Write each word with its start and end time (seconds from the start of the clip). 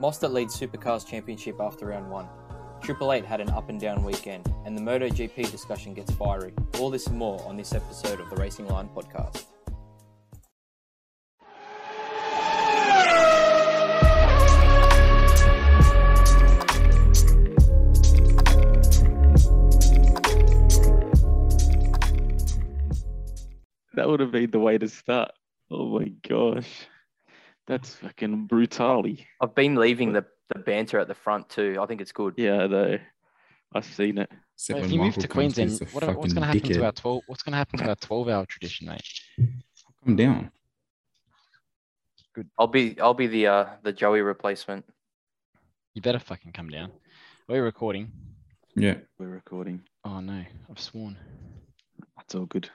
Mostert 0.00 0.32
leads 0.32 0.58
Supercars 0.58 1.06
Championship 1.06 1.60
after 1.60 1.84
round 1.88 2.10
one. 2.10 2.26
Triple 2.80 3.12
Eight 3.12 3.26
had 3.26 3.38
an 3.42 3.50
up 3.50 3.68
and 3.68 3.78
down 3.78 4.02
weekend, 4.02 4.50
and 4.64 4.74
the 4.74 4.80
MotoGP 4.80 5.50
discussion 5.50 5.92
gets 5.92 6.10
fiery. 6.12 6.54
All 6.78 6.88
this 6.88 7.06
and 7.06 7.18
more 7.18 7.46
on 7.46 7.54
this 7.54 7.74
episode 7.74 8.18
of 8.18 8.30
the 8.30 8.36
Racing 8.36 8.66
Line 8.66 8.88
podcast. 8.88 9.44
That 23.92 24.08
would 24.08 24.20
have 24.20 24.32
been 24.32 24.50
the 24.50 24.58
way 24.58 24.78
to 24.78 24.88
start. 24.88 25.32
Oh 25.70 25.98
my 25.98 26.10
gosh. 26.26 26.86
That's 27.70 27.94
fucking 27.94 28.46
brutally. 28.46 29.26
I've 29.40 29.54
been 29.54 29.76
leaving 29.76 30.12
the, 30.12 30.24
the 30.52 30.58
banter 30.58 30.98
at 30.98 31.06
the 31.06 31.14
front 31.14 31.48
too. 31.48 31.76
I 31.80 31.86
think 31.86 32.00
it's 32.00 32.10
good. 32.10 32.34
Yeah, 32.36 32.66
though. 32.66 32.98
I've 33.72 33.84
seen 33.84 34.18
it. 34.18 34.28
Except 34.56 34.80
Mate, 34.80 34.86
if 34.86 34.92
you 34.92 35.00
move 35.00 35.14
to 35.14 35.28
Queensland, 35.28 35.78
what, 35.92 36.02
what's 36.16 36.32
going 36.34 36.42
to 36.42 36.52
fucking 36.52 36.62
happen 36.62 36.72
to 36.72 36.84
our 36.84 36.92
twelve? 36.92 37.22
What's 37.28 37.44
going 37.44 37.52
to 37.52 37.58
happen 37.58 37.78
to 37.78 37.88
our 37.88 37.94
twelve-hour 37.94 38.46
tradition, 38.46 38.88
mate? 38.88 39.00
Come 40.04 40.16
down. 40.16 40.50
Good. 42.34 42.48
I'll 42.58 42.66
be 42.66 42.98
I'll 43.00 43.14
be 43.14 43.28
the 43.28 43.46
uh 43.46 43.66
the 43.84 43.92
Joey 43.92 44.22
replacement. 44.22 44.84
You 45.94 46.02
better 46.02 46.18
fucking 46.18 46.50
come 46.52 46.68
down. 46.70 46.90
Are 47.48 47.54
We're 47.54 47.62
recording. 47.62 48.10
Yeah. 48.74 48.94
We're 49.18 49.28
recording. 49.28 49.82
Oh 50.04 50.18
no, 50.18 50.44
I've 50.68 50.80
sworn. 50.80 51.16
That's 52.16 52.34
all 52.34 52.46
good. 52.46 52.68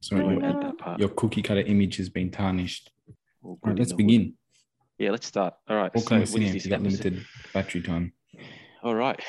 Sorry, 0.00 0.24
We 0.24 0.42
your, 0.42 0.52
that 0.52 0.78
part. 0.78 1.00
your 1.00 1.08
cookie 1.10 1.42
cutter 1.42 1.60
image 1.60 1.96
has 1.96 2.08
been 2.08 2.30
tarnished. 2.30 2.90
All 3.42 3.50
All 3.50 3.58
good 3.62 3.68
right, 3.68 3.72
in 3.72 3.78
let's 3.78 3.90
the 3.90 3.96
hood. 3.96 4.06
begin. 4.06 4.34
Yeah, 4.98 5.12
let's 5.12 5.26
start. 5.26 5.54
All 5.68 5.76
right. 5.76 5.92
All 5.94 6.02
so 6.02 6.08
come 6.08 6.20
what 6.20 6.28
so 6.28 6.38
is 6.38 6.52
this 6.52 6.66
limited 6.66 7.24
battery 7.54 7.82
time. 7.82 8.12
All 8.82 8.94
right. 8.94 9.20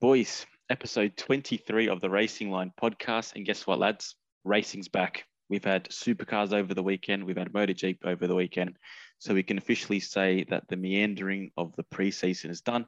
Boys, 0.00 0.46
episode 0.70 1.16
23 1.16 1.88
of 1.88 2.00
the 2.00 2.08
Racing 2.08 2.50
Line 2.50 2.72
podcast. 2.80 3.34
And 3.34 3.44
guess 3.44 3.66
what, 3.66 3.78
lads? 3.78 4.14
Racing's 4.44 4.88
back. 4.88 5.24
We've 5.48 5.64
had 5.64 5.88
supercars 5.88 6.52
over 6.52 6.72
the 6.72 6.82
weekend. 6.82 7.24
We've 7.24 7.36
had 7.36 7.52
MotoGP 7.52 7.98
over 8.04 8.26
the 8.26 8.34
weekend. 8.34 8.78
So 9.18 9.34
we 9.34 9.42
can 9.42 9.58
officially 9.58 10.00
say 10.00 10.44
that 10.50 10.68
the 10.68 10.76
meandering 10.76 11.50
of 11.56 11.74
the 11.76 11.84
preseason 11.84 12.50
is 12.50 12.60
done. 12.60 12.86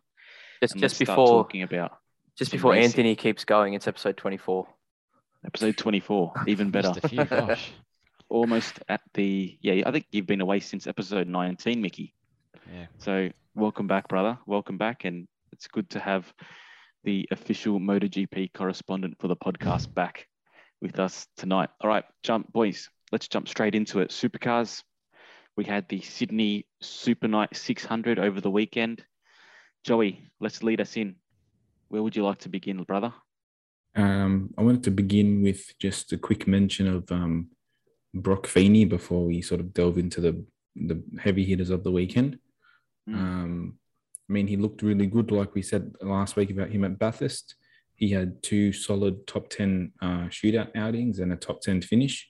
Just 0.63 0.75
And 0.75 0.81
just 0.81 1.01
let's 1.01 1.07
start 1.07 1.17
before 1.17 1.43
talking 1.43 1.63
about 1.63 1.99
just 2.37 2.53
before 2.53 2.73
racing. 2.73 2.85
Anthony 2.85 3.17
keeps 3.17 3.45
going, 3.45 3.75
it's 3.75 3.87
episode 3.87 4.17
twenty 4.17 4.37
four. 4.37 4.67
episode 5.45 5.77
24. 5.77 6.33
Even 6.47 6.71
better. 6.73 6.95
Few, 7.09 7.25
gosh. 7.25 7.73
Almost 8.29 8.81
at 8.89 9.03
the, 9.15 9.57
yeah, 9.61 9.83
I 9.87 9.93
think 9.93 10.07
you've 10.11 10.27
been 10.27 10.41
away 10.41 10.61
since 10.61 10.87
episode 10.87 11.29
19, 11.29 11.81
Mickey. 11.81 12.15
Yeah. 12.73 12.87
So 12.99 13.31
welcome 13.55 13.87
back, 13.87 14.09
brother. 14.09 14.39
Welcome 14.47 14.79
back. 14.79 15.05
And 15.05 15.29
it's 15.53 15.69
good 15.69 15.89
to 15.91 16.01
have 16.01 16.33
the 17.05 17.29
official 17.31 17.79
MotoGP 17.79 18.53
correspondent 18.55 19.17
for 19.21 19.29
the 19.29 19.37
podcast 19.37 19.93
back 19.95 20.27
with 20.81 20.99
us 20.99 21.27
tonight. 21.37 21.71
All 21.81 21.89
right, 21.89 22.05
jump, 22.23 22.53
boys. 22.53 22.89
Let's 23.13 23.29
jump 23.29 23.49
straight 23.49 23.75
into 23.75 24.01
it. 24.01 24.11
Supercars. 24.11 24.83
We 25.57 25.65
had 25.65 25.89
the 25.89 26.01
Sydney 26.01 26.67
Super 26.81 27.29
Night 27.29 27.55
600 27.55 28.19
over 28.19 28.41
the 28.41 28.51
weekend. 28.51 29.05
Joey, 29.85 30.31
let's 30.41 30.63
lead 30.63 30.81
us 30.81 30.97
in. 30.97 31.17
Where 31.89 32.03
would 32.03 32.17
you 32.17 32.25
like 32.25 32.39
to 32.39 32.49
begin, 32.49 32.83
brother? 32.83 33.13
Um, 33.95 34.53
I 34.59 34.63
wanted 34.63 34.83
to 34.85 34.91
begin 34.91 35.43
with 35.43 35.79
just 35.79 36.13
a 36.13 36.19
quick 36.19 36.49
mention 36.49 36.89
of 36.89 37.11
um, 37.13 37.51
Brock 38.15 38.47
Feeney 38.47 38.85
before 38.85 39.25
we 39.25 39.43
sort 39.43 39.61
of 39.61 39.75
delve 39.75 39.99
into 39.99 40.21
the 40.21 40.45
the 40.77 41.03
heavy 41.21 41.45
hitters 41.45 41.71
of 41.71 41.85
the 41.85 41.91
weekend. 41.91 42.39
Mm. 43.09 43.15
Um, 43.15 43.79
I 44.29 44.33
mean, 44.33 44.47
he 44.47 44.57
looked 44.57 44.83
really 44.83 45.07
good, 45.07 45.31
like 45.31 45.55
we 45.55 45.63
said 45.63 45.95
last 46.01 46.37
week 46.37 46.51
about 46.51 46.71
him 46.71 46.85
at 46.85 46.99
Bathurst. 46.99 47.55
He 47.97 48.11
had 48.11 48.43
two 48.43 48.73
solid 48.73 49.27
top 49.27 49.49
10 49.51 49.93
uh, 50.03 50.27
shootout 50.29 50.75
outings 50.75 51.21
and 51.21 51.33
a 51.33 51.37
top 51.37 51.61
10 51.61 51.83
finish, 51.83 52.29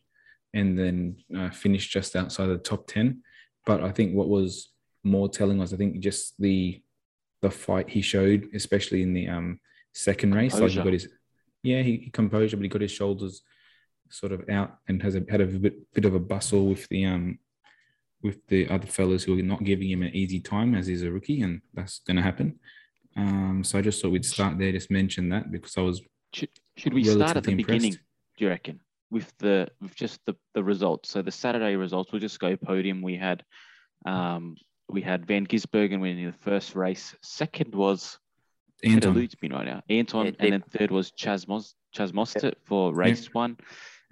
and 0.53 0.79
then 0.79 1.17
uh, 1.37 1.51
finished 1.51 1.91
just 1.91 2.17
outside 2.17 2.51
of 2.51 2.59
the 2.59 2.65
top 2.65 2.87
10. 2.87 3.23
But 3.65 3.83
I 3.83 3.91
think 3.91 4.15
what 4.15 4.29
was 4.29 4.71
more 5.05 5.29
telling 5.29 5.59
was, 5.59 5.73
I 5.73 5.77
think, 5.77 6.01
just 6.01 6.35
the 6.39 6.83
the 7.41 7.51
fight 7.51 7.91
he 7.91 8.01
showed, 8.01 8.49
especially 8.55 9.03
in 9.03 9.13
the 9.13 9.29
um, 9.29 9.61
second 9.93 10.35
race. 10.35 10.59
Like 10.59 10.71
he 10.71 10.77
got 10.77 10.93
his, 10.93 11.09
yeah, 11.63 11.83
he, 11.83 11.97
he 11.99 12.11
composure, 12.11 12.57
but 12.57 12.63
he 12.63 12.69
got 12.69 12.81
his 12.81 12.91
shoulders 12.91 13.43
sort 14.11 14.33
of 14.33 14.49
out 14.49 14.79
and 14.89 15.03
has 15.03 15.15
a, 15.17 15.23
had 15.29 15.41
a 15.41 15.47
bit, 15.47 15.93
bit 15.95 16.05
of 16.05 16.15
a 16.15 16.21
bustle 16.21 16.67
with 16.67 16.89
the 16.89 17.05
um 17.05 17.39
with 18.23 18.47
the 18.49 18.69
other 18.71 18.87
fellas 18.87 19.23
who 19.23 19.39
are 19.39 19.43
not 19.43 19.63
giving 19.65 19.91
him 19.91 20.03
an 20.03 20.15
easy 20.15 20.41
time 20.41 20.75
as 20.75 20.87
he's 20.87 21.03
a 21.03 21.11
rookie, 21.11 21.43
and 21.43 21.61
that's 21.75 21.99
going 22.01 22.17
to 22.17 22.23
happen. 22.23 22.59
Um, 23.17 23.63
so 23.63 23.79
I 23.79 23.83
just 23.83 24.01
thought 24.01 24.13
we'd 24.13 24.25
start 24.25 24.59
there, 24.59 24.73
just 24.73 24.91
mention 24.91 25.29
that 25.29 25.53
because 25.53 25.77
I 25.77 25.83
was 25.83 26.01
Should, 26.33 26.49
should 26.77 26.95
we 26.95 27.05
start 27.05 27.37
at 27.37 27.45
the 27.45 27.51
relatively 27.51 27.55
beginning? 27.57 27.93
Do 27.93 28.45
you 28.45 28.49
reckon 28.49 28.81
with 29.11 29.33
the 29.39 29.69
with 29.81 29.95
just 29.95 30.21
the 30.27 30.35
the 30.55 30.65
results? 30.65 31.11
So 31.11 31.23
the 31.23 31.31
Saturday 31.31 31.77
results, 31.77 32.13
we'll 32.13 32.21
just 32.21 32.41
go 32.41 32.57
podium. 32.57 33.03
We 33.03 33.17
had 33.17 33.45
um 34.07 34.57
we 34.89 35.03
had 35.03 35.27
Van 35.27 35.47
Gisbergen 35.47 36.01
winning 36.01 36.27
the 36.27 36.33
first 36.33 36.75
race. 36.75 37.15
Second 37.23 37.75
was 37.75 38.19
it 38.83 38.91
Anton. 38.91 39.13
eludes 39.13 39.37
me 39.41 39.51
right 39.51 39.67
now. 39.67 39.83
Anton, 39.89 40.27
Yeah, 40.27 40.33
and 40.41 40.53
then 40.53 40.65
third 40.71 40.91
was 40.91 41.13
Chaz 41.13 41.47
Mos 41.47 41.75
Chaz 41.95 42.13
Mostert 42.13 42.55
for 42.65 42.93
race 42.93 43.33
one. 43.33 43.57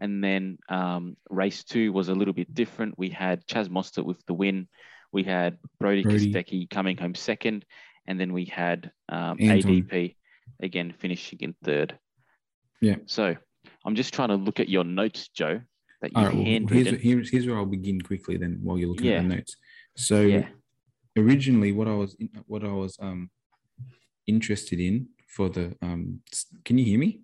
And 0.03 0.23
then 0.23 0.59
um, 0.69 1.17
race 1.31 1.63
two 1.63 1.93
was 1.93 2.09
a 2.09 2.15
little 2.15 2.35
bit 2.35 2.53
different. 2.53 2.99
We 2.99 3.09
had 3.09 3.47
Chaz 3.47 3.69
Mostert 3.69 4.05
with 4.05 4.21
the 4.27 4.35
win. 4.35 4.67
We 5.13 5.23
had 5.23 5.59
Brody, 5.79 6.03
Brody. 6.03 6.33
Kostecki 6.33 6.69
coming 6.69 6.97
home 6.97 7.15
second. 7.15 7.65
And 8.09 8.19
then 8.19 8.33
we 8.33 8.47
had 8.47 8.91
um, 9.09 9.39
ADP 9.39 10.17
again 10.61 10.93
finishing 10.99 11.39
in 11.41 11.55
third. 11.63 11.97
Yeah. 12.81 12.97
So 13.07 13.37
I'm 13.85 13.95
just 13.95 14.13
trying 14.13 14.31
to 14.31 14.35
look 14.35 14.59
at 14.59 14.69
your 14.69 14.83
notes, 14.83 15.29
Joe, 15.29 15.61
that 16.01 16.11
you've 16.17 16.27
right, 16.27 16.35
well, 16.35 16.45
here's, 16.47 16.59
handwritten. 16.71 16.99
here's, 16.99 17.31
here's 17.31 17.47
where 17.47 17.57
I'll 17.59 17.65
begin 17.65 18.01
quickly 18.01 18.37
then 18.37 18.59
while 18.61 18.77
you're 18.77 18.89
looking 18.89 19.07
Yeah. 19.07 19.19
at 19.19 19.29
the 19.29 19.37
notes. 19.37 19.57
So 19.97 20.23
Yeah. 20.23 20.49
originally 21.17 21.71
what 21.71 21.87
I 21.87 21.95
was 21.95 22.17
what 22.47 22.65
I 22.65 22.73
was 22.73 22.97
um 22.99 23.31
interested 24.27 24.81
in 24.81 25.11
for 25.29 25.49
the 25.49 25.77
um 25.81 26.23
can 26.65 26.77
you 26.79 26.85
hear 26.85 26.99
me? 26.99 27.21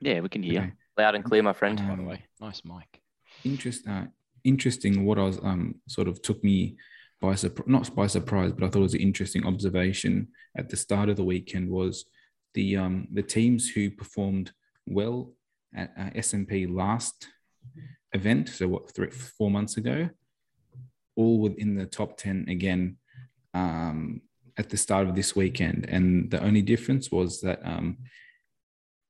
Yeah, 0.00 0.18
we 0.18 0.28
can 0.28 0.42
hear. 0.42 0.62
Okay. 0.62 0.72
Loud 0.98 1.14
and 1.14 1.24
clear, 1.24 1.42
my 1.42 1.52
friend. 1.52 1.78
By 1.78 1.96
the 1.96 2.02
way, 2.02 2.24
nice 2.40 2.62
mic. 2.64 3.00
interest 3.44 3.86
uh, 3.88 4.04
interesting 4.44 5.04
what 5.06 5.18
I 5.18 5.22
was 5.24 5.38
um 5.42 5.76
sort 5.88 6.08
of 6.08 6.20
took 6.22 6.42
me 6.44 6.76
by 7.20 7.34
surprise 7.34 7.68
not 7.68 7.94
by 7.94 8.06
surprise 8.06 8.52
but 8.52 8.64
I 8.64 8.68
thought 8.68 8.80
it 8.80 8.90
was 8.90 8.94
an 8.94 9.00
interesting 9.00 9.46
observation 9.46 10.28
at 10.56 10.68
the 10.68 10.76
start 10.76 11.08
of 11.08 11.16
the 11.16 11.24
weekend 11.24 11.68
was 11.70 12.04
the 12.54 12.76
um 12.76 13.08
the 13.12 13.22
teams 13.22 13.68
who 13.68 13.90
performed 13.90 14.52
well 14.86 15.32
at 15.74 15.90
uh, 15.98 16.10
SMP 16.16 16.52
last 16.82 17.28
event 18.12 18.48
so 18.48 18.66
what 18.68 18.92
three 18.94 19.10
four 19.10 19.50
months 19.50 19.76
ago 19.76 20.08
all 21.16 21.38
within 21.38 21.74
the 21.76 21.86
top 21.86 22.16
10 22.16 22.46
again 22.48 22.96
um 23.54 24.20
at 24.56 24.68
the 24.70 24.76
start 24.76 25.06
of 25.08 25.14
this 25.14 25.36
weekend 25.36 25.86
and 25.88 26.30
the 26.30 26.42
only 26.42 26.62
difference 26.62 27.10
was 27.10 27.40
that 27.40 27.60
um 27.64 27.98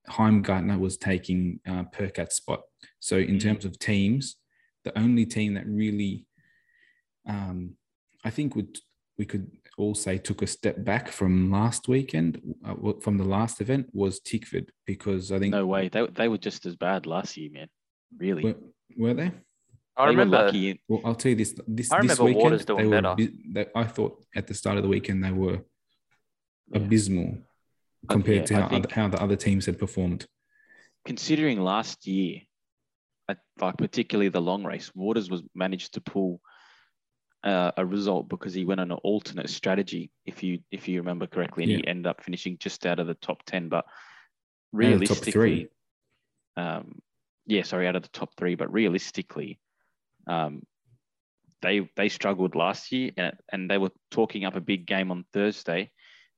Heimgartner 0.08 0.78
was 0.78 0.96
taking 0.96 1.60
uh, 1.68 1.84
Percat's 1.92 2.36
spot 2.36 2.60
so 3.00 3.16
in 3.18 3.36
Mm. 3.36 3.42
terms 3.42 3.64
of 3.64 3.78
teams, 3.78 4.36
the 4.84 4.98
only 4.98 5.26
team 5.26 5.54
that 5.54 5.66
really, 5.66 6.26
um, 7.26 7.76
I 8.24 8.30
think 8.30 8.56
would 8.56 8.78
we 9.18 9.26
could 9.26 9.50
all 9.76 9.94
say 9.94 10.16
took 10.18 10.40
a 10.42 10.46
step 10.46 10.82
back 10.84 11.08
from 11.08 11.50
last 11.50 11.88
weekend, 11.88 12.40
uh, 12.64 12.74
from 13.02 13.18
the 13.18 13.24
last 13.24 13.60
event 13.60 13.86
was 13.92 14.18
Tickford 14.20 14.70
because 14.86 15.30
I 15.30 15.38
think 15.38 15.52
No 15.52 15.66
way. 15.66 15.88
They, 15.88 16.06
they 16.06 16.28
were 16.28 16.38
just 16.38 16.64
as 16.64 16.74
bad 16.76 17.04
last 17.06 17.36
year, 17.36 17.50
man. 17.52 17.68
Really. 18.16 18.42
were, 18.44 18.56
were 18.96 19.14
they? 19.14 19.30
I 19.96 20.06
They 20.06 20.10
remember 20.12 20.44
lucky 20.46 20.80
Well, 20.88 21.02
I'll 21.04 21.14
tell 21.14 21.30
you 21.30 21.36
this. 21.36 21.54
This, 21.68 21.92
I 21.92 22.00
this 22.00 22.18
remember 22.18 22.24
weekend, 22.24 22.42
Waters 22.44 22.64
doing 22.64 22.78
they 22.90 22.96
were, 22.96 23.02
better. 23.02 23.32
they, 23.52 23.66
I 23.74 23.84
thought 23.84 24.24
at 24.34 24.46
the 24.46 24.54
start 24.54 24.76
of 24.78 24.82
the 24.82 24.88
weekend 24.88 25.22
they 25.22 25.32
were 25.32 25.58
Yeah. 26.72 26.78
abysmal 26.78 27.34
I- 27.36 27.42
compared 28.08 28.40
yeah, 28.40 28.44
to 28.44 28.54
how, 28.54 28.76
other, 28.76 28.88
how 28.92 29.08
the 29.08 29.22
other 29.22 29.36
teams 29.36 29.66
had 29.66 29.78
performed. 29.78 30.26
considering 31.04 31.60
last 31.60 32.06
year, 32.06 32.40
like 33.60 33.76
particularly 33.76 34.28
the 34.28 34.40
long 34.40 34.64
race, 34.64 34.90
Waters 34.94 35.30
was 35.30 35.42
managed 35.54 35.94
to 35.94 36.00
pull 36.00 36.40
uh, 37.44 37.72
a 37.76 37.86
result 37.86 38.28
because 38.28 38.52
he 38.52 38.64
went 38.64 38.80
on 38.80 38.90
an 38.90 38.98
alternate 39.02 39.48
strategy, 39.48 40.10
if 40.26 40.42
you 40.42 40.60
if 40.70 40.88
you 40.88 41.00
remember 41.00 41.26
correctly, 41.26 41.64
and 41.64 41.72
he 41.72 41.86
ended 41.86 42.06
up 42.06 42.22
finishing 42.22 42.58
just 42.58 42.84
out 42.86 42.98
of 42.98 43.06
the 43.06 43.14
top 43.14 43.42
ten. 43.44 43.68
But 43.68 43.84
realistically, 44.72 45.68
um, 46.56 47.00
yeah, 47.46 47.62
sorry, 47.62 47.86
out 47.86 47.96
of 47.96 48.02
the 48.02 48.08
top 48.08 48.34
three. 48.36 48.56
But 48.56 48.72
realistically, 48.72 49.58
um, 50.26 50.62
they 51.62 51.88
they 51.96 52.08
struggled 52.08 52.54
last 52.54 52.92
year, 52.92 53.12
and 53.16 53.32
and 53.50 53.70
they 53.70 53.78
were 53.78 53.92
talking 54.10 54.44
up 54.44 54.56
a 54.56 54.60
big 54.60 54.86
game 54.86 55.10
on 55.10 55.24
Thursday, 55.32 55.92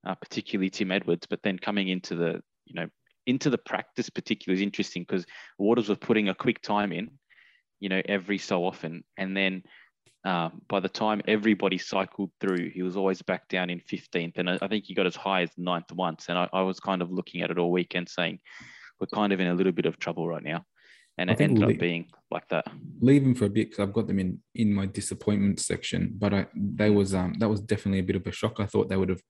uh, 0.06 0.14
particularly 0.14 0.70
Tim 0.70 0.90
Edwards. 0.90 1.26
But 1.28 1.42
then 1.42 1.58
coming 1.58 1.88
into 1.88 2.14
the 2.14 2.42
you 2.66 2.74
know 2.74 2.88
into 3.26 3.50
the 3.50 3.58
practice, 3.58 4.10
particularly 4.10 4.60
is 4.60 4.66
interesting 4.66 5.02
because 5.02 5.24
Waters 5.58 5.88
was 5.88 5.98
putting 5.98 6.28
a 6.28 6.34
quick 6.34 6.60
time 6.62 6.92
in, 6.92 7.10
you 7.80 7.88
know, 7.88 8.02
every 8.06 8.38
so 8.38 8.64
often, 8.64 9.04
and 9.16 9.36
then 9.36 9.62
um, 10.24 10.62
by 10.68 10.80
the 10.80 10.88
time 10.88 11.20
everybody 11.26 11.78
cycled 11.78 12.30
through, 12.40 12.70
he 12.70 12.82
was 12.82 12.96
always 12.96 13.20
back 13.22 13.48
down 13.48 13.70
in 13.70 13.80
15th. 13.80 14.38
And 14.38 14.48
I 14.48 14.58
I 14.62 14.68
think 14.68 14.84
he 14.86 14.94
got 14.94 15.06
as 15.06 15.16
high 15.16 15.42
as 15.42 15.50
ninth 15.56 15.90
once. 15.92 16.26
And 16.28 16.38
I, 16.38 16.48
I 16.52 16.62
was 16.62 16.78
kind 16.78 17.02
of 17.02 17.10
looking 17.10 17.42
at 17.42 17.50
it 17.50 17.58
all 17.58 17.72
weekend 17.72 18.08
saying, 18.08 18.38
we're 19.00 19.08
kind 19.08 19.32
of 19.32 19.40
in 19.40 19.48
a 19.48 19.54
little 19.54 19.72
bit 19.72 19.86
of 19.86 19.98
trouble 19.98 20.28
right 20.28 20.42
now. 20.42 20.64
And 21.18 21.28
I 21.28 21.34
it 21.34 21.40
ended 21.40 21.64
we'll 21.64 21.74
up 21.74 21.80
being 21.80 22.06
like 22.30 22.48
that. 22.48 22.66
leave 23.00 23.22
them 23.22 23.34
for 23.34 23.46
a 23.46 23.50
bit 23.50 23.70
because 23.70 23.82
I've 23.82 23.92
got 23.92 24.06
them 24.06 24.18
in 24.18 24.38
in 24.54 24.72
my 24.72 24.86
disappointment 24.86 25.60
section. 25.60 26.14
But 26.16 26.32
I 26.32 26.46
they 26.54 26.90
was 26.90 27.14
um 27.14 27.34
that 27.38 27.48
was 27.48 27.60
definitely 27.60 27.98
a 27.98 28.04
bit 28.04 28.16
of 28.16 28.26
a 28.26 28.32
shock. 28.32 28.60
I 28.60 28.66
thought 28.66 28.88
they 28.88 28.96
would 28.96 29.10
have 29.10 29.22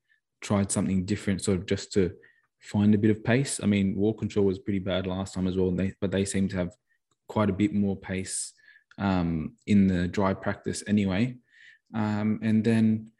tried 0.42 0.70
something 0.70 1.04
different, 1.04 1.42
sort 1.42 1.58
of 1.58 1.66
just 1.66 1.92
to 1.92 2.12
find 2.60 2.94
a 2.94 2.98
bit 2.98 3.10
of 3.10 3.24
pace. 3.24 3.60
I 3.62 3.66
mean, 3.66 3.96
wall 3.96 4.12
control 4.14 4.46
was 4.46 4.58
pretty 4.58 4.80
bad 4.80 5.06
last 5.06 5.34
time 5.34 5.46
as 5.46 5.56
well, 5.56 5.70
they, 5.70 5.94
but 6.00 6.10
they 6.10 6.24
seem 6.24 6.48
to 6.48 6.56
have 6.56 6.70
quite 7.28 7.48
a 7.48 7.54
bit 7.54 7.72
more 7.72 7.96
pace 7.96 8.52
um, 8.98 9.54
in 9.66 9.86
the 9.86 10.06
dry 10.08 10.34
practice 10.34 10.82
anyway. 10.86 11.36
Um, 11.94 12.40
and 12.42 12.62
then, 12.62 13.10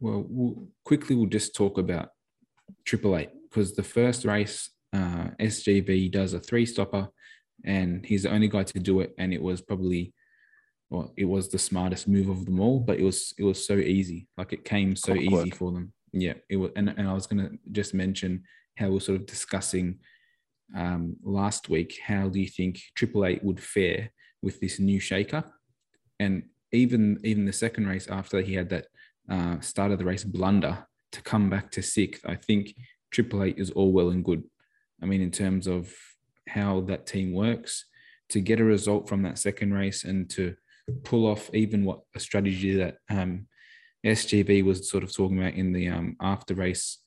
well, 0.00 0.24
we'll 0.28 0.68
quickly 0.84 1.16
we'll 1.16 1.26
just 1.26 1.54
talk 1.54 1.78
about 1.78 2.10
Triple 2.84 3.16
Eight 3.16 3.30
because 3.48 3.74
the 3.74 3.82
first 3.82 4.24
race, 4.24 4.70
uh, 4.92 5.28
SGV 5.40 6.10
does 6.10 6.34
a 6.34 6.40
three 6.40 6.66
stopper, 6.66 7.08
and 7.64 8.04
he's 8.04 8.22
the 8.24 8.30
only 8.30 8.48
guy 8.48 8.62
to 8.62 8.78
do 8.78 9.00
it, 9.00 9.14
and 9.18 9.32
it 9.32 9.42
was 9.42 9.60
probably, 9.60 10.12
well, 10.90 11.12
it 11.16 11.24
was 11.24 11.48
the 11.48 11.58
smartest 11.58 12.06
move 12.06 12.28
of 12.28 12.44
them 12.44 12.60
all, 12.60 12.80
but 12.80 12.98
it 12.98 13.02
was 13.02 13.34
it 13.38 13.44
was 13.44 13.64
so 13.66 13.74
easy, 13.74 14.28
like 14.36 14.52
it 14.52 14.64
came 14.64 14.94
so 14.94 15.14
easy 15.14 15.50
for 15.50 15.72
them. 15.72 15.92
Yeah, 16.20 16.34
it 16.48 16.56
was, 16.56 16.70
and, 16.76 16.88
and 16.96 17.08
I 17.08 17.12
was 17.12 17.26
gonna 17.26 17.50
just 17.72 17.94
mention 17.94 18.44
how 18.76 18.90
we're 18.90 19.00
sort 19.00 19.20
of 19.20 19.26
discussing 19.26 19.98
um, 20.74 21.16
last 21.22 21.68
week. 21.68 21.98
How 22.04 22.28
do 22.28 22.40
you 22.40 22.48
think 22.48 22.80
Triple 22.94 23.26
Eight 23.26 23.44
would 23.44 23.60
fare 23.60 24.10
with 24.42 24.60
this 24.60 24.78
new 24.78 25.00
shaker? 25.00 25.44
And 26.18 26.44
even 26.72 27.20
even 27.24 27.44
the 27.44 27.52
second 27.52 27.86
race 27.86 28.08
after 28.08 28.40
he 28.40 28.54
had 28.54 28.68
that 28.70 28.86
uh, 29.30 29.60
start 29.60 29.92
of 29.92 29.98
the 29.98 30.04
race 30.04 30.24
blunder 30.24 30.86
to 31.12 31.22
come 31.22 31.50
back 31.50 31.70
to 31.72 31.82
sixth, 31.82 32.24
I 32.26 32.36
think 32.36 32.74
Triple 33.10 33.42
Eight 33.44 33.58
is 33.58 33.70
all 33.70 33.92
well 33.92 34.10
and 34.10 34.24
good. 34.24 34.42
I 35.02 35.06
mean, 35.06 35.20
in 35.20 35.30
terms 35.30 35.66
of 35.66 35.92
how 36.48 36.80
that 36.82 37.06
team 37.06 37.32
works, 37.32 37.84
to 38.30 38.40
get 38.40 38.60
a 38.60 38.64
result 38.64 39.08
from 39.08 39.22
that 39.22 39.38
second 39.38 39.74
race 39.74 40.04
and 40.04 40.28
to 40.30 40.56
pull 41.04 41.26
off 41.26 41.50
even 41.52 41.84
what 41.84 42.00
a 42.14 42.20
strategy 42.20 42.74
that 42.76 42.98
um, 43.10 43.46
SGB 44.06 44.64
was 44.64 44.88
sort 44.88 45.04
of 45.04 45.12
talking 45.14 45.38
about 45.38 45.54
in 45.54 45.72
the 45.72 45.88
um, 45.88 46.16
after 46.20 46.54
race, 46.54 46.98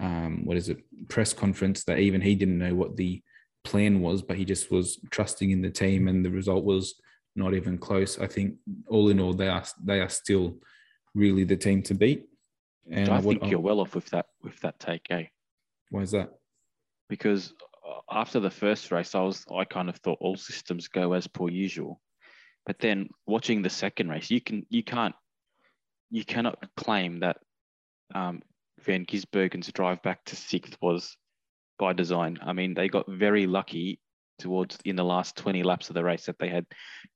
um, 0.00 0.44
what 0.44 0.56
is 0.56 0.68
it, 0.68 0.78
press 1.08 1.32
conference, 1.32 1.84
that 1.84 1.98
even 1.98 2.20
he 2.20 2.34
didn't 2.34 2.58
know 2.58 2.74
what 2.74 2.96
the 2.96 3.22
plan 3.64 4.00
was, 4.00 4.22
but 4.22 4.36
he 4.36 4.44
just 4.44 4.70
was 4.70 4.98
trusting 5.10 5.50
in 5.50 5.62
the 5.62 5.70
team 5.70 6.08
and 6.08 6.24
the 6.24 6.30
result 6.30 6.64
was 6.64 6.94
not 7.34 7.54
even 7.54 7.76
close. 7.78 8.18
I 8.18 8.26
think 8.26 8.54
all 8.88 9.10
in 9.10 9.20
all, 9.20 9.34
they 9.34 9.48
are 9.48 9.64
they 9.84 10.00
are 10.00 10.08
still 10.08 10.56
really 11.14 11.44
the 11.44 11.56
team 11.56 11.82
to 11.82 11.94
beat. 11.94 12.24
And 12.90 13.08
I 13.08 13.20
would- 13.20 13.40
think 13.40 13.50
you're 13.50 13.60
well 13.60 13.80
off 13.80 13.94
with 13.94 14.06
that 14.10 14.26
with 14.42 14.58
that 14.60 14.78
take, 14.78 15.06
eh? 15.10 15.24
why 15.90 16.02
is 16.02 16.10
that? 16.12 16.32
because 17.08 17.52
uh, 17.88 18.00
after 18.10 18.40
the 18.40 18.50
first 18.50 18.90
race, 18.90 19.14
I 19.14 19.20
was 19.20 19.44
I 19.54 19.64
kind 19.64 19.88
of 19.88 19.96
thought 19.98 20.18
all 20.20 20.36
systems 20.36 20.88
go 20.88 21.12
as 21.12 21.26
per 21.26 21.48
usual, 21.48 22.00
but 22.64 22.78
then 22.78 23.08
watching 23.26 23.62
the 23.62 23.70
second 23.70 24.08
race, 24.08 24.30
you 24.30 24.40
can 24.40 24.66
you 24.70 24.82
can't 24.82 25.14
you 26.10 26.24
cannot 26.24 26.58
claim 26.76 27.20
that 27.20 27.38
um, 28.14 28.42
Van 28.80 29.04
Gisbergen's 29.04 29.72
drive 29.72 30.02
back 30.02 30.24
to 30.26 30.36
sixth 30.36 30.76
was 30.80 31.16
by 31.78 31.92
design. 31.92 32.38
I 32.42 32.52
mean, 32.52 32.74
they 32.74 32.88
got 32.88 33.06
very 33.08 33.46
lucky 33.46 34.00
towards 34.38 34.78
in 34.84 34.96
the 34.96 35.04
last 35.04 35.36
20 35.36 35.62
laps 35.62 35.88
of 35.88 35.94
the 35.94 36.04
race 36.04 36.26
that 36.26 36.38
they 36.38 36.48
had 36.48 36.66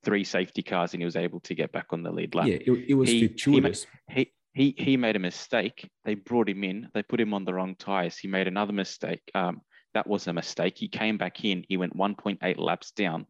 three 0.04 0.24
safety 0.24 0.62
cars 0.62 0.94
and 0.94 1.02
he 1.02 1.04
was 1.04 1.16
able 1.16 1.40
to 1.40 1.54
get 1.54 1.70
back 1.70 1.86
on 1.90 2.02
the 2.02 2.10
lead 2.10 2.34
lap 2.34 2.46
Yeah, 2.48 2.54
it, 2.54 2.84
it 2.88 2.94
was 2.94 3.10
He- 3.10 3.20
he 3.20 3.28
fortuitous. 3.28 3.86
he 4.10 4.32
he 4.52 4.74
he 4.76 4.96
made 4.96 5.14
a 5.14 5.20
mistake. 5.20 5.88
They 6.04 6.14
brought 6.16 6.48
him 6.48 6.64
in. 6.64 6.88
They 6.92 7.02
put 7.04 7.20
him 7.20 7.32
on 7.34 7.44
the 7.44 7.54
wrong 7.54 7.76
tires. 7.76 8.16
He 8.18 8.26
made 8.26 8.48
another 8.48 8.72
mistake. 8.72 9.20
Um, 9.34 9.60
that 9.94 10.08
was 10.08 10.26
a 10.26 10.32
mistake. 10.32 10.76
He 10.76 10.88
came 10.88 11.18
back 11.18 11.44
in. 11.44 11.64
He 11.68 11.76
went 11.76 11.96
1.8 11.96 12.58
laps 12.58 12.90
down. 12.90 13.26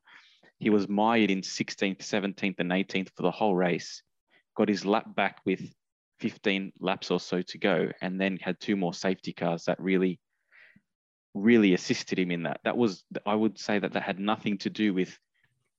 He 0.58 0.70
was 0.70 0.88
mired 0.88 1.30
in 1.30 1.40
16th, 1.42 1.98
17th, 1.98 2.58
and 2.58 2.70
18th 2.70 3.10
for 3.16 3.22
the 3.22 3.30
whole 3.30 3.54
race. 3.54 4.02
Got 4.60 4.68
his 4.68 4.84
lap 4.84 5.14
back 5.14 5.38
with 5.46 5.72
15 6.18 6.74
laps 6.80 7.10
or 7.10 7.18
so 7.18 7.40
to 7.40 7.56
go, 7.56 7.88
and 8.02 8.20
then 8.20 8.36
had 8.42 8.60
two 8.60 8.76
more 8.76 8.92
safety 8.92 9.32
cars 9.32 9.64
that 9.64 9.80
really, 9.80 10.20
really 11.32 11.72
assisted 11.72 12.18
him 12.18 12.30
in 12.30 12.42
that. 12.42 12.60
That 12.64 12.76
was, 12.76 13.02
I 13.24 13.34
would 13.34 13.58
say 13.58 13.78
that 13.78 13.94
that 13.94 14.02
had 14.02 14.20
nothing 14.20 14.58
to 14.58 14.68
do 14.68 14.92
with 14.92 15.18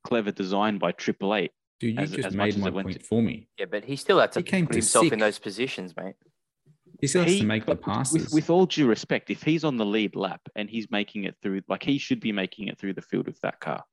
clever 0.04 0.32
design 0.32 0.80
by 0.80 0.94
Triple 0.94 1.36
Eight. 1.36 1.52
Dude, 1.80 1.96
you 1.96 2.02
as- 2.02 2.12
just 2.14 2.26
as 2.30 2.36
made 2.36 2.58
my 2.58 2.72
point 2.72 2.94
to- 2.94 3.00
for 3.04 3.22
me. 3.22 3.48
Yeah, 3.60 3.66
but 3.70 3.86
he 3.86 3.96
still 3.96 4.20
had 4.20 4.32
to 4.32 4.40
He 4.40 4.44
came 4.46 4.66
put 4.66 4.72
to 4.74 4.78
himself 4.80 5.14
in 5.14 5.20
those 5.20 5.38
positions, 5.38 5.96
mate. 5.96 6.16
He 7.02 7.06
still 7.06 7.22
has 7.22 7.34
He- 7.34 7.40
to 7.42 7.46
make 7.46 7.68
the 7.68 7.76
but 7.76 7.84
passes. 7.84 8.14
With, 8.14 8.34
with 8.34 8.50
all 8.50 8.66
due 8.66 8.88
respect, 8.88 9.30
if 9.30 9.44
he's 9.44 9.64
on 9.64 9.78
the 9.78 9.86
lead 9.86 10.16
lap 10.16 10.42
and 10.56 10.68
he's 10.68 10.90
making 10.90 11.26
it 11.26 11.36
through, 11.44 11.62
like 11.68 11.84
he 11.84 12.00
should 12.00 12.20
be 12.20 12.32
making 12.32 12.68
it 12.68 12.80
through 12.80 12.94
the 12.94 13.04
field 13.04 13.28
with 13.28 13.40
that 13.42 13.60
car. 13.60 13.84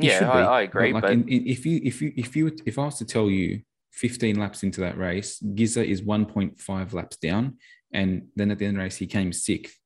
Yeah, 0.00 0.30
I, 0.30 0.40
I 0.42 0.62
agree. 0.62 0.92
like 0.92 1.02
But, 1.02 1.12
in, 1.12 1.28
in- 1.28 1.46
if 1.46 1.66
you 1.66 1.80
if 1.82 2.00
you 2.00 2.12
if 2.16 2.36
you 2.36 2.56
if 2.66 2.78
I 2.78 2.84
was 2.84 2.98
to 2.98 3.04
tell 3.04 3.28
you 3.30 3.62
15 3.92 4.38
laps 4.38 4.62
into 4.62 4.80
that 4.82 4.96
race, 4.96 5.40
Giza 5.54 5.84
is 5.84 6.02
1.5 6.02 6.92
laps 6.92 7.16
down, 7.16 7.56
and 7.92 8.28
then 8.36 8.50
at 8.50 8.58
the 8.58 8.66
end 8.66 8.76
of 8.76 8.80
the 8.80 8.84
race 8.84 8.96
he 8.96 9.06
came 9.06 9.32
sixth, 9.32 9.76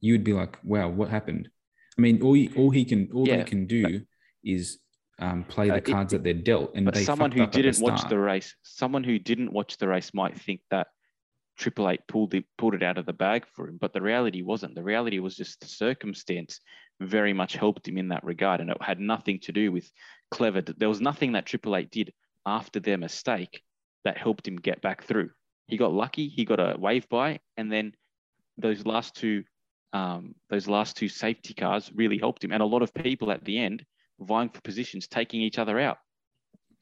you 0.00 0.14
would 0.14 0.24
be 0.24 0.32
like, 0.32 0.58
wow, 0.64 0.88
what 0.88 1.08
happened? 1.08 1.48
I 1.96 2.00
mean, 2.00 2.22
all 2.22 2.32
he, 2.34 2.50
all 2.56 2.70
he 2.70 2.84
can 2.84 3.08
all 3.12 3.28
Yeah, 3.28 3.38
they 3.38 3.44
can 3.44 3.66
do 3.66 4.02
is 4.42 4.78
um, 5.18 5.44
play 5.44 5.70
Uh, 5.70 5.74
the 5.74 5.78
it- 5.78 5.84
cards 5.92 6.12
that 6.12 6.24
they're 6.24 6.34
dealt, 6.34 6.74
and 6.74 6.86
But 6.86 6.96
someone 6.96 7.30
who 7.30 7.46
didn't 7.46 7.80
watch 7.80 8.08
the 8.08 8.18
race, 8.18 8.56
someone 8.62 9.04
who 9.04 9.18
didn't 9.18 9.52
watch 9.52 9.76
the 9.76 9.86
race 9.86 10.12
might 10.14 10.36
think 10.40 10.60
that 10.70 10.88
Triple 11.60 11.90
Eight 11.90 12.00
pulled 12.08 12.32
it 12.34 12.44
pulled 12.56 12.74
it 12.74 12.82
out 12.82 12.96
of 12.98 13.04
the 13.04 13.12
bag 13.12 13.44
for 13.54 13.68
him. 13.68 13.76
But 13.78 13.92
the 13.92 14.00
reality 14.00 14.42
wasn't. 14.42 14.74
The 14.74 14.82
reality 14.82 15.18
was 15.18 15.36
just 15.36 15.60
the 15.60 15.66
circumstance 15.66 16.60
very 17.00 17.32
much 17.34 17.54
helped 17.54 17.86
him 17.86 17.98
in 17.98 18.08
that 18.08 18.24
regard, 18.24 18.60
and 18.60 18.70
it 18.70 18.82
had 18.82 18.98
nothing 18.98 19.38
to 19.40 19.52
do 19.52 19.70
with 19.70 19.90
clever. 20.30 20.62
There 20.62 20.88
was 20.88 21.00
nothing 21.02 21.32
that 21.32 21.46
Triple 21.46 21.76
Eight 21.76 21.90
did 21.90 22.12
after 22.46 22.80
their 22.80 22.98
mistake 22.98 23.62
that 24.04 24.16
helped 24.16 24.48
him 24.48 24.56
get 24.56 24.80
back 24.80 25.04
through. 25.04 25.30
He 25.66 25.76
got 25.76 25.92
lucky. 25.92 26.28
He 26.28 26.44
got 26.46 26.60
a 26.60 26.76
wave 26.78 27.06
by, 27.10 27.40
and 27.58 27.70
then 27.70 27.92
those 28.56 28.86
last 28.86 29.14
two, 29.14 29.44
um, 29.92 30.34
those 30.48 30.66
last 30.66 30.96
two 30.96 31.08
safety 31.08 31.52
cars 31.52 31.90
really 31.94 32.18
helped 32.18 32.42
him. 32.42 32.52
And 32.52 32.62
a 32.62 32.66
lot 32.66 32.82
of 32.82 32.92
people 32.94 33.30
at 33.30 33.44
the 33.44 33.58
end 33.58 33.84
vying 34.18 34.48
for 34.48 34.62
positions, 34.62 35.08
taking 35.08 35.42
each 35.42 35.58
other 35.58 35.78
out. 35.78 35.98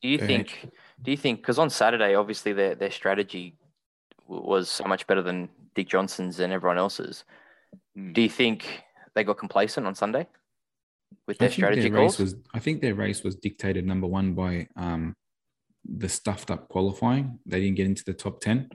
do 0.02 0.08
you 0.08 0.18
think? 0.18 0.68
Do 1.02 1.10
you 1.10 1.16
think? 1.16 1.40
Because 1.40 1.58
on 1.58 1.68
Saturday, 1.70 2.14
obviously 2.14 2.52
their 2.52 2.76
their 2.76 2.92
strategy 2.92 3.56
w- 3.58 3.67
was 4.28 4.68
so 4.68 4.84
much 4.84 5.06
better 5.06 5.22
than 5.22 5.48
Dick 5.74 5.88
Johnson's 5.88 6.40
and 6.40 6.52
everyone 6.52 6.78
else's. 6.78 7.24
Mm. 7.96 8.14
Do 8.14 8.22
you 8.22 8.28
think 8.28 8.84
they 9.14 9.24
got 9.24 9.38
complacent 9.38 9.86
on 9.86 9.94
Sunday 9.94 10.26
with 11.26 11.38
their 11.38 11.50
strategy 11.50 11.88
their 11.88 11.92
race 11.92 12.16
calls? 12.16 12.18
was 12.18 12.34
I 12.54 12.58
think 12.58 12.80
their 12.80 12.94
race 12.94 13.22
was 13.22 13.36
dictated 13.36 13.86
number 13.86 14.06
one 14.06 14.34
by 14.34 14.68
um, 14.76 15.14
the 15.84 16.08
stuffed 16.08 16.50
up 16.50 16.68
qualifying. 16.68 17.38
They 17.46 17.60
didn't 17.60 17.76
get 17.76 17.86
into 17.86 18.04
the 18.04 18.14
top 18.14 18.40
ten, 18.40 18.70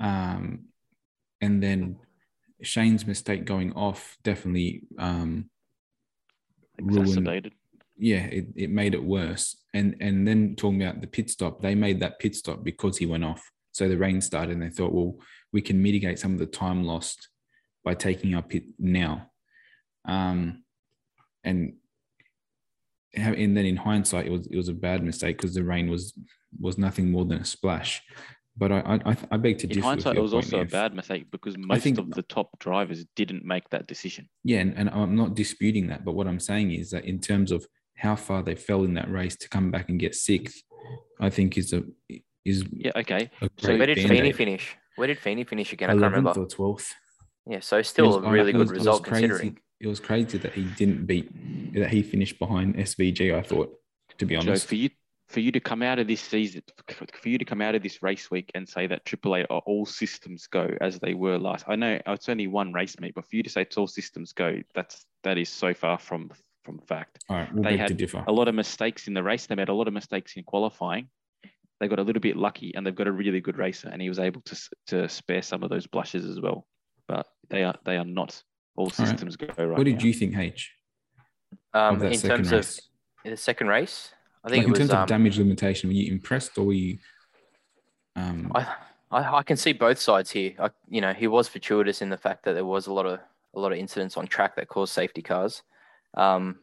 um, 0.00 0.64
and 1.40 1.62
then 1.62 1.98
Shane's 2.62 3.06
mistake 3.06 3.44
going 3.44 3.72
off 3.74 4.16
definitely 4.24 4.82
um, 4.98 5.48
ruined. 6.80 7.52
Yeah, 8.00 8.24
it, 8.26 8.46
it 8.54 8.70
made 8.70 8.94
it 8.94 9.02
worse. 9.02 9.56
And 9.74 9.96
and 10.00 10.26
then 10.26 10.54
talking 10.56 10.82
about 10.82 11.00
the 11.00 11.06
pit 11.06 11.30
stop, 11.30 11.60
they 11.60 11.74
made 11.74 12.00
that 12.00 12.18
pit 12.18 12.34
stop 12.34 12.64
because 12.64 12.96
he 12.98 13.06
went 13.06 13.24
off. 13.24 13.42
So 13.72 13.88
the 13.88 13.98
rain 13.98 14.20
started, 14.20 14.52
and 14.52 14.62
they 14.62 14.70
thought, 14.70 14.92
well, 14.92 15.16
we 15.52 15.60
can 15.62 15.82
mitigate 15.82 16.18
some 16.18 16.32
of 16.32 16.38
the 16.38 16.46
time 16.46 16.84
lost 16.84 17.28
by 17.84 17.94
taking 17.94 18.34
our 18.34 18.42
pit 18.42 18.64
now. 18.78 19.30
Um, 20.06 20.64
and 21.44 21.74
and 23.14 23.56
then 23.56 23.64
in 23.66 23.76
hindsight, 23.76 24.26
it 24.26 24.32
was 24.32 24.46
it 24.46 24.56
was 24.56 24.68
a 24.68 24.74
bad 24.74 25.02
mistake 25.02 25.36
because 25.38 25.54
the 25.54 25.64
rain 25.64 25.88
was 25.88 26.12
was 26.60 26.78
nothing 26.78 27.10
more 27.10 27.24
than 27.24 27.38
a 27.38 27.44
splash. 27.44 28.02
But 28.56 28.72
I 28.72 29.00
I, 29.04 29.16
I- 29.30 29.36
beg 29.36 29.58
to 29.58 29.64
In 29.66 29.68
differ. 29.68 29.78
with 29.78 29.84
hindsight, 29.84 30.16
it 30.16 30.20
was 30.20 30.34
also 30.34 30.60
a 30.60 30.64
bad 30.64 30.94
mistake 30.94 31.30
because 31.30 31.56
most 31.56 31.82
think- 31.82 31.98
of 31.98 32.10
the 32.10 32.22
top 32.22 32.58
drivers 32.58 33.04
didn't 33.16 33.44
make 33.44 33.68
that 33.70 33.86
decision. 33.86 34.28
Yeah, 34.44 34.58
and, 34.60 34.74
and 34.76 34.90
I'm 34.90 35.14
not 35.14 35.34
disputing 35.34 35.86
that. 35.88 36.04
But 36.04 36.12
what 36.14 36.26
I'm 36.26 36.40
saying 36.40 36.72
is 36.72 36.90
that 36.90 37.04
in 37.04 37.20
terms 37.20 37.52
of 37.52 37.66
how 37.96 38.16
far 38.16 38.42
they 38.42 38.54
fell 38.54 38.84
in 38.84 38.94
that 38.94 39.10
race 39.10 39.36
to 39.36 39.48
come 39.48 39.70
back 39.70 39.88
and 39.88 39.98
get 39.98 40.14
sixth, 40.14 40.62
I 41.20 41.30
think 41.30 41.56
is 41.56 41.72
a 41.72 41.84
is 42.44 42.64
Yeah, 42.72 42.92
okay. 42.96 43.30
So 43.58 43.76
Where 43.76 43.86
did 43.86 43.96
band-aid. 43.96 44.08
Feeney 44.08 44.32
finish? 44.32 44.76
Where 44.96 45.06
did 45.06 45.18
Feeney 45.18 45.44
finish 45.44 45.72
again? 45.72 45.90
I 45.90 45.92
can't 45.92 46.04
11th 46.04 46.16
remember. 46.16 46.40
or 46.40 46.46
12th. 46.46 46.92
Yeah, 47.46 47.60
so 47.60 47.80
still 47.82 48.24
a 48.24 48.30
really 48.30 48.52
good 48.52 48.70
result 48.70 49.04
considering. 49.04 49.58
It 49.80 49.86
was 49.86 50.00
crazy 50.00 50.38
that 50.38 50.52
he 50.52 50.64
didn't 50.64 51.06
beat 51.06 51.30
that 51.74 51.90
he 51.90 52.02
finished 52.02 52.38
behind 52.38 52.76
SVG. 52.76 53.34
I 53.34 53.42
thought, 53.42 53.72
to 54.18 54.26
be 54.26 54.34
Joe, 54.34 54.40
honest, 54.40 54.66
for 54.66 54.74
you 54.74 54.90
for 55.28 55.40
you 55.40 55.52
to 55.52 55.60
come 55.60 55.82
out 55.82 55.98
of 55.98 56.06
this 56.06 56.20
season, 56.20 56.62
for 57.12 57.28
you 57.28 57.38
to 57.38 57.44
come 57.44 57.60
out 57.60 57.74
of 57.74 57.82
this 57.82 58.02
race 58.02 58.30
week 58.30 58.50
and 58.54 58.68
say 58.68 58.86
that 58.86 59.04
Triple 59.04 59.36
Eight 59.36 59.46
are 59.50 59.62
all 59.66 59.84
systems 59.86 60.46
go 60.46 60.70
as 60.80 60.98
they 60.98 61.14
were 61.14 61.38
last. 61.38 61.66
I 61.68 61.76
know 61.76 62.00
oh, 62.06 62.12
it's 62.12 62.28
only 62.28 62.46
one 62.46 62.72
race 62.72 62.98
meet, 62.98 63.14
but 63.14 63.26
for 63.26 63.36
you 63.36 63.42
to 63.42 63.50
say 63.50 63.62
it's 63.62 63.76
all 63.76 63.86
systems 63.86 64.32
go, 64.32 64.60
that's 64.74 65.06
that 65.22 65.38
is 65.38 65.48
so 65.48 65.74
far 65.74 65.98
from 65.98 66.30
from 66.64 66.78
fact. 66.80 67.24
all 67.28 67.36
right, 67.36 67.54
we'll 67.54 67.62
they 67.62 67.70
beg 67.70 67.78
to 67.78 67.82
had 67.84 67.96
differ. 67.96 68.24
A 68.26 68.32
lot 68.32 68.48
of 68.48 68.54
mistakes 68.54 69.06
in 69.06 69.14
the 69.14 69.22
race. 69.22 69.46
They 69.46 69.54
made 69.54 69.68
a 69.68 69.74
lot 69.74 69.88
of 69.88 69.94
mistakes 69.94 70.34
in 70.36 70.44
qualifying. 70.44 71.08
They 71.80 71.88
got 71.88 71.98
a 71.98 72.02
little 72.02 72.20
bit 72.20 72.36
lucky, 72.36 72.74
and 72.74 72.86
they've 72.86 72.94
got 72.94 73.06
a 73.06 73.12
really 73.12 73.40
good 73.40 73.56
racer, 73.58 73.88
and 73.88 74.02
he 74.02 74.08
was 74.08 74.18
able 74.18 74.40
to 74.42 74.56
to 74.88 75.08
spare 75.08 75.42
some 75.42 75.62
of 75.62 75.70
those 75.70 75.86
blushes 75.86 76.24
as 76.24 76.40
well. 76.40 76.66
But 77.06 77.26
they 77.48 77.64
are 77.64 77.74
they 77.84 77.96
are 77.96 78.04
not 78.04 78.42
all 78.76 78.90
systems 78.90 79.36
go 79.36 79.46
right. 79.58 79.76
what 79.76 79.84
did 79.84 79.98
now. 79.98 80.04
you 80.04 80.12
think, 80.12 80.36
H? 80.36 80.72
Um, 81.74 82.02
in 82.02 82.18
terms 82.20 82.52
race? 82.52 82.78
of 82.78 82.84
in 83.24 83.30
the 83.32 83.36
second 83.36 83.68
race, 83.68 84.12
I 84.44 84.48
Like 84.48 84.52
think 84.52 84.64
in 84.64 84.70
was. 84.70 84.78
terms 84.78 84.90
um, 84.90 85.02
of 85.02 85.08
damage 85.08 85.38
limitation, 85.38 85.88
were 85.88 85.94
you 85.94 86.12
impressed 86.12 86.56
or 86.58 86.66
were 86.66 86.72
you? 86.72 86.98
Um, 88.16 88.52
I, 88.54 88.66
I 89.10 89.36
I 89.38 89.42
can 89.42 89.56
see 89.56 89.72
both 89.72 89.98
sides 89.98 90.30
here. 90.30 90.54
I, 90.58 90.70
you 90.88 91.00
know, 91.00 91.12
he 91.12 91.26
was 91.26 91.48
fortuitous 91.48 92.02
in 92.02 92.08
the 92.08 92.16
fact 92.16 92.44
that 92.44 92.54
there 92.54 92.64
was 92.64 92.86
a 92.86 92.92
lot 92.92 93.06
of 93.06 93.20
a 93.54 93.60
lot 93.60 93.72
of 93.72 93.78
incidents 93.78 94.16
on 94.16 94.26
track 94.26 94.56
that 94.56 94.68
caused 94.68 94.92
safety 94.92 95.22
cars. 95.22 95.62
Um, 96.14 96.58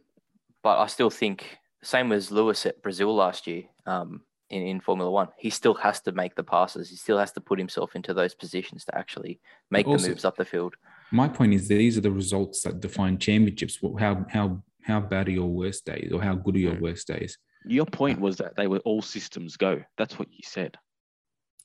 but 0.63 0.79
I 0.79 0.87
still 0.87 1.09
think 1.09 1.59
same 1.83 2.11
as 2.11 2.31
Lewis 2.31 2.65
at 2.65 2.81
Brazil 2.81 3.13
last 3.15 3.45
year 3.45 3.63
um, 3.85 4.21
in 4.49 4.61
in 4.61 4.79
Formula 4.79 5.09
One. 5.09 5.29
He 5.37 5.49
still 5.49 5.73
has 5.75 6.01
to 6.01 6.11
make 6.11 6.35
the 6.35 6.43
passes. 6.43 6.89
He 6.89 6.95
still 6.95 7.17
has 7.17 7.31
to 7.33 7.41
put 7.41 7.59
himself 7.59 7.95
into 7.95 8.13
those 8.13 8.33
positions 8.35 8.85
to 8.85 8.97
actually 8.97 9.39
make 9.71 9.87
also- 9.87 10.03
the 10.03 10.09
moves 10.09 10.25
up 10.25 10.37
the 10.37 10.45
field. 10.45 10.75
my 11.11 11.27
point 11.27 11.53
is 11.53 11.67
these 11.67 11.97
are 11.97 12.01
the 12.01 12.11
results 12.11 12.63
that 12.63 12.79
define 12.79 13.17
championships. 13.17 13.79
How 13.99 14.25
how 14.29 14.63
how 14.83 14.99
bad 14.99 15.27
are 15.27 15.31
your 15.31 15.49
worst 15.49 15.85
days, 15.85 16.11
or 16.13 16.21
how 16.21 16.35
good 16.35 16.55
are 16.55 16.59
your 16.59 16.75
Mm. 16.75 16.81
worst 16.81 17.07
days? 17.07 17.37
Your 17.65 17.85
point 17.87 18.19
was 18.19 18.37
that 18.37 18.55
they 18.55 18.67
were 18.67 18.79
all 18.79 19.01
systems 19.01 19.57
go. 19.57 19.81
That's 19.97 20.19
what 20.19 20.29
you 20.31 20.41
said. 20.43 20.77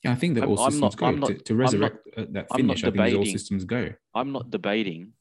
Yeah, 0.03 0.13
I 0.13 0.15
think 0.15 0.33
that 0.35 0.41
I'm- 0.41 0.49
all 0.49 0.59
I'm 0.59 0.71
systems 0.71 0.81
not- 0.81 0.97
go 0.97 1.11
not- 1.11 1.27
to, 1.27 1.33
to 1.35 1.53
I'm 1.53 1.57
not- 1.57 1.63
resurrect 1.63 2.07
uh, 2.17 2.25
that 2.31 2.47
I'm 2.51 2.65
not 2.65 2.77
finish. 2.79 2.83
I 2.83 2.91
think 2.91 3.17
all 3.17 3.25
systems 3.25 3.65
go. 3.65 3.93
I'm 4.15 4.31
not 4.31 4.49
debating 4.49 5.13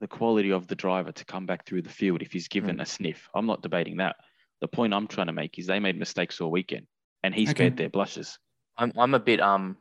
the 0.00 0.08
quality 0.08 0.50
of 0.50 0.66
the 0.66 0.74
driver 0.74 1.12
to 1.12 1.24
come 1.24 1.46
back 1.46 1.64
through 1.64 1.82
the 1.82 1.88
field 2.00 2.20
if 2.22 2.32
he's 2.32 2.48
given 2.48 2.80
a 2.80 2.86
sniff. 2.86 3.28
I'm 3.34 3.46
not 3.46 3.62
debating 3.62 3.98
that. 3.98 4.16
The 4.60 4.68
point 4.68 4.92
I'm 4.92 5.06
trying 5.06 5.28
to 5.28 5.32
make 5.32 5.56
is 5.58 5.66
they 5.66 5.78
made 5.78 5.96
mistakes 5.98 6.40
all 6.40 6.50
weekend, 6.50 6.86
and 7.22 7.34
he 7.34 7.42
Okay. 7.42 7.50
spared 7.50 7.76
their 7.76 7.88
blushes. 7.88 8.38
I'm 8.78 8.92
I'm 8.96 9.14
a 9.14 9.18
bit 9.18 9.40
um 9.40 9.76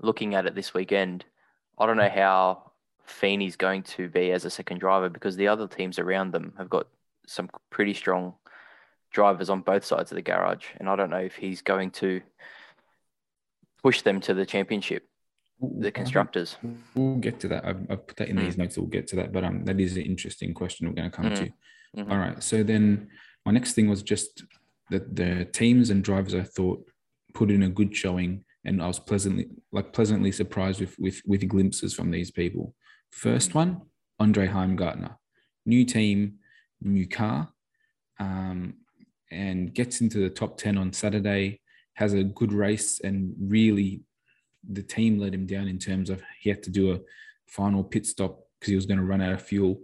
looking 0.00 0.34
at 0.34 0.46
it 0.46 0.54
this 0.54 0.72
weekend. 0.74 1.24
I 1.78 1.86
don't 1.86 1.96
know 1.96 2.08
how 2.08 2.72
Feeney's 3.04 3.56
going 3.56 3.82
to 3.84 4.08
be 4.08 4.32
as 4.32 4.44
a 4.44 4.50
second 4.50 4.78
driver 4.78 5.08
because 5.08 5.36
the 5.36 5.48
other 5.48 5.66
teams 5.68 5.98
around 5.98 6.32
them 6.32 6.54
have 6.58 6.68
got 6.70 6.86
some 7.26 7.48
pretty 7.70 7.94
strong 7.94 8.34
drivers 9.12 9.48
on 9.50 9.60
both 9.62 9.84
sides 9.84 10.10
of 10.12 10.16
the 10.16 10.22
garage, 10.22 10.66
and 10.78 10.88
I 10.88 10.96
don't 10.96 11.10
know 11.10 11.16
if 11.18 11.36
he's 11.36 11.62
going 11.62 11.90
to 11.92 12.20
push 13.82 14.02
them 14.02 14.20
to 14.22 14.34
the 14.34 14.44
championship, 14.46 15.08
the 15.60 15.90
constructors. 15.90 16.56
We'll 16.94 17.16
get 17.16 17.38
to 17.40 17.48
that. 17.48 17.64
I've, 17.64 17.80
I've 17.90 18.06
put 18.06 18.16
that 18.16 18.28
in 18.28 18.36
Mm. 18.36 18.40
these 18.40 18.58
notes. 18.58 18.76
We'll 18.76 18.86
get 18.88 19.06
to 19.08 19.16
that. 19.16 19.32
But 19.32 19.44
um, 19.44 19.64
that 19.64 19.78
is 19.80 19.96
an 19.96 20.02
interesting 20.02 20.52
question 20.54 20.86
we're 20.88 20.94
going 20.94 21.10
to 21.10 21.16
come 21.16 21.26
Mm. 21.26 21.36
to. 21.36 21.52
Mhm. 21.96 22.10
All 22.10 22.18
right. 22.18 22.42
So 22.42 22.62
then 22.62 23.08
my 23.44 23.52
next 23.52 23.74
thing 23.74 23.88
was 23.88 24.02
just 24.02 24.44
that 24.90 25.16
the 25.16 25.46
teams 25.52 25.90
and 25.90 26.02
drivers 26.02 26.34
I 26.34 26.42
thought 26.42 26.84
put 27.34 27.50
in 27.50 27.62
a 27.62 27.68
good 27.68 27.94
showing, 27.94 28.44
and 28.64 28.82
I 28.82 28.86
was 28.86 28.98
pleasantly 28.98 29.48
like 29.72 29.92
pleasantly 29.92 30.32
surprised 30.32 30.80
with 30.80 30.96
with 30.98 31.20
with 31.26 31.48
glimpses 31.48 31.94
from 31.94 32.10
these 32.10 32.30
people. 32.30 32.74
First 33.10 33.54
one, 33.54 33.82
Andre 34.18 34.46
Heimgartner, 34.48 35.16
new 35.64 35.84
team, 35.84 36.34
new 36.80 37.08
car, 37.08 37.52
um, 38.18 38.74
and 39.30 39.72
gets 39.74 40.00
into 40.00 40.18
the 40.18 40.30
top 40.30 40.58
ten 40.58 40.78
on 40.78 40.92
Saturday. 40.92 41.60
Has 41.94 42.12
a 42.12 42.22
good 42.22 42.52
race 42.52 43.00
and 43.00 43.34
really, 43.40 44.02
the 44.68 44.82
team 44.82 45.18
let 45.18 45.32
him 45.32 45.46
down 45.46 45.66
in 45.66 45.78
terms 45.78 46.10
of 46.10 46.22
he 46.40 46.50
had 46.50 46.62
to 46.64 46.70
do 46.70 46.92
a 46.92 47.00
final 47.46 47.82
pit 47.82 48.04
stop 48.04 48.40
because 48.60 48.68
he 48.68 48.76
was 48.76 48.84
going 48.84 48.98
to 48.98 49.04
run 49.04 49.22
out 49.22 49.32
of 49.32 49.40
fuel 49.40 49.80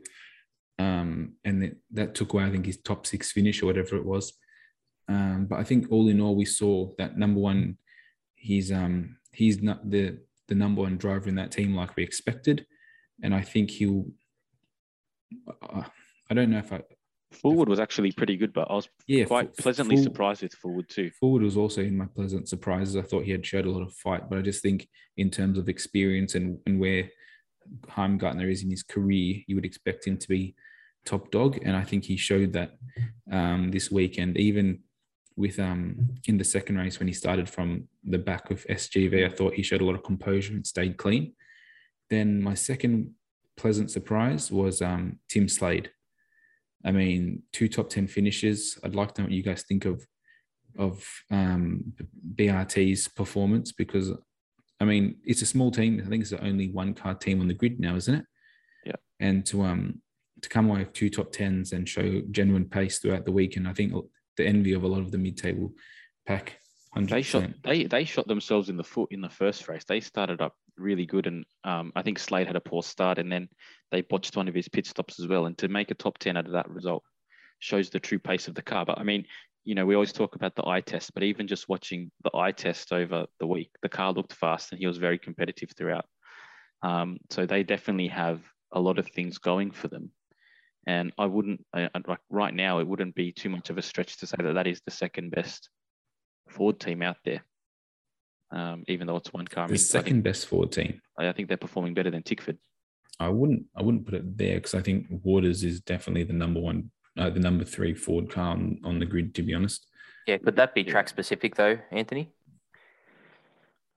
um, 0.78 1.34
and 1.44 1.62
that, 1.62 1.76
that 1.92 2.14
took 2.14 2.32
away, 2.32 2.44
I 2.44 2.50
think, 2.50 2.66
his 2.66 2.78
top 2.78 3.06
six 3.06 3.32
finish 3.32 3.62
or 3.62 3.66
whatever 3.66 3.96
it 3.96 4.04
was. 4.04 4.32
Um, 5.08 5.46
but 5.48 5.58
I 5.58 5.64
think 5.64 5.90
all 5.90 6.08
in 6.08 6.20
all, 6.20 6.36
we 6.36 6.44
saw 6.44 6.90
that 6.98 7.18
number 7.18 7.40
one, 7.40 7.76
he's 8.34 8.70
um, 8.72 9.16
he's 9.32 9.62
not 9.62 9.90
the 9.90 10.18
the 10.48 10.54
number 10.54 10.82
one 10.82 10.96
driver 10.96 11.28
in 11.28 11.34
that 11.36 11.52
team 11.52 11.74
like 11.74 11.96
we 11.96 12.02
expected, 12.02 12.66
and 13.22 13.34
I 13.34 13.42
think 13.42 13.70
he'll. 13.70 14.06
Uh, 15.62 15.84
I 16.30 16.34
don't 16.34 16.50
know 16.50 16.58
if 16.58 16.72
I 16.72 16.82
Forward 17.32 17.68
was 17.68 17.80
actually 17.80 18.12
pretty 18.12 18.36
good, 18.36 18.52
but 18.52 18.70
I 18.70 18.74
was 18.74 18.88
yeah 19.06 19.24
quite 19.24 19.48
f- 19.48 19.56
pleasantly 19.56 19.96
full- 19.96 20.04
surprised 20.04 20.42
with 20.42 20.54
Forward 20.54 20.88
too. 20.88 21.10
Forward 21.18 21.42
was 21.42 21.56
also 21.56 21.82
in 21.82 21.96
my 21.96 22.06
pleasant 22.06 22.48
surprises. 22.48 22.96
I 22.96 23.02
thought 23.02 23.24
he 23.24 23.32
had 23.32 23.44
showed 23.44 23.66
a 23.66 23.70
lot 23.70 23.82
of 23.82 23.94
fight, 23.94 24.28
but 24.28 24.38
I 24.38 24.42
just 24.42 24.62
think 24.62 24.88
in 25.16 25.30
terms 25.30 25.58
of 25.58 25.68
experience 25.68 26.34
and, 26.34 26.58
and 26.66 26.78
where 26.78 27.08
Heimgartner 27.88 28.50
is 28.50 28.62
in 28.62 28.70
his 28.70 28.82
career, 28.82 29.42
you 29.46 29.54
would 29.54 29.64
expect 29.64 30.06
him 30.06 30.18
to 30.18 30.28
be 30.28 30.54
top 31.04 31.30
dog. 31.30 31.58
And 31.62 31.76
I 31.76 31.84
think 31.84 32.04
he 32.04 32.16
showed 32.16 32.52
that 32.52 32.72
um, 33.30 33.70
this 33.70 33.90
weekend, 33.90 34.36
even 34.36 34.80
with 35.36 35.58
um, 35.58 36.14
in 36.26 36.38
the 36.38 36.44
second 36.44 36.76
race 36.76 36.98
when 36.98 37.08
he 37.08 37.14
started 37.14 37.48
from 37.48 37.88
the 38.04 38.18
back 38.18 38.50
of 38.50 38.66
SGV, 38.68 39.24
I 39.24 39.34
thought 39.34 39.54
he 39.54 39.62
showed 39.62 39.80
a 39.80 39.84
lot 39.84 39.94
of 39.94 40.02
composure 40.02 40.54
and 40.54 40.66
stayed 40.66 40.96
clean. 40.96 41.34
Then 42.10 42.42
my 42.42 42.54
second 42.54 43.12
pleasant 43.56 43.90
surprise 43.90 44.50
was 44.50 44.82
um, 44.82 45.18
Tim 45.28 45.48
Slade. 45.48 45.90
I 46.84 46.90
mean, 46.90 47.42
two 47.52 47.68
top 47.68 47.88
10 47.88 48.08
finishes. 48.08 48.78
I'd 48.82 48.94
like 48.94 49.14
to 49.14 49.22
know 49.22 49.26
what 49.26 49.32
you 49.32 49.42
guys 49.42 49.62
think 49.62 49.84
of 49.84 50.06
of 50.78 51.06
um, 51.30 51.92
BRT's 52.34 53.06
performance 53.06 53.72
because, 53.72 54.10
I 54.80 54.84
mean, 54.86 55.16
it's 55.22 55.42
a 55.42 55.46
small 55.46 55.70
team. 55.70 56.02
I 56.02 56.08
think 56.08 56.22
it's 56.22 56.30
the 56.30 56.42
only 56.42 56.70
one 56.70 56.94
car 56.94 57.14
team 57.14 57.42
on 57.42 57.48
the 57.48 57.54
grid 57.54 57.78
now, 57.78 57.94
isn't 57.96 58.14
it? 58.14 58.24
Yeah. 58.86 58.96
And 59.20 59.44
to 59.46 59.62
um 59.62 60.00
to 60.40 60.48
come 60.48 60.68
away 60.68 60.80
with 60.80 60.92
two 60.92 61.10
top 61.10 61.30
tens 61.30 61.72
and 61.72 61.88
show 61.88 62.22
genuine 62.30 62.64
pace 62.64 62.98
throughout 62.98 63.24
the 63.24 63.32
week, 63.32 63.56
and 63.56 63.68
I 63.68 63.74
think 63.74 63.92
the 64.36 64.46
envy 64.46 64.72
of 64.72 64.82
a 64.82 64.88
lot 64.88 65.00
of 65.00 65.10
the 65.10 65.18
mid-table 65.18 65.72
pack. 66.26 66.58
100%. 66.96 67.08
They 67.08 67.22
shot 67.22 67.50
they 67.64 67.84
they 67.84 68.04
shot 68.04 68.28
themselves 68.28 68.68
in 68.68 68.76
the 68.76 68.84
foot 68.84 69.12
in 69.12 69.22
the 69.22 69.30
first 69.30 69.66
race. 69.68 69.84
They 69.84 70.00
started 70.00 70.42
up 70.42 70.54
really 70.76 71.06
good, 71.06 71.26
and 71.26 71.44
um, 71.64 71.92
I 71.96 72.02
think 72.02 72.18
Slade 72.18 72.46
had 72.46 72.56
a 72.56 72.60
poor 72.60 72.82
start, 72.82 73.18
and 73.18 73.32
then 73.32 73.48
they 73.90 74.02
botched 74.02 74.36
one 74.36 74.48
of 74.48 74.54
his 74.54 74.68
pit 74.68 74.86
stops 74.86 75.18
as 75.18 75.26
well. 75.26 75.46
And 75.46 75.56
to 75.58 75.68
make 75.68 75.90
a 75.90 75.94
top 75.94 76.18
ten 76.18 76.36
out 76.36 76.46
of 76.46 76.52
that 76.52 76.68
result 76.68 77.02
shows 77.60 77.88
the 77.88 78.00
true 78.00 78.18
pace 78.18 78.46
of 78.46 78.54
the 78.54 78.62
car. 78.62 78.84
But 78.84 78.98
I 78.98 79.04
mean, 79.04 79.24
you 79.64 79.74
know, 79.74 79.86
we 79.86 79.94
always 79.94 80.12
talk 80.12 80.34
about 80.34 80.54
the 80.54 80.66
eye 80.66 80.80
test, 80.80 81.14
but 81.14 81.22
even 81.22 81.46
just 81.46 81.68
watching 81.68 82.10
the 82.24 82.36
eye 82.36 82.52
test 82.52 82.92
over 82.92 83.26
the 83.38 83.46
week, 83.46 83.70
the 83.80 83.88
car 83.88 84.12
looked 84.12 84.34
fast, 84.34 84.72
and 84.72 84.78
he 84.78 84.86
was 84.86 84.98
very 84.98 85.18
competitive 85.18 85.70
throughout. 85.76 86.04
Um, 86.82 87.18
so 87.30 87.46
they 87.46 87.62
definitely 87.62 88.08
have 88.08 88.40
a 88.72 88.80
lot 88.80 88.98
of 88.98 89.08
things 89.08 89.38
going 89.38 89.70
for 89.70 89.88
them. 89.88 90.10
And 90.86 91.12
I 91.16 91.26
wouldn't, 91.26 91.64
I, 91.72 91.88
like 92.06 92.18
right 92.28 92.52
now, 92.52 92.80
it 92.80 92.86
wouldn't 92.88 93.14
be 93.14 93.32
too 93.32 93.48
much 93.48 93.70
of 93.70 93.78
a 93.78 93.82
stretch 93.82 94.16
to 94.18 94.26
say 94.26 94.36
that 94.40 94.54
that 94.54 94.66
is 94.66 94.80
the 94.84 94.90
second 94.90 95.30
best 95.30 95.68
Ford 96.48 96.80
team 96.80 97.02
out 97.02 97.18
there. 97.24 97.44
Um, 98.50 98.84
even 98.88 99.06
though 99.06 99.16
it's 99.16 99.32
one 99.32 99.46
car, 99.46 99.64
I 99.64 99.66
the 99.68 99.72
mean, 99.72 99.78
second 99.78 100.12
think, 100.14 100.24
best 100.24 100.46
Ford 100.46 100.72
team. 100.72 101.00
I 101.18 101.32
think 101.32 101.48
they're 101.48 101.56
performing 101.56 101.94
better 101.94 102.10
than 102.10 102.22
Tickford. 102.22 102.58
I 103.20 103.28
wouldn't 103.28 103.64
I 103.76 103.82
wouldn't 103.82 104.04
put 104.04 104.14
it 104.14 104.36
there 104.36 104.56
because 104.56 104.74
I 104.74 104.80
think 104.82 105.06
Waters 105.08 105.62
is 105.64 105.80
definitely 105.80 106.24
the 106.24 106.32
number 106.32 106.60
one, 106.60 106.90
uh, 107.16 107.30
the 107.30 107.40
number 107.40 107.64
three 107.64 107.94
Ford 107.94 108.28
car 108.30 108.48
on, 108.48 108.78
on 108.84 108.98
the 108.98 109.06
grid. 109.06 109.34
To 109.36 109.42
be 109.42 109.54
honest, 109.54 109.86
Yeah, 110.26 110.38
could 110.38 110.56
that 110.56 110.74
be 110.74 110.82
Yeah. 110.82 110.90
track 110.90 111.08
specific 111.08 111.54
though, 111.54 111.78
Anthony? 111.92 112.30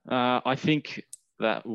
Uh, 0.08 0.40
I 0.46 0.54
think 0.54 1.04
that 1.40 1.66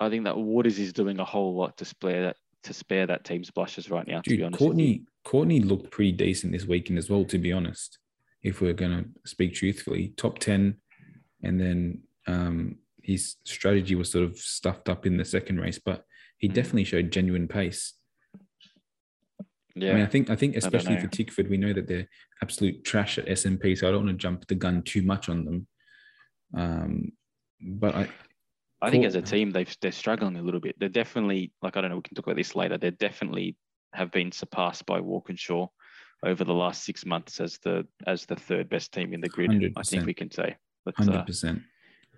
I 0.00 0.08
think 0.08 0.24
that 0.24 0.38
Waters 0.38 0.78
is 0.78 0.92
doing 0.92 1.18
a 1.18 1.24
whole 1.24 1.54
lot 1.56 1.76
to 1.78 1.84
spare 1.84 2.22
that 2.22 2.36
to 2.64 2.74
spare 2.74 3.06
that 3.06 3.24
team's 3.24 3.50
blushes 3.50 3.90
right 3.90 4.06
now. 4.06 4.20
to 4.20 4.30
be 4.30 4.36
Dude, 4.36 4.46
honest. 4.46 4.58
Courtney 4.58 5.02
Courtney 5.24 5.60
looked 5.60 5.90
pretty 5.90 6.12
decent 6.12 6.52
this 6.52 6.66
weekend 6.66 6.98
as 6.98 7.08
well. 7.10 7.24
To 7.24 7.38
be 7.38 7.52
honest, 7.52 7.98
if 8.42 8.60
we're 8.60 8.72
going 8.72 9.04
to 9.04 9.30
speak 9.30 9.54
truthfully, 9.54 10.14
top 10.16 10.38
ten, 10.38 10.76
and 11.42 11.60
then 11.60 12.02
um, 12.26 12.76
his 13.02 13.36
strategy 13.44 13.94
was 13.94 14.10
sort 14.10 14.24
of 14.24 14.36
stuffed 14.38 14.88
up 14.88 15.06
in 15.06 15.16
the 15.16 15.24
second 15.24 15.60
race, 15.60 15.78
but 15.78 16.04
he 16.38 16.48
Mm. 16.48 16.54
definitely 16.54 16.84
showed 16.84 17.10
genuine 17.10 17.48
pace. 17.48 17.94
yeah, 19.74 19.90
I 19.92 19.94
mean, 19.94 20.02
I 20.04 20.06
think 20.06 20.30
I 20.30 20.36
think 20.36 20.56
especially 20.56 20.94
know. 20.96 21.00
for 21.02 21.08
Tickford, 21.08 21.48
we 21.48 21.56
know 21.56 21.72
that 21.72 21.86
they're 21.86 22.08
absolute 22.42 22.84
trash 22.84 23.18
at 23.18 23.26
SMP, 23.26 23.76
so 23.76 23.88
I 23.88 23.92
don't 23.92 24.04
want 24.06 24.18
to 24.18 24.22
jump 24.22 24.46
the 24.46 24.54
gun 24.54 24.82
too 24.82 25.02
much 25.02 25.28
on 25.28 25.44
them. 25.44 25.66
Um, 26.54 27.12
but 27.60 27.94
I, 27.94 28.08
I 28.80 28.90
think 28.90 29.02
Cool. 29.02 29.08
as 29.08 29.14
a 29.16 29.22
team 29.22 29.50
they've 29.50 29.76
they're 29.80 29.92
struggling 29.92 30.36
a 30.36 30.42
little 30.42 30.60
bit. 30.60 30.76
They're 30.78 30.88
definitely 30.88 31.52
like 31.62 31.76
I 31.76 31.80
don't 31.80 31.90
know. 31.90 31.96
We 31.96 32.02
can 32.02 32.14
talk 32.14 32.26
about 32.26 32.36
this 32.36 32.54
later. 32.54 32.78
They 32.78 32.90
definitely 32.92 33.56
have 33.92 34.10
been 34.12 34.30
surpassed 34.32 34.86
by 34.86 35.00
Walkinshaw 35.00 35.66
over 36.24 36.44
the 36.44 36.54
last 36.54 36.84
six 36.84 37.04
months 37.06 37.40
as 37.40 37.58
the 37.64 37.86
as 38.06 38.26
the 38.26 38.36
third 38.36 38.68
best 38.68 38.92
team 38.92 39.12
in 39.14 39.20
the 39.20 39.28
grid. 39.28 39.72
I 39.76 39.82
think 39.82 40.06
we 40.06 40.14
can 40.14 40.30
say 40.30 40.56
that's 40.84 40.98
hundred 40.98 41.20
uh, 41.20 41.24
percent. 41.24 41.62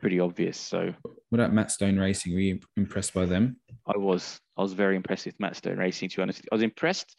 pretty 0.00 0.20
obvious. 0.20 0.58
So 0.58 0.92
What 1.30 1.40
about 1.40 1.52
Matt 1.52 1.70
Stone 1.70 1.98
Racing? 1.98 2.34
Were 2.34 2.40
you 2.40 2.60
impressed 2.76 3.14
by 3.14 3.24
them? 3.24 3.56
I 3.86 3.96
was 3.96 4.38
I 4.56 4.62
was 4.62 4.74
very 4.74 4.96
impressed 4.96 5.26
with 5.26 5.40
Matt 5.40 5.56
Stone 5.56 5.78
Racing. 5.78 6.10
To 6.10 6.16
be 6.16 6.22
honest, 6.22 6.42
I 6.52 6.54
was 6.54 6.62
impressed 6.62 7.16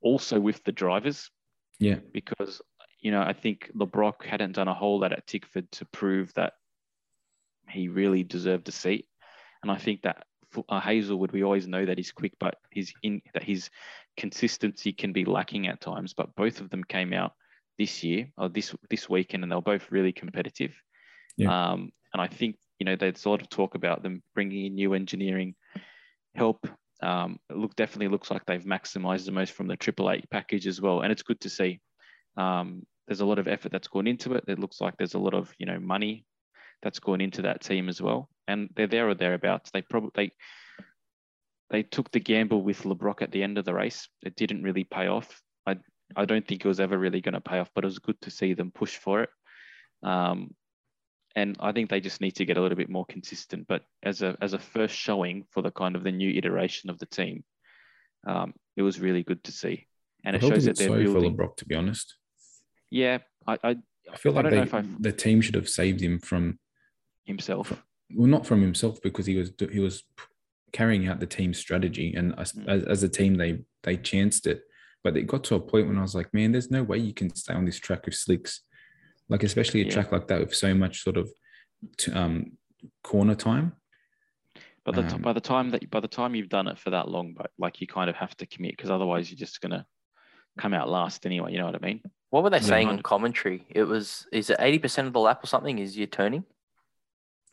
also 0.00 0.40
with 0.40 0.62
the 0.64 0.72
drivers 0.72 1.30
Yeah, 1.78 2.00
because 2.12 2.60
you 3.00 3.12
know 3.12 3.22
I 3.22 3.32
think 3.32 3.70
Le 3.74 3.86
Brocq 3.86 4.24
hadn't 4.24 4.52
done 4.52 4.68
a 4.68 4.74
whole 4.74 4.98
lot 5.00 5.12
at 5.12 5.26
Tickford 5.26 5.70
to 5.72 5.84
prove 5.86 6.32
that 6.34 6.54
he 7.72 7.88
really 7.88 8.22
deserved 8.22 8.68
a 8.68 8.72
seat, 8.72 9.06
and 9.62 9.70
I 9.70 9.76
think 9.76 10.02
that 10.02 10.24
uh, 10.68 10.80
Hazelwood 10.80 11.32
we 11.32 11.42
always 11.42 11.66
know 11.66 11.84
that 11.84 11.98
he's 11.98 12.12
quick, 12.12 12.32
but 12.38 12.56
his 12.70 12.92
in 13.02 13.22
that 13.34 13.42
his 13.42 13.70
consistency 14.16 14.92
can 14.92 15.12
be 15.12 15.24
lacking 15.24 15.66
at 15.66 15.80
times. 15.80 16.14
But 16.14 16.34
both 16.34 16.60
of 16.60 16.70
them 16.70 16.84
came 16.84 17.12
out 17.12 17.32
this 17.78 18.02
year 18.04 18.28
or 18.36 18.48
this 18.48 18.74
this 18.90 19.08
weekend, 19.08 19.42
and 19.42 19.50
they 19.50 19.56
were 19.56 19.62
both 19.62 19.90
really 19.90 20.12
competitive. 20.12 20.74
Yeah. 21.36 21.72
Um, 21.72 21.92
and 22.12 22.20
I 22.20 22.26
think 22.26 22.56
you 22.78 22.84
know 22.84 22.96
there's 22.96 23.24
a 23.24 23.30
lot 23.30 23.42
of 23.42 23.48
talk 23.48 23.74
about 23.74 24.02
them 24.02 24.22
bringing 24.34 24.66
in 24.66 24.74
new 24.74 24.94
engineering 24.94 25.54
help. 26.34 26.66
Um, 27.02 27.38
it 27.50 27.56
look 27.56 27.74
definitely 27.74 28.08
looks 28.08 28.30
like 28.30 28.44
they've 28.46 28.62
maximised 28.64 29.24
the 29.24 29.32
most 29.32 29.52
from 29.52 29.66
the 29.66 29.76
Triple 29.76 30.10
Eight 30.10 30.28
package 30.30 30.66
as 30.66 30.80
well, 30.80 31.00
and 31.00 31.10
it's 31.10 31.22
good 31.22 31.40
to 31.40 31.50
see. 31.50 31.80
Um, 32.36 32.86
there's 33.06 33.20
a 33.20 33.26
lot 33.26 33.38
of 33.38 33.48
effort 33.48 33.72
that's 33.72 33.88
gone 33.88 34.06
into 34.06 34.34
it. 34.34 34.44
It 34.46 34.58
looks 34.58 34.80
like 34.80 34.96
there's 34.96 35.14
a 35.14 35.18
lot 35.18 35.34
of 35.34 35.52
you 35.58 35.66
know 35.66 35.80
money 35.80 36.24
that's 36.82 36.98
gone 36.98 37.20
into 37.20 37.42
that 37.42 37.62
team 37.62 37.88
as 37.88 38.00
well, 38.00 38.28
and 38.48 38.68
they're 38.74 38.86
there 38.86 39.08
or 39.08 39.14
thereabouts. 39.14 39.70
They 39.70 39.82
probably 39.82 40.10
they, 40.14 40.32
they 41.70 41.82
took 41.82 42.10
the 42.10 42.20
gamble 42.20 42.62
with 42.62 42.84
Le 42.84 42.94
Brocq 42.94 43.22
at 43.22 43.32
the 43.32 43.42
end 43.42 43.58
of 43.58 43.64
the 43.64 43.74
race. 43.74 44.08
It 44.24 44.36
didn't 44.36 44.62
really 44.62 44.84
pay 44.84 45.06
off. 45.06 45.40
I 45.66 45.76
I 46.16 46.24
don't 46.24 46.46
think 46.46 46.64
it 46.64 46.68
was 46.68 46.80
ever 46.80 46.98
really 46.98 47.20
going 47.20 47.34
to 47.34 47.40
pay 47.40 47.58
off, 47.58 47.70
but 47.74 47.84
it 47.84 47.86
was 47.86 47.98
good 47.98 48.20
to 48.22 48.30
see 48.30 48.54
them 48.54 48.70
push 48.70 48.96
for 48.96 49.22
it. 49.22 49.30
Um, 50.02 50.54
and 51.34 51.56
I 51.60 51.72
think 51.72 51.88
they 51.88 52.00
just 52.00 52.20
need 52.20 52.32
to 52.32 52.44
get 52.44 52.58
a 52.58 52.60
little 52.60 52.76
bit 52.76 52.90
more 52.90 53.06
consistent. 53.06 53.66
But 53.66 53.82
as 54.02 54.22
a 54.22 54.36
as 54.40 54.52
a 54.52 54.58
first 54.58 54.94
showing 54.94 55.44
for 55.50 55.62
the 55.62 55.70
kind 55.70 55.96
of 55.96 56.04
the 56.04 56.12
new 56.12 56.30
iteration 56.30 56.90
of 56.90 56.98
the 56.98 57.06
team, 57.06 57.44
um, 58.26 58.54
it 58.76 58.82
was 58.82 59.00
really 59.00 59.22
good 59.22 59.42
to 59.44 59.52
see, 59.52 59.86
and 60.24 60.36
I 60.36 60.38
it 60.38 60.42
shows 60.42 60.64
that 60.64 60.76
they're 60.76 60.88
for 60.88 61.02
building. 61.02 61.22
Le 61.22 61.30
Brocq, 61.30 61.56
to 61.56 61.66
be 61.66 61.74
honest. 61.74 62.16
Yeah, 62.90 63.18
I, 63.46 63.58
I 63.64 63.76
I 64.12 64.16
feel 64.16 64.32
I 64.32 64.42
like 64.42 64.44
don't 64.44 64.52
they, 64.52 64.70
know 64.70 64.78
if 64.78 65.02
the 65.02 65.12
team 65.12 65.40
should 65.40 65.54
have 65.54 65.68
saved 65.68 66.00
him 66.00 66.18
from 66.18 66.58
himself. 67.24 67.82
well, 68.14 68.26
not 68.28 68.46
from 68.46 68.60
himself 68.60 69.00
because 69.02 69.26
he 69.26 69.36
was 69.36 69.52
he 69.70 69.80
was 69.80 70.04
carrying 70.72 71.06
out 71.08 71.20
the 71.20 71.26
team's 71.26 71.58
strategy, 71.58 72.14
and 72.14 72.34
as, 72.38 72.52
Mm. 72.52 72.68
as, 72.68 72.84
as 72.84 73.02
a 73.02 73.08
team 73.08 73.34
they 73.36 73.64
they 73.82 73.96
chanced 73.96 74.46
it, 74.46 74.62
but 75.04 75.16
it 75.16 75.26
got 75.26 75.44
to 75.44 75.54
a 75.54 75.60
point 75.60 75.88
when 75.88 75.98
I 75.98 76.02
was 76.02 76.14
like, 76.14 76.32
man, 76.34 76.52
there's 76.52 76.70
no 76.70 76.82
way 76.82 76.98
you 76.98 77.12
can 77.14 77.34
stay 77.34 77.54
on 77.54 77.64
this 77.64 77.78
track 77.80 78.04
with 78.06 78.14
slicks, 78.14 78.60
like 79.28 79.42
especially 79.42 79.80
a 79.82 79.84
Yeah. 79.84 79.90
track 79.92 80.12
like 80.12 80.28
that 80.28 80.40
with 80.40 80.54
so 80.54 80.74
much 80.74 81.02
sort 81.02 81.16
of 81.16 81.30
t- 81.96 82.12
um, 82.12 82.52
corner 83.02 83.34
time. 83.34 83.72
But 84.84 84.94
the 84.96 85.02
t- 85.02 85.14
Um, 85.14 85.22
by 85.22 85.32
the 85.32 85.40
time 85.40 85.70
that 85.70 85.88
by 85.90 86.00
the 86.00 86.08
time 86.08 86.34
you've 86.34 86.48
done 86.48 86.66
it 86.68 86.78
for 86.78 86.90
that 86.90 87.08
long, 87.08 87.34
but 87.34 87.50
like 87.58 87.80
you 87.80 87.86
kind 87.86 88.10
of 88.10 88.16
have 88.16 88.36
to 88.38 88.46
commit 88.46 88.76
because 88.76 88.90
otherwise 88.90 89.30
you're 89.30 89.38
just 89.38 89.60
gonna 89.60 89.86
come 90.58 90.74
out 90.74 90.88
last 90.88 91.24
anyway. 91.24 91.52
You 91.52 91.58
know 91.58 91.66
what 91.66 91.76
I 91.76 91.86
mean? 91.86 92.02
What 92.30 92.42
were 92.42 92.50
they 92.50 92.56
Yeah. 92.58 92.62
saying 92.74 92.88
on 92.88 93.00
commentary? 93.02 93.64
It 93.70 93.84
was 93.84 94.26
is 94.32 94.50
it 94.50 94.56
eighty 94.60 94.78
percent 94.78 95.06
of 95.06 95.12
the 95.12 95.20
lap 95.20 95.42
or 95.42 95.46
something? 95.46 95.78
Is 95.78 95.96
you 95.96 96.06
turning? 96.06 96.44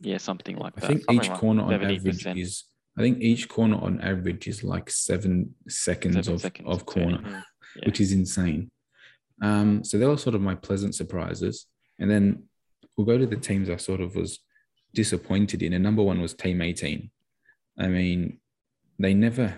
Yeah, 0.01 0.17
something 0.17 0.57
like 0.57 0.73
I 0.77 0.79
that. 0.81 0.87
think 0.87 0.99
something 1.01 1.15
each 1.23 1.29
like 1.29 1.39
corner 1.39 1.63
on 1.63 1.73
average 1.73 2.25
is. 2.25 2.65
I 2.97 3.01
think 3.01 3.21
each 3.21 3.47
corner 3.47 3.77
on 3.77 4.01
average 4.01 4.47
is 4.47 4.63
like 4.63 4.89
seven 4.89 5.55
seconds 5.67 6.15
Seven 6.15 6.33
of, 6.33 6.41
seconds 6.41 6.67
of 6.69 6.85
corner. 6.85 7.19
Mm. 7.19 7.43
Yeah. 7.75 7.83
which 7.85 8.01
is 8.01 8.11
insane. 8.13 8.71
Um, 9.43 9.83
so 9.83 9.97
they 9.99 10.05
were 10.07 10.17
sort 10.17 10.35
of 10.35 10.41
my 10.41 10.55
pleasant 10.55 10.95
surprises. 10.95 11.67
And 11.99 12.09
then 12.09 12.43
we'll 12.97 13.05
go 13.05 13.17
to 13.17 13.27
the 13.27 13.35
teams 13.37 13.69
I 13.69 13.75
sort 13.77 14.01
of 14.01 14.15
was 14.15 14.39
disappointed 14.93 15.61
in. 15.61 15.73
And 15.73 15.83
number 15.83 16.01
one 16.01 16.19
was 16.19 16.33
Team 16.33 16.61
18. 16.61 17.09
I 17.77 17.87
mean, 17.87 18.39
they 18.97 19.13
never, 19.13 19.53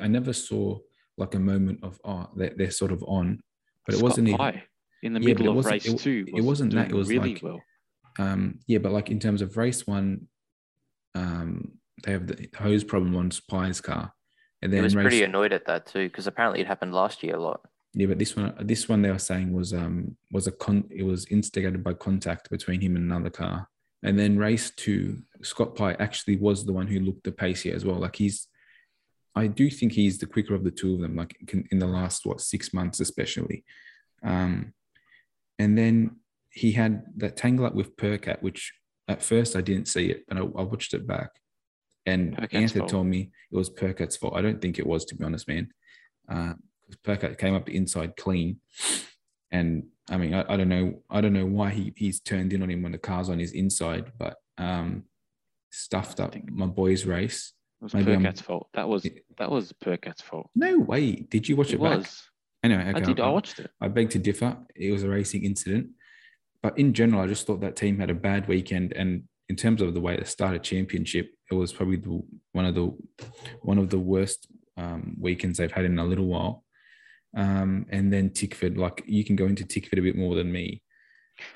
I 0.00 0.08
never 0.08 0.32
saw 0.32 0.78
like 1.18 1.34
a 1.34 1.38
moment 1.38 1.80
of, 1.82 2.00
oh, 2.04 2.28
they're, 2.34 2.54
they're 2.56 2.70
sort 2.70 2.90
of 2.92 3.04
on, 3.06 3.40
but 3.86 3.94
it 3.94 3.98
Scott 3.98 4.08
wasn't 4.10 4.28
even, 4.28 4.62
in 5.02 5.12
the 5.12 5.20
Yeah, 5.20 5.26
middle 5.34 5.58
of 5.58 5.66
race 5.66 5.86
it- 5.86 5.98
two. 5.98 6.24
it 6.34 6.40
wasn't 6.42 6.72
that, 6.74 6.90
it 6.90 6.94
was 6.94 7.08
really 7.10 7.34
like- 7.34 7.42
well. 7.42 7.60
Um, 8.18 8.60
yeah, 8.66 8.78
but 8.78 8.92
like 8.92 9.10
in 9.10 9.18
terms 9.20 9.42
of 9.42 9.56
race 9.56 9.86
one, 9.86 10.28
um, 11.14 11.72
they 12.04 12.12
have 12.12 12.26
the 12.26 12.48
hose 12.56 12.84
problem 12.84 13.16
on 13.16 13.30
Spy's 13.30 13.80
car. 13.80 14.12
And 14.62 14.72
then 14.72 14.80
He 14.80 14.84
was 14.84 14.96
race, 14.96 15.04
pretty 15.04 15.22
annoyed 15.22 15.52
at 15.52 15.66
that 15.66 15.86
too, 15.86 16.08
because 16.08 16.26
apparently 16.26 16.60
it 16.60 16.66
happened 16.66 16.94
last 16.94 17.22
year 17.22 17.36
a 17.36 17.42
lot. 17.42 17.60
Yeah, 17.92 18.06
but 18.06 18.18
this 18.18 18.34
one, 18.34 18.54
this 18.60 18.88
one 18.88 19.02
they 19.02 19.10
were 19.10 19.18
saying 19.18 19.52
was 19.52 19.72
um 19.72 20.16
was 20.32 20.46
a 20.46 20.52
con. 20.52 20.84
It 20.90 21.04
was 21.04 21.26
instigated 21.26 21.84
by 21.84 21.94
contact 21.94 22.50
between 22.50 22.80
him 22.80 22.96
and 22.96 23.04
another 23.04 23.30
car, 23.30 23.68
and 24.02 24.18
then 24.18 24.36
race 24.36 24.72
two, 24.74 25.22
Scott 25.42 25.76
Pye 25.76 25.94
actually 26.00 26.36
was 26.36 26.64
the 26.64 26.72
one 26.72 26.88
who 26.88 26.98
looked 27.00 27.24
the 27.24 27.30
pacier 27.32 27.74
as 27.74 27.84
well. 27.84 27.96
Like 27.96 28.16
he's, 28.16 28.48
I 29.36 29.46
do 29.46 29.70
think 29.70 29.92
he's 29.92 30.18
the 30.18 30.26
quicker 30.26 30.54
of 30.54 30.64
the 30.64 30.72
two 30.72 30.94
of 30.94 31.00
them. 31.00 31.14
Like 31.14 31.36
in- 31.52 31.68
in 31.70 31.78
the 31.78 31.86
last 31.86 32.26
what 32.26 32.40
six 32.40 32.72
months 32.74 32.98
especially, 32.98 33.64
um, 34.24 34.72
and 35.60 35.78
then 35.78 36.16
he 36.54 36.72
had 36.72 37.02
that 37.16 37.36
tangle 37.36 37.66
up 37.66 37.74
with 37.74 37.96
Percat, 37.96 38.42
which 38.42 38.72
at 39.08 39.22
first 39.22 39.56
I 39.56 39.60
didn't 39.60 39.88
see 39.88 40.06
it, 40.10 40.24
but 40.28 40.36
I, 40.38 40.40
I 40.40 40.62
watched 40.62 40.94
it 40.94 41.06
back, 41.06 41.30
and 42.06 42.36
Percat's 42.36 42.54
Anthony 42.54 42.78
fault. 42.80 42.90
told 42.90 43.06
me 43.06 43.30
it 43.50 43.56
was 43.56 43.70
Percat's 43.70 44.16
fault. 44.16 44.34
I 44.36 44.42
don't 44.42 44.60
think 44.62 44.78
it 44.78 44.86
was, 44.86 45.04
to 45.06 45.14
be 45.16 45.24
honest, 45.24 45.48
man. 45.48 45.68
Uh, 46.28 46.54
because 46.88 47.00
Percat 47.18 47.38
came 47.38 47.54
up 47.54 47.66
the 47.66 47.76
inside 47.76 48.16
clean, 48.16 48.60
and 49.50 49.84
I 50.10 50.16
mean, 50.16 50.34
I, 50.34 50.44
I 50.52 50.56
don't 50.56 50.68
know, 50.68 51.02
I 51.10 51.20
don't 51.20 51.32
know 51.32 51.46
why 51.46 51.70
he 51.70 51.92
he's 51.96 52.20
turned 52.20 52.52
in 52.52 52.62
on 52.62 52.70
him 52.70 52.82
when 52.82 52.92
the 52.92 52.98
car's 52.98 53.28
on 53.30 53.38
his 53.38 53.52
inside, 53.52 54.12
but 54.18 54.36
um, 54.58 55.04
stuffed 55.70 56.20
up 56.20 56.34
my 56.50 56.66
boy's 56.66 57.04
race. 57.04 57.52
It 57.80 57.84
was 57.84 57.94
maybe 57.94 58.12
I'm- 58.12 58.34
fault. 58.36 58.68
That 58.74 58.88
was 58.88 59.04
It- 59.04 59.24
that 59.38 59.50
was 59.50 59.72
Percat's 59.72 60.22
fault. 60.22 60.50
No 60.54 60.78
way. 60.78 61.12
Did 61.16 61.48
you 61.48 61.56
watch 61.56 61.70
it, 61.70 61.74
It 61.74 61.82
back? 61.82 61.98
was. 61.98 62.22
Anyway, 62.62 62.82
okay, 62.88 62.98
I 62.98 63.00
did. 63.00 63.20
I 63.20 63.26
I- 63.26 63.30
watched 63.30 63.58
it. 63.58 63.70
I 63.80 63.88
beg 63.88 64.10
to 64.10 64.18
differ. 64.18 64.56
It 64.74 64.90
was 64.92 65.02
a 65.02 65.08
racing 65.08 65.44
incident, 65.44 65.88
but 66.64 66.78
in 66.78 66.94
general, 66.94 67.20
I 67.20 67.26
just 67.26 67.46
thought 67.46 67.60
that 67.60 67.76
team 67.76 67.98
had 67.98 68.08
a 68.08 68.14
bad 68.14 68.48
weekend. 68.48 68.94
And 68.94 69.24
in 69.50 69.54
terms 69.54 69.82
of 69.82 69.92
the 69.92 70.00
way 70.00 70.16
they 70.16 70.24
started 70.24 70.62
championship, 70.62 71.30
it 71.50 71.54
was 71.54 71.74
probably 71.74 71.96
the, 71.96 72.22
one 72.52 72.64
of 72.64 72.74
the 72.74 72.96
one 73.60 73.76
of 73.76 73.90
the 73.90 73.98
worst 73.98 74.48
um, 74.78 75.14
weekends 75.20 75.58
they've 75.58 75.70
had 75.70 75.84
in 75.84 75.98
a 75.98 76.04
little 76.06 76.24
while. 76.24 76.64
Um, 77.36 77.84
and 77.90 78.10
then 78.10 78.30
Tickford, 78.30 78.78
like 78.78 79.02
you 79.04 79.26
can 79.26 79.36
go 79.36 79.44
into 79.44 79.66
Tickford 79.66 79.98
a 79.98 80.02
bit 80.02 80.16
more 80.16 80.36
than 80.36 80.50
me. 80.50 80.82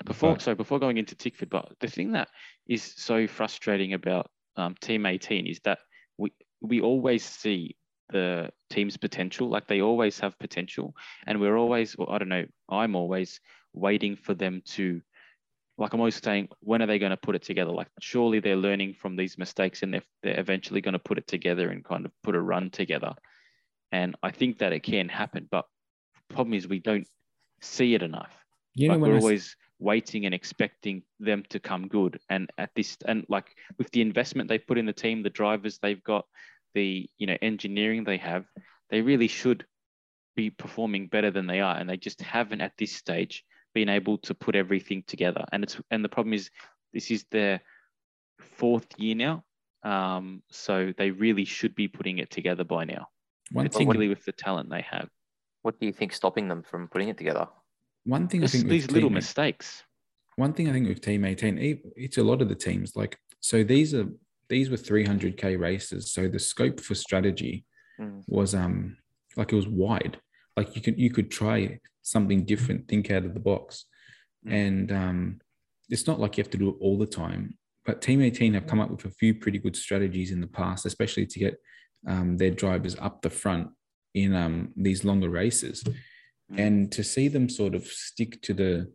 Before, 0.05 0.33
But- 0.33 0.43
so 0.43 0.53
before 0.53 0.77
going 0.77 0.99
into 0.99 1.15
Tickford, 1.15 1.49
but 1.49 1.73
the 1.79 1.87
thing 1.87 2.11
that 2.11 2.27
is 2.67 2.83
so 2.95 3.25
frustrating 3.25 3.93
about 3.93 4.29
um, 4.57 4.75
Team 4.79 5.07
18 5.07 5.47
is 5.47 5.59
that 5.63 5.79
we 6.19 6.31
we 6.61 6.81
always 6.81 7.25
see 7.25 7.75
the 8.11 8.51
team's 8.69 8.97
potential, 8.97 9.49
like 9.49 9.67
they 9.67 9.81
always 9.81 10.19
have 10.19 10.37
potential, 10.37 10.93
and 11.25 11.39
we're 11.39 11.57
always, 11.57 11.97
well, 11.97 12.09
I 12.11 12.19
don't 12.19 12.29
know, 12.29 12.45
I'm 12.69 12.95
always 12.95 13.39
waiting 13.73 14.15
for 14.15 14.33
them 14.33 14.61
to, 14.65 15.01
like 15.77 15.93
I'm 15.93 15.99
always 15.99 16.21
saying, 16.21 16.49
when 16.59 16.81
are 16.81 16.87
they 16.87 16.99
going 16.99 17.11
to 17.11 17.17
put 17.17 17.35
it 17.35 17.43
together? 17.43 17.71
Like 17.71 17.87
surely 17.99 18.39
they're 18.39 18.55
learning 18.55 18.95
from 18.95 19.15
these 19.15 19.37
mistakes, 19.37 19.83
and 19.83 19.93
they're, 19.93 20.03
they're 20.23 20.39
eventually 20.39 20.81
going 20.81 20.93
to 20.93 20.99
put 20.99 21.17
it 21.17 21.27
together 21.27 21.69
and 21.69 21.83
kind 21.83 22.05
of 22.05 22.11
put 22.23 22.35
a 22.35 22.41
run 22.41 22.69
together. 22.69 23.13
And 23.91 24.15
I 24.21 24.31
think 24.31 24.59
that 24.59 24.73
it 24.73 24.83
can 24.83 25.09
happen, 25.09 25.47
but 25.49 25.65
the 26.27 26.33
problem 26.35 26.53
is 26.53 26.67
we 26.67 26.79
don't 26.79 27.07
see 27.61 27.93
it 27.93 28.03
enough 28.03 28.31
You 28.75 28.87
know, 28.87 28.93
like 28.93 29.01
when 29.01 29.11
we're 29.11 29.17
I 29.17 29.19
always 29.19 29.55
waiting 29.79 30.25
and 30.25 30.35
expecting 30.35 31.03
them 31.19 31.43
to 31.49 31.59
come 31.59 31.87
good 31.87 32.19
and 32.29 32.51
at 32.57 32.69
this 32.75 32.97
and 33.05 33.25
like 33.29 33.55
with 33.77 33.89
the 33.91 34.01
investment 34.01 34.49
they 34.49 34.57
put 34.59 34.77
in 34.77 34.85
the 34.85 34.93
team 34.93 35.23
the 35.23 35.29
drivers 35.29 35.79
they've 35.79 36.03
got 36.03 36.25
the 36.73 37.09
you 37.17 37.25
know 37.25 37.37
engineering 37.41 38.03
they 38.03 38.17
have 38.17 38.45
they 38.89 39.01
really 39.01 39.27
should 39.27 39.65
be 40.35 40.49
performing 40.49 41.07
better 41.07 41.31
than 41.31 41.47
they 41.47 41.61
are 41.61 41.77
and 41.77 41.89
they 41.89 41.97
just 41.97 42.21
haven't 42.21 42.61
at 42.61 42.73
this 42.77 42.91
stage 42.91 43.45
been 43.73 43.89
able 43.89 44.17
to 44.17 44.33
put 44.33 44.55
everything 44.55 45.03
together 45.07 45.43
and 45.51 45.63
it's 45.63 45.77
and 45.91 46.03
the 46.03 46.09
problem 46.09 46.33
is 46.33 46.49
this 46.93 47.11
is 47.11 47.25
their 47.31 47.61
fourth 48.39 48.87
year 48.97 49.15
now 49.15 49.43
um 49.83 50.41
so 50.49 50.93
they 50.97 51.11
really 51.11 51.45
should 51.45 51.75
be 51.75 51.87
putting 51.87 52.17
it 52.19 52.29
together 52.29 52.63
by 52.63 52.83
now 52.83 53.07
one 53.51 53.65
thing, 53.65 53.71
particularly 53.71 54.09
with 54.09 54.23
the 54.25 54.31
talent 54.31 54.69
they 54.69 54.81
have 54.81 55.07
What 55.61 55.79
do 55.79 55.85
you 55.85 55.93
think 55.93 56.13
stopping 56.13 56.47
them 56.47 56.63
from 56.63 56.87
putting 56.87 57.09
it 57.09 57.17
together? 57.17 57.47
one 58.05 58.27
thing 58.27 58.43
I 58.43 58.47
think 58.47 58.67
these 58.67 58.91
little 58.91 59.09
Team- 59.09 59.15
mistakes 59.15 59.83
one 60.35 60.53
thing 60.53 60.69
I 60.69 60.71
think 60.73 60.87
with 60.87 61.01
Team 61.01 61.25
18, 61.25 61.57
e- 61.59 61.81
it's 61.97 62.17
a 62.17 62.23
lot 62.23 62.41
of 62.41 62.47
the 62.47 62.55
teams. 62.55 62.95
Like, 62.95 63.17
so 63.41 63.61
these 63.61 63.93
are 63.93 64.07
these 64.47 64.69
were 64.69 64.77
300k 64.77 65.57
races, 65.59 66.13
so 66.13 66.29
the 66.29 66.39
scope 66.39 66.79
for 66.79 66.95
strategy 66.95 67.65
Mm. 67.99 68.23
was 68.27 68.55
um 68.55 68.95
like 69.35 69.51
it 69.51 69.55
was 69.57 69.67
wide. 69.67 70.17
Like 70.55 70.73
you 70.77 70.81
could 70.81 70.97
you 70.97 71.11
could 71.11 71.29
try 71.29 71.77
something 72.11 72.45
different, 72.45 72.87
think 72.87 73.11
out 73.11 73.25
of 73.25 73.33
the 73.33 73.39
box, 73.39 73.85
Mm. 74.47 74.53
and 74.53 74.91
um, 74.93 75.41
it's 75.89 76.07
not 76.07 76.19
like 76.19 76.37
you 76.37 76.43
have 76.43 76.51
to 76.51 76.57
do 76.57 76.69
it 76.69 76.75
all 76.79 76.97
the 76.97 77.05
time. 77.05 77.57
But 77.85 78.01
Team 78.01 78.21
18 78.21 78.53
have 78.53 78.67
come 78.67 78.79
up 78.79 78.89
with 78.89 79.03
a 79.03 79.09
few 79.09 79.33
pretty 79.35 79.57
good 79.59 79.75
strategies 79.75 80.31
in 80.31 80.39
the 80.39 80.47
past, 80.47 80.85
especially 80.85 81.25
to 81.25 81.39
get 81.39 81.57
um, 82.07 82.37
their 82.37 82.51
drivers 82.51 82.95
up 82.99 83.21
the 83.21 83.29
front 83.29 83.67
in 84.13 84.33
um, 84.33 84.71
these 84.77 85.03
longer 85.03 85.29
races 85.29 85.83
Mm. 86.51 86.59
and 86.65 86.91
to 86.93 87.03
see 87.03 87.27
them 87.27 87.47
sort 87.47 87.75
of 87.75 87.85
stick 87.85 88.41
to 88.41 88.53
the 88.55 88.91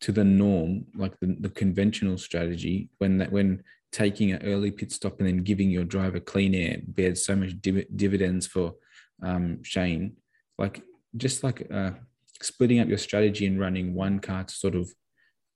to 0.00 0.12
the 0.12 0.24
norm 0.24 0.84
like 0.94 1.14
the, 1.20 1.36
the 1.40 1.48
conventional 1.48 2.18
strategy 2.18 2.90
when 2.98 3.16
that 3.18 3.32
when 3.32 3.62
taking 3.92 4.32
an 4.32 4.42
early 4.44 4.70
pit 4.70 4.92
stop 4.92 5.18
and 5.18 5.26
then 5.28 5.38
giving 5.38 5.70
your 5.70 5.84
driver 5.84 6.20
clean 6.20 6.54
air 6.54 6.78
bears 6.88 7.24
so 7.24 7.34
much 7.36 7.52
div- 7.62 7.86
dividends 7.96 8.46
for 8.46 8.74
um, 9.22 9.62
Shane 9.62 10.16
like 10.58 10.82
just 11.16 11.42
like 11.44 11.66
uh, 11.72 11.92
splitting 12.42 12.80
up 12.80 12.88
your 12.88 12.98
strategy 12.98 13.46
and 13.46 13.60
running 13.60 13.94
one 13.94 14.18
car 14.18 14.44
to 14.44 14.54
sort 14.54 14.74
of 14.74 14.92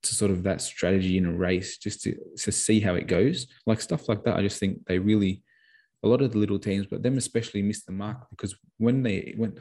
to 0.03 0.15
sort 0.15 0.31
of 0.31 0.43
that 0.45 0.61
strategy 0.61 1.19
in 1.19 1.27
a 1.27 1.33
race 1.33 1.79
just 1.79 2.03
to, 2.03 2.17
to 2.37 2.53
see 2.53 2.81
how 2.81 2.95
it 2.95 3.09
goes 3.09 3.47
like 3.67 3.81
stuff 3.81 4.09
like 4.09 4.23
that 4.25 4.37
I 4.37 4.43
just 4.43 4.61
think 4.61 4.85
they 4.87 4.99
really 4.99 5.43
a 6.07 6.09
lot 6.09 6.23
of 6.23 6.33
the 6.33 6.39
little 6.39 6.59
teams, 6.59 6.87
but 6.87 7.03
them 7.03 7.19
especially 7.19 7.63
miss 7.63 7.85
the 7.85 7.93
mark 7.93 8.29
because 8.31 8.55
when 8.79 9.03
they 9.03 9.35
when 9.37 9.59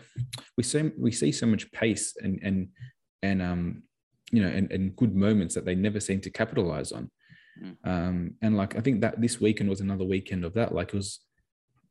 we 0.58 0.64
see 0.64 0.92
we 0.98 1.12
see 1.12 1.32
so 1.32 1.46
much 1.46 1.72
pace 1.72 2.16
and 2.22 2.40
and 2.44 2.68
and 3.24 3.42
um, 3.42 3.84
you 4.32 4.42
know, 4.42 4.48
and, 4.48 4.72
and 4.72 4.96
good 4.96 5.16
moments 5.16 5.56
that 5.56 5.66
they 5.66 5.76
never 5.76 6.00
seem 6.00 6.22
to 6.22 6.30
capitalize 6.30 6.92
on. 6.92 7.10
Mm. 7.62 7.76
Um, 7.84 8.32
and 8.42 8.58
like 8.58 8.76
I 8.76 8.82
think 8.82 9.02
that 9.02 9.22
this 9.22 9.40
weekend 9.40 9.70
was 9.70 9.82
another 9.82 10.06
weekend 10.06 10.46
of 10.46 10.54
that. 10.54 10.74
Like 10.74 10.90
it 10.90 10.96
was 10.98 11.20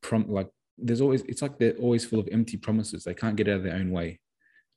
prom 0.01 0.27
like 0.29 0.49
there's 0.77 1.01
always 1.01 1.23
it's 1.23 1.43
like 1.43 1.59
they're 1.59 1.77
always 1.77 2.05
full 2.05 2.21
of 2.21 2.29
empty 2.31 2.57
promises. 2.57 3.05
They 3.05 3.15
can't 3.15 3.37
get 3.37 3.49
out 3.49 3.57
of 3.57 3.63
their 3.65 3.77
own 3.77 3.91
way. 3.91 4.21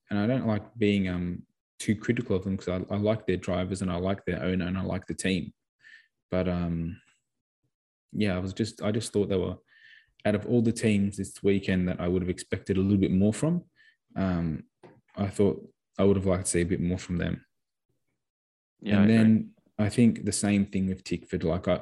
And 0.10 0.20
I 0.20 0.28
don't 0.28 0.48
like 0.48 0.64
being 0.78 1.10
um 1.10 1.44
too 1.80 1.96
critical 1.96 2.36
of 2.36 2.44
them 2.44 2.56
because 2.56 2.84
I, 2.90 2.94
I 2.94 2.98
like 2.98 3.28
their 3.28 3.38
drivers 3.38 3.82
and 3.82 3.92
I 3.92 3.98
like 3.98 4.26
their 4.26 4.42
owner 4.42 4.66
and 4.66 4.78
I 4.78 4.82
like 4.82 5.06
the 5.08 5.14
team. 5.14 5.54
But 6.32 6.48
um 6.48 7.00
yeah, 8.14 8.36
I 8.36 8.40
was 8.40 8.54
just 8.54 8.82
I 8.82 8.92
just 8.92 9.14
thought 9.14 9.30
they 9.30 9.38
were 9.38 9.58
out 10.26 10.36
of 10.36 10.46
all 10.46 10.62
the 10.62 10.72
teams 10.72 11.18
this 11.18 11.42
weekend 11.44 11.88
that 11.88 12.02
I 12.02 12.08
would 12.08 12.22
have 12.22 12.30
expected 12.30 12.78
a 12.78 12.82
little 12.82 12.98
bit 12.98 13.12
more 13.12 13.34
from. 13.34 13.64
Um, 14.16 14.64
I 15.16 15.28
thought 15.28 15.66
I 15.98 16.04
would 16.04 16.18
have 16.18 16.26
liked 16.26 16.46
to 16.46 16.52
see 16.52 16.62
a 16.62 16.66
bit 16.66 16.82
more 16.82 16.98
from 16.98 17.18
them. 17.18 17.46
Yeah, 18.82 19.02
and 19.02 19.04
I 19.04 19.08
then 19.08 19.50
I 19.80 19.90
think 19.90 20.26
the 20.26 20.32
same 20.32 20.66
thing 20.66 20.88
with 20.88 21.04
Tickford. 21.04 21.44
Like 21.44 21.68
I, 21.68 21.80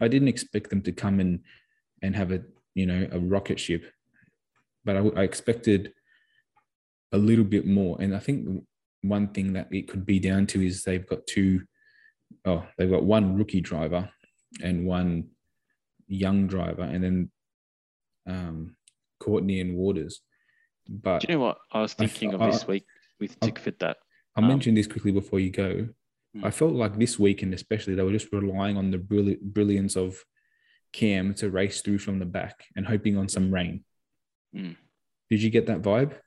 I 0.00 0.08
didn't 0.08 0.28
expect 0.28 0.70
them 0.70 0.82
to 0.82 0.92
come 0.92 1.20
in 1.20 1.42
and 2.02 2.16
have 2.16 2.32
a 2.32 2.42
you 2.74 2.86
know 2.86 3.08
a 3.12 3.18
rocket 3.18 3.60
ship, 3.60 3.84
but 4.84 4.96
I, 4.96 5.00
I 5.20 5.22
expected 5.22 5.92
a 7.12 7.18
little 7.18 7.44
bit 7.44 7.66
more. 7.66 7.96
And 8.00 8.14
I 8.14 8.18
think 8.18 8.64
one 9.02 9.28
thing 9.28 9.52
that 9.54 9.68
it 9.72 9.88
could 9.88 10.04
be 10.06 10.18
down 10.18 10.46
to 10.48 10.64
is 10.64 10.82
they've 10.82 11.06
got 11.06 11.26
two, 11.26 11.62
oh, 12.44 12.66
they've 12.76 12.90
got 12.90 13.04
one 13.04 13.36
rookie 13.36 13.60
driver 13.60 14.10
and 14.62 14.86
one 14.86 15.28
young 16.08 16.46
driver, 16.46 16.82
and 16.82 17.02
then 17.04 17.30
um, 18.26 18.76
Courtney 19.20 19.60
and 19.60 19.76
Waters. 19.76 20.20
But 20.88 21.20
Do 21.20 21.26
you 21.28 21.34
know 21.34 21.44
what 21.44 21.58
I 21.72 21.80
was 21.80 21.94
I 21.98 22.06
thinking 22.06 22.34
of 22.34 22.42
I- 22.42 22.50
this 22.50 22.66
week 22.66 22.84
with 23.20 23.36
I- 23.42 23.46
Tickford? 23.46 23.78
That 23.80 23.96
I'll 24.36 24.44
Um, 24.44 24.48
mention 24.48 24.74
this 24.74 24.86
quickly 24.86 25.12
before 25.12 25.40
you 25.40 25.50
go. 25.50 25.88
Hmm. 26.34 26.44
I 26.44 26.50
felt 26.50 26.74
like 26.74 26.98
this 26.98 27.18
weekend, 27.18 27.54
especially, 27.54 27.94
they 27.94 28.02
were 28.02 28.12
just 28.12 28.32
relying 28.32 28.76
on 28.76 28.90
the 28.90 28.98
brilli- 28.98 29.40
brilliance 29.40 29.96
of 29.96 30.22
Cam 30.92 31.34
to 31.34 31.50
race 31.50 31.80
through 31.82 31.98
from 31.98 32.18
the 32.18 32.24
back 32.26 32.64
and 32.76 32.86
hoping 32.86 33.16
on 33.16 33.28
some 33.28 33.52
rain. 33.52 33.84
Hmm. 34.54 34.72
Did 35.30 35.42
you 35.42 35.50
get 35.50 35.66
that 35.66 35.82
vibe? 35.82 36.18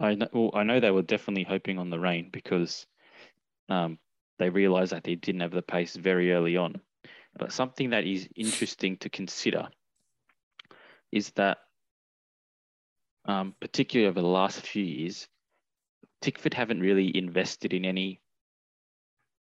I 0.00 0.14
know, 0.14 0.28
well, 0.32 0.50
I 0.54 0.62
know 0.62 0.80
they 0.80 0.90
were 0.90 1.02
definitely 1.02 1.44
hoping 1.44 1.78
on 1.78 1.90
the 1.90 1.98
rain 1.98 2.30
because 2.32 2.86
um, 3.68 3.98
they 4.38 4.48
realized 4.48 4.92
that 4.92 5.04
they 5.04 5.16
didn't 5.16 5.40
have 5.40 5.50
the 5.50 5.62
pace 5.62 5.96
very 5.96 6.32
early 6.32 6.56
on. 6.56 6.80
But 7.36 7.52
something 7.52 7.90
that 7.90 8.04
is 8.04 8.28
interesting 8.36 8.96
to 8.98 9.10
consider 9.10 9.68
is 11.12 11.30
that, 11.32 11.58
um, 13.24 13.54
particularly 13.60 14.08
over 14.08 14.20
the 14.20 14.26
last 14.26 14.60
few 14.60 14.84
years, 14.84 15.28
Tickford 16.20 16.54
haven't 16.54 16.80
really 16.80 17.16
invested 17.16 17.72
in 17.72 17.84
any 17.84 18.20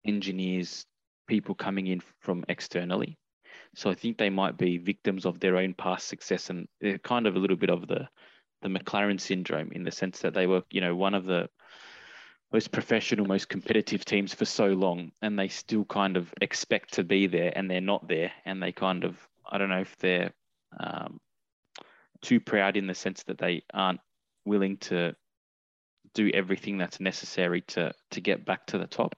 engineers, 0.05 0.87
people 1.27 1.55
coming 1.55 1.87
in 1.87 2.01
from 2.20 2.44
externally. 2.48 3.18
So 3.74 3.90
I 3.90 3.94
think 3.94 4.16
they 4.16 4.31
might 4.31 4.57
be 4.57 4.79
victims 4.79 5.27
of 5.27 5.40
their 5.40 5.57
own 5.57 5.74
past 5.74 6.09
success, 6.09 6.51
and 6.51 6.66
they're 6.81 6.98
kind 6.98 7.27
of 7.27 7.37
a 7.37 7.38
little 7.38 7.57
bit 7.57 7.70
of 7.70 7.87
the 7.87 8.09
the 8.62 8.68
McLaren 8.68 9.21
syndrome 9.21 9.73
in 9.73 9.85
the 9.85 9.90
sense 9.90 10.21
that 10.21 10.35
they 10.35 10.47
were, 10.47 10.62
you 10.71 10.81
know, 10.81 10.94
one 10.94 11.14
of 11.14 11.25
the 11.25 11.49
most 12.53 12.73
professional, 12.73 13.27
most 13.27 13.49
competitive 13.49 14.05
teams 14.05 14.33
for 14.33 14.44
so 14.44 14.68
long, 14.68 15.12
and 15.21 15.38
they 15.38 15.49
still 15.49 15.85
kind 15.85 16.16
of 16.16 16.33
expect 16.40 16.94
to 16.94 17.05
be 17.05 17.27
there, 17.27 17.53
and 17.55 17.71
they're 17.71 17.81
not 17.81 18.09
there, 18.09 18.33
and 18.44 18.62
they 18.62 18.73
kind 18.73 19.05
of, 19.05 19.16
I 19.47 19.59
don't 19.59 19.68
know 19.68 19.81
if 19.81 19.97
they're 19.99 20.33
um, 20.81 21.21
too 22.23 22.40
proud 22.40 22.77
in 22.77 22.87
the 22.87 22.94
sense 22.94 23.23
that 23.25 23.38
they 23.38 23.62
aren't 23.73 24.01
willing 24.44 24.79
to 24.79 25.14
do 26.14 26.31
everything 26.33 26.79
that's 26.79 27.01
necessary 27.01 27.61
to 27.61 27.92
to 28.11 28.21
get 28.21 28.44
back 28.44 28.66
to 28.66 28.79
the 28.79 28.87
top. 28.87 29.14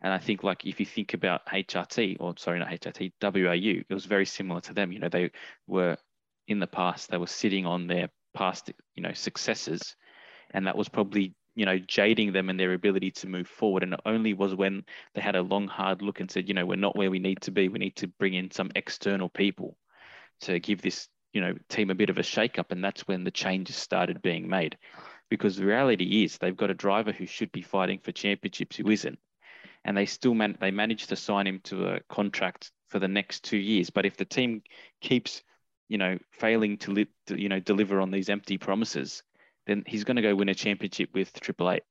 And 0.00 0.12
I 0.12 0.18
think 0.18 0.42
like 0.42 0.64
if 0.64 0.80
you 0.80 0.86
think 0.86 1.14
about 1.14 1.46
HRT 1.46 2.16
or 2.20 2.34
sorry 2.38 2.58
not 2.58 2.68
HRT 2.68 3.12
WAU, 3.20 3.82
it 3.88 3.94
was 3.94 4.06
very 4.06 4.26
similar 4.26 4.60
to 4.62 4.72
them. 4.72 4.92
You 4.92 5.00
know, 5.00 5.08
they 5.08 5.30
were 5.66 5.96
in 6.46 6.60
the 6.60 6.66
past 6.66 7.10
they 7.10 7.18
were 7.18 7.26
sitting 7.26 7.66
on 7.66 7.86
their 7.86 8.08
past 8.38 8.70
you 8.94 9.02
know 9.02 9.12
successes, 9.12 9.96
and 10.52 10.66
that 10.66 10.76
was 10.76 10.88
probably 10.88 11.34
you 11.54 11.66
know 11.66 11.78
jading 11.78 12.32
them 12.32 12.48
and 12.48 12.58
their 12.58 12.72
ability 12.72 13.10
to 13.10 13.26
move 13.26 13.48
forward. 13.48 13.82
And 13.82 13.94
it 13.94 14.00
only 14.06 14.34
was 14.34 14.54
when 14.54 14.84
they 15.14 15.20
had 15.20 15.36
a 15.36 15.42
long 15.42 15.66
hard 15.66 16.02
look 16.02 16.20
and 16.20 16.30
said, 16.30 16.48
you 16.48 16.54
know, 16.54 16.64
we're 16.64 16.76
not 16.76 16.96
where 16.96 17.10
we 17.10 17.18
need 17.18 17.40
to 17.42 17.50
be. 17.50 17.68
We 17.68 17.78
need 17.78 17.96
to 17.96 18.06
bring 18.06 18.34
in 18.34 18.50
some 18.50 18.70
external 18.76 19.28
people 19.28 19.76
to 20.42 20.60
give 20.60 20.80
this 20.82 21.08
you 21.32 21.40
know 21.40 21.54
team 21.68 21.90
a 21.90 21.94
bit 21.96 22.10
of 22.10 22.18
a 22.18 22.22
shake 22.22 22.58
up, 22.58 22.70
and 22.70 22.82
that's 22.84 23.08
when 23.08 23.24
the 23.24 23.30
changes 23.30 23.76
started 23.76 24.22
being 24.22 24.48
made. 24.48 24.78
Because 25.30 25.56
the 25.56 25.66
reality 25.66 26.24
is 26.24 26.38
they've 26.38 26.56
got 26.56 26.70
a 26.70 26.74
driver 26.74 27.12
who 27.12 27.26
should 27.26 27.52
be 27.52 27.60
fighting 27.60 27.98
for 27.98 28.12
championships 28.12 28.76
who 28.76 28.90
isn't 28.90 29.18
and 29.84 29.96
they 29.96 30.06
still 30.06 30.34
man- 30.34 30.56
they 30.60 30.70
managed 30.70 31.08
to 31.08 31.16
sign 31.16 31.46
him 31.46 31.60
to 31.64 31.88
a 31.88 32.00
contract 32.08 32.72
for 32.88 32.98
the 32.98 33.08
next 33.08 33.44
two 33.44 33.56
years. 33.58 33.90
But 33.90 34.06
if 34.06 34.16
the 34.16 34.24
team 34.24 34.62
keeps, 35.00 35.42
you 35.88 35.98
know, 35.98 36.18
failing 36.32 36.76
to, 36.78 36.92
li- 36.92 37.06
to 37.26 37.40
you 37.40 37.48
know 37.48 37.60
deliver 37.60 38.00
on 38.00 38.10
these 38.10 38.28
empty 38.28 38.58
promises, 38.58 39.22
then 39.66 39.82
he's 39.86 40.04
going 40.04 40.16
to 40.16 40.22
go 40.22 40.34
win 40.34 40.48
a 40.48 40.54
championship 40.54 41.10
with 41.14 41.32
Triple 41.40 41.70
Eight, 41.70 41.82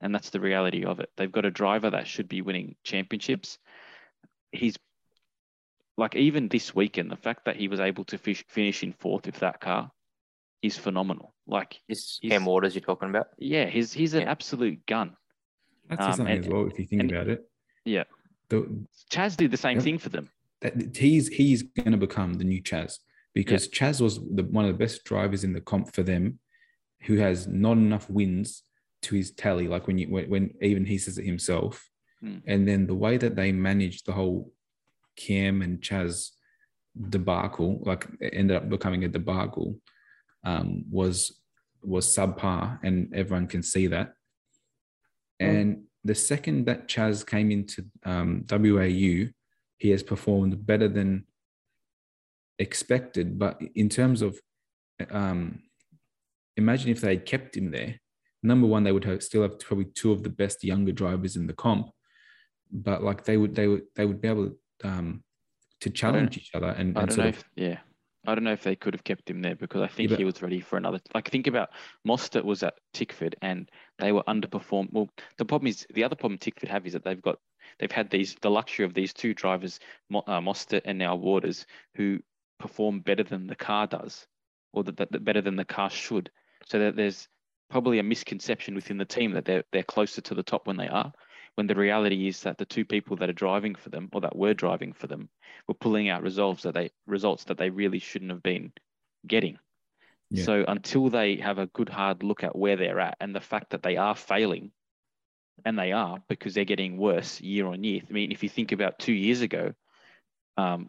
and 0.00 0.14
that's 0.14 0.30
the 0.30 0.40
reality 0.40 0.84
of 0.84 1.00
it. 1.00 1.10
They've 1.16 1.32
got 1.32 1.44
a 1.44 1.50
driver 1.50 1.90
that 1.90 2.06
should 2.06 2.28
be 2.28 2.42
winning 2.42 2.76
championships. 2.84 3.58
He's 4.52 4.76
like 5.96 6.14
even 6.16 6.48
this 6.48 6.74
weekend, 6.74 7.10
the 7.10 7.16
fact 7.16 7.44
that 7.46 7.56
he 7.56 7.68
was 7.68 7.80
able 7.80 8.04
to 8.04 8.18
fish, 8.18 8.44
finish 8.48 8.82
in 8.82 8.92
fourth 8.92 9.26
with 9.26 9.38
that 9.40 9.60
car 9.60 9.90
is 10.62 10.76
phenomenal. 10.78 11.34
Like, 11.46 11.80
Is 11.88 12.18
He's- 12.22 12.30
Cam 12.32 12.44
Waters 12.46 12.74
you're 12.74 12.82
talking 12.82 13.08
about? 13.10 13.28
yeah, 13.38 13.66
he's 13.66 13.92
he's 13.92 14.14
an 14.14 14.22
Yeah. 14.22 14.30
absolute 14.30 14.84
gun. 14.86 15.16
That's 15.88 16.02
Um, 16.06 16.12
something 16.14 16.36
and- 16.36 16.44
as 16.44 16.50
well, 16.50 16.66
if 16.66 16.78
you 16.78 16.86
think 16.86 17.02
and- 17.02 17.10
about 17.10 17.28
it. 17.28 17.48
Yeah. 17.84 18.04
The, 18.48 18.86
Chaz 19.10 19.36
did 19.36 19.50
the 19.50 19.56
same 19.56 19.78
Yep. 19.78 19.84
thing 19.84 19.98
for 19.98 20.08
them. 20.10 20.30
that 20.60 20.96
he's 20.96 21.26
he's 21.26 21.62
going 21.64 21.90
to 21.90 21.96
become 21.98 22.34
the 22.34 22.44
new 22.44 22.62
Chaz 22.62 23.00
because 23.34 23.68
Chaz 23.68 24.00
was 24.00 24.18
the, 24.18 24.44
one 24.44 24.64
of 24.64 24.72
the 24.72 24.78
best 24.78 25.04
drivers 25.04 25.44
in 25.44 25.52
the 25.52 25.60
comp 25.60 25.94
for 25.94 26.02
them, 26.02 26.38
who 27.02 27.16
has 27.16 27.46
not 27.46 27.76
enough 27.76 28.08
wins 28.08 28.62
to 29.02 29.14
his 29.14 29.32
tally. 29.32 29.68
Like 29.68 29.86
when 29.86 29.98
you 29.98 30.08
when, 30.08 30.30
when 30.30 30.54
even 30.60 30.84
he 30.84 30.98
says 30.98 31.18
it 31.18 31.24
himself, 31.24 31.88
Hmm. 32.22 32.38
and 32.46 32.68
then 32.68 32.86
the 32.86 32.94
way 32.94 33.16
that 33.16 33.34
they 33.34 33.50
managed 33.50 34.06
the 34.06 34.12
whole 34.12 34.52
Cam 35.16 35.60
and 35.60 35.80
Chaz 35.80 36.30
debacle, 37.08 37.80
like 37.84 38.06
it 38.20 38.32
ended 38.34 38.56
up 38.56 38.68
becoming 38.68 39.04
a 39.04 39.08
debacle, 39.08 39.78
um, 40.44 40.84
was 40.88 41.40
was 41.82 42.14
subpar, 42.14 42.78
and 42.84 43.12
everyone 43.12 43.48
can 43.48 43.62
see 43.62 43.88
that. 43.88 44.14
And 45.40 45.82
the 46.04 46.14
second 46.14 46.66
that 46.66 46.86
Chaz 46.86 47.26
came 47.26 47.50
into 47.50 47.84
um, 48.04 48.44
WAU, 48.48 49.30
he 49.78 49.90
has 49.90 50.02
performed 50.04 50.64
better 50.64 50.86
than 50.86 51.24
expected. 52.58 53.38
But 53.38 53.60
in 53.74 53.88
terms 53.88 54.22
of, 54.22 54.38
um, 55.10 55.62
imagine 56.56 56.90
if 56.90 57.00
they 57.00 57.16
had 57.16 57.26
kept 57.26 57.56
him 57.56 57.70
there. 57.70 58.00
Number 58.42 58.66
one, 58.66 58.82
they 58.82 58.92
would 58.92 59.04
have, 59.04 59.22
still 59.22 59.42
have 59.42 59.58
probably 59.60 59.86
two 59.86 60.12
of 60.12 60.22
the 60.22 60.28
best 60.28 60.64
younger 60.64 60.92
drivers 60.92 61.36
in 61.36 61.46
the 61.46 61.52
comp. 61.52 61.90
But 62.72 63.02
like 63.02 63.24
they 63.24 63.36
would, 63.36 63.54
they 63.54 63.68
would, 63.68 63.82
they 63.94 64.06
would 64.06 64.20
be 64.20 64.28
able 64.28 64.50
to, 64.50 64.88
um, 64.88 65.22
to 65.82 65.90
challenge 65.90 66.38
each 66.38 66.50
other 66.54 66.68
and, 66.68 66.96
I 66.96 67.02
and 67.02 67.08
don't 67.08 67.10
sort 67.10 67.24
know 67.24 67.28
of 67.28 67.44
yeah. 67.56 67.78
I 68.24 68.36
don't 68.36 68.44
know 68.44 68.52
if 68.52 68.62
they 68.62 68.76
could 68.76 68.94
have 68.94 69.02
kept 69.02 69.28
him 69.28 69.42
there 69.42 69.56
because 69.56 69.82
I 69.82 69.88
think 69.88 70.10
but- 70.10 70.18
he 70.18 70.24
was 70.24 70.40
ready 70.42 70.60
for 70.60 70.76
another. 70.76 71.00
Like 71.12 71.28
think 71.28 71.48
about 71.48 71.70
Mostert 72.06 72.44
was 72.44 72.62
at 72.62 72.74
Tickford 72.94 73.34
and 73.42 73.68
they 73.98 74.12
were 74.12 74.22
underperformed. 74.24 74.92
Well, 74.92 75.10
the 75.38 75.44
problem 75.44 75.66
is 75.66 75.84
the 75.92 76.04
other 76.04 76.14
problem 76.14 76.38
Tickford 76.38 76.68
have 76.68 76.86
is 76.86 76.92
that 76.92 77.04
they've 77.04 77.20
got 77.20 77.38
they've 77.80 77.90
had 77.90 78.10
these 78.10 78.36
the 78.40 78.50
luxury 78.50 78.84
of 78.84 78.94
these 78.94 79.12
two 79.12 79.34
drivers, 79.34 79.80
uh, 80.14 80.40
Mostert 80.40 80.82
and 80.84 80.98
now 80.98 81.16
Waters, 81.16 81.66
who 81.96 82.20
perform 82.62 83.00
better 83.00 83.24
than 83.24 83.48
the 83.48 83.56
car 83.56 83.86
does, 83.86 84.26
or 84.72 84.84
that, 84.84 84.96
that 84.96 85.24
better 85.24 85.42
than 85.42 85.56
the 85.56 85.64
car 85.64 85.90
should. 85.90 86.30
So 86.66 86.78
that 86.78 86.96
there's 86.96 87.28
probably 87.68 87.98
a 87.98 88.04
misconception 88.04 88.74
within 88.74 88.98
the 88.98 89.04
team 89.04 89.32
that 89.32 89.44
they're 89.44 89.64
they're 89.72 89.82
closer 89.82 90.20
to 90.22 90.34
the 90.34 90.44
top 90.44 90.66
when 90.66 90.76
they 90.76 90.88
are. 90.88 91.12
When 91.56 91.66
the 91.66 91.74
reality 91.74 92.28
is 92.28 92.42
that 92.42 92.56
the 92.56 92.64
two 92.64 92.86
people 92.86 93.16
that 93.16 93.28
are 93.28 93.34
driving 93.34 93.74
for 93.74 93.90
them, 93.90 94.08
or 94.12 94.22
that 94.22 94.36
were 94.36 94.54
driving 94.54 94.92
for 94.94 95.08
them, 95.08 95.28
were 95.66 95.74
pulling 95.74 96.08
out 96.08 96.22
results 96.22 96.62
that 96.62 96.74
they 96.74 96.90
results 97.06 97.44
that 97.44 97.58
they 97.58 97.70
really 97.70 97.98
shouldn't 97.98 98.30
have 98.30 98.42
been 98.42 98.72
getting. 99.26 99.58
Yeah. 100.30 100.44
So 100.44 100.64
until 100.66 101.10
they 101.10 101.36
have 101.36 101.58
a 101.58 101.66
good 101.66 101.88
hard 101.90 102.22
look 102.22 102.44
at 102.44 102.56
where 102.56 102.76
they're 102.76 103.00
at 103.00 103.16
and 103.20 103.34
the 103.34 103.40
fact 103.40 103.70
that 103.70 103.82
they 103.82 103.96
are 103.96 104.14
failing, 104.14 104.70
and 105.64 105.78
they 105.78 105.92
are 105.92 106.18
because 106.28 106.54
they're 106.54 106.64
getting 106.64 106.96
worse 106.96 107.40
year 107.40 107.66
on 107.66 107.84
year. 107.84 108.02
I 108.08 108.12
mean, 108.12 108.32
if 108.32 108.42
you 108.42 108.48
think 108.48 108.72
about 108.72 108.98
two 108.98 109.12
years 109.12 109.42
ago, 109.42 109.74
um, 110.56 110.88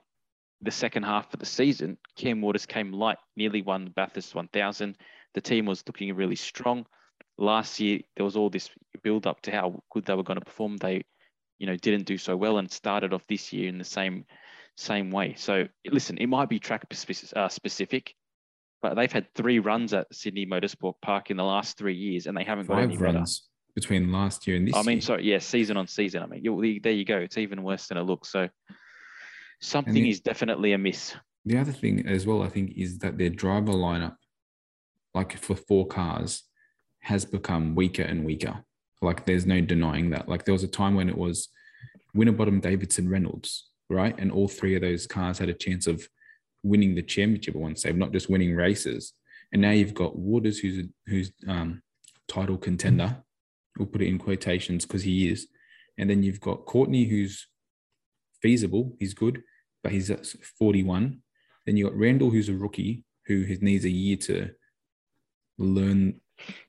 the 0.63 0.71
second 0.71 1.03
half 1.03 1.33
of 1.33 1.39
the 1.39 1.45
season, 1.45 1.97
Cam 2.15 2.41
Waters 2.41 2.65
came 2.65 2.91
light, 2.91 3.17
nearly 3.35 3.61
won 3.61 3.85
the 3.85 3.91
Bathurst 3.91 4.33
1000. 4.33 4.97
The 5.33 5.41
team 5.41 5.65
was 5.65 5.83
looking 5.85 6.13
really 6.15 6.35
strong. 6.35 6.85
Last 7.37 7.79
year, 7.79 7.99
there 8.15 8.25
was 8.25 8.35
all 8.35 8.49
this 8.49 8.69
build 9.01 9.27
up 9.27 9.41
to 9.41 9.51
how 9.51 9.83
good 9.91 10.05
they 10.05 10.13
were 10.13 10.23
going 10.23 10.39
to 10.39 10.45
perform. 10.45 10.77
They, 10.77 11.03
you 11.57 11.67
know, 11.67 11.75
didn't 11.75 12.05
do 12.05 12.17
so 12.17 12.37
well 12.37 12.57
and 12.59 12.71
started 12.71 13.13
off 13.13 13.25
this 13.27 13.51
year 13.51 13.67
in 13.67 13.77
the 13.77 13.83
same 13.83 14.25
same 14.75 15.11
way. 15.11 15.35
So 15.37 15.67
listen, 15.85 16.17
it 16.17 16.27
might 16.27 16.49
be 16.49 16.59
track 16.59 16.85
uh, 17.35 17.49
specific, 17.49 18.15
but 18.81 18.95
they've 18.95 19.11
had 19.11 19.27
three 19.35 19.59
runs 19.59 19.93
at 19.93 20.13
Sydney 20.13 20.45
Motorsport 20.45 20.95
Park 21.01 21.29
in 21.29 21.37
the 21.37 21.43
last 21.43 21.77
three 21.77 21.95
years, 21.95 22.25
and 22.25 22.35
they 22.35 22.43
haven't 22.43 22.67
got 22.67 22.79
any 22.79 22.95
five 22.95 23.01
better. 23.01 23.17
runs. 23.19 23.49
between 23.75 24.11
last 24.11 24.47
year 24.47 24.57
and 24.57 24.67
this 24.67 24.75
I 24.75 24.81
mean, 24.81 24.97
year. 24.97 25.01
sorry, 25.01 25.23
yeah, 25.25 25.39
season 25.39 25.77
on 25.77 25.87
season. 25.87 26.23
I 26.23 26.27
mean, 26.27 26.79
there 26.81 26.91
you 26.91 27.05
go. 27.05 27.17
It's 27.17 27.37
even 27.37 27.61
worse 27.63 27.87
than 27.87 27.97
it 27.97 28.03
looks. 28.03 28.31
So 28.31 28.49
something 29.63 29.93
the- 29.93 30.09
is 30.09 30.19
definitely 30.19 30.73
amiss. 30.73 31.15
The 31.45 31.57
other 31.57 31.71
thing 31.71 32.07
as 32.07 32.25
well, 32.25 32.41
I 32.41 32.49
think, 32.49 32.77
is 32.77 32.99
that 32.99 33.17
their 33.17 33.29
driver 33.29 33.73
lineup, 33.73 34.15
like 35.13 35.37
for 35.37 35.55
four 35.55 35.87
cars, 35.87 36.43
has 37.01 37.25
become 37.25 37.75
weaker 37.75 38.03
and 38.03 38.23
weaker. 38.23 38.63
Like 39.01 39.25
there's 39.25 39.45
no 39.45 39.59
denying 39.59 40.11
that. 40.11 40.29
Like 40.29 40.45
there 40.45 40.53
was 40.53 40.63
a 40.63 40.69
time 40.69 40.95
when 40.95 41.09
it 41.09 41.17
was 41.17 41.49
Winterbottom, 42.13 42.61
Davidson, 42.61 43.09
Reynolds, 43.09 43.69
right? 43.89 44.17
And 44.17 44.31
all 44.31 44.47
three 44.47 44.75
of 44.75 44.81
those 44.81 45.05
cars 45.05 45.37
had 45.37 45.49
a 45.49 45.53
chance 45.53 45.85
of 45.87 46.07
winning 46.63 46.95
the 46.95 47.01
championship 47.01 47.55
at 47.55 47.61
one 47.61 47.75
stage, 47.75 47.95
not 47.95 48.13
just 48.13 48.29
winning 48.29 48.55
races. 48.55 49.13
And 49.51 49.61
now 49.61 49.71
you've 49.71 49.93
got 49.93 50.17
Waters, 50.17 50.59
who's 50.59 50.85
a, 50.85 50.89
who's 51.07 51.31
um, 51.47 51.81
title 52.29 52.57
contender. 52.57 53.17
We'll 53.77 53.87
put 53.87 54.01
it 54.01 54.07
in 54.07 54.17
quotations 54.17 54.85
because 54.85 55.03
he 55.03 55.29
is. 55.29 55.47
And 55.97 56.09
then 56.09 56.23
you've 56.23 56.39
got 56.39 56.65
Courtney, 56.65 57.03
who's 57.03 57.47
feasible. 58.41 58.95
He's 58.99 59.13
good, 59.13 59.43
but 59.83 59.91
he's 59.91 60.09
at 60.09 60.25
41. 60.57 61.21
Then 61.65 61.77
you 61.77 61.83
got 61.85 61.95
Randle, 61.95 62.31
who's 62.31 62.49
a 62.49 62.53
rookie, 62.55 63.03
who 63.27 63.43
has- 63.43 63.61
needs 63.61 63.85
a 63.85 63.89
year 63.89 64.17
to 64.17 64.49
learn. 65.57 66.19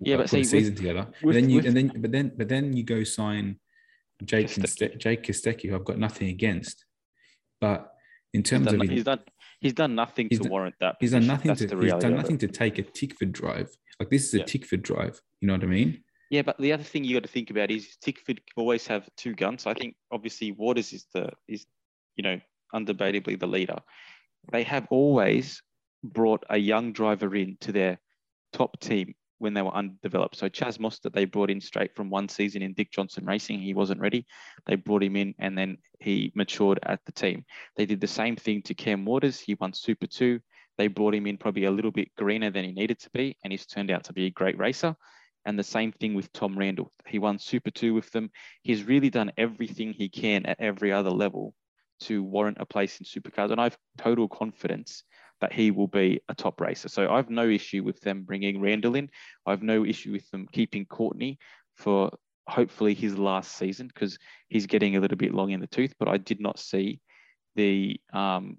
Yeah, 0.00 0.18
but 0.18 0.28
see, 0.30 0.38
a 0.38 0.40
with- 0.40 0.48
season 0.48 0.74
together. 0.74 1.12
with- 1.22 1.36
and 1.36 1.44
then 1.44 1.50
you 1.50 1.56
with- 1.56 1.66
and 1.66 1.76
then 1.76 2.00
but 2.00 2.12
then 2.12 2.32
but 2.36 2.48
then 2.48 2.76
you 2.76 2.82
go 2.84 3.02
sign 3.04 3.58
Jake 4.24 4.46
Kostecki. 4.48 4.98
Jake 4.98 5.22
Kostecki, 5.22 5.68
who 5.70 5.74
I've 5.74 5.84
got 5.84 5.98
nothing 5.98 6.28
against, 6.28 6.84
but 7.60 7.90
in 8.32 8.40
He's 8.40 8.50
terms 8.50 8.66
done, 8.66 8.80
of 8.82 8.88
he's 8.90 9.04
done 9.04 9.20
he's 9.60 9.72
done 9.72 9.94
nothing 9.94 10.28
he's 10.28 10.38
to 10.38 10.42
done- 10.44 10.50
warrant 10.52 10.74
that. 10.80 10.96
he's 11.00 11.12
done 11.12 11.26
nothing 11.26 11.48
That's 11.48 11.60
to 11.64 11.80
he's 11.80 11.92
done 11.94 12.14
nothing 12.14 12.38
to 12.38 12.48
take 12.48 12.78
a 12.78 12.82
Tickford 12.82 13.32
drive. 13.32 13.74
Like 13.98 14.10
this 14.10 14.26
is 14.28 14.34
a 14.34 14.38
Yeah. 14.38 14.44
Tickford 14.44 14.82
drive. 14.82 15.20
You 15.40 15.48
know 15.48 15.54
what 15.54 15.64
I 15.64 15.66
mean? 15.66 16.04
Yeah, 16.30 16.42
but 16.42 16.58
the 16.58 16.72
other 16.72 16.82
thing 16.82 17.04
you 17.04 17.14
got 17.14 17.22
to 17.22 17.28
think 17.28 17.50
about 17.50 17.70
is 17.70 17.96
Tickford 17.98 18.40
always 18.56 18.86
have 18.86 19.08
two 19.16 19.34
guns. 19.34 19.66
I 19.66 19.74
think 19.74 19.96
obviously 20.10 20.52
Waters 20.52 20.92
is 20.92 21.06
the 21.14 21.30
is 21.48 21.66
you 22.16 22.22
know 22.22 22.40
undebatably 22.72 23.38
the 23.38 23.46
leader. 23.46 23.78
They 24.52 24.62
have 24.64 24.86
always 24.90 25.62
brought 26.02 26.44
a 26.50 26.58
young 26.58 26.92
driver 26.92 27.34
in 27.34 27.56
to 27.62 27.72
their 27.72 27.98
top 28.52 28.78
team 28.80 29.14
when 29.38 29.54
they 29.54 29.62
were 29.62 29.74
undeveloped. 29.74 30.36
So 30.36 30.48
Chaz 30.48 30.78
Mostert 30.78 31.12
they 31.12 31.24
brought 31.24 31.50
in 31.50 31.60
straight 31.60 31.94
from 31.94 32.10
one 32.10 32.28
season 32.28 32.62
in 32.62 32.72
Dick 32.74 32.90
Johnson 32.92 33.24
Racing. 33.26 33.60
He 33.60 33.74
wasn't 33.74 34.00
ready. 34.00 34.26
They 34.66 34.76
brought 34.76 35.02
him 35.02 35.16
in 35.16 35.34
and 35.38 35.56
then 35.56 35.78
he 36.00 36.32
matured 36.34 36.78
at 36.84 37.00
the 37.04 37.12
team. 37.12 37.44
They 37.76 37.86
did 37.86 38.00
the 38.00 38.06
same 38.06 38.36
thing 38.36 38.62
to 38.62 38.74
Cam 38.74 39.04
Waters. 39.04 39.40
He 39.40 39.54
won 39.54 39.72
Super 39.72 40.06
Two. 40.06 40.40
They 40.76 40.88
brought 40.88 41.14
him 41.14 41.26
in 41.26 41.36
probably 41.36 41.64
a 41.64 41.70
little 41.70 41.90
bit 41.90 42.14
greener 42.16 42.50
than 42.50 42.64
he 42.64 42.72
needed 42.72 42.98
to 43.00 43.10
be, 43.10 43.36
and 43.44 43.52
he's 43.52 43.66
turned 43.66 43.90
out 43.90 44.04
to 44.04 44.12
be 44.12 44.26
a 44.26 44.30
great 44.30 44.58
racer. 44.58 44.96
And 45.46 45.58
the 45.58 45.62
same 45.62 45.92
thing 45.92 46.14
with 46.14 46.32
Tom 46.32 46.58
Randle. 46.58 46.90
He 47.06 47.18
won 47.18 47.38
Super 47.38 47.70
2 47.70 47.92
with 47.94 48.10
them. 48.12 48.30
He's 48.62 48.82
really 48.82 49.10
done 49.10 49.30
everything 49.36 49.92
he 49.92 50.08
can 50.08 50.46
at 50.46 50.58
every 50.58 50.90
other 50.90 51.10
level 51.10 51.54
to 52.00 52.22
warrant 52.22 52.58
a 52.60 52.66
place 52.66 52.98
in 53.00 53.06
supercars. 53.06 53.50
And 53.50 53.60
I 53.60 53.64
have 53.64 53.78
total 53.98 54.28
confidence 54.28 55.04
that 55.40 55.52
he 55.52 55.70
will 55.70 55.88
be 55.88 56.20
a 56.28 56.34
top 56.34 56.60
racer. 56.60 56.88
So 56.88 57.10
I 57.10 57.16
have 57.16 57.30
no 57.30 57.48
issue 57.48 57.82
with 57.82 58.00
them 58.00 58.22
bringing 58.22 58.60
Randle 58.60 58.94
in. 58.94 59.10
I 59.46 59.50
have 59.50 59.62
no 59.62 59.84
issue 59.84 60.12
with 60.12 60.28
them 60.30 60.46
keeping 60.52 60.86
Courtney 60.86 61.38
for 61.76 62.10
hopefully 62.46 62.94
his 62.94 63.18
last 63.18 63.56
season 63.56 63.88
because 63.88 64.18
he's 64.48 64.66
getting 64.66 64.96
a 64.96 65.00
little 65.00 65.16
bit 65.16 65.34
long 65.34 65.50
in 65.50 65.60
the 65.60 65.66
tooth. 65.66 65.94
But 65.98 66.08
I 66.08 66.18
did 66.18 66.40
not 66.40 66.58
see 66.58 67.00
the, 67.56 68.00
um, 68.12 68.58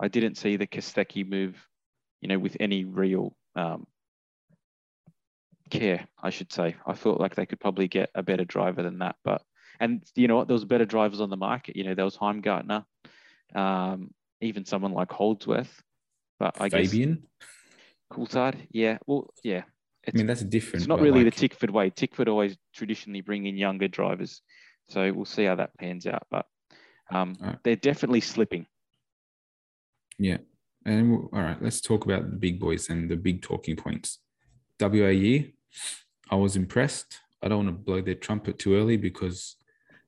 I 0.00 0.08
didn't 0.08 0.36
see 0.36 0.56
the 0.56 0.66
Kostecki 0.66 1.28
move, 1.28 1.56
you 2.20 2.28
know, 2.28 2.38
with 2.38 2.56
any 2.60 2.84
real 2.84 3.36
um, 3.56 3.86
care, 5.70 6.06
I 6.22 6.30
should 6.30 6.52
say. 6.52 6.76
I 6.86 6.94
felt 6.94 7.20
like 7.20 7.34
they 7.34 7.46
could 7.46 7.60
probably 7.60 7.88
get 7.88 8.10
a 8.14 8.22
better 8.22 8.44
driver 8.44 8.82
than 8.82 8.98
that. 8.98 9.16
But 9.24 9.42
and 9.82 10.02
you 10.14 10.28
know 10.28 10.36
what, 10.36 10.46
there 10.46 10.54
was 10.54 10.64
better 10.64 10.84
drivers 10.84 11.20
on 11.20 11.28
the 11.28 11.36
market. 11.36 11.76
You 11.76 11.82
know, 11.84 11.94
there 11.94 12.04
was 12.04 12.16
Heimgartner, 12.16 12.84
um, 13.54 14.12
even 14.40 14.64
someone 14.64 14.92
like 14.92 15.10
Holdsworth. 15.10 15.82
But 16.38 16.56
I 16.60 16.68
Fabian. 16.68 17.14
guess 17.14 17.48
Coulthard, 18.12 18.54
yeah. 18.70 18.98
Well, 19.06 19.34
yeah. 19.42 19.62
I 20.06 20.16
mean, 20.16 20.26
that's 20.26 20.42
different. 20.42 20.82
it's 20.82 20.88
not 20.88 21.00
really 21.00 21.24
like, 21.24 21.34
the 21.34 21.40
Tickford 21.40 21.70
way. 21.70 21.90
Tickford 21.90 22.28
always 22.28 22.56
traditionally 22.74 23.20
bring 23.22 23.46
in 23.46 23.56
younger 23.56 23.88
drivers. 23.88 24.40
So 24.88 25.12
we'll 25.12 25.24
see 25.24 25.44
how 25.44 25.56
that 25.56 25.76
pans 25.78 26.06
out. 26.06 26.26
But 26.30 26.46
um, 27.10 27.34
Alright. 27.40 27.58
they're 27.64 27.76
definitely 27.76 28.20
slipping. 28.20 28.66
Yeah. 30.18 30.38
And 30.84 31.10
we'll- 31.10 31.30
all 31.32 31.40
right, 31.40 31.60
let's 31.60 31.80
talk 31.80 32.04
about 32.04 32.30
the 32.30 32.36
big 32.36 32.60
boys 32.60 32.88
and 32.88 33.10
the 33.10 33.16
big 33.16 33.42
talking 33.42 33.76
points. 33.76 34.18
WAE, 34.80 35.54
I 36.30 36.34
was 36.36 36.56
impressed. 36.56 37.18
I 37.42 37.48
don't 37.48 37.64
want 37.64 37.68
to 37.76 37.84
blow 37.84 38.00
their 38.00 38.14
trumpet 38.16 38.58
too 38.58 38.76
early 38.76 38.96
because 38.96 39.56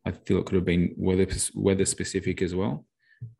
I 0.04 0.12
feel 0.12 0.38
it 0.38 0.46
could 0.46 0.56
have 0.56 0.64
been 0.64 0.94
weather 0.96 1.26
weather 1.54 1.84
specific 1.84 2.42
as 2.42 2.54
well. 2.54 2.84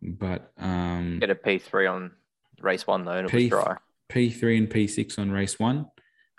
But 0.01 0.53
um, 0.59 1.19
Get 1.21 1.31
a 1.31 1.35
P3 1.35 1.93
on 1.93 2.13
race 2.61 2.87
one, 2.87 3.05
though, 3.05 3.13
and 3.13 3.29
it 3.29 3.31
P- 3.31 3.45
was 3.45 3.49
dry. 3.51 3.77
P3 4.11 4.59
and 4.59 4.71
P6 4.71 5.19
on 5.19 5.31
race 5.31 5.59
one. 5.59 5.87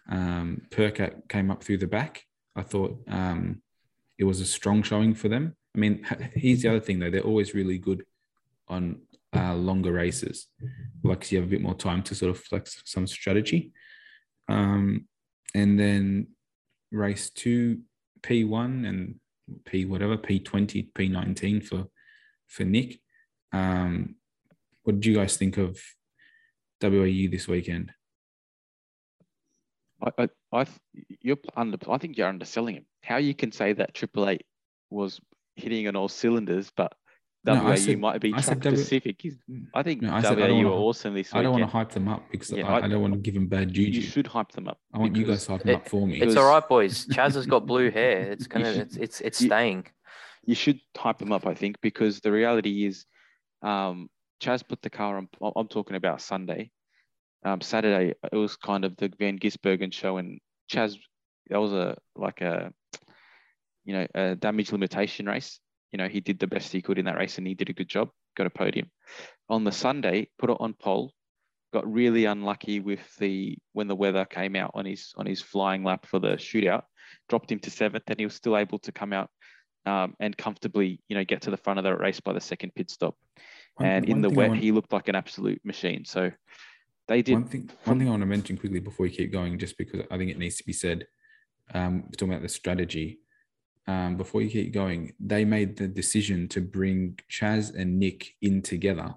Um, 0.10 0.62
Percat 0.70 1.30
came 1.30 1.52
up 1.52 1.64
through 1.64 1.78
the 1.78 1.88
back. 1.88 2.24
I 2.56 2.62
thought 2.62 2.98
um, 3.08 3.62
it 4.18 4.24
was 4.24 4.40
a 4.42 4.46
strong 4.46 4.84
showing 4.84 5.14
for 5.14 5.30
them. 5.30 5.56
I 5.76 5.80
mean, 5.80 6.06
here's 6.34 6.62
the 6.62 6.70
other 6.70 6.80
thing 6.80 7.00
though: 7.00 7.10
they're 7.10 7.22
always 7.22 7.54
really 7.54 7.78
good 7.78 8.06
on 8.68 9.02
uh, 9.36 9.54
longer 9.54 9.92
races, 9.92 10.48
like 11.04 11.32
you 11.32 11.40
have 11.40 11.48
a 11.48 11.52
bit 11.52 11.62
more 11.62 11.76
time 11.76 12.02
to 12.04 12.16
sort 12.16 12.32
of 12.32 12.40
flex 12.40 12.82
some 12.86 13.06
strategy. 13.06 13.74
Um, 14.48 15.08
and 15.54 15.80
then 15.80 16.28
race 16.92 17.30
two, 17.30 17.82
P1 18.22 18.88
and 18.88 19.20
P 19.66 19.86
whatever, 19.86 20.18
P20, 20.18 20.92
P19 20.94 21.66
for 21.66 21.88
for 22.48 22.64
Nick. 22.64 23.00
Um, 23.52 24.16
what 24.84 24.96
did 25.00 25.06
you 25.06 25.16
guys 25.16 25.38
think 25.38 25.58
of 25.58 25.80
WAU 26.82 27.30
this 27.30 27.48
weekend? 27.48 27.92
I, 30.02 30.24
I, 30.24 30.30
I 30.52 30.66
you're 31.22 31.38
under. 31.56 31.78
I 31.90 31.98
think 31.98 32.18
you're 32.18 32.28
underselling 32.28 32.76
him. 32.76 32.86
How 33.04 33.18
you 33.18 33.34
can 33.34 33.52
say 33.52 33.74
that 33.74 33.94
Triple 33.94 34.30
Eight 34.30 34.46
was 34.90 35.20
hitting 35.56 35.88
on 35.88 35.96
all 35.96 36.10
cylinders, 36.10 36.72
but 36.76 36.94
No, 37.46 37.54
I 37.54 37.70
WAU 37.72 37.76
said- 37.76 38.00
might 38.00 38.22
be 38.22 38.34
I 38.34 38.42
said 38.42 38.54
track 38.54 38.64
W- 38.64 38.78
specific. 38.78 39.24
Is, 39.26 39.38
I 39.74 39.84
think 39.84 40.02
No, 40.02 40.14
I 40.14 40.22
said 40.22 40.34
I 40.40 40.48
don't 40.48 40.58
WAU 40.58 40.64
were 40.64 40.70
wanna- 40.72 40.86
awesome 40.86 41.14
this 41.14 41.34
I 41.34 41.42
don't 41.44 41.52
want 41.52 41.64
to 41.64 41.68
hype 41.68 41.92
them 41.92 42.08
up 42.08 42.24
because 42.32 42.52
Yeah, 42.52 42.68
I, 42.68 42.80
I- 42.80 42.86
I 42.86 42.88
don't 42.88 43.02
want 43.02 43.14
to 43.14 43.20
give 43.20 43.34
them 43.36 43.48
bad 43.48 43.72
juju. 43.74 44.00
You 44.00 44.02
should 44.02 44.28
hype 44.28 44.52
them 44.52 44.68
up. 44.68 44.80
I 44.94 44.98
want 44.98 45.16
you 45.16 45.26
guys 45.26 45.46
to 45.46 45.52
hype 45.54 45.64
them 45.64 45.76
up 45.76 45.88
for 45.88 46.08
me. 46.08 46.18
It's 46.18 46.26
was- 46.28 46.38
all 46.38 46.50
right, 46.50 46.68
boys. 46.68 47.06
Chaz 47.12 47.36
has 47.36 47.46
got 47.46 47.66
blue 47.66 47.92
hair. 47.92 48.32
It's 48.32 48.48
gonna. 48.48 48.74
should- 48.74 48.82
It's 48.82 48.98
it's 48.98 49.22
it's 49.22 49.42
you- 49.42 49.48
staying. 49.48 49.86
You 50.46 50.56
should 50.56 50.80
hype 50.96 51.18
them 51.18 51.32
up, 51.32 51.46
I 51.48 51.54
think, 51.56 51.82
because 51.82 52.20
the 52.22 52.32
reality 52.32 52.86
is, 52.86 53.06
um, 53.64 54.10
Chaz 54.42 54.68
put 54.68 54.82
the 54.82 54.90
car 54.90 55.18
on. 55.18 55.28
I'm- 55.42 55.54
I'm 55.56 55.68
talking 55.68 55.96
about 55.96 56.22
Sunday. 56.22 56.72
Um, 57.44 57.62
Saturday 57.62 58.14
it 58.32 58.36
was 58.36 58.56
kind 58.56 58.86
of 58.86 58.96
the 58.98 59.12
Van 59.20 59.38
Gisbergen 59.38 59.94
show, 59.94 60.18
and 60.18 60.40
Chaz 60.72 60.98
that 61.50 61.60
was 61.60 61.74
a 61.74 61.96
like 62.16 62.42
a, 62.42 62.74
you 63.86 63.94
know, 63.94 64.08
a 64.16 64.36
damage 64.36 64.72
limitation 64.72 65.28
race. 65.28 65.60
You 65.92 65.98
know, 65.98 66.08
he 66.08 66.20
did 66.20 66.40
the 66.40 66.48
best 66.48 66.72
he 66.72 66.82
could 66.82 66.98
in 66.98 67.06
that 67.06 67.18
race, 67.18 67.38
and 67.38 67.48
he 67.48 67.54
did 67.54 67.70
a 67.70 67.74
good 67.74 67.88
job. 67.88 68.10
Got 68.36 68.48
a 68.48 68.50
podium. 68.50 68.92
On 69.50 69.64
the 69.64 69.72
Sunday, 69.72 70.30
put 70.40 70.50
it 70.50 70.58
on 70.60 70.74
pole. 70.74 71.14
Got 71.74 71.92
really 71.92 72.26
unlucky 72.26 72.80
with 72.80 73.02
the 73.18 73.58
when 73.74 73.88
the 73.88 73.96
weather 73.96 74.26
came 74.26 74.56
out 74.56 74.72
on 74.74 74.86
his 74.86 75.14
on 75.18 75.26
his 75.26 75.42
flying 75.42 75.84
lap 75.84 76.06
for 76.06 76.20
the 76.20 76.34
shootout. 76.38 76.84
Dropped 77.30 77.52
him 77.52 77.60
to 77.60 77.70
seventh, 77.70 78.04
and 78.08 78.20
he 78.20 78.26
was 78.26 78.36
still 78.36 78.58
able 78.58 78.80
to 78.80 78.92
come 78.92 79.14
out 79.14 79.30
um, 79.86 80.16
and 80.20 80.36
comfortably, 80.38 81.02
you 81.08 81.16
know, 81.16 81.24
get 81.24 81.42
to 81.44 81.52
the 81.52 81.58
front 81.58 81.80
of 81.80 81.84
the 81.84 81.96
race 81.96 82.20
by 82.20 82.34
the 82.34 82.42
second 82.42 82.74
pit 82.76 82.90
stop. 82.90 83.16
One- 83.76 83.88
and 83.88 84.06
in 84.06 84.12
one 84.14 84.22
the 84.22 84.30
wet, 84.30 84.50
want- 84.50 84.62
he 84.62 84.72
looked 84.72 84.92
like 84.92 85.08
an 85.08 85.16
absolute 85.16 85.62
machine. 85.64 86.06
So 86.06 86.32
they 87.08 87.22
did. 87.22 87.34
One 87.34 87.46
thing, 87.46 87.70
one 87.84 88.00
thing 88.00 88.08
I 88.08 88.12
want 88.12 88.22
to 88.22 88.28
mention 88.28 88.58
quickly 88.58 88.80
before 88.80 89.06
we 89.06 89.12
keep 89.12 89.32
going, 89.32 89.58
just 89.60 89.78
because 89.78 90.02
I 90.10 90.18
think 90.18 90.32
it 90.32 90.38
needs 90.40 90.58
to 90.58 90.66
be 90.66 90.74
said, 90.74 91.08
um, 91.74 92.04
we're 92.06 92.12
talking 92.12 92.34
about 92.34 92.42
the 92.42 92.50
strategy. 92.50 93.20
Um, 93.88 94.18
before 94.18 94.42
you 94.42 94.50
keep 94.50 94.74
going, 94.74 95.14
they 95.20 95.46
made 95.46 95.78
the 95.78 95.88
decision 95.88 96.48
to 96.50 96.62
bring 96.62 97.20
Chaz 97.32 97.74
and 97.76 98.00
Nick 98.00 98.34
in 98.42 98.62
together 98.62 99.14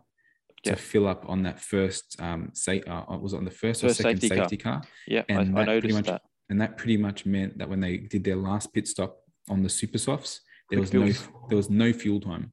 to 0.64 0.76
fill 0.76 1.07
up 1.09 1.24
on 1.28 1.42
that 1.44 1.59
first. 1.61 2.20
Um, 2.20 2.50
say, 2.52 2.83
uh, 2.83 3.16
was 3.16 3.33
it 3.33 3.38
on 3.38 3.44
the 3.44 3.50
first, 3.50 3.83
or 3.83 3.88
second 3.90 4.20
safety 4.20 4.28
car. 4.28 4.44
safety 4.44 4.57
car? 4.59 4.83
yeah, 5.07 5.22
and 5.28 5.38
I 5.38 5.44
that 5.44 5.52
pretty 5.54 5.88
noticed 5.88 5.94
much- 5.94 6.07
that. 6.07 6.22
And 6.50 6.61
that 6.62 6.78
pretty 6.78 6.96
much 6.96 7.26
meant 7.26 7.59
that 7.59 7.68
when 7.68 7.81
they 7.81 7.98
did 7.98 8.24
their 8.24 8.37
last 8.37 8.72
pit 8.72 8.88
stop 8.88 9.18
on 9.50 9.62
the 9.62 9.68
super 9.68 9.98
softs, 9.98 10.40
there 10.70 10.78
Quick 10.78 10.92
was 10.92 11.20
no 11.22 11.28
there 11.48 11.57
was 11.57 11.68
no 11.70 11.92
fuel 11.92 12.20
time. 12.20 12.52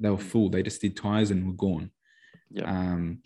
They 0.00 0.10
were 0.10 0.18
full. 0.18 0.50
They 0.50 0.62
just 0.64 0.80
did 0.80 0.96
tires 0.96 1.30
and 1.30 1.46
were 1.46 1.52
gone. 1.54 1.90
Yeah. 2.50 2.64
Um, 2.64 3.22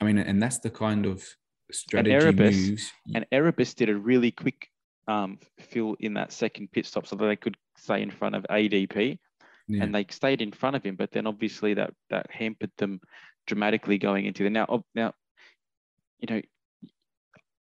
I 0.00 0.04
mean, 0.04 0.18
and 0.18 0.40
that's 0.40 0.58
the 0.60 0.70
kind 0.70 1.06
of 1.06 1.24
strategy 1.72 2.14
and 2.14 2.22
Erebus- 2.38 2.68
moves. 2.68 2.92
And 3.14 3.26
Erebus 3.32 3.74
did 3.74 3.88
a 3.88 3.96
really 3.96 4.30
quick 4.30 4.68
um, 5.08 5.38
fill 5.58 5.96
in 5.98 6.14
that 6.14 6.32
second 6.32 6.70
pit 6.70 6.86
stop 6.86 7.06
so 7.06 7.16
that 7.16 7.26
they 7.26 7.36
could 7.36 7.56
stay 7.76 8.02
in 8.02 8.10
front 8.10 8.36
of 8.36 8.46
ADP. 8.48 9.18
Yeah. 9.70 9.82
and 9.82 9.94
they 9.94 10.06
stayed 10.08 10.40
in 10.40 10.50
front 10.50 10.76
of 10.76 10.82
him. 10.82 10.96
But 10.96 11.10
then 11.10 11.26
obviously 11.26 11.74
that 11.74 11.92
that 12.08 12.30
hampered 12.30 12.70
them 12.78 13.00
dramatically 13.46 13.98
going 13.98 14.24
into 14.24 14.44
the 14.44 14.50
now. 14.50 14.84
Now, 14.94 15.12
you 16.20 16.34
know, 16.34 16.40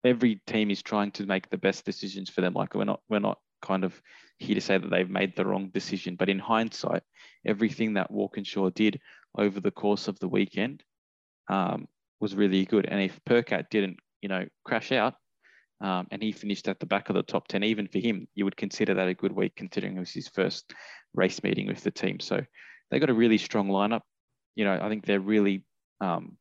every 0.04 0.40
team 0.46 0.70
is 0.70 0.82
trying 0.82 1.10
to 1.12 1.26
make 1.26 1.50
the 1.50 1.58
best 1.58 1.84
decisions 1.84 2.30
for 2.30 2.40
them. 2.40 2.54
Like 2.54 2.74
we're 2.74 2.84
not 2.84 3.00
we're 3.08 3.18
not 3.18 3.38
kind 3.62 3.84
of 3.84 4.00
here 4.38 4.54
to 4.54 4.60
say 4.60 4.78
that 4.78 4.90
they've 4.90 5.10
made 5.10 5.34
the 5.34 5.44
wrong 5.44 5.70
decision. 5.70 6.16
But 6.16 6.28
in 6.28 6.38
hindsight, 6.38 7.02
everything 7.44 7.94
that 7.94 8.10
Walkinshaw 8.10 8.70
did 8.70 9.00
over 9.36 9.60
the 9.60 9.72
course 9.72 10.08
of 10.08 10.18
the 10.20 10.28
weekend 10.28 10.82
um, 11.48 11.88
was 12.20 12.34
really 12.36 12.64
good. 12.64 12.86
And 12.86 13.00
if 13.00 13.18
Percat 13.24 13.70
didn't, 13.70 13.98
you 14.22 14.28
know, 14.28 14.46
crash 14.64 14.92
out 14.92 15.14
um, 15.80 16.08
and 16.10 16.22
he 16.22 16.32
finished 16.32 16.68
at 16.68 16.80
the 16.80 16.86
back 16.86 17.08
of 17.08 17.14
the 17.14 17.22
top 17.22 17.46
10, 17.48 17.62
even 17.62 17.86
for 17.86 17.98
him, 17.98 18.26
you 18.34 18.44
would 18.44 18.56
consider 18.56 18.94
that 18.94 19.08
a 19.08 19.14
good 19.14 19.32
week 19.32 19.54
considering 19.56 19.96
it 19.96 20.00
was 20.00 20.10
his 20.10 20.28
first 20.28 20.72
race 21.14 21.42
meeting 21.42 21.66
with 21.66 21.82
the 21.82 21.90
team. 21.90 22.18
So 22.20 22.40
they 22.90 22.98
got 22.98 23.10
a 23.10 23.14
really 23.14 23.38
strong 23.38 23.68
lineup. 23.68 24.02
You 24.56 24.64
know, 24.64 24.78
I 24.80 24.88
think 24.88 25.06
they're 25.06 25.20
really, 25.20 25.64
um, 26.00 26.36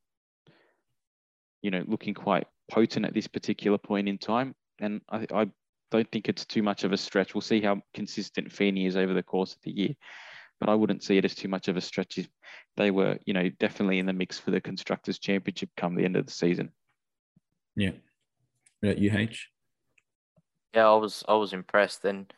you 1.62 1.70
know, 1.70 1.84
looking 1.88 2.16
quite 2.16 2.48
potent 2.72 3.06
at 3.06 3.14
this 3.14 3.28
particular 3.28 3.78
point 3.78 4.10
in 4.10 4.18
time. 4.18 4.56
And 4.80 5.02
I, 5.10 5.28
I 5.32 5.48
don't 5.92 6.12
think 6.12 6.30
it's 6.30 6.46
too 6.46 6.64
much 6.64 6.84
of 6.84 6.92
a 6.92 6.98
stretch. 6.98 7.36
We'll 7.36 7.42
see 7.42 7.62
how 7.62 7.82
consistent 7.94 8.52
Feeney 8.52 8.88
is 8.88 8.98
over 8.98 9.14
the 9.14 9.24
course 9.24 9.54
of 9.54 9.62
the 9.62 9.72
year, 9.72 9.94
but 10.60 10.70
I 10.70 10.76
wouldn't 10.76 11.04
see 11.04 11.18
it 11.18 11.26
as 11.26 11.36
too 11.36 11.48
much 11.48 11.68
of 11.68 11.78
a 11.78 11.82
stretch 11.82 12.18
if 12.18 12.28
they 12.76 12.90
were, 12.90 13.20
you 13.26 13.34
know, 13.34 13.50
definitely 13.60 14.00
in 14.00 14.08
the 14.08 14.14
mix 14.14 14.40
for 14.40 14.50
the 14.50 14.62
Constructors' 14.62 15.20
Championship 15.20 15.70
come 15.78 15.96
the 15.96 16.06
end 16.06 16.16
of 16.16 16.26
the 16.26 16.32
season. 16.32 16.72
Yeah. 17.76 17.92
Yeah, 18.82 18.94
UH. 18.94 19.36
Yeah, 20.74 20.88
I 20.88 20.96
was 20.96 21.24
I 21.28 21.34
was 21.36 21.54
impressed, 21.54 22.06
and 22.06 22.32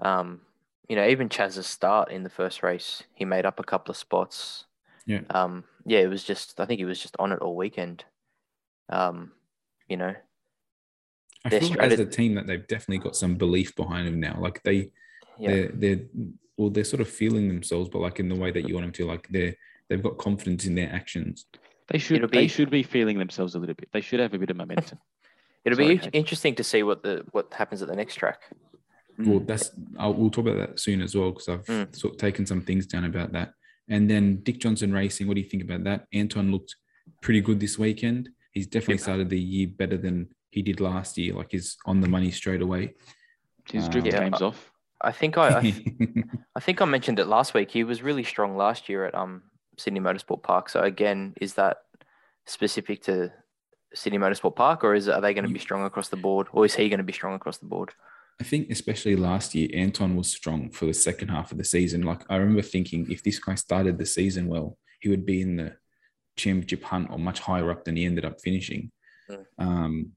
um, 0.00 0.40
you 0.88 0.96
know, 0.96 1.06
even 1.06 1.28
Chaz's 1.28 1.66
start 1.66 2.10
in 2.10 2.22
the 2.22 2.30
first 2.30 2.62
race, 2.62 3.02
he 3.14 3.24
made 3.24 3.46
up 3.46 3.60
a 3.60 3.64
couple 3.64 3.90
of 3.90 3.96
spots. 3.96 4.64
Yeah. 5.06 5.20
Um, 5.30 5.64
yeah, 5.84 6.00
it 6.00 6.08
was 6.08 6.24
just 6.24 6.60
I 6.60 6.66
think 6.66 6.78
he 6.78 6.84
was 6.84 7.00
just 7.00 7.16
on 7.18 7.32
it 7.32 7.40
all 7.40 7.56
weekend. 7.56 8.04
Um, 8.88 9.32
you 9.88 9.96
know, 9.96 10.14
I 11.44 11.48
Their 11.48 11.60
feel 11.60 11.70
like 11.70 11.80
as 11.80 12.00
a 12.00 12.06
team 12.06 12.34
that 12.36 12.46
they've 12.46 12.66
definitely 12.66 12.98
got 12.98 13.16
some 13.16 13.34
belief 13.34 13.74
behind 13.76 14.06
them 14.06 14.20
now. 14.20 14.38
Like 14.40 14.62
they, 14.62 14.90
yeah, 15.38 15.50
they're 15.50 15.68
they're 15.74 16.00
well, 16.56 16.70
they're 16.70 16.84
sort 16.84 17.02
of 17.02 17.08
feeling 17.08 17.48
themselves, 17.48 17.88
but 17.90 18.00
like 18.00 18.20
in 18.20 18.28
the 18.28 18.34
way 18.34 18.50
that 18.50 18.68
you 18.68 18.74
want 18.74 18.86
them 18.86 18.92
to. 18.92 19.06
Like 19.06 19.28
they're 19.28 19.54
they've 19.88 20.02
got 20.02 20.18
confidence 20.18 20.64
in 20.64 20.74
their 20.74 20.90
actions. 20.90 21.46
They 21.88 21.98
should 21.98 22.16
It'll 22.16 22.28
they 22.28 22.46
should 22.46 22.70
be 22.70 22.82
feeling 22.82 23.18
themselves 23.18 23.54
a 23.54 23.58
little 23.58 23.74
bit. 23.74 23.90
They 23.92 24.00
should 24.00 24.20
have 24.20 24.32
a 24.32 24.38
bit 24.38 24.50
of 24.50 24.56
momentum. 24.56 24.98
it'll 25.64 25.76
sorry, 25.76 25.96
be 25.96 25.98
Kate. 25.98 26.10
interesting 26.14 26.54
to 26.56 26.64
see 26.64 26.82
what 26.82 27.02
the 27.02 27.24
what 27.32 27.52
happens 27.54 27.82
at 27.82 27.88
the 27.88 27.96
next 27.96 28.16
track. 28.16 28.40
Well, 29.18 29.40
Mm. 29.40 29.46
that's 29.46 29.70
I'll, 29.98 30.14
we'll 30.14 30.30
talk 30.30 30.46
about 30.46 30.58
that 30.58 30.80
soon 30.80 31.00
as 31.00 31.14
well 31.14 31.30
because 31.30 31.48
I've 31.48 31.64
Mm. 31.66 31.94
sort 31.94 32.14
of 32.14 32.18
taken 32.18 32.46
some 32.46 32.60
things 32.62 32.86
down 32.86 33.04
about 33.04 33.32
that. 33.32 33.52
And 33.88 34.10
then 34.10 34.40
Dick 34.42 34.58
Johnson 34.58 34.92
Racing, 34.92 35.26
what 35.28 35.34
do 35.34 35.40
you 35.40 35.48
think 35.48 35.62
about 35.62 35.84
that? 35.84 36.06
Anton 36.12 36.50
looked 36.50 36.74
pretty 37.20 37.40
good 37.40 37.60
this 37.60 37.78
weekend. 37.78 38.30
He's 38.52 38.66
definitely 38.66 38.94
Yep. 38.94 39.00
started 39.02 39.28
the 39.30 39.38
year 39.40 39.68
better 39.68 39.96
than 39.98 40.28
he 40.50 40.62
did 40.62 40.80
last 40.80 41.18
year. 41.18 41.34
Like 41.34 41.52
he's 41.52 41.76
on 41.86 42.00
the 42.00 42.08
money 42.08 42.30
straight 42.30 42.62
away. 42.62 42.94
His 43.70 43.88
drift 43.88 44.06
Yeah. 44.06 44.20
game's 44.20 44.42
off. 44.42 44.70
I 45.00 45.12
think 45.12 45.36
I, 45.38 45.58
I 45.58 45.60
I 46.56 46.60
think 46.60 46.80
I 46.80 46.84
mentioned 46.86 47.18
it 47.18 47.26
last 47.26 47.52
week. 47.54 47.70
He 47.70 47.84
was 47.84 48.02
really 48.02 48.24
strong 48.24 48.56
last 48.56 48.88
year 48.88 49.04
at 49.06 49.14
um 49.14 49.42
Sydney 49.76 50.00
Motorsport 50.00 50.42
Park. 50.42 50.68
So 50.70 50.80
again, 50.82 51.34
is 51.40 51.54
that 51.54 51.78
specific 52.46 53.02
to 53.04 53.32
Sydney 53.94 54.18
Motorsport 54.18 54.56
Park, 54.56 54.84
or 54.84 54.94
is 54.94 55.08
are 55.08 55.20
they 55.20 55.34
going 55.34 55.46
to 55.46 55.52
be 55.52 55.58
strong 55.58 55.84
across 55.84 56.08
the 56.08 56.16
board, 56.16 56.48
or 56.52 56.64
is 56.64 56.74
he 56.74 56.88
going 56.88 56.98
to 56.98 57.04
be 57.04 57.12
strong 57.12 57.34
across 57.34 57.58
the 57.58 57.66
board? 57.66 57.92
I 58.40 58.44
think 58.44 58.70
especially 58.70 59.16
last 59.16 59.54
year, 59.54 59.68
Anton 59.72 60.16
was 60.16 60.30
strong 60.30 60.70
for 60.70 60.86
the 60.86 60.94
second 60.94 61.28
half 61.28 61.52
of 61.52 61.58
the 61.58 61.64
season. 61.64 62.02
Like 62.02 62.22
I 62.28 62.36
remember 62.36 62.62
thinking, 62.62 63.10
if 63.10 63.22
this 63.22 63.38
guy 63.38 63.54
started 63.54 63.96
the 63.96 64.06
season 64.06 64.48
well, 64.48 64.76
he 65.00 65.08
would 65.08 65.24
be 65.24 65.40
in 65.40 65.56
the 65.56 65.76
championship 66.36 66.82
hunt 66.82 67.08
or 67.10 67.18
much 67.18 67.40
higher 67.40 67.70
up 67.70 67.84
than 67.84 67.96
he 67.96 68.04
ended 68.04 68.24
up 68.24 68.40
finishing. 68.40 68.90
Mm. 69.30 69.44
Um, 69.58 70.12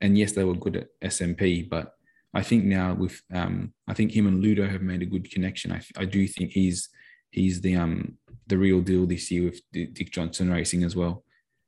and 0.00 0.16
yes, 0.16 0.32
they 0.32 0.44
were 0.44 0.54
good 0.54 0.76
at 0.76 0.88
SMP, 1.02 1.68
but 1.68 1.94
I 2.32 2.42
think 2.42 2.64
now 2.64 2.94
with 2.94 3.20
um, 3.32 3.74
I 3.86 3.94
think 3.94 4.12
him 4.12 4.26
and 4.26 4.40
Ludo 4.40 4.66
have 4.66 4.82
made 4.82 5.02
a 5.02 5.06
good 5.06 5.30
connection. 5.30 5.72
I, 5.72 5.82
I 5.96 6.04
do 6.06 6.26
think 6.26 6.52
he's 6.52 6.88
he's 7.30 7.60
the 7.60 7.76
um 7.76 8.16
the 8.46 8.58
real 8.58 8.80
deal 8.80 9.06
this 9.06 9.30
year 9.30 9.44
with 9.44 9.60
Dick 9.72 10.10
Johnson 10.10 10.50
Racing 10.50 10.84
as 10.84 10.96
well. 10.96 11.24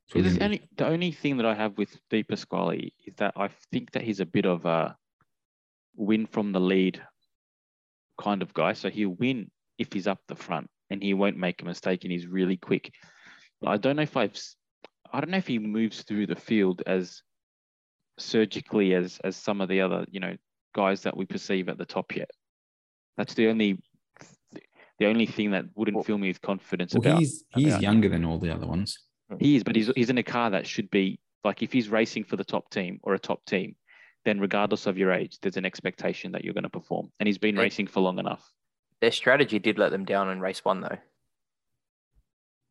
So 0.07 0.19
Yeah, 0.19 0.29
the, 0.29 0.43
only, 0.43 0.61
the 0.75 0.87
only 0.87 1.11
thing 1.11 1.37
that 1.37 1.45
I 1.45 1.53
have 1.55 1.77
with 1.77 1.97
De 2.09 2.23
Pasquale 2.23 2.91
is 3.05 3.15
that 3.17 3.33
I 3.35 3.49
think 3.71 3.91
that 3.91 4.01
he's 4.03 4.19
a 4.19 4.25
bit 4.25 4.45
of 4.45 4.65
a 4.65 4.95
win 5.95 6.25
from 6.25 6.51
the 6.51 6.59
lead 6.59 7.01
kind 8.19 8.41
of 8.41 8.53
guy. 8.53 8.73
So 8.73 8.89
he'll 8.89 9.09
win 9.09 9.49
if 9.77 9.91
he's 9.93 10.07
up 10.07 10.19
the 10.27 10.35
front 10.35 10.69
and 10.89 11.01
he 11.01 11.13
won't 11.13 11.37
make 11.37 11.61
a 11.61 11.65
mistake 11.65 12.03
and 12.03 12.11
he's 12.11 12.27
really 12.27 12.57
quick. 12.57 12.91
But 13.61 13.69
I 13.69 13.77
don't 13.77 13.95
know 13.95 14.01
if 14.03 14.17
I've, 14.17 14.37
I 15.11 15.19
don't 15.19 15.29
know 15.31 15.37
if 15.37 15.47
he 15.47 15.59
moves 15.59 16.03
through 16.03 16.27
the 16.27 16.35
field 16.35 16.81
as 16.85 17.21
surgically 18.19 18.93
as 18.93 19.19
as 19.23 19.35
some 19.35 19.59
of 19.59 19.67
the 19.69 19.81
other 19.81 20.05
you 20.11 20.19
know 20.19 20.35
guys 20.75 21.01
that 21.01 21.17
we 21.17 21.25
perceive 21.25 21.67
at 21.69 21.79
the 21.79 21.85
top 21.85 22.15
yet. 22.15 22.29
That's 23.17 23.33
the 23.33 23.47
only 23.47 23.79
the 24.99 25.07
only 25.07 25.25
thing 25.25 25.51
that 25.51 25.65
wouldn't 25.75 25.95
Well- 25.95 26.03
fill 26.03 26.17
me 26.19 26.27
with 26.27 26.41
confidence 26.41 26.93
well, 26.93 27.01
about. 27.01 27.19
he's 27.19 27.43
he's 27.55 27.67
about 27.67 27.77
him. 27.77 27.83
younger 27.83 28.09
than 28.09 28.25
all 28.25 28.37
the 28.37 28.53
other 28.53 28.67
ones. 28.67 28.97
Hmm. 29.37 29.43
He 29.43 29.55
is, 29.55 29.63
but 29.63 29.75
he's 29.75 29.89
he's 29.95 30.09
in 30.09 30.17
a 30.17 30.23
car 30.23 30.49
that 30.51 30.67
should 30.67 30.89
be 30.91 31.19
like 31.43 31.61
if 31.61 31.71
he's 31.73 31.89
racing 31.89 32.23
for 32.23 32.35
the 32.37 32.43
top 32.43 32.69
team 32.69 32.99
or 33.03 33.13
a 33.13 33.19
top 33.19 33.45
team, 33.45 33.75
then 34.25 34.39
regardless 34.39 34.85
of 34.87 34.97
your 34.97 35.11
age, 35.11 35.37
there's 35.41 35.57
an 35.57 35.65
expectation 35.65 36.31
that 36.31 36.43
you're 36.43 36.53
going 36.53 36.63
to 36.63 36.69
perform. 36.69 37.11
And 37.19 37.27
he's 37.27 37.37
been 37.37 37.55
Yeah. 37.55 37.61
racing 37.63 37.87
for 37.87 37.99
long 38.01 38.19
enough. 38.19 38.49
Their 39.01 39.11
strategy 39.11 39.59
did 39.59 39.77
let 39.77 39.91
them 39.91 40.05
down 40.05 40.29
in 40.29 40.39
race 40.39 40.63
one 40.63 40.79
though, 40.81 40.97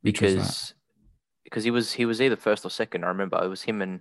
Which 0.00 0.20
was 0.20 0.34
that? 0.34 0.38
because 0.40 0.74
because 1.44 1.64
he 1.64 1.70
was 1.70 1.92
he 1.92 2.06
was 2.06 2.20
either 2.22 2.36
first 2.36 2.64
or 2.64 2.70
second. 2.70 3.04
I 3.04 3.08
remember 3.08 3.42
it 3.42 3.48
was 3.48 3.62
him 3.62 3.82
and 3.82 4.00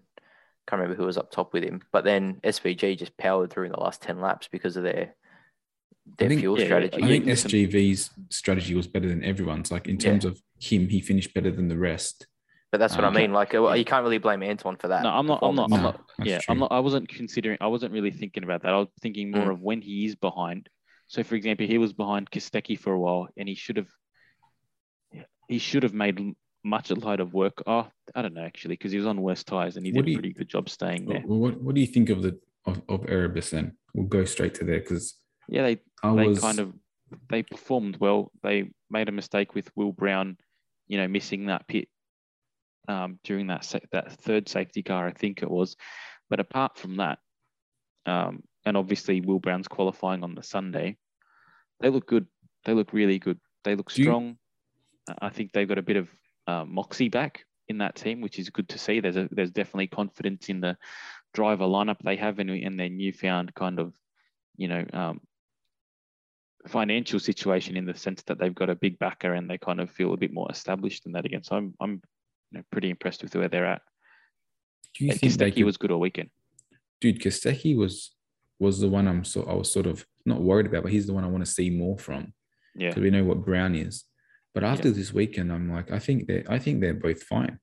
can't 0.68 0.80
remember 0.82 0.96
who 0.96 1.06
was 1.06 1.18
up 1.18 1.32
top 1.32 1.54
with 1.54 1.64
him. 1.64 1.82
But 1.92 2.04
then 2.06 2.40
SVG 2.44 2.98
just 2.98 3.18
powered 3.18 3.52
through 3.52 3.66
in 3.66 3.72
the 3.72 3.80
last 3.80 4.02
ten 4.02 4.22
laps 4.22 4.48
because 4.50 4.78
of 4.78 4.84
their 4.84 5.16
their 6.18 6.30
think- 6.30 6.42
fuel 6.42 6.56
yeah, 6.58 6.62
yeah, 6.64 6.68
strategy. 6.68 7.04
I 7.04 7.08
think 7.08 7.26
listen- 7.26 7.52
SVG's 7.52 8.10
strategy 8.30 8.74
was 8.76 8.88
better 8.88 9.08
than 9.10 9.24
everyone's. 9.24 9.72
Like 9.72 9.88
in 9.88 9.96
Yeah. 9.96 10.12
terms 10.12 10.26
of 10.26 10.42
him, 10.60 10.88
he 10.90 11.02
finished 11.02 11.34
better 11.34 11.52
than 11.52 11.68
the 11.68 11.78
rest. 11.78 12.28
But 12.72 12.80
that's 12.80 12.96
what 12.96 13.04
Uh, 13.04 13.10
I 13.10 13.12
mean. 13.12 13.34
Like 13.34 13.54
uh, 13.54 13.74
you 13.74 13.84
can't 13.84 14.04
really 14.04 14.18
blame 14.18 14.42
Anton 14.44 14.78
for 14.78 14.88
that. 14.88 15.04
No, 15.04 15.10
I'm 15.10 15.28
not. 15.28 15.40
I'm 15.42 15.56
not. 15.56 15.72
I'm 15.74 15.84
not. 15.84 16.02
that's 16.18 16.30
Yeah, 16.30 16.38
true. 16.40 16.54
I'm 16.54 16.60
not. 16.60 16.72
I 16.72 16.80
wasn't 16.80 17.10
considering. 17.10 17.58
I 17.60 17.68
wasn't 17.68 17.92
really 17.92 18.12
thinking 18.12 18.44
about 18.44 18.62
that. 18.64 18.74
I 18.74 18.78
was 18.78 18.88
thinking 19.02 19.32
more 19.32 19.48
Mm. 19.48 19.52
of 19.54 19.62
when 19.62 19.82
he 19.82 20.06
is 20.06 20.16
behind. 20.16 20.70
So, 21.08 21.22
for 21.24 21.36
example, 21.36 21.68
he 21.68 21.78
was 21.78 21.92
behind 21.92 22.32
Kostecki 22.32 22.80
for 22.80 22.94
a 22.94 23.00
while, 23.00 23.28
and 23.38 23.50
he 23.50 23.56
should 23.56 23.76
have. 23.78 23.90
He 25.50 25.58
should 25.60 25.84
have 25.84 25.94
made 25.94 26.34
much 26.64 26.92
a 26.92 26.96
lot 26.96 27.20
of 27.20 27.34
work. 27.34 27.62
Oh, 27.68 27.88
I 28.16 28.22
don't 28.22 28.34
know 28.34 28.46
actually, 28.46 28.76
because 28.78 28.92
he 28.94 28.98
was 28.98 29.08
on 29.08 29.22
worse 29.22 29.44
tires, 29.44 29.76
and 29.76 29.86
he 29.86 29.92
What 29.92 30.06
did 30.06 30.06
do 30.06 30.10
a 30.10 30.12
you- 30.12 30.18
pretty 30.20 30.34
good 30.34 30.48
job 30.48 30.70
staying 30.70 31.06
there. 31.06 31.22
What 31.22 31.60
What 31.62 31.76
do 31.76 31.82
you 31.82 31.88
think 31.88 32.10
of 32.10 32.22
the 32.22 32.40
of, 32.66 32.82
of 32.88 33.06
Erebus 33.10 33.50
then? 33.50 33.76
We'll 33.94 34.08
go 34.08 34.24
straight 34.24 34.54
to 34.56 34.64
there 34.64 34.80
because 34.80 35.16
Yeah, 35.50 35.64
they 35.64 35.80
I 36.04 36.16
they 36.16 36.28
was 36.28 36.40
kind 36.40 36.60
of 36.60 36.74
they 37.30 37.44
performed 37.44 37.98
well. 38.00 38.32
They 38.44 38.72
made 38.90 39.10
a 39.10 39.12
mistake 39.12 39.54
with 39.56 39.70
Will 39.76 39.92
Brown, 39.92 40.38
you 40.88 40.98
know, 40.98 41.10
missing 41.10 41.48
that 41.48 41.68
pit 41.68 41.90
um, 42.88 43.20
during 43.24 43.48
that 43.48 43.64
sa- 43.66 43.80
that 43.92 44.12
third 44.14 44.50
safety 44.50 44.84
car, 44.84 45.08
I 45.08 45.12
think 45.12 45.42
it 45.42 45.50
was. 45.50 45.76
But 46.30 46.40
apart 46.40 46.78
from 46.78 46.98
that, 46.98 47.20
um, 48.06 48.44
and 48.66 48.78
obviously 48.78 49.22
Will 49.22 49.40
Brown's 49.40 49.68
qualifying 49.68 50.24
on 50.24 50.36
the 50.36 50.44
Sunday, 50.44 50.98
they 51.80 51.90
look 51.90 52.08
good. 52.08 52.28
They 52.66 52.74
look 52.74 52.94
really 52.94 53.20
good. 53.20 53.40
They 53.64 53.76
look 53.76 53.92
Do 53.92 54.02
you- 54.02 54.06
strong. 54.08 54.38
I 55.22 55.30
think 55.30 55.52
they've 55.52 55.68
got 55.68 55.80
a 55.80 55.82
bit 55.84 55.98
of 55.98 56.10
uh, 56.48 56.64
moxie 56.66 57.10
back 57.10 57.46
in 57.68 57.80
that 57.80 57.96
team, 57.96 58.22
which 58.22 58.38
is 58.38 58.50
good 58.52 58.70
to 58.70 58.78
see. 58.78 59.00
There's 59.00 59.18
a, 59.18 59.28
there's 59.32 59.52
definitely 59.52 59.88
confidence 59.88 60.48
in 60.50 60.62
the 60.62 60.78
driver 61.34 61.66
lineup 61.66 61.98
they 62.04 62.18
have 62.18 62.38
and 62.40 62.50
in 62.52 62.78
their 62.78 62.90
newfound 62.90 63.54
kind 63.56 63.80
of, 63.80 63.94
you 64.58 64.68
know, 64.68 64.86
um, 64.94 65.22
financial 66.68 67.20
situation 67.20 67.76
in 67.76 67.86
the 67.86 67.96
sense 67.96 68.22
that 68.24 68.38
they've 68.38 68.54
got 68.54 68.70
a 68.70 68.76
big 68.76 69.00
backer 69.00 69.34
and 69.34 69.50
they 69.50 69.58
kind 69.58 69.80
of 69.82 69.90
feel 69.90 70.14
a 70.14 70.18
bit 70.18 70.32
more 70.34 70.50
established 70.52 71.04
than 71.04 71.14
that 71.14 71.26
again. 71.26 71.44
So 71.44 71.56
I'm 71.56 71.74
I'm 71.80 72.02
you 72.52 72.60
know, 72.60 72.64
pretty 72.72 72.90
impressed 72.90 73.24
with 73.24 73.36
where 73.36 73.48
they're 73.48 73.66
at. 73.66 73.82
do 74.96 75.06
you 75.06 75.12
And 75.12 75.20
think 75.20 75.34
they 75.34 75.52
Kostecki 75.52 75.56
could, 75.56 75.66
was 75.66 75.78
good 75.78 75.92
all 75.92 76.00
weekend. 76.00 76.30
dude? 77.00 77.20
Kostecki 77.22 77.76
was 77.76 78.12
was 78.60 78.80
the 78.80 78.90
one 78.90 79.08
I'm 79.08 79.24
so 79.24 79.44
I 79.44 79.54
was 79.54 79.72
sort 79.72 79.88
of 79.88 80.06
not 80.26 80.42
worried 80.42 80.68
about, 80.68 80.84
but 80.84 80.92
he's 80.92 81.08
the 81.08 81.14
one 81.14 81.24
I 81.24 81.28
want 81.28 81.44
to 81.46 81.52
see 81.52 81.70
more 81.70 81.98
from. 81.98 82.34
Yeah. 82.76 82.90
because 82.90 83.04
we 83.04 83.10
know 83.10 83.24
what 83.24 83.44
Brown 83.46 83.76
is. 83.76 84.06
But 84.54 84.64
after 84.64 84.92
this 84.92 85.14
weekend, 85.14 85.52
I'm 85.52 85.72
like, 85.72 85.92
I 85.92 86.00
think 86.00 86.28
they, 86.28 86.44
I 86.50 86.60
think 86.60 86.80
they're 86.82 86.94
both 86.94 87.24
fine. 87.24 87.58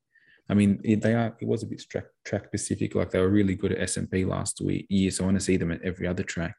I 0.51 0.55
mean, 0.55 0.81
it, 0.83 1.03
they 1.03 1.13
are. 1.15 1.37
It 1.41 1.47
was 1.47 1.63
a 1.63 1.67
bit 1.67 1.83
track 1.89 2.07
track 2.25 2.47
specific. 2.47 2.95
Like 2.95 3.11
they 3.11 3.21
were 3.21 3.29
really 3.29 3.55
good 3.55 3.73
at 3.73 3.89
SMP 3.89 4.27
last 4.27 4.61
week 4.63 4.87
year, 4.89 5.11
so 5.11 5.25
I 5.25 5.27
want 5.27 5.37
to 5.39 5.45
see 5.45 5.59
them 5.59 5.71
at 5.71 5.83
every 5.83 6.07
other 6.07 6.23
track. 6.23 6.57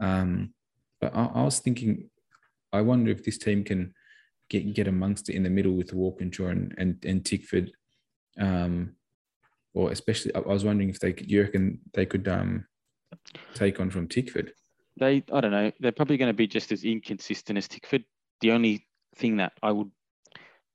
Um, 0.00 0.54
but 1.00 1.14
I, 1.14 1.24
I 1.26 1.42
was 1.42 1.58
thinking, 1.60 2.08
I 2.72 2.80
wonder 2.80 3.10
if 3.10 3.22
this 3.24 3.36
team 3.38 3.62
can 3.64 3.92
get 4.52 4.74
get 4.74 4.86
amongst 4.86 5.30
it 5.30 5.34
in 5.34 5.42
the 5.42 5.50
middle 5.50 5.72
with 5.72 5.92
Walkinshaw 5.92 6.48
and 6.48 6.74
and, 6.76 7.04
and 7.04 7.24
Tickford, 7.24 7.72
um, 8.38 8.92
or 9.74 9.90
especially. 9.90 10.34
I, 10.34 10.40
was 10.40 10.64
wondering 10.64 10.90
if 10.90 11.00
they 11.00 11.12
could. 11.12 11.30
You 11.30 11.42
reckon 11.42 11.80
they 11.94 12.06
could 12.06 12.28
um, 12.28 12.66
take 13.54 13.80
on 13.80 13.90
from 13.90 14.08
Tickford? 14.08 14.52
They 14.98 15.24
I 15.32 15.40
don't 15.40 15.50
know, 15.50 15.72
they're 15.80 15.92
probably 15.92 16.18
going 16.18 16.28
to 16.28 16.36
be 16.36 16.46
just 16.46 16.70
as 16.70 16.84
inconsistent 16.84 17.56
as 17.56 17.66
Tickford. 17.66 18.04
The 18.42 18.52
only 18.52 18.86
thing 19.16 19.38
that 19.38 19.52
I 19.62 19.72
would 19.72 19.90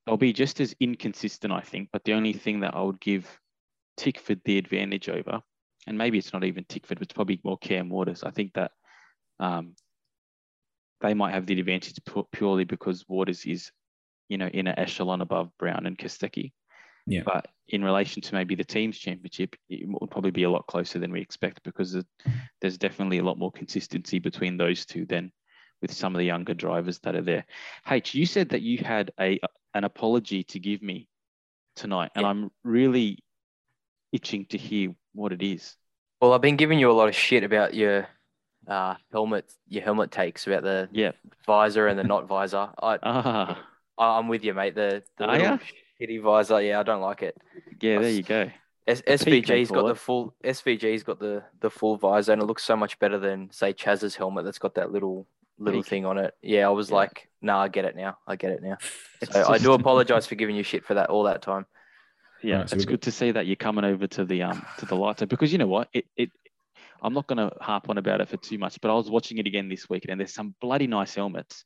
they'll 0.06 0.18
be 0.18 0.34
just 0.34 0.60
as 0.60 0.76
inconsistent, 0.80 1.54
I 1.54 1.62
think, 1.62 1.90
but 1.94 2.04
the 2.04 2.14
only 2.14 2.34
thing 2.34 2.62
that 2.62 2.74
I 2.74 2.82
would 2.82 3.00
give 3.00 3.40
Tickford 3.96 4.42
the 4.46 4.58
advantage 4.58 5.10
over, 5.10 5.42
and 5.86 5.98
maybe 5.98 6.18
it's 6.18 6.34
not 6.34 6.44
even 6.44 6.66
Tickford, 6.68 7.02
it's 7.02 7.14
probably 7.14 7.40
more 7.44 7.58
Cam 7.58 7.90
Waters. 7.90 8.24
I 8.24 8.32
think 8.32 8.54
that 8.54 8.72
um, 9.40 9.76
they 11.02 11.14
might 11.14 11.34
have 11.34 11.46
the 11.46 11.60
advantage 11.60 12.00
purely 12.32 12.64
because 12.64 13.06
Waters 13.08 13.46
is, 13.46 13.72
you 14.30 14.38
know, 14.38 14.48
in 14.48 14.68
an 14.68 14.78
echelon 14.78 15.22
above 15.22 15.52
Brown 15.58 15.86
and 15.86 15.98
Kostecki. 15.98 16.54
Yeah. 17.06 17.22
But 17.26 17.48
in 17.70 17.84
relation 17.84 18.22
to 18.22 18.34
maybe 18.34 18.56
the 18.56 18.64
teams 18.64 18.98
championship, 18.98 19.56
it 19.70 19.88
will 19.88 20.08
probably 20.08 20.32
be 20.32 20.44
a 20.44 20.50
lot 20.50 20.68
closer 20.68 21.00
than 21.00 21.12
we 21.12 21.22
expect 21.22 21.64
because 21.64 21.98
there's 22.62 22.78
definitely 22.78 23.20
a 23.20 23.24
lot 23.24 23.38
more 23.38 23.52
consistency 23.52 24.20
between 24.20 24.58
those 24.58 24.86
two 24.86 25.06
than 25.06 25.32
with 25.82 25.94
some 25.94 26.16
of 26.16 26.20
the 26.20 26.26
younger 26.26 26.54
drivers 26.54 27.00
that 27.00 27.16
are 27.16 27.22
there. 27.22 27.46
H, 27.90 28.14
you 28.14 28.26
said 28.26 28.50
that 28.50 28.62
you 28.62 28.80
had 28.80 29.12
a 29.20 29.40
an 29.74 29.84
apology 29.84 30.44
to 30.44 30.60
give 30.60 30.82
me 30.82 31.08
tonight, 31.76 32.12
and 32.16 32.24
Yeah. 32.24 32.30
I'm 32.30 32.52
really 32.64 33.20
itching 34.12 34.46
to 34.48 34.58
hear 34.58 34.96
what 35.14 35.32
it 35.32 35.44
is. 35.44 35.76
Well, 36.20 36.34
I've 36.34 36.42
been 36.42 36.56
giving 36.56 36.80
you 36.80 36.90
a 36.90 36.94
lot 36.94 37.10
of 37.10 37.16
shit 37.16 37.44
about 37.44 37.74
your 37.74 38.08
uh, 38.68 38.96
helmet, 39.12 39.52
your 39.68 39.84
helmet 39.84 40.12
takes 40.12 40.46
about 40.48 40.64
the 40.64 40.90
Yeah. 40.92 41.12
visor 41.46 41.88
and 41.88 41.98
the 41.98 42.04
not 42.04 42.28
visor. 42.28 42.70
I, 42.82 43.00
Ah, 43.04 43.64
I- 43.98 44.18
I'm 44.18 44.28
with 44.28 44.44
you, 44.44 44.54
mate. 44.54 44.76
The, 44.76 45.04
the 45.18 45.28
little 45.28 45.60
shitty 46.02 46.22
visor, 46.22 46.62
yeah, 46.62 46.80
I 46.80 46.84
don't 46.84 47.02
like 47.02 47.24
it. 47.24 47.38
yeah, 47.82 48.00
there 48.00 48.10
you 48.12 48.24
go. 48.24 48.50
S- 48.88 49.02
the 49.02 49.12
SVG's 49.14 49.70
got 49.72 49.88
the 49.88 49.96
full 49.96 50.34
SVG's 50.44 51.04
got 51.04 51.20
the 51.20 51.44
the 51.60 51.70
full 51.70 51.98
visor, 51.98 52.32
and 52.34 52.42
it 52.42 52.46
looks 52.46 52.64
so 52.64 52.76
much 52.78 52.98
better 53.00 53.18
than 53.20 53.52
say 53.52 53.74
Chaz's 53.74 54.16
helmet 54.16 54.46
that's 54.46 54.60
got 54.60 54.76
that 54.76 54.92
little 54.92 55.28
little 55.60 55.82
Peak. 55.82 55.90
thing 55.90 56.06
on 56.06 56.18
it. 56.18 56.36
Yeah, 56.42 56.68
I 56.68 56.70
was 56.70 56.90
Yeah. 56.90 56.96
like, 56.98 57.28
nah, 57.42 57.64
I 57.64 57.68
get 57.68 57.84
it 57.86 57.96
now. 57.96 58.18
I 58.28 58.36
get 58.38 58.52
it 58.52 58.62
now. 58.64 58.78
It's 59.22 59.32
So 59.34 59.48
I 59.50 59.58
do 59.58 59.74
apologize 59.74 60.26
for 60.28 60.36
giving 60.36 60.56
you 60.56 60.64
shit 60.64 60.86
for 60.86 60.94
that 60.94 61.10
all 61.10 61.24
that 61.24 61.42
time. 61.42 61.66
Yeah, 62.44 62.60
Right, 62.60 62.70
so 62.70 62.76
it's 62.76 62.82
we've 62.86 62.88
good 62.94 63.02
to 63.02 63.12
see 63.12 63.32
that 63.32 63.48
you're 63.48 63.56
coming 63.58 63.84
over 63.84 64.06
to 64.08 64.24
the 64.24 64.44
um 64.44 64.64
to 64.78 64.86
the 64.86 64.96
lighter 64.96 65.26
because 65.26 65.52
you 65.52 65.58
know 65.58 65.68
what 65.68 65.90
it 65.94 66.06
it. 66.16 66.30
I'm 67.02 67.14
not 67.14 67.28
going 67.28 67.38
to 67.38 67.56
harp 67.62 67.90
on 67.90 67.98
about 67.98 68.22
it 68.22 68.30
for 68.30 68.38
too 68.38 68.58
much, 68.58 68.80
but 68.82 68.92
I 68.92 68.94
was 68.94 69.10
watching 69.10 69.38
it 69.38 69.48
again 69.48 69.70
this 69.70 69.90
week, 69.90 70.06
and 70.10 70.20
there's 70.20 70.34
some 70.34 70.56
bloody 70.62 70.88
nice 70.88 71.16
helmets. 71.16 71.64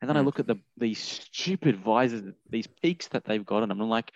And 0.00 0.08
then 0.08 0.16
I 0.16 0.20
Mm. 0.20 0.26
look 0.26 0.38
at 0.38 0.46
the 0.46 0.56
these 0.76 0.98
stupid 1.00 1.76
visors, 1.76 2.22
these 2.48 2.68
peaks 2.68 3.08
that 3.08 3.24
they've 3.24 3.44
got 3.44 3.62
on 3.62 3.68
them. 3.70 3.80
I'm 3.80 3.88
like, 3.88 4.12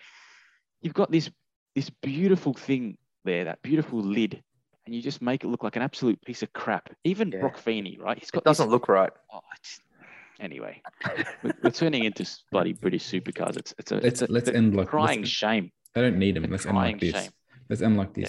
you've 0.81 0.93
got 0.93 1.11
this 1.11 1.29
this 1.75 1.89
beautiful 2.01 2.53
thing 2.53 2.97
there, 3.25 3.45
that 3.45 3.61
beautiful 3.63 3.99
lid, 4.01 4.41
and 4.85 4.95
you 4.95 5.01
just 5.01 5.21
make 5.21 5.43
it 5.43 5.47
look 5.47 5.63
like 5.63 5.75
an 5.75 5.81
absolute 5.81 6.21
piece 6.23 6.43
of 6.43 6.53
crap. 6.53 6.89
Even 7.03 7.31
Yeah. 7.31 7.39
Broc 7.41 7.57
Feeney, 7.57 7.97
right? 7.99 8.17
He's 8.17 8.31
got 8.31 8.43
It 8.43 8.45
doesn't 8.45 8.67
this, 8.67 8.71
look 8.71 8.87
right. 8.87 9.11
oh, 9.33 9.41
it's, 9.57 9.81
anyway, 10.39 10.81
we're, 11.43 11.53
we're 11.63 11.71
turning 11.71 12.03
into 12.05 12.25
bloody 12.51 12.73
British 12.73 13.03
supercars. 13.09 13.57
It's 13.57 13.73
it's 13.77 13.91
a, 13.91 13.95
Let's 13.95 14.05
it's 14.05 14.21
a, 14.21 14.27
let's 14.31 14.47
it's 14.47 14.55
a 14.55 14.57
end 14.57 14.75
like 14.75 14.87
crying 14.87 15.21
let's, 15.21 15.31
shame. 15.31 15.71
I 15.95 16.01
don't 16.01 16.17
need 16.17 16.35
them. 16.35 16.49
Let's 16.49 16.65
end 16.65 16.77
like 16.77 16.99
this. 16.99 17.11
shame. 17.11 17.31
Let's 17.69 17.81
end 17.81 17.97
like 17.97 18.13
Yeah. 18.15 18.27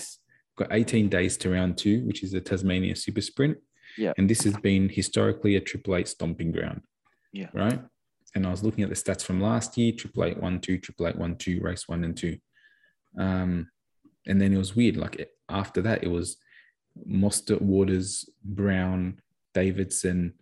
Got 0.57 0.68
18 0.72 1.09
days 1.09 1.36
to 1.38 1.50
round 1.50 1.76
two, 1.78 2.05
which 2.07 2.22
is 2.22 2.32
the 2.32 2.40
Tasmania 2.40 2.94
Super 2.96 3.20
Sprint. 3.20 3.59
Yeah. 3.98 4.12
And 4.18 4.28
this 4.28 4.42
has 4.44 4.57
been 4.59 4.88
historically 4.88 5.57
a 5.57 5.61
Triple 5.61 5.96
Eight 5.96 6.09
stomping 6.09 6.52
ground. 6.52 6.82
Yeah. 7.32 7.48
Right. 7.52 7.80
And 8.34 8.46
I 8.46 8.50
was 8.50 8.62
looking 8.64 8.82
at 8.84 8.90
the 8.90 8.96
stats 8.96 9.22
from 9.24 9.40
last 9.40 9.76
year: 9.78 9.92
Triple 9.92 10.24
Eight 10.24 10.40
one 10.40 10.61
two, 10.61 10.78
Triple 10.78 11.09
Eight 11.09 11.16
one 11.16 11.36
two, 11.36 11.61
race 11.61 11.88
one 11.88 12.05
and 12.05 12.16
two. 12.16 12.38
Um, 13.18 13.68
and 14.26 14.40
then 14.40 14.52
it 14.52 14.59
was 14.59 14.74
weird. 14.76 14.96
Like 14.96 15.16
it- 15.16 15.30
after 15.48 15.82
that, 15.82 16.02
it 16.02 16.09
was 16.09 16.38
Mostert, 17.07 17.61
Waters, 17.61 18.28
Brown, 18.42 19.20
Davidson, 19.52 20.34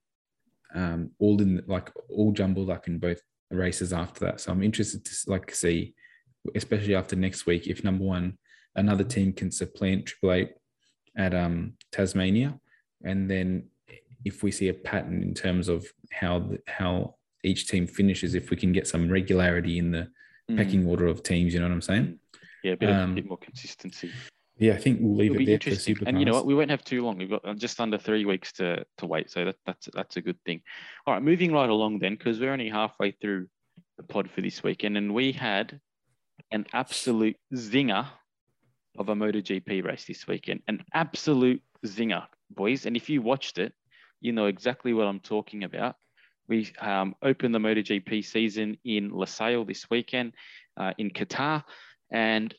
um, 0.75 1.11
all 1.19 1.41
in 1.43 1.63
like 1.67 1.91
all 2.09 2.33
jumbled 2.33 2.71
up 2.71 2.87
in 2.87 2.99
both 2.99 3.21
races 3.51 3.93
after 3.93 4.25
that. 4.27 4.41
So 4.41 4.53
I'm 4.53 4.63
interested 4.63 5.05
to 5.05 5.13
like 5.27 5.55
see, 5.55 5.95
especially 6.55 6.95
after 6.95 7.17
next 7.17 7.47
week, 7.47 7.67
if 7.67 7.85
number 7.85 8.05
one, 8.05 8.39
another 8.77 9.05
team 9.05 9.33
can 9.33 9.51
supplant 9.51 10.07
Triple 10.07 10.33
Eight 10.33 10.51
at 11.17 11.35
um, 11.35 11.75
Tasmania, 11.91 12.59
and 13.05 13.31
then 13.31 13.65
if 14.25 14.43
we 14.43 14.51
see 14.51 14.69
a 14.69 14.75
pattern 14.75 15.23
in 15.23 15.35
terms 15.35 15.69
of 15.69 15.87
how 16.13 16.39
the, 16.39 16.59
how 16.67 17.17
each 17.45 17.67
team 17.67 17.87
finishes, 17.87 18.35
if 18.35 18.51
we 18.51 18.57
can 18.57 18.73
get 18.73 18.87
some 18.87 19.09
regularity 19.09 19.79
in 19.79 19.91
the 19.91 20.09
Mm. 20.51 20.57
pecking 20.57 20.87
order 20.89 21.07
of 21.07 21.23
teams, 21.23 21.55
you 21.55 21.61
know 21.61 21.67
what 21.67 21.75
I'm 21.75 21.81
saying? 21.81 22.19
Yeah, 22.65 22.73
a 22.73 22.77
bit, 22.77 22.91
Um, 22.91 23.15
bit 23.15 23.27
more 23.27 23.39
consistency. 23.39 24.11
Yeah, 24.59 24.73
I 24.73 24.77
think 24.77 24.99
we'll 25.01 25.15
leave 25.15 25.31
It'll 25.31 25.43
it 25.43 25.47
there 25.47 25.75
for 25.75 25.81
super 25.81 26.05
And 26.05 26.19
you 26.19 26.25
know 26.25 26.33
what? 26.33 26.47
We 26.47 26.55
won't 26.57 26.71
have 26.71 26.83
too 26.85 27.05
long. 27.05 27.19
We've 27.19 27.31
got 27.31 27.45
uh, 27.45 27.55
just 27.55 27.81
under 27.81 27.97
three 27.97 28.25
weeks 28.25 28.53
to, 28.55 28.85
to 28.99 29.07
wait. 29.07 29.31
So 29.31 29.45
that, 29.45 29.57
that's 29.67 29.89
that's 29.95 30.17
a 30.17 30.21
good 30.21 30.39
thing. 30.45 30.63
All 31.07 31.15
right, 31.15 31.23
moving 31.23 31.53
right 31.53 31.71
along 31.71 32.01
then, 32.01 32.17
because 32.17 32.41
we're 32.41 32.53
only 32.53 32.69
halfway 32.69 33.13
through 33.13 33.47
the 33.99 34.03
pod 34.03 34.31
for 34.31 34.41
this 34.41 34.65
weekend, 34.65 34.97
and 34.97 35.15
we 35.15 35.31
had 35.31 35.81
an 36.51 36.67
absolute 36.73 37.37
zinger 37.55 38.09
of 38.99 39.09
a 39.09 39.15
MotoGP 39.15 39.85
race 39.85 40.05
this 40.05 40.27
weekend. 40.27 40.61
An 40.69 40.85
absolute 40.93 41.63
zinger, 41.87 42.27
boys. 42.51 42.87
And 42.87 42.97
if 42.97 43.09
you 43.09 43.23
watched 43.23 43.59
it, 43.59 43.73
you 44.21 44.33
know 44.33 44.47
exactly 44.47 44.93
what 44.93 45.07
I'm 45.07 45.21
talking 45.21 45.65
about. 45.65 45.97
We 46.49 46.73
um, 46.81 47.15
opened 47.23 47.55
the 47.55 47.59
MotoGP 47.59 48.25
season 48.25 48.77
in 48.85 49.11
Losail 49.11 49.67
this 49.67 49.89
weekend 49.91 50.35
uh, 50.77 50.93
in 50.99 51.11
Qatar, 51.11 51.65
and 52.11 52.55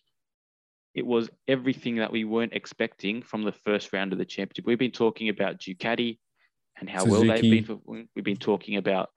it 0.95 1.05
was 1.05 1.29
everything 1.47 1.97
that 1.97 2.11
we 2.11 2.23
weren't 2.23 2.53
expecting 2.53 3.21
from 3.21 3.43
the 3.43 3.51
first 3.51 3.93
round 3.93 4.13
of 4.13 4.19
the 4.19 4.25
championship. 4.25 4.65
We've 4.65 4.79
been 4.79 4.91
talking 4.91 5.29
about 5.29 5.59
Ducati 5.59 6.19
and 6.79 6.89
how 6.89 7.05
well 7.05 7.21
they've 7.21 7.41
been. 7.65 8.07
We've 8.15 8.23
been 8.23 8.37
talking 8.37 8.77
about 8.77 9.09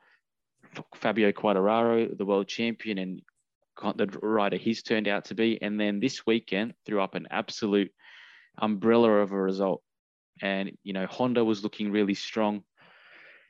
Fabio 0.94 1.32
Quartararo, 1.32 2.16
the 2.16 2.24
world 2.24 2.48
champion, 2.48 2.98
and 2.98 3.22
the 3.96 4.06
rider 4.22 4.56
he's 4.56 4.82
turned 4.82 5.08
out 5.08 5.26
to 5.26 5.34
be. 5.34 5.60
And 5.60 5.78
then 5.78 6.00
this 6.00 6.26
weekend 6.26 6.74
threw 6.84 7.00
up 7.00 7.14
an 7.14 7.28
absolute 7.30 7.92
umbrella 8.58 9.10
of 9.10 9.32
a 9.32 9.40
result. 9.40 9.82
And 10.42 10.72
you 10.82 10.92
know, 10.92 11.06
Honda 11.06 11.44
was 11.44 11.62
looking 11.62 11.90
really 11.90 12.14
strong. 12.14 12.62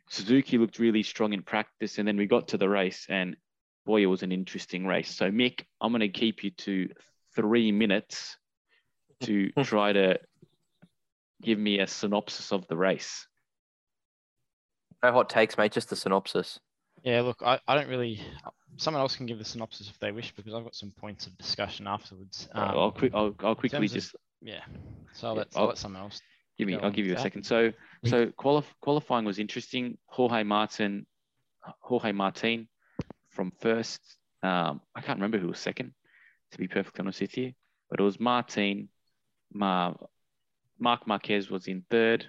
Suzuki 0.08 0.58
looked 0.58 0.78
really 0.78 1.02
strong 1.02 1.32
in 1.32 1.42
practice, 1.42 1.98
and 1.98 2.06
then 2.06 2.16
we 2.16 2.26
got 2.26 2.48
to 2.48 2.58
the 2.58 2.68
race, 2.68 3.06
and 3.08 3.36
boy, 3.84 4.02
it 4.02 4.06
was 4.06 4.22
an 4.22 4.30
interesting 4.32 4.86
race. 4.86 5.12
So, 5.12 5.30
Mick, 5.30 5.62
I'm 5.80 5.90
going 5.90 6.00
to 6.00 6.08
keep 6.08 6.44
you 6.44 6.50
to 6.50 6.88
three 7.34 7.72
minutes 7.72 8.36
to 9.22 9.50
try 9.64 9.92
to 9.92 10.18
give 11.42 11.58
me 11.58 11.80
a 11.80 11.86
synopsis 11.86 12.52
of 12.52 12.66
the 12.68 12.76
race. 12.76 13.26
No 15.02 15.12
hot 15.12 15.28
takes, 15.28 15.58
mate. 15.58 15.72
Just 15.72 15.90
the 15.90 15.96
synopsis. 15.96 16.58
Yeah, 17.06 17.20
look, 17.22 17.40
I, 17.44 17.60
I 17.68 17.76
don't 17.76 17.88
really. 17.88 18.20
Someone 18.78 19.00
else 19.00 19.14
can 19.14 19.26
give 19.26 19.38
the 19.38 19.44
synopsis 19.44 19.88
if 19.88 19.98
they 20.00 20.10
wish 20.10 20.32
because 20.34 20.52
I've 20.52 20.64
got 20.64 20.74
some 20.74 20.90
points 20.90 21.26
of 21.28 21.38
discussion 21.38 21.86
afterwards. 21.86 22.48
Um, 22.52 22.62
I'll, 22.76 22.90
quick, 22.90 23.12
I'll, 23.14 23.32
I'll 23.44 23.54
quickly 23.54 23.78
terms 23.88 23.92
of- 23.92 23.94
just 23.94 24.16
yeah, 24.42 24.60
so 25.14 25.28
I'll 25.28 25.34
Yeah, 25.34 25.38
let, 25.38 25.48
I'll 25.54 25.62
I'll- 25.62 25.68
let 25.68 25.78
someone 25.78 26.02
else. 26.02 26.20
give 26.58 26.66
me. 26.66 26.74
I'll 26.76 26.90
give 26.90 27.06
you 27.06 27.12
a 27.12 27.14
that. 27.14 27.22
second. 27.22 27.44
So, 27.44 27.72
so 28.04 28.26
qualif- 28.26 28.64
qualifying 28.82 29.24
was 29.24 29.38
interesting. 29.38 29.96
Jorge 30.06 30.42
Martin, 30.42 31.06
Jorge 31.80 32.10
Martin 32.10 32.68
from 33.30 33.52
first. 33.60 34.00
Um, 34.42 34.80
I 34.96 35.00
can't 35.00 35.18
remember 35.18 35.38
who 35.38 35.46
was 35.48 35.60
second, 35.60 35.92
to 36.52 36.58
be 36.58 36.66
perfectly 36.68 37.02
honest 37.02 37.20
with 37.20 37.38
you, 37.38 37.52
but 37.88 38.00
it 38.00 38.02
was 38.02 38.18
Martin. 38.18 38.88
Ma- 39.54 39.94
Marc 40.80 41.06
Marquez 41.06 41.48
was 41.50 41.68
in 41.68 41.84
third. 41.88 42.26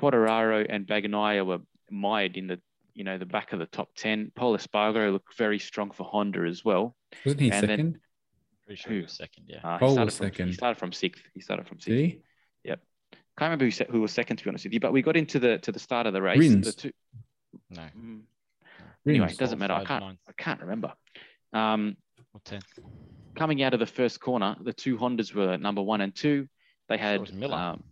Quartararo 0.00 0.64
and 0.68 0.86
Bagnaia 0.86 1.44
were 1.44 1.58
mired 1.90 2.36
in 2.36 2.46
the 2.46 2.58
you 2.98 3.04
know 3.04 3.16
the 3.16 3.26
back 3.26 3.52
of 3.52 3.60
the 3.60 3.66
top 3.66 3.90
ten. 3.96 4.32
Pol 4.34 4.56
Espargaro 4.58 5.12
looked 5.12 5.36
very 5.38 5.58
strong 5.60 5.90
for 5.92 6.04
Honda 6.04 6.40
as 6.46 6.64
well. 6.64 6.96
Wasn't 7.24 7.40
he 7.40 7.50
and 7.50 7.62
then- 7.62 7.68
second? 7.68 7.98
Pretty 8.66 8.82
sure 8.82 8.92
he 8.92 8.98
Who? 8.98 9.02
was 9.04 9.12
second. 9.12 9.44
Yeah. 9.46 9.60
Uh, 9.64 9.74
he 9.74 9.78
Pol 9.78 9.92
started 9.92 10.04
was 10.06 10.16
from, 10.36 10.46
He 10.48 10.52
started 10.52 10.78
from 10.78 10.92
sixth. 10.92 11.22
He 11.32 11.40
started 11.40 11.66
from 11.66 11.78
sixth. 11.78 11.88
Did 11.96 12.04
he? 12.04 12.22
Can't 13.38 13.50
remember 13.50 13.66
who, 13.66 13.70
se- 13.70 13.86
who 13.88 14.00
was 14.00 14.10
second 14.10 14.36
to 14.38 14.42
be 14.44 14.50
honest 14.50 14.64
with 14.64 14.72
you, 14.72 14.80
but 14.80 14.92
we 14.92 15.00
got 15.00 15.16
into 15.16 15.38
the 15.38 15.58
to 15.58 15.70
the 15.70 15.78
start 15.78 16.08
of 16.08 16.12
the 16.12 16.20
race. 16.20 16.40
Rins. 16.40 16.66
The 16.66 16.72
two, 16.72 16.90
No. 17.70 17.82
Mm, 17.96 18.22
anyway, 19.06 19.28
it 19.30 19.38
doesn't 19.38 19.60
matter. 19.60 19.74
I 19.74 19.84
can't 19.84 20.02
nine, 20.04 20.18
I 20.28 20.32
can't 20.32 20.60
remember. 20.60 20.92
Um, 21.52 21.96
or 22.34 22.40
ten. 22.44 22.60
coming 23.36 23.62
out 23.62 23.74
of 23.74 23.78
the 23.80 23.86
first 23.86 24.18
corner, 24.20 24.56
the 24.60 24.72
two 24.72 24.98
Hondas 24.98 25.32
were 25.32 25.56
number 25.56 25.80
one 25.80 26.00
and 26.00 26.12
two. 26.12 26.48
They 26.88 26.96
it 26.96 27.00
had 27.00 27.20
was 27.20 27.32
Miller. 27.32 27.56
Um, 27.56 27.84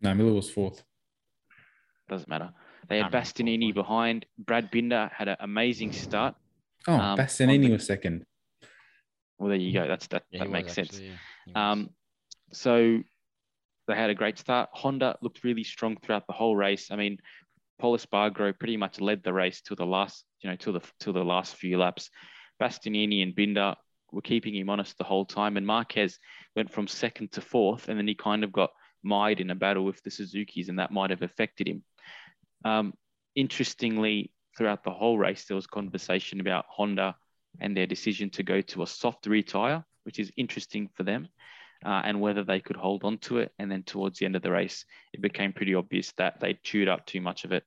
No, 0.00 0.12
Miller 0.14 0.32
was 0.32 0.50
fourth. 0.50 0.82
doesn't 2.08 2.28
matter. 2.28 2.50
They 2.88 2.98
had 2.98 3.12
Bastianini 3.12 3.74
behind. 3.74 4.26
Brad 4.38 4.70
Binder 4.70 5.10
had 5.14 5.28
an 5.28 5.36
amazing 5.40 5.92
start. 5.92 6.34
Oh, 6.86 6.94
Um, 6.94 7.18
Bastianini 7.18 7.66
the- 7.66 7.72
was 7.72 7.86
second. 7.86 8.24
Well, 9.38 9.50
there 9.50 9.58
you 9.58 9.72
go. 9.72 9.86
That's 9.86 10.06
that. 10.08 10.24
Yeah, 10.30 10.40
that 10.44 10.50
makes 10.50 10.72
sense. 10.72 10.88
actually, 10.94 11.12
yeah. 11.46 11.70
Um, 11.70 11.90
so 12.52 13.00
they 13.86 13.94
had 13.94 14.10
a 14.10 14.14
great 14.14 14.38
start. 14.38 14.68
Honda 14.72 15.16
looked 15.22 15.44
really 15.44 15.64
strong 15.64 15.96
throughout 15.96 16.26
the 16.26 16.32
whole 16.32 16.56
race. 16.56 16.90
I 16.90 16.96
mean, 16.96 17.18
Pol 17.78 17.96
Espargaro 17.96 18.58
pretty 18.58 18.76
much 18.76 19.00
led 19.00 19.22
the 19.22 19.32
race 19.32 19.60
till 19.60 19.76
the 19.76 19.86
last, 19.86 20.24
you 20.40 20.50
know, 20.50 20.56
till 20.56 20.72
the 20.72 20.80
till 20.98 21.12
the 21.12 21.24
last 21.24 21.54
few 21.54 21.78
laps. 21.78 22.10
Bastianini 22.60 23.22
and 23.22 23.34
Binder 23.36 23.76
were 24.10 24.22
keeping 24.22 24.54
him 24.56 24.70
honest 24.70 24.98
the 24.98 25.04
whole 25.04 25.24
time, 25.24 25.56
and 25.56 25.66
Marquez 25.66 26.18
went 26.56 26.72
from 26.72 26.88
second 26.88 27.30
to 27.32 27.40
fourth, 27.40 27.88
and 27.88 27.96
then 27.98 28.08
he 28.08 28.14
kind 28.16 28.42
of 28.42 28.50
got 28.52 28.70
mired 29.04 29.40
in 29.40 29.50
a 29.50 29.54
battle 29.54 29.84
with 29.84 30.02
the 30.02 30.10
Suzuki's, 30.10 30.68
and 30.68 30.78
that 30.80 30.90
might 30.90 31.10
have 31.10 31.22
affected 31.22 31.68
him. 31.68 31.84
Um, 32.64 32.94
interestingly, 33.34 34.32
throughout 34.56 34.82
the 34.84 34.90
whole 34.90 35.18
race, 35.18 35.44
there 35.44 35.54
was 35.54 35.66
conversation 35.66 36.40
about 36.40 36.64
Honda 36.68 37.14
and 37.60 37.76
their 37.76 37.86
decision 37.86 38.30
to 38.30 38.42
go 38.42 38.60
to 38.60 38.82
a 38.82 38.86
soft 38.86 39.26
rear 39.26 39.42
tire, 39.42 39.84
which 40.04 40.18
is 40.18 40.32
interesting 40.36 40.88
for 40.94 41.02
them. 41.04 41.28
uh, 41.84 42.02
and 42.04 42.20
whether 42.20 42.42
they 42.42 42.58
could 42.58 42.74
hold 42.76 43.04
on 43.04 43.18
to 43.18 43.38
it. 43.38 43.52
And 43.60 43.70
then 43.70 43.84
towards 43.84 44.18
the 44.18 44.24
end 44.24 44.34
of 44.34 44.42
the 44.42 44.50
race, 44.50 44.84
it 45.12 45.20
became 45.22 45.52
pretty 45.52 45.76
obvious 45.76 46.12
that 46.16 46.40
they 46.40 46.58
chewed 46.64 46.88
up 46.88 47.06
too 47.06 47.20
much 47.20 47.44
of 47.44 47.52
it. 47.52 47.62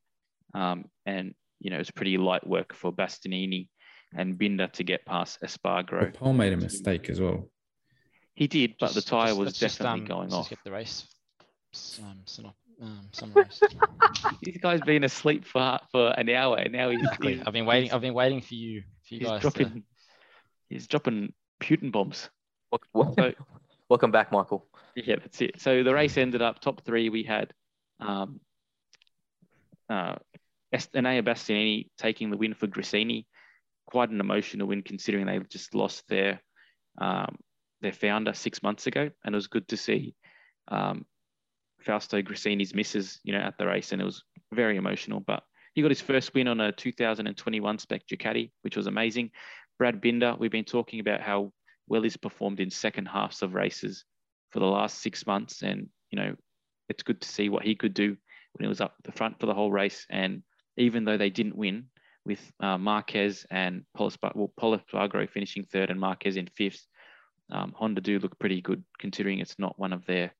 Um, 0.54 0.86
and, 1.06 1.34
you 1.62 1.70
know, 1.70 1.78
it 1.78 1.80
was 1.80 1.92
pretty 1.92 2.18
light 2.18 2.46
work 2.46 2.74
for 2.74 2.92
Bastianini 2.92 3.70
and 4.14 4.38
Binder 4.38 4.68
to 4.68 4.84
get 4.84 5.06
past 5.06 5.39
Espargaro. 5.42 6.02
But 6.12 6.14
Pol 6.16 6.34
made 6.34 6.52
a 6.52 6.58
mistake 6.58 7.10
as 7.10 7.22
well. 7.22 7.50
He 8.36 8.48
did, 8.48 8.76
but 8.82 8.88
Just- 8.88 8.96
the 8.96 9.02
tyre 9.10 9.34
was 9.34 9.46
let's 9.46 9.60
just, 9.60 9.78
definitely 9.80 10.02
um, 10.02 10.08
going 10.08 10.22
let's 10.24 10.34
off. 10.34 10.50
Just 10.50 10.62
get 10.62 10.64
the 10.66 10.72
race 10.76 11.08
um, 12.04 12.20
synop- 12.26 12.54
um, 12.82 13.07
summarized. 13.11 13.63
This 14.43 14.57
guy's 14.57 14.82
been 14.82 15.03
asleep 15.03 15.45
for 15.45 15.79
for 15.91 16.09
an 16.19 16.27
hour, 16.29 16.57
and 16.57 16.73
now 16.73 16.89
he's, 16.89 16.99
Exactly. 17.01 17.36
he's, 17.36 17.43
I've 17.45 17.53
been 17.53 17.65
waiting. 17.65 17.91
I've 17.91 18.01
been 18.01 18.13
waiting 18.13 18.41
for 18.41 18.55
you, 18.55 18.82
for 19.07 19.13
you 19.13 19.19
he's 19.21 19.27
guys. 19.29 19.41
dropping 19.41 19.69
To, 19.69 19.84
he's 20.69 20.88
dropping 20.88 21.34
Putin 21.61 21.91
bombs. 21.91 22.29
Wel- 22.71 22.82
wel- 22.93 23.13
So 23.17 23.34
Welcome 23.89 24.11
back, 24.11 24.32
Michael. 24.32 24.65
yeah, 24.95 25.15
that's 25.17 25.41
it. 25.41 25.59
So 25.61 25.84
the 25.84 25.93
race 25.93 26.17
ended 26.17 26.41
up 26.41 26.59
top 26.59 26.82
three. 26.86 27.09
We 27.09 27.23
had 27.23 27.53
um, 27.99 28.39
uh, 29.89 30.15
Est- 30.73 30.93
Enea 30.93 31.23
Bastianini 31.23 31.89
taking 31.97 32.32
the 32.32 32.38
win 32.38 32.53
for 32.53 32.67
Gresini. 32.67 33.25
Quite 33.86 34.09
an 34.09 34.19
emotional 34.21 34.67
win 34.67 34.82
considering 34.82 35.25
they 35.25 35.39
just 35.49 35.75
lost 35.75 36.03
their 36.07 36.41
um, 36.97 37.38
their 37.82 37.91
founder 37.93 38.34
six 38.34 38.63
months 38.63 38.88
ago, 38.88 39.09
and 39.23 39.36
it 39.36 39.38
was 39.38 39.47
good 39.47 39.67
to 39.69 39.77
see 39.77 40.15
um, 40.69 41.05
Fausto 41.84 42.21
Gresini's 42.21 42.73
misses, 42.73 43.19
you 43.23 43.34
know, 43.34 43.39
at 43.39 43.57
the 43.57 43.65
race, 43.65 43.91
and 43.91 44.01
it 44.01 44.05
was 44.05 44.23
very 44.53 44.77
emotional. 44.77 45.19
But 45.19 45.43
he 45.73 45.82
got 45.82 45.91
his 45.91 46.01
first 46.01 46.34
win 46.34 46.47
on 46.47 46.59
a 46.59 46.71
2021 46.71 47.79
spec 47.79 48.07
Ducati, 48.07 48.51
which 48.61 48.77
was 48.77 48.88
amazing. 48.88 49.32
Brad 49.77 50.01
Binder, 50.01 50.36
we've 50.38 50.51
been 50.51 50.65
talking 50.65 50.99
about 50.99 51.21
how 51.21 51.51
well 51.88 52.03
he's 52.03 52.17
performed 52.17 52.59
in 52.59 52.69
second 52.69 53.07
halves 53.07 53.41
of 53.41 53.53
races 53.53 54.05
for 54.51 54.59
the 54.59 54.65
last 54.65 54.99
six 54.99 55.25
months, 55.25 55.61
and 55.61 55.88
you 56.11 56.19
know, 56.19 56.36
it's 56.89 57.03
good 57.03 57.21
to 57.21 57.27
see 57.27 57.49
what 57.49 57.63
he 57.63 57.75
could 57.75 57.93
do 57.93 58.09
when 58.53 58.65
he 58.65 58.67
was 58.67 58.82
up 58.82 58.95
the 59.03 59.11
front 59.11 59.39
for 59.39 59.45
the 59.45 59.53
whole 59.53 59.71
race. 59.71 60.05
And 60.09 60.43
even 60.77 61.05
though 61.05 61.17
they 61.17 61.29
didn't 61.29 61.55
win, 61.55 61.86
with 62.25 62.51
uh, 62.59 62.77
Marquez 62.77 63.45
and 63.49 63.84
Polispa- 63.97 64.36
well, 64.36 65.27
finishing 65.27 65.63
third 65.63 65.89
and 65.89 65.99
Marquez 65.99 66.38
in 66.38 66.47
fifth, 66.55 66.86
um, 67.51 67.73
Honda 67.75 68.01
do 68.01 68.19
look 68.19 68.38
pretty 68.39 68.61
good 68.61 68.84
considering 68.99 69.39
it's 69.39 69.59
not 69.59 69.77
one 69.79 69.93
of 69.93 70.05
their 70.05 70.34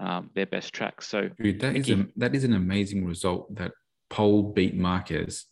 um, 0.00 0.30
their 0.34 0.46
best 0.46 0.72
tracks. 0.72 1.06
So 1.06 1.28
Dude, 1.40 1.60
that 1.60 1.76
is 1.76 1.90
a 1.90 2.06
that 2.16 2.34
is 2.34 2.44
an 2.44 2.54
amazing 2.54 3.04
result 3.04 3.54
that 3.54 3.72
Pol 4.08 4.52
beat 4.54 4.74
Marquez 4.74 5.44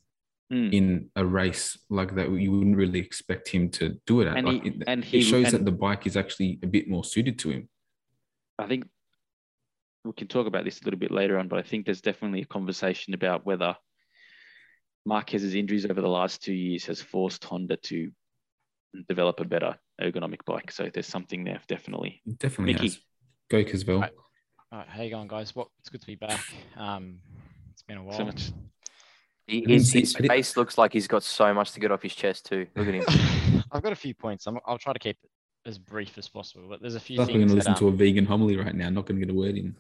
mm, 0.53 0.73
in 0.73 1.11
a 1.15 1.25
race 1.25 1.79
like 1.91 2.15
that. 2.17 2.31
You 2.31 2.51
wouldn't 2.53 2.77
really 2.77 2.99
expect 2.99 3.49
him 3.49 3.71
to 3.73 4.01
do 4.07 4.23
it 4.23 4.27
at. 4.29 4.39
And 4.39 4.47
Like, 4.47 4.63
he- 4.63 4.69
it, 4.71 4.83
and 4.87 5.05
it 5.13 5.23
shows 5.23 5.47
and- 5.47 5.55
that 5.55 5.65
the 5.65 5.73
bike 5.73 6.07
is 6.07 6.17
actually 6.17 6.59
a 6.63 6.67
bit 6.67 6.89
more 6.89 7.05
suited 7.05 7.39
to 7.41 7.51
him. 7.51 7.69
I 8.59 8.67
think 8.67 8.89
we 10.05 10.13
can 10.15 10.27
talk 10.27 10.47
about 10.47 10.65
this 10.65 10.81
a 10.81 10.85
little 10.85 10.99
bit 10.99 11.11
later 11.11 11.39
on, 11.39 11.49
but 11.49 11.59
I 11.59 11.63
think 11.63 11.85
there's 11.85 12.01
definitely 12.01 12.41
a 12.41 12.47
conversation 12.47 13.15
about 13.15 13.45
whether 13.45 13.77
Marquez's 15.07 15.55
injuries 15.55 15.85
over 15.85 16.01
the 16.01 16.09
last 16.09 16.43
two 16.43 16.55
years 16.55 16.87
has 16.87 17.01
forced 17.01 17.45
Honda 17.45 17.77
to 17.77 18.11
develop 19.09 19.41
a 19.41 19.45
better 19.45 19.77
ergonomic 20.01 20.45
bike. 20.47 20.73
So 20.73 20.91
there's 20.93 21.07
something 21.07 21.45
there, 21.45 21.61
definitely. 21.69 22.23
Definitely 22.39 22.73
Mickey. 22.75 22.87
has. 22.87 22.99
Go 23.51 23.65
Casvel. 23.65 24.09
Right. 24.71 24.77
All 24.77 24.79
right, 24.85 24.89
how 24.89 25.03
you 25.03 25.11
going, 25.11 25.29
guys? 25.29 25.55
Well, 25.55 25.71
it's 25.81 25.89
good 25.89 26.01
to 26.01 26.07
be 26.07 26.15
back. 26.17 26.45
Um, 26.77 27.21
it's 27.73 27.83
been 27.83 27.99
a 27.99 28.03
while. 28.03 28.17
So 28.17 28.25
much. 28.25 28.53
He, 29.47 29.61
didn't 29.61 29.75
his 29.75 29.91
see- 29.91 30.01
his 30.01 30.15
face 30.15 30.57
looks 30.57 30.77
like 30.77 30.93
he's 30.93 31.09
got 31.09 31.23
so 31.23 31.55
much 31.55 31.73
to 31.73 31.81
get 31.81 31.91
off 31.91 32.03
his 32.03 32.15
chest 32.15 32.47
too. 32.47 32.67
Look 32.77 32.89
at 32.89 32.95
him. 32.95 33.65
I've 33.73 33.83
got 33.83 33.93
a 33.93 33.97
few 33.97 34.15
points. 34.15 34.47
I'm, 34.47 34.59
I'll 34.67 34.79
try 34.79 34.93
to 34.93 34.99
keep 34.99 35.17
it 35.23 35.31
as 35.69 35.79
brief 35.79 36.19
as 36.19 36.29
possible, 36.29 36.67
but 36.69 36.81
there's 36.83 36.95
a 36.97 37.01
few 37.01 37.19
Like 37.19 37.29
we're 37.29 37.35
going 37.35 37.49
things 37.49 37.53
to 37.53 37.55
that, 37.65 37.71
listen 37.71 37.87
to 37.87 37.89
um, 37.89 37.95
a 37.95 37.97
vegan 37.97 38.27
homily 38.27 38.57
right 38.57 38.75
now. 38.75 38.91
Not 38.91 39.07
going 39.07 39.19
to 39.21 39.27
get 39.27 39.35
a 39.35 39.39
word 39.39 39.57
in. 39.57 39.75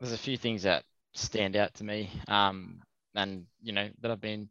there's 0.00 0.12
a 0.12 0.18
few 0.18 0.36
things 0.38 0.62
that 0.62 0.84
stand 1.14 1.56
out 1.56 1.74
to 1.74 1.84
me, 1.84 2.10
um, 2.28 2.80
and 3.14 3.44
you 3.62 3.72
know 3.72 3.88
that 4.00 4.10
I've 4.10 4.20
been 4.20 4.48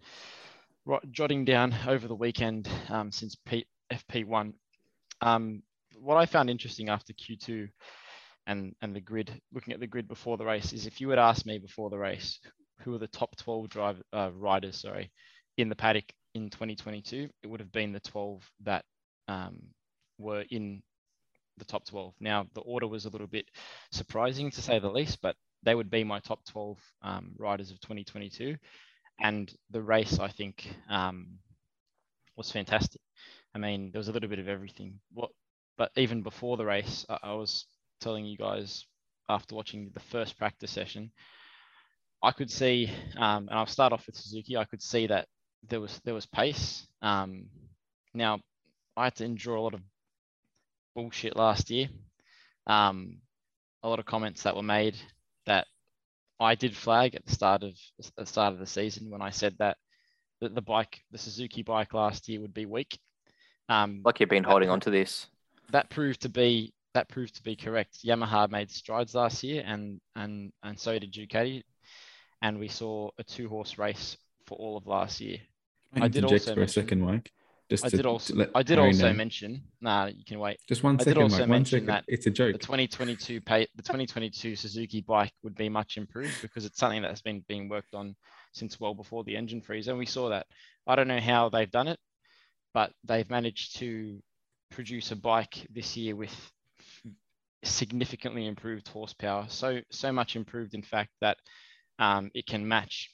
jotting 1.12 1.46
down 1.46 1.74
over 1.88 2.08
the 2.08 2.16
weekend 2.16 2.70
um, 2.90 3.12
since 3.12 3.36
P- 3.36 3.68
FP1. 3.92 4.54
Um, 5.22 5.64
what 6.00 6.18
I 6.18 6.26
found 6.26 6.50
interesting 6.50 6.90
after 6.90 7.14
Q2 7.14 7.70
and 8.50 8.76
and 8.82 8.96
the 8.96 9.00
grid, 9.02 9.32
looking 9.54 9.74
at 9.74 9.80
the 9.80 9.88
grid 9.88 10.08
before 10.08 10.36
the 10.36 10.46
race, 10.46 10.74
is 10.74 10.88
if 10.88 11.00
you 11.00 11.10
had 11.10 11.20
asked 11.20 11.46
me 11.46 11.60
before 11.60 11.90
the 11.90 11.98
race 11.98 12.40
who 12.82 12.96
are 12.96 13.00
the 13.00 13.08
top 13.08 13.36
12 13.38 13.70
drive 13.70 14.02
uh, 14.12 14.32
riders, 14.34 14.82
sorry, 14.82 15.12
in 15.58 15.70
the 15.70 15.76
paddock 15.76 16.06
in 16.34 16.50
2022, 16.50 17.30
it 17.44 17.48
would 17.48 17.60
have 17.60 17.72
been 17.72 17.94
the 17.94 18.00
12 18.00 18.44
that 18.62 18.84
um, 19.28 19.60
were 20.18 20.44
in 20.50 20.82
the 21.58 21.66
top 21.66 21.86
12. 21.86 22.16
Now 22.20 22.48
the 22.56 22.62
order 22.62 22.88
was 22.88 23.06
a 23.06 23.10
little 23.10 23.28
bit 23.28 23.46
surprising 23.92 24.50
to 24.52 24.62
say 24.62 24.80
the 24.80 24.90
least, 24.90 25.20
but 25.22 25.36
they 25.62 25.76
would 25.76 25.92
be 25.92 26.04
my 26.04 26.20
top 26.20 26.44
12 26.46 26.80
um, 27.04 27.32
riders 27.38 27.70
of 27.70 27.80
2022. 27.82 28.56
And 29.22 29.54
the 29.70 29.82
race, 29.82 30.18
I 30.18 30.30
think, 30.30 30.68
um, 30.90 31.38
was 32.36 32.52
fantastic. 32.52 33.02
I 33.54 33.60
mean, 33.60 33.92
there 33.92 34.00
was 34.00 34.08
a 34.08 34.14
little 34.14 34.30
bit 34.30 34.40
of 34.40 34.48
everything. 34.48 35.00
What, 35.14 35.30
but 35.78 35.92
even 35.98 36.24
before 36.24 36.58
the 36.58 36.66
race, 36.66 37.06
I, 37.10 37.20
I 37.24 37.34
was 37.34 37.66
telling 38.00 38.26
you 38.26 38.38
guys 38.38 38.86
after 39.28 39.56
watching 39.56 39.92
the 39.94 40.00
first 40.00 40.38
practice 40.38 40.72
session, 40.72 41.12
I 42.24 42.32
could 42.32 42.52
see, 42.52 42.90
um, 43.18 43.48
and 43.50 43.58
I'll 43.58 43.66
start 43.66 43.94
off 43.94 44.06
with 44.08 44.16
Suzuki. 44.16 44.58
I 44.58 44.66
could 44.66 44.82
see 44.82 45.08
that 45.08 45.28
there 45.70 45.80
was 45.80 46.00
there 46.04 46.14
was 46.14 46.26
pace. 46.26 46.88
Um, 47.02 47.46
now, 48.14 48.40
I 48.98 49.06
had 49.06 49.16
to 49.16 49.26
endure 49.26 49.56
a 49.56 49.62
lot 49.62 49.74
of 49.74 49.82
bullshit 50.96 51.36
last 51.36 51.70
year. 51.70 51.88
Um, 52.68 53.18
a 53.84 53.90
lot 53.90 54.00
of 54.00 54.06
comments 54.06 54.44
that 54.44 54.56
were 54.56 54.64
made 54.64 54.96
that 55.46 55.66
I 56.40 56.56
did 56.56 56.76
flag 56.76 57.16
at 57.16 57.26
the 57.26 57.34
start 57.34 57.64
of 57.64 57.74
the 58.18 58.26
start 58.26 58.54
of 58.54 58.60
the 58.60 58.66
season 58.66 59.10
when 59.10 59.22
I 59.22 59.30
said 59.30 59.56
that 59.60 59.78
the, 60.42 60.50
the 60.50 60.62
bike, 60.62 61.00
the 61.12 61.18
Suzuki 61.18 61.64
bike 61.64 61.94
last 61.94 62.28
year 62.30 62.42
would 62.42 62.54
be 62.54 62.66
weak. 62.66 63.00
Um, 63.70 64.02
Like 64.04 64.20
you've 64.20 64.30
been 64.30 64.44
holding 64.44 64.70
on 64.70 64.80
to 64.82 64.90
this. 64.90 65.28
that 65.72 65.90
proved 65.90 66.22
to 66.22 66.30
be 66.30 66.74
that 67.00 67.08
proved 67.08 67.36
to 67.36 67.44
be 67.44 67.56
correct. 67.56 68.04
Yamaha 68.06 68.52
made 68.52 68.70
strides 68.70 69.16
last 69.16 69.42
year, 69.42 69.64
and 69.66 70.02
and 70.18 70.52
and 70.64 70.78
so 70.78 71.00
did 71.00 71.14
Ducati, 71.14 71.64
and 72.42 72.60
we 72.60 72.68
saw 72.68 73.10
a 73.18 73.24
two 73.24 73.48
horse 73.48 73.78
race 73.78 74.18
for 74.46 74.58
all 74.58 74.76
of 74.76 74.86
last 74.86 75.22
year. 75.22 75.38
Can 75.94 76.04
I 76.04 76.10
did 76.10 76.26
also 76.26 76.38
for 76.40 76.52
a 76.52 76.56
mention- 76.58 76.84
second, 76.84 77.02
Mike. 77.02 77.32
Just 77.70 77.86
I 77.86 77.90
did 77.90 78.06
also 78.08 78.34
I 78.56 78.64
did 78.64 78.80
also 78.80 79.08
know. 79.10 79.14
mention. 79.14 79.62
Nah, 79.80 80.08
you 80.08 80.26
can 80.26 80.40
wait. 80.40 80.58
Just 80.68 80.84
one 80.84 81.00
I 81.00 81.04
did 81.04 81.20
also 81.20 81.40
Mike. 81.40 81.50
Mention 81.50 81.86
that 81.86 82.04
It's 82.08 82.26
a 82.26 82.32
joke. 82.32 82.54
The 82.54 82.58
2022 82.58 83.42
pay, 83.42 83.68
the 83.76 83.84
2022 83.84 84.56
Suzuki 84.56 85.02
bike 85.02 85.32
would 85.44 85.56
be 85.56 85.70
much 85.70 85.98
improved 85.98 86.42
because 86.42 86.66
it's 86.66 86.80
something 86.80 87.04
that's 87.04 87.22
been 87.22 87.46
being 87.48 87.70
worked 87.70 87.94
on 87.94 88.16
since 88.54 88.80
well 88.80 88.96
before 88.96 89.24
the 89.24 89.38
engine 89.38 89.62
freeze, 89.62 89.88
and 89.88 90.00
we 90.00 90.08
saw 90.08 90.30
that. 90.30 90.48
I 90.88 90.96
don't 90.96 91.08
know 91.08 91.20
how 91.20 91.50
they've 91.50 91.70
done 91.70 91.88
it, 91.88 92.00
but 92.74 92.92
they've 93.04 93.30
managed 93.30 93.78
to 93.78 94.20
produce 94.72 95.12
a 95.12 95.16
bike 95.16 95.68
this 95.70 95.96
year 95.96 96.16
with 96.16 96.36
significantly 97.64 98.48
improved 98.48 98.88
horsepower. 98.88 99.46
So 99.50 99.82
so 99.92 100.12
much 100.12 100.36
improved, 100.36 100.74
in 100.74 100.84
fact, 100.84 101.12
that 101.22 101.38
um, 101.98 102.32
it 102.34 102.46
can 102.46 102.68
match 102.68 103.12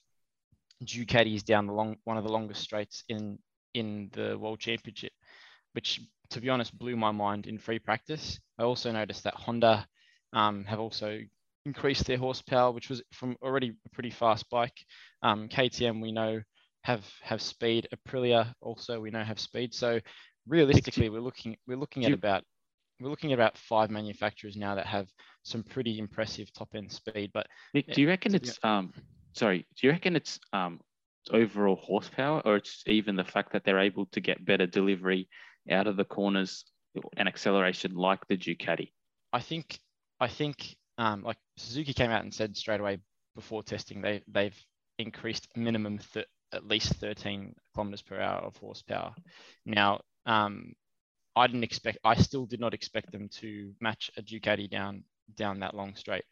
Ducati's 0.84 1.44
down 1.44 1.68
the 1.68 1.74
long 1.74 1.98
one 2.04 2.18
of 2.18 2.24
the 2.24 2.32
longest 2.32 2.62
straights 2.62 3.04
in 3.10 3.40
in 3.74 4.10
the 4.14 4.38
World 4.38 4.60
Championship, 4.60 5.12
which 5.74 6.02
to 6.30 6.42
be 6.42 6.50
honest 6.50 6.78
blew 6.78 6.96
my 6.96 7.12
mind 7.12 7.48
in 7.48 7.58
free 7.58 7.80
practice. 7.80 8.40
I 8.58 8.64
also 8.64 8.92
noticed 8.92 9.24
that 9.24 9.36
Honda 9.36 9.86
um, 10.34 10.66
have 10.66 10.80
also 10.80 11.20
increased 11.66 12.06
their 12.06 12.18
horsepower, 12.18 12.72
which 12.72 12.90
was 12.90 13.02
from 13.12 13.36
already 13.42 13.74
a 13.86 13.90
pretty 13.90 14.12
fast 14.12 14.50
bike. 14.50 14.78
Um, 15.22 15.50
KTM 15.50 16.02
we 16.02 16.12
know 16.12 16.42
have 16.84 17.06
have 17.22 17.42
speed. 17.42 17.88
Aprilia 17.94 18.54
also 18.62 19.00
we 19.00 19.12
know 19.12 19.24
have 19.24 19.40
speed. 19.40 19.74
So 19.74 20.00
realistically, 20.48 21.10
we're 21.10 21.22
looking 21.22 21.58
we're 21.68 21.78
looking 21.78 22.06
at 22.06 22.14
about 22.14 22.44
we're 23.00 23.10
looking 23.10 23.32
at 23.32 23.36
about 23.36 23.58
five 23.58 23.90
manufacturers 23.90 24.56
now 24.56 24.76
that 24.76 24.86
have 24.86 25.08
some 25.44 25.64
pretty 25.64 26.00
impressive 26.00 26.52
top 26.54 26.70
end 26.76 26.92
speed. 26.92 27.32
But 27.34 27.48
Nick, 27.74 27.94
do 27.94 28.02
you 28.02 28.08
reckon 28.08 28.32
Yeah. 28.34 28.38
it's 28.38 28.60
um 28.64 28.94
sorry, 29.34 29.68
do 29.76 29.88
you 29.88 29.92
reckon 29.92 30.16
it's 30.16 30.40
um 30.54 30.80
overall 31.32 31.76
horsepower 31.76 32.42
or 32.46 32.56
it's 32.58 32.84
even 32.86 33.16
the 33.16 33.24
fact 33.24 33.54
that 33.54 33.64
they're 33.66 33.80
able 33.80 34.06
to 34.08 34.22
get 34.22 34.46
better 34.46 34.68
delivery 34.68 35.28
out 35.70 35.88
of 35.88 35.98
the 35.98 36.06
corners 36.06 36.64
and 37.18 37.28
acceleration 37.28 37.94
like 37.96 38.26
the 38.28 38.38
Ducati? 38.38 38.92
I 39.34 39.42
think 39.42 39.80
I 40.20 40.28
think 40.28 40.76
um, 40.98 41.24
like 41.24 41.38
Suzuki 41.58 41.94
came 41.94 42.12
out 42.12 42.24
and 42.24 42.34
said 42.34 42.56
straight 42.56 42.80
away 42.80 43.00
before 43.36 43.64
testing 43.64 44.02
they 44.02 44.22
they've 44.28 44.58
increased 44.98 45.48
minimum 45.58 46.00
th- 46.14 46.28
at 46.54 46.66
least 46.66 46.94
13 46.94 47.54
kilometers 47.74 48.02
per 48.02 48.18
hour 48.18 48.40
of 48.40 48.56
horsepower. 48.56 49.14
Now 49.66 50.00
um, 50.26 50.74
I 51.36 51.48
didn't 51.48 51.64
expect 51.64 51.98
I 52.04 52.16
still 52.16 52.46
did 52.46 52.60
not 52.60 52.74
expect 52.74 53.12
them 53.12 53.30
to 53.40 53.74
match 53.82 54.12
a 54.18 54.22
Ducati 54.22 54.70
down 54.70 55.04
down 55.36 55.60
that 55.60 55.76
long 55.76 55.96
straight. 55.96 56.24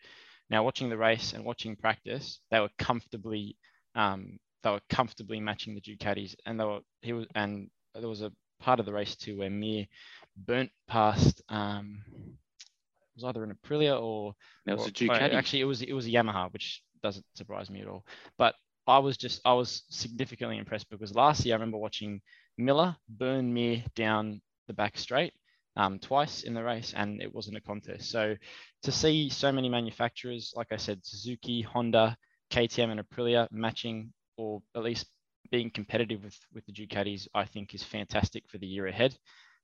Now 0.50 0.64
watching 0.64 0.90
the 0.90 0.98
race 0.98 1.34
and 1.34 1.44
watching 1.46 1.76
practice, 1.76 2.40
they 2.52 2.60
were 2.60 2.70
comfortably 2.78 3.58
um, 3.96 4.40
they 4.64 4.70
were 4.72 4.82
comfortably 4.90 5.40
matching 5.40 5.76
the 5.76 5.82
Ducatis, 5.82 6.36
and 6.46 6.60
they 6.60 6.64
were 6.64 6.80
he 7.02 7.14
was 7.14 7.28
and 7.36 7.70
there 7.96 8.10
was 8.10 8.22
a 8.22 8.32
part 8.60 8.80
of 8.80 8.86
the 8.86 8.94
race 8.94 9.16
too 9.16 9.38
where 9.40 9.50
Mir 9.50 9.86
burnt 10.38 10.72
past. 10.88 11.42
Um, 11.50 12.02
it 12.10 13.16
was 13.16 13.24
either 13.26 13.44
an 13.44 13.54
Aprilia 13.54 14.02
or 14.02 14.34
That 14.66 14.78
was 14.78 14.88
or- 14.88 14.90
a 14.90 14.92
Ducati. 14.92 15.34
Actually, 15.34 15.62
it 15.62 15.66
was 15.66 15.82
it 15.82 15.94
was 15.94 16.08
a 16.08 16.12
Yamaha, 16.12 16.52
which 16.54 16.82
doesn't 17.02 17.26
surprise 17.36 17.70
me 17.70 17.82
at 17.82 17.88
all. 17.88 18.06
But 18.38 18.56
I 18.88 19.00
was 19.00 19.18
just 19.18 19.42
I 19.46 19.54
was 19.54 19.84
significantly 19.90 20.58
impressed 20.58 20.90
because 20.90 21.14
last 21.16 21.46
year 21.46 21.56
I 21.56 21.58
remember 21.58 21.78
watching 21.78 22.22
Miller 22.58 22.96
burn 23.10 23.54
Mir 23.54 23.84
down 23.96 24.42
the 24.68 24.74
back 24.74 24.98
straight 24.98 25.34
um, 25.76 26.00
twice 26.00 26.44
in 26.44 26.54
the 26.54 26.64
race, 26.64 26.94
and 26.96 27.22
it 27.22 27.34
wasn't 27.34 27.58
a 27.58 27.62
contest. 27.62 28.10
So 28.10 28.36
to 28.84 28.92
see 28.92 29.30
so 29.30 29.52
many 29.52 29.70
manufacturers, 29.70 30.54
like 30.56 30.72
I 30.72 30.78
said, 30.78 31.00
Suzuki, 31.04 31.62
Honda, 31.62 32.16
KTM, 32.52 32.92
and 32.92 33.00
Aprilia 33.00 33.48
matching 33.52 34.14
or 34.38 34.62
at 34.76 34.84
least 34.84 35.08
being 35.52 35.70
competitive 35.70 36.24
with 36.24 36.38
with 36.54 36.66
the 36.66 36.74
Ducatis, 36.74 37.28
I 37.34 37.46
think 37.46 37.74
is 37.74 37.84
fantastic 37.84 38.44
for 38.50 38.58
the 38.58 38.68
year 38.68 38.88
ahead. 38.88 39.16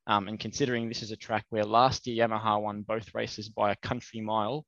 Um, 0.08 0.28
and 0.28 0.40
considering 0.40 0.88
this 0.88 1.04
is 1.04 1.12
a 1.12 1.18
track 1.18 1.46
where 1.50 1.64
last 1.66 2.08
year 2.08 2.28
Yamaha 2.28 2.60
won 2.62 2.82
both 2.82 3.14
races 3.14 3.50
by 3.50 3.72
a 3.72 3.76
country 3.76 4.22
mile, 4.22 4.66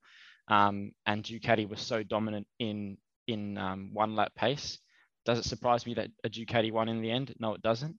um, 0.48 0.92
and 1.06 1.24
Ducati 1.24 1.68
was 1.68 1.82
so 1.82 2.04
dominant 2.04 2.48
in 2.60 2.98
in 3.28 3.58
um, 3.58 3.92
one 3.94 4.16
lap 4.16 4.34
pace, 4.36 4.80
does 5.26 5.40
it 5.40 5.46
surprise 5.46 5.86
me 5.86 5.94
that 5.96 6.10
a 6.24 6.30
Ducati 6.30 6.72
won 6.72 6.90
in 6.90 7.02
the 7.02 7.12
end? 7.12 7.34
No, 7.40 7.54
it 7.54 7.62
doesn't. 7.62 7.98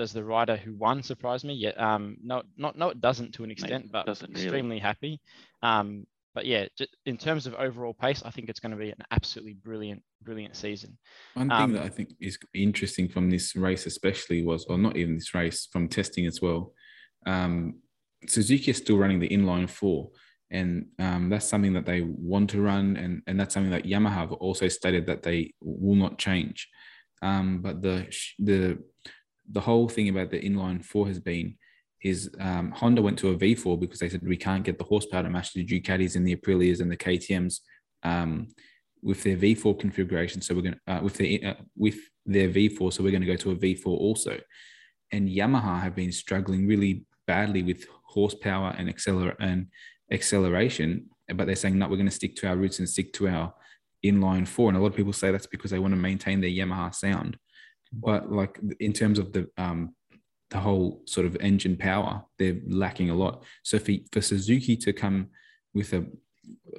Does 0.00 0.14
the 0.14 0.24
rider 0.24 0.56
who 0.56 0.74
won 0.76 1.02
surprise 1.02 1.44
me? 1.44 1.52
Yeah, 1.52 1.72
um, 1.76 2.16
no, 2.24 2.42
not 2.56 2.74
no, 2.78 2.88
it 2.88 3.02
doesn't 3.02 3.34
to 3.34 3.44
an 3.44 3.50
extent, 3.50 3.92
but 3.92 4.06
doesn't 4.06 4.30
really. 4.30 4.44
extremely 4.44 4.78
happy. 4.78 5.20
Um, 5.62 6.06
but 6.34 6.46
yeah, 6.46 6.68
ju- 6.78 6.86
in 7.04 7.18
terms 7.18 7.46
of 7.46 7.52
overall 7.56 7.92
pace, 7.92 8.22
I 8.24 8.30
think 8.30 8.48
it's 8.48 8.60
going 8.60 8.70
to 8.70 8.78
be 8.78 8.88
an 8.88 9.02
absolutely 9.10 9.52
brilliant, 9.52 10.02
brilliant 10.22 10.56
season. 10.56 10.96
One 11.34 11.50
thing 11.50 11.64
Um, 11.64 11.72
that 11.74 11.82
I 11.82 11.90
think 11.90 12.14
is 12.18 12.38
interesting 12.54 13.10
from 13.10 13.28
this 13.28 13.54
race, 13.54 13.84
especially, 13.84 14.42
was, 14.42 14.64
or 14.70 14.78
not 14.78 14.96
even 14.96 15.16
this 15.16 15.34
race, 15.34 15.68
from 15.70 15.86
testing 15.86 16.24
as 16.24 16.40
well. 16.40 16.72
Um, 17.26 17.80
Suzuki 18.26 18.70
is 18.70 18.78
still 18.78 18.96
running 18.96 19.20
the 19.20 19.28
inline 19.28 19.68
four, 19.68 20.12
and 20.50 20.86
um, 20.98 21.28
that's 21.28 21.44
something 21.46 21.74
that 21.74 21.84
they 21.84 22.00
want 22.00 22.48
to 22.50 22.62
run, 22.62 22.96
and, 22.96 23.20
and 23.26 23.38
that's 23.38 23.52
something 23.52 23.72
that 23.72 23.84
Yamaha 23.84 24.14
have 24.14 24.32
also 24.32 24.66
stated 24.68 25.04
that 25.08 25.22
they 25.22 25.52
will 25.60 25.96
not 25.96 26.16
change. 26.16 26.70
Um, 27.20 27.60
but 27.60 27.82
the 27.82 28.06
the 28.38 28.78
the 29.52 29.60
whole 29.60 29.88
thing 29.88 30.08
about 30.08 30.30
the 30.30 30.40
inline 30.40 30.84
four 30.84 31.06
has 31.06 31.18
been 31.18 31.56
is 32.02 32.30
um, 32.40 32.70
Honda 32.70 33.02
went 33.02 33.18
to 33.18 33.28
a 33.28 33.36
V4 33.36 33.78
because 33.78 33.98
they 33.98 34.08
said 34.08 34.22
we 34.22 34.36
can't 34.36 34.64
get 34.64 34.78
the 34.78 34.84
horsepower 34.84 35.22
to 35.22 35.30
match 35.30 35.52
the 35.52 35.66
Ducatis 35.66 36.16
and 36.16 36.26
the 36.26 36.34
Aprilias 36.34 36.80
and 36.80 36.90
the 36.90 36.96
KTM's 36.96 37.60
um, 38.02 38.48
with 39.02 39.22
their 39.22 39.36
V4 39.36 39.78
configuration. 39.78 40.40
So 40.40 40.54
we're 40.54 40.62
going 40.62 40.78
to 40.86 40.92
uh, 40.94 41.02
with 41.02 41.14
the 41.14 41.44
uh, 41.44 41.54
with 41.76 41.98
their 42.24 42.48
V4. 42.48 42.92
So 42.92 43.02
we're 43.02 43.10
going 43.10 43.22
to 43.22 43.26
go 43.26 43.36
to 43.36 43.50
a 43.50 43.56
V4 43.56 43.86
also. 43.86 44.38
And 45.12 45.28
Yamaha 45.28 45.80
have 45.80 45.94
been 45.94 46.12
struggling 46.12 46.66
really 46.66 47.04
badly 47.26 47.62
with 47.62 47.86
horsepower 48.04 48.74
and 48.78 48.88
acceler 48.88 49.34
and 49.38 49.66
acceleration, 50.10 51.10
but 51.34 51.46
they're 51.46 51.56
saying 51.56 51.78
no, 51.78 51.86
we're 51.88 51.96
going 51.96 52.06
to 52.06 52.14
stick 52.14 52.36
to 52.36 52.48
our 52.48 52.56
roots 52.56 52.78
and 52.78 52.88
stick 52.88 53.12
to 53.14 53.28
our 53.28 53.52
inline 54.04 54.46
four. 54.46 54.68
And 54.68 54.78
a 54.78 54.80
lot 54.80 54.88
of 54.88 54.96
people 54.96 55.12
say 55.12 55.30
that's 55.30 55.46
because 55.46 55.70
they 55.70 55.78
want 55.78 55.92
to 55.92 56.00
maintain 56.00 56.40
their 56.40 56.50
Yamaha 56.50 56.94
sound. 56.94 57.36
But 57.92 58.30
like 58.30 58.58
in 58.78 58.92
terms 58.92 59.18
of 59.18 59.32
the 59.32 59.48
um, 59.56 59.94
the 60.50 60.58
whole 60.58 61.02
sort 61.06 61.26
of 61.26 61.36
engine 61.40 61.76
power, 61.76 62.24
they're 62.38 62.60
lacking 62.66 63.10
a 63.10 63.14
lot. 63.14 63.44
So 63.62 63.78
for, 63.78 63.92
for 64.12 64.20
Suzuki 64.20 64.76
to 64.78 64.92
come 64.92 65.28
with 65.74 65.92
a 65.92 66.06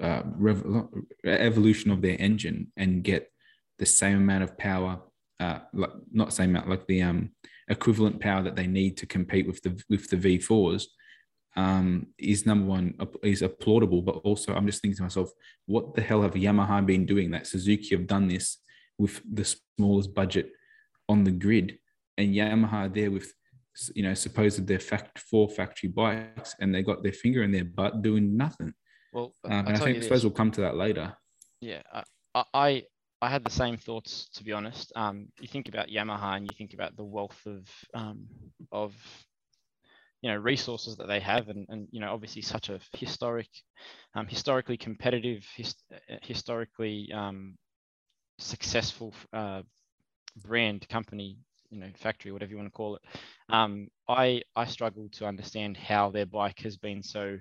uh, 0.02 0.24
evolution 1.26 1.92
of 1.92 2.02
their 2.02 2.18
engine 2.20 2.72
and 2.76 3.04
get 3.04 3.32
the 3.80 3.86
same 3.86 4.18
amount 4.18 4.44
of 4.44 4.58
power, 4.58 5.00
uh, 5.40 5.60
like 5.74 5.92
not 6.12 6.34
same 6.34 6.52
amount, 6.52 6.70
like 6.70 6.86
the 6.88 7.02
um, 7.02 7.32
equivalent 7.70 8.20
power 8.20 8.44
that 8.44 8.56
they 8.56 8.68
need 8.68 8.98
to 8.98 9.06
compete 9.06 9.48
with 9.48 9.62
the 9.62 9.82
with 9.90 10.10
the 10.10 10.18
V4s, 10.18 10.86
um, 11.56 12.08
is 12.18 12.46
number 12.46 12.66
one 12.66 12.96
is 13.24 13.42
applaudable. 13.42 14.04
But 14.04 14.18
also, 14.18 14.54
I'm 14.54 14.66
just 14.66 14.82
thinking 14.82 14.98
to 14.98 15.04
myself, 15.04 15.32
what 15.66 15.96
the 15.96 16.02
hell 16.02 16.22
have 16.22 16.34
Yamaha 16.34 16.86
been 16.86 17.06
doing 17.06 17.32
that 17.32 17.48
Suzuki 17.48 17.96
have 17.96 18.08
done 18.08 18.28
this 18.28 18.58
with 18.98 19.22
the 19.32 19.46
smallest 19.78 20.14
budget 20.14 20.52
on 21.12 21.24
the 21.24 21.32
grid, 21.32 21.78
and 22.18 22.34
Yamaha 22.34 22.82
there 22.94 23.12
with 23.12 23.30
you 23.96 24.04
know 24.04 24.14
supposed 24.14 24.66
their 24.68 24.80
fact 24.92 25.20
four 25.20 25.48
factory 25.50 25.90
bikes, 25.90 26.56
and 26.60 26.74
they 26.74 26.84
got 26.84 27.04
their 27.04 27.14
finger 27.24 27.44
in 27.44 27.52
their 27.52 27.66
butt 27.66 28.02
doing 28.02 28.26
nothing. 28.46 28.74
Well, 29.14 29.34
Um, 29.44 29.68
I 29.68 29.80
think 29.80 29.98
I 29.98 30.02
suppose 30.02 30.24
we'll 30.24 30.42
come 30.42 30.52
to 30.52 30.62
that 30.62 30.76
later. 30.86 31.16
Yeah, 31.62 31.82
I, 31.94 32.44
I 32.54 32.70
I 33.22 33.30
had 33.30 33.44
the 33.44 33.52
same 33.64 33.78
thoughts 33.78 34.30
to 34.36 34.44
be 34.44 34.54
honest. 34.60 34.92
Um, 34.96 35.28
you 35.40 35.48
think 35.48 35.68
about 35.70 35.90
Yamaha 35.90 36.38
and 36.38 36.46
you 36.48 36.56
think 36.58 36.74
about 36.74 36.96
the 36.96 37.04
wealth 37.04 37.42
of 37.46 37.64
um, 37.94 38.20
of 38.72 38.94
you 40.22 40.30
know 40.32 40.38
resources 40.38 40.98
that 40.98 41.08
they 41.08 41.20
have, 41.20 41.50
and 41.50 41.66
and 41.70 41.88
you 41.92 42.00
know 42.02 42.12
obviously 42.14 42.42
such 42.42 42.70
a 42.70 42.80
historic, 42.94 43.50
um, 44.16 44.28
historically 44.28 44.78
competitive, 44.78 45.46
his, 45.56 45.76
uh, 45.94 46.18
historically 46.22 47.12
um, 47.14 47.58
successful 48.40 49.14
uh, 49.34 49.62
brand 50.38 50.88
company, 50.90 51.38
you 51.70 51.80
know 51.80 51.90
factory, 51.98 52.32
whatever 52.32 52.52
you 52.52 52.58
want 52.58 52.68
to 52.68 52.72
call 52.72 52.96
it. 52.96 53.02
Um, 53.50 53.88
I 54.08 54.42
I 54.56 54.66
struggle 54.66 55.10
to 55.14 55.26
understand 55.26 55.78
how 55.78 56.10
their 56.12 56.26
bike 56.26 56.60
has 56.60 56.78
been 56.78 57.04
so 57.04 57.38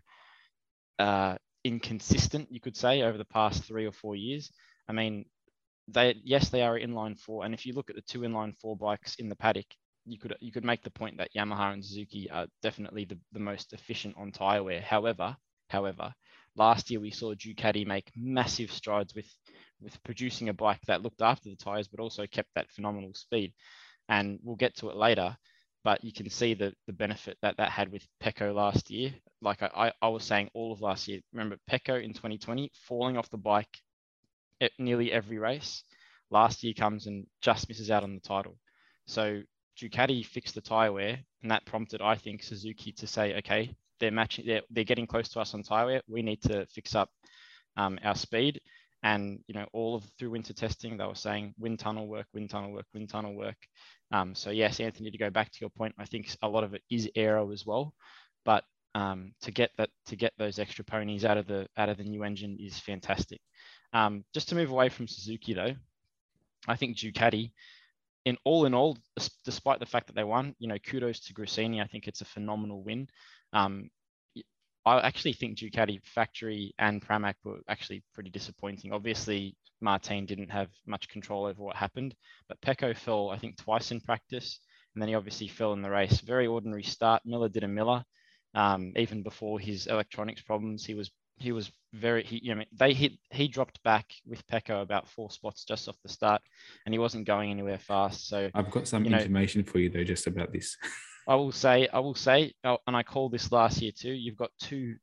uh, 0.99 1.37
inconsistent, 1.65 2.51
you 2.51 2.61
could 2.61 2.77
say, 2.77 3.03
over 3.03 3.19
the 3.19 3.25
past 3.25 3.65
three 3.65 3.87
or 3.87 3.93
four 3.93 4.17
years. 4.17 4.51
I 4.89 4.93
mean, 4.93 5.25
they 5.89 6.17
yes, 6.25 6.51
they 6.51 6.63
are 6.63 6.79
inline 6.79 7.19
four, 7.19 7.45
and 7.45 7.55
if 7.55 7.67
you 7.67 7.75
look 7.75 7.91
at 7.91 7.97
the 7.97 8.03
two 8.03 8.21
inline 8.21 8.55
four 8.61 8.77
bikes 8.77 9.17
in 9.17 9.29
the 9.29 9.37
paddock, 9.37 9.67
you 10.07 10.19
could 10.19 10.37
you 10.41 10.53
could 10.53 10.65
make 10.65 10.83
the 10.83 10.91
point 10.91 11.19
that 11.19 11.33
Yamaha 11.37 11.73
and 11.73 11.85
Suzuki 11.85 12.31
are 12.31 12.47
definitely 12.63 13.05
the, 13.05 13.19
the 13.33 13.41
most 13.41 13.73
efficient 13.73 14.17
on 14.19 14.33
tire 14.33 14.63
wear. 14.63 14.81
However, 14.81 15.37
however, 15.69 16.13
last 16.57 16.91
year 16.91 17.01
we 17.01 17.11
saw 17.11 17.35
Ducati 17.35 17.87
make 17.87 18.11
massive 18.17 18.73
strides 18.73 19.15
with 19.15 19.27
with 19.81 20.03
producing 20.05 20.49
a 20.49 20.55
bike 20.55 20.81
that 20.87 21.03
looked 21.03 21.23
after 21.23 21.49
the 21.49 21.57
tires, 21.57 21.89
but 21.89 22.01
also 22.01 22.27
kept 22.27 22.49
that 22.55 22.71
phenomenal 22.71 23.15
speed. 23.15 23.53
And 24.09 24.39
we'll 24.43 24.57
get 24.57 24.77
to 24.77 24.91
it 24.91 24.97
later, 24.97 25.37
but 25.85 26.05
you 26.05 26.13
can 26.13 26.29
see 26.29 26.55
the 26.55 26.75
the 26.87 26.93
benefit 26.93 27.39
that 27.43 27.57
that 27.57 27.71
had 27.71 27.93
with 27.93 28.07
Pecco 28.23 28.53
last 28.55 28.91
year. 28.91 29.15
Like 29.41 29.63
I, 29.63 29.93
I, 30.03 30.09
was 30.09 30.25
saying 30.25 30.51
all 30.53 30.73
of 30.73 30.83
last 30.83 31.09
year, 31.09 31.21
remember 31.33 31.57
Pecco 31.71 32.03
in 32.03 32.13
2020 32.13 32.71
falling 32.89 33.17
off 33.17 33.31
the 33.31 33.39
bike 33.39 33.81
at 34.61 34.73
nearly 34.79 35.13
every 35.13 35.39
race. 35.39 35.85
Last 36.31 36.63
year 36.63 36.75
comes 36.75 37.07
and 37.07 37.27
just 37.41 37.69
misses 37.69 37.91
out 37.91 38.03
on 38.03 38.15
the 38.15 38.21
title. 38.21 38.57
So 39.07 39.43
Ducati 39.81 40.25
fixed 40.25 40.55
the 40.55 40.61
tire 40.61 40.93
wear, 40.93 41.19
and 41.43 41.51
that 41.51 41.65
prompted, 41.65 42.03
I 42.03 42.15
think, 42.17 42.43
Suzuki 42.43 42.93
to 42.93 43.07
say, 43.07 43.37
okay, 43.39 43.75
they're 43.99 44.11
matching, 44.11 44.47
they're, 44.47 44.63
they're 44.71 44.85
getting 44.85 45.07
close 45.07 45.29
to 45.31 45.41
us 45.41 45.55
on 45.55 45.63
tire 45.63 45.87
wear. 45.87 46.03
We 46.07 46.23
need 46.23 46.43
to 46.43 46.67
fix 46.67 46.95
up 46.95 47.11
um, 47.77 47.99
our 48.05 48.15
speed. 48.15 48.61
And 49.03 49.41
you 49.47 49.55
know, 49.55 49.67
all 49.73 49.95
of 49.97 50.05
through 50.19 50.31
winter 50.31 50.53
testing, 50.53 50.97
they 50.97 51.07
were 51.07 51.15
saying 51.15 51.55
wind 51.59 51.79
tunnel 51.79 52.07
work, 52.07 52.27
wind 52.35 52.51
tunnel 52.51 52.73
work, 52.73 52.87
wind 52.93 53.09
tunnel 53.09 53.35
work. 53.35 53.57
Um, 54.13 54.35
so 54.35 54.51
yes, 54.51 54.81
Anthony, 54.81 55.11
to 55.11 55.19
go 55.19 55.31
back 55.31 55.51
to 55.51 55.59
your 55.61 55.71
point, 55.71 55.95
I 55.99 56.05
think 56.05 56.35
a 56.43 56.49
lot 56.49 56.65
of 56.65 56.75
it 56.75 56.83
is 56.91 57.09
aero 57.15 57.51
as 57.53 57.65
well, 57.65 57.95
but 58.45 58.65
um, 58.95 59.33
to 59.43 59.51
get 59.51 59.71
that 59.79 59.91
to 60.07 60.17
get 60.17 60.33
those 60.37 60.59
extra 60.59 60.85
ponies 60.85 61.25
out 61.25 61.39
of 61.39 61.47
the 61.47 61.67
out 61.77 61.89
of 61.89 61.97
the 61.97 62.05
new 62.05 62.25
engine 62.25 62.57
is 62.61 62.79
fantastic. 62.79 63.41
Um, 63.93 64.25
just 64.35 64.49
to 64.51 64.55
move 64.55 64.71
away 64.71 64.89
from 64.89 65.09
Suzuki 65.09 65.55
though, 65.55 65.75
I 66.69 66.77
think 66.77 66.97
Ducati, 66.97 67.53
in 68.25 68.37
all 68.45 68.67
in 68.67 68.75
all, 68.75 68.99
despite 69.45 69.81
the 69.81 69.87
fact 69.87 70.09
that 70.09 70.17
they 70.17 70.25
won, 70.25 70.55
you 70.59 70.69
know, 70.69 70.79
kudos 70.79 71.21
to 71.21 71.35
Gresini. 71.35 71.83
I 71.83 71.87
think 71.87 72.07
it's 72.07 72.21
a 72.21 72.27
phenomenal 72.27 72.83
win. 72.83 73.09
I 74.87 75.01
actually 75.01 75.35
think 75.35 75.59
Ducati 75.59 76.01
factory 76.05 76.75
and 76.79 77.03
Pramac 77.07 77.35
were 77.45 77.59
actually 77.69 78.03
pretty 78.15 78.31
disappointing. 78.31 78.93
Obviously, 78.93 79.57
Martin 79.81 80.27
didn't 80.27 80.51
have 80.51 80.69
much 80.87 81.09
control 81.09 81.45
over 81.47 81.63
what 81.63 81.77
happened, 81.77 82.15
but 82.49 82.61
Pecco 82.61 82.97
fell, 82.97 83.31
I 83.31 83.39
think, 83.39 83.57
twice 83.59 83.91
in 83.91 84.01
practice, 84.01 84.59
and 84.95 85.03
then 85.03 85.09
he 85.09 85.15
obviously 85.15 85.49
fell 85.49 85.73
in 85.75 85.83
the 85.83 85.91
race. 85.91 86.21
Very 86.21 86.47
ordinary 86.47 86.83
start. 86.83 87.23
Miller 87.25 87.49
did 87.49 87.65
a 87.65 87.69
Miller. 87.69 88.05
Um, 88.55 88.93
even 88.97 89.23
before 89.23 89.61
his 89.61 89.87
electronics 89.87 90.43
problems, 90.43 90.85
he 90.85 90.95
was 90.95 91.11
he 91.39 91.53
was 91.53 91.71
very 91.95 92.23
he 92.23 92.41
you 92.43 92.55
know 92.55 92.65
they 92.73 92.93
hit 92.93 93.13
he 93.31 93.49
dropped 93.49 93.83
back 93.83 94.07
with 94.27 94.47
Pecco 94.47 94.83
about 94.83 95.09
four 95.09 95.31
spots 95.31 95.65
just 95.65 95.89
off 95.89 95.97
the 96.03 96.09
start, 96.09 96.43
and 96.85 96.93
he 96.95 96.99
wasn't 96.99 97.27
going 97.27 97.51
anywhere 97.51 97.79
fast. 97.79 98.29
So 98.29 98.51
I've 98.55 98.71
got 98.71 98.89
some 98.89 99.05
You 99.05 99.11
know- 99.11 99.19
information 99.19 99.63
for 99.63 99.79
you 99.79 99.89
though, 99.89 100.05
just 100.05 100.27
about 100.27 100.53
this. 100.53 100.77
I 101.29 101.37
will 101.37 101.53
say, 101.53 101.89
I 101.89 102.01
will 102.01 102.15
say, 102.15 102.55
oh, 102.65 102.79
and 102.87 102.97
I 102.97 103.03
called 103.03 103.33
this 103.33 103.53
last 103.53 103.81
year 103.83 103.93
too. 103.97 104.13
You've 104.13 104.37
got 104.37 104.51
two 104.61 104.97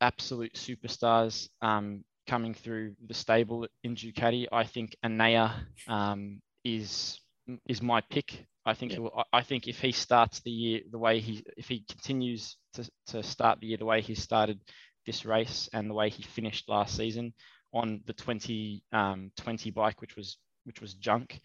absolute 0.00 0.54
superstars 0.54 1.48
um, 1.62 2.04
coming 2.28 2.54
through 2.54 2.94
the 3.06 3.14
stable 3.14 3.66
in 3.84 3.94
Ducati. 3.96 4.46
I 4.52 4.64
think 4.64 4.96
Enea 5.04 5.52
um, 5.88 6.40
is 6.64 7.20
is 7.68 7.82
my 7.82 8.00
pick. 8.02 8.46
I 8.66 8.74
think 8.74 8.92
he 8.92 8.98
will, 8.98 9.12
I- 9.16 9.38
I 9.38 9.42
think 9.42 9.68
if 9.68 9.80
he 9.80 9.92
starts 9.92 10.40
the 10.40 10.50
year 10.50 10.80
the 10.90 10.98
way 10.98 11.20
he 11.20 11.44
if 11.56 11.68
he 11.68 11.84
continues 11.90 12.56
to, 12.74 12.90
to 13.08 13.22
start 13.22 13.60
the 13.60 13.68
year 13.68 13.78
the 13.78 13.86
way 13.86 14.02
he 14.02 14.14
started 14.14 14.60
this 15.06 15.24
race 15.24 15.68
and 15.72 15.88
the 15.90 15.94
way 15.94 16.10
he 16.10 16.22
finished 16.22 16.68
last 16.68 16.96
season 16.96 17.32
on 17.72 18.02
the 18.06 18.12
20 18.12 18.82
um, 18.92 19.32
20 19.38 19.70
bike, 19.70 20.00
which 20.00 20.16
was 20.16 20.38
which 20.64 20.80
was 20.82 20.94
junk. 20.94 21.40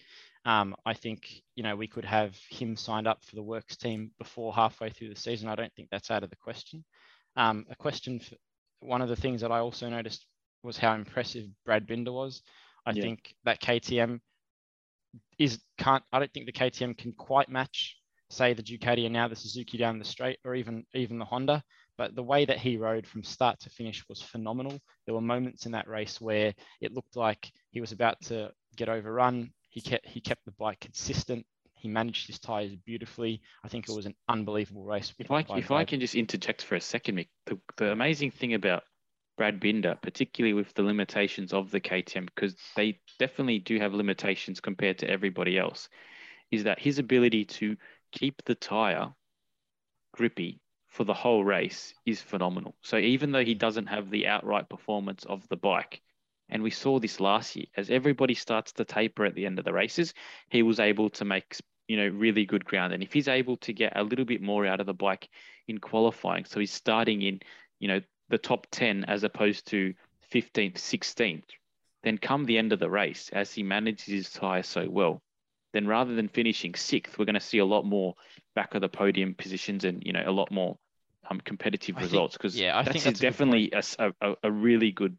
Um, 0.45 0.75
I 0.85 0.93
think 0.93 1.41
you 1.55 1.63
know 1.63 1.75
we 1.75 1.87
could 1.87 2.05
have 2.05 2.35
him 2.49 2.75
signed 2.75 3.07
up 3.07 3.23
for 3.23 3.35
the 3.35 3.43
works 3.43 3.77
team 3.77 4.11
before 4.17 4.53
halfway 4.53 4.89
through 4.89 5.09
the 5.09 5.19
season. 5.19 5.47
I 5.49 5.55
don't 5.55 5.73
think 5.75 5.89
that's 5.91 6.11
out 6.11 6.23
of 6.23 6.29
the 6.29 6.35
question. 6.35 6.83
Um, 7.35 7.65
a 7.69 7.75
question 7.75 8.19
for 8.19 8.35
one 8.81 9.01
of 9.01 9.09
the 9.09 9.15
things 9.15 9.41
that 9.41 9.51
I 9.51 9.59
also 9.59 9.89
noticed 9.89 10.25
was 10.63 10.77
how 10.77 10.93
impressive 10.93 11.45
Brad 11.65 11.87
Binder 11.87 12.11
was. 12.11 12.41
I 12.85 12.93
Yeah. 12.93 13.03
think 13.03 13.35
that 13.45 13.61
KTM 13.61 14.21
is 15.39 15.59
can't. 15.77 16.03
I 16.11 16.19
don't 16.19 16.31
think 16.33 16.45
the 16.45 16.51
KTM 16.51 16.97
can 16.97 17.13
quite 17.13 17.49
match, 17.49 17.97
say, 18.29 18.53
the 18.53 18.63
Ducati 18.63 19.05
and 19.05 19.13
now 19.13 19.27
the 19.27 19.35
Suzuki 19.35 19.77
down 19.77 19.99
the 19.99 20.05
straight, 20.05 20.39
or 20.45 20.55
even 20.55 20.85
even 20.93 21.19
the 21.19 21.25
Honda. 21.25 21.63
But 21.97 22.15
the 22.15 22.23
way 22.23 22.45
that 22.45 22.57
he 22.59 22.77
rode 22.77 23.07
from 23.07 23.23
start 23.23 23.59
to 23.61 23.69
finish 23.69 24.03
was 24.09 24.21
phenomenal. 24.21 24.79
There 25.05 25.15
were 25.15 25.21
moments 25.21 25.65
in 25.65 25.71
that 25.73 25.87
race 25.87 26.19
where 26.19 26.53
it 26.81 26.93
looked 26.93 27.15
like 27.15 27.51
he 27.71 27.81
was 27.81 27.91
about 27.91 28.19
to 28.23 28.51
get 28.75 28.89
overrun. 28.89 29.51
He 29.73 29.81
kept 29.81 30.05
he 30.05 30.21
kept 30.21 30.45
the 30.45 30.51
bike 30.51 30.79
consistent. 30.79 31.47
He 31.73 31.87
managed 31.87 32.27
his 32.27 32.37
tires 32.37 32.75
beautifully. 32.75 33.41
I 33.63 33.67
think 33.69 33.89
it 33.89 33.95
was 33.95 34.05
an 34.05 34.13
unbelievable 34.29 34.85
race. 34.85 35.11
If 35.17 35.31
I 35.31 35.43
if 35.49 35.71
I 35.71 35.83
can 35.83 35.99
just 35.99 36.13
interject 36.13 36.61
for 36.61 36.75
a 36.75 36.79
second, 36.79 37.17
Mick, 37.17 37.29
the, 37.47 37.59
the 37.77 37.91
amazing 37.91 38.29
thing 38.29 38.53
about 38.53 38.83
Brad 39.35 39.59
Binder, 39.59 39.97
particularly 39.99 40.53
with 40.53 40.71
the 40.75 40.83
limitations 40.83 41.53
of 41.53 41.71
the 41.71 41.81
KTM, 41.81 42.27
because 42.27 42.55
they 42.75 42.99
definitely 43.17 43.57
do 43.57 43.79
have 43.79 43.95
limitations 43.95 44.59
compared 44.59 44.99
to 44.99 45.09
everybody 45.09 45.57
else, 45.57 45.89
is 46.51 46.65
that 46.65 46.77
his 46.77 46.99
ability 46.99 47.43
to 47.45 47.75
keep 48.11 48.43
the 48.45 48.53
tire 48.53 49.11
grippy 50.11 50.61
for 50.87 51.03
the 51.03 51.15
whole 51.15 51.43
race 51.43 51.95
is 52.05 52.21
phenomenal. 52.21 52.75
So 52.83 52.97
even 52.97 53.31
though 53.31 53.43
he 53.43 53.55
doesn't 53.55 53.87
have 53.87 54.11
the 54.11 54.27
outright 54.27 54.69
performance 54.69 55.25
of 55.25 55.47
the 55.49 55.57
bike, 55.57 56.03
and 56.49 56.61
we 56.61 56.69
saw 56.69 56.99
this 56.99 57.19
last 57.19 57.55
year, 57.55 57.65
as 57.77 57.89
everybody 57.89 58.33
starts 58.33 58.71
to 58.73 58.85
taper 58.85 59.25
at 59.25 59.35
the 59.35 59.45
end 59.45 59.59
of 59.59 59.65
the 59.65 59.73
races, 59.73 60.13
he 60.49 60.63
was 60.63 60.79
able 60.79 61.09
to 61.11 61.25
make 61.25 61.57
you 61.87 61.97
know 61.97 62.07
really 62.07 62.45
good 62.45 62.65
ground. 62.65 62.93
And 62.93 63.03
if 63.03 63.13
he's 63.13 63.27
able 63.27 63.57
to 63.57 63.73
get 63.73 63.97
a 63.97 64.03
little 64.03 64.25
bit 64.25 64.41
more 64.41 64.65
out 64.65 64.79
of 64.79 64.85
the 64.85 64.93
bike 64.93 65.29
in 65.67 65.79
qualifying, 65.79 66.45
so 66.45 66.59
he's 66.59 66.71
starting 66.71 67.21
in 67.21 67.39
you 67.79 67.87
know 67.87 68.01
the 68.29 68.37
top 68.37 68.67
10 68.71 69.05
as 69.05 69.23
opposed 69.23 69.67
to 69.67 69.93
15th, 70.31 70.75
16th, 70.75 71.43
then 72.03 72.17
come 72.17 72.45
the 72.45 72.57
end 72.57 72.73
of 72.73 72.79
the 72.79 72.89
race, 72.89 73.29
as 73.33 73.53
he 73.53 73.63
manages 73.63 74.05
his 74.05 74.29
tire 74.31 74.63
so 74.63 74.89
well, 74.89 75.21
then 75.73 75.87
rather 75.87 76.15
than 76.15 76.27
finishing 76.27 76.73
sixth, 76.75 77.17
we're 77.17 77.25
going 77.25 77.33
to 77.35 77.39
see 77.39 77.59
a 77.59 77.65
lot 77.65 77.85
more 77.85 78.15
back 78.55 78.75
of 78.75 78.81
the 78.81 78.89
podium 78.89 79.33
positions 79.35 79.83
and 79.83 80.03
you 80.05 80.13
know 80.13 80.23
a 80.25 80.31
lot 80.31 80.51
more 80.51 80.77
um, 81.29 81.39
competitive 81.41 81.97
I 81.97 82.01
results 82.01 82.37
because 82.37 82.59
yeah, 82.59 82.77
I 82.77 82.83
that's, 82.83 82.93
think 82.93 83.05
that's 83.05 83.19
a 83.19 83.21
definitely 83.21 83.71
a- 83.71 84.13
a- 84.21 84.35
a 84.43 84.51
really 84.51 84.91
good 84.91 85.17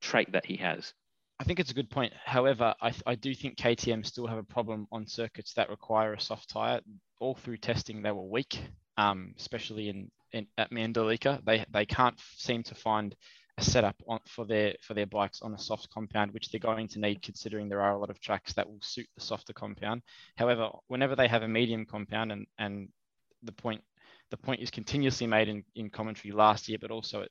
trait 0.00 0.32
that 0.32 0.46
he 0.46 0.56
has. 0.56 0.92
I 1.40 1.44
think 1.44 1.60
it's 1.60 1.70
a 1.70 1.74
good 1.74 1.90
point. 1.90 2.12
However, 2.24 2.74
I, 2.80 2.92
I 3.06 3.14
do 3.14 3.34
think 3.34 3.56
KTM 3.56 4.04
still 4.04 4.26
have 4.26 4.38
a 4.38 4.42
problem 4.42 4.88
on 4.90 5.06
circuits 5.06 5.54
that 5.54 5.70
require 5.70 6.14
a 6.14 6.20
soft 6.20 6.48
tire. 6.50 6.80
All 7.20 7.34
through 7.34 7.58
testing, 7.58 8.02
they 8.02 8.10
were 8.10 8.22
weak, 8.22 8.60
um, 8.96 9.34
especially 9.38 9.88
in, 9.88 10.10
in 10.32 10.46
at 10.56 10.70
Mandalika. 10.72 11.44
They 11.44 11.64
they 11.72 11.86
can't 11.86 12.18
seem 12.36 12.62
to 12.64 12.74
find 12.74 13.14
a 13.56 13.62
setup 13.62 13.96
on, 14.08 14.20
for 14.26 14.44
their 14.46 14.74
for 14.82 14.94
their 14.94 15.06
bikes 15.06 15.42
on 15.42 15.54
a 15.54 15.58
soft 15.58 15.88
compound, 15.90 16.32
which 16.32 16.50
they're 16.50 16.60
going 16.60 16.88
to 16.88 17.00
need 17.00 17.22
considering 17.22 17.68
there 17.68 17.82
are 17.82 17.94
a 17.94 17.98
lot 17.98 18.10
of 18.10 18.20
tracks 18.20 18.52
that 18.54 18.68
will 18.68 18.80
suit 18.80 19.06
the 19.14 19.20
softer 19.20 19.52
compound. 19.52 20.02
However, 20.36 20.70
whenever 20.88 21.14
they 21.14 21.28
have 21.28 21.42
a 21.42 21.48
medium 21.48 21.86
compound, 21.86 22.32
and 22.32 22.46
and 22.58 22.88
the 23.44 23.52
point 23.52 23.82
the 24.30 24.36
point 24.36 24.60
is 24.60 24.70
continuously 24.70 25.26
made 25.26 25.48
in, 25.48 25.64
in 25.74 25.88
commentary 25.90 26.32
last 26.32 26.68
year, 26.68 26.78
but 26.80 26.90
also 26.90 27.26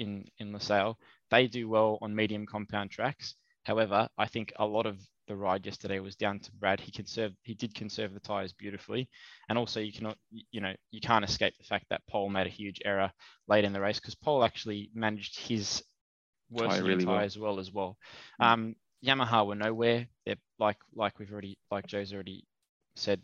in 0.00 0.24
in 0.38 0.52
Losail, 0.52 0.96
they 1.30 1.46
do 1.46 1.68
well 1.68 1.98
on 2.02 2.14
medium 2.14 2.46
compound 2.46 2.90
tracks. 2.90 3.36
However, 3.64 4.08
I 4.18 4.26
think 4.26 4.52
a 4.58 4.66
lot 4.66 4.86
of 4.86 4.98
the 5.28 5.36
ride 5.36 5.64
yesterday 5.64 6.00
was 6.00 6.16
down 6.16 6.40
to 6.40 6.52
Brad. 6.52 6.80
He 6.80 6.90
conserved, 6.90 7.36
he 7.42 7.54
did 7.54 7.74
conserve 7.74 8.12
the 8.12 8.20
tires 8.20 8.52
beautifully, 8.52 9.08
and 9.48 9.56
also 9.56 9.78
you 9.78 9.92
cannot, 9.92 10.16
you 10.30 10.60
know, 10.60 10.72
you 10.90 11.00
can't 11.00 11.24
escape 11.24 11.54
the 11.56 11.64
fact 11.64 11.86
that 11.90 12.04
Pol 12.08 12.28
made 12.30 12.46
a 12.48 12.50
huge 12.50 12.80
error 12.84 13.12
late 13.46 13.64
in 13.64 13.72
the 13.72 13.80
race 13.80 14.00
because 14.00 14.16
Pol 14.16 14.42
actually 14.42 14.90
managed 14.94 15.38
his 15.38 15.84
worsening 16.50 16.84
really 16.84 17.04
well. 17.04 17.16
tires 17.16 17.38
well 17.38 17.60
as 17.60 17.70
well. 17.72 17.96
Mm. 18.40 18.46
Um, 18.46 18.76
Yamaha 19.04 19.46
were 19.46 19.54
nowhere. 19.54 20.08
They're 20.26 20.36
like 20.58 20.78
like 20.94 21.18
we've 21.18 21.32
already 21.32 21.58
like 21.70 21.86
Joe's 21.86 22.12
already 22.12 22.44
said. 22.96 23.20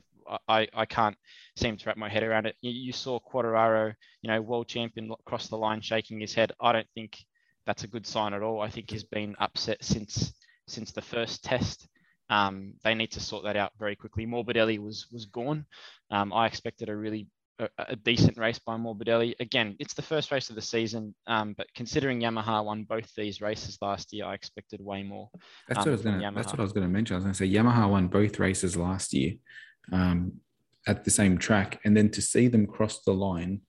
I, 0.49 0.68
I 0.74 0.87
can't 0.87 1.16
seem 1.57 1.77
to 1.77 1.87
wrap 1.87 1.97
my 1.97 2.09
head 2.09 2.22
around 2.22 2.47
it. 2.47 2.57
You, 2.61 2.70
you 2.70 2.93
saw 2.93 3.18
Quartararo, 3.20 3.95
you 4.22 4.31
know, 4.31 4.41
world 4.41 4.68
champion 4.68 5.11
across 5.11 5.49
the 5.49 5.57
line 5.57 5.81
shaking 5.81 6.20
his 6.20 6.35
head. 6.35 6.53
I 6.61 6.72
don't 6.72 6.89
think 6.95 7.18
that's 7.66 7.85
a 7.85 7.89
good 7.89 8.07
sign 8.07 8.35
at 8.35 8.43
all. 8.43 8.61
I 8.61 8.70
think 8.70 8.91
he's 8.91 9.05
been 9.05 9.35
upset 9.39 9.83
since 9.83 10.33
since 10.68 10.93
the 10.93 11.03
first 11.03 11.45
test. 11.45 11.89
Um, 12.29 12.74
they 12.83 12.95
need 12.95 13.12
to 13.12 13.20
sort 13.20 13.45
that 13.45 13.57
out 13.57 13.72
very 13.79 13.95
quickly. 13.95 14.27
Morbidelli 14.27 14.79
was 14.79 15.07
was 15.12 15.27
gone. 15.27 15.66
Um, 16.11 16.33
I 16.33 16.47
expected 16.47 16.89
a 16.89 16.97
really 16.97 17.29
a, 17.59 17.68
a 17.79 17.97
decent 17.97 18.37
race 18.37 18.59
by 18.59 18.77
Morbidelli. 18.77 19.35
Again, 19.41 19.77
it's 19.79 19.95
the 19.95 20.03
first 20.03 20.31
race 20.31 20.51
of 20.51 20.57
the 20.57 20.62
season, 20.62 21.14
um, 21.27 21.55
but 21.57 21.66
considering 21.74 22.20
Yamaha 22.20 22.64
won 22.64 22.85
both 22.85 23.11
these 23.16 23.41
races 23.41 23.79
last 23.81 24.12
year, 24.12 24.27
I 24.27 24.35
expected 24.35 24.81
way 24.81 25.03
more. 25.03 25.31
That's 25.68 25.79
um, 25.79 25.83
what 25.85 25.89
I 25.89 25.93
was 25.93 26.03
gonna. 26.03 26.33
That's 26.35 26.53
what 26.53 26.61
I 26.61 26.62
was 26.62 26.72
gonna 26.72 26.89
mention. 26.89 27.14
I 27.14 27.18
was 27.18 27.24
gonna 27.24 27.35
say 27.35 27.49
Yamaha 27.49 27.89
won 27.89 28.09
both 28.09 28.39
races 28.39 28.77
last 28.77 29.12
year, 29.12 29.35
um, 29.93 30.41
at 30.87 31.05
the 31.05 31.11
same 31.11 31.37
track, 31.39 31.80
and 31.84 31.97
then 31.97 32.11
to 32.11 32.22
see 32.22 32.49
them 32.49 32.66
cross 32.66 33.03
the 33.03 33.12
line, 33.14 33.61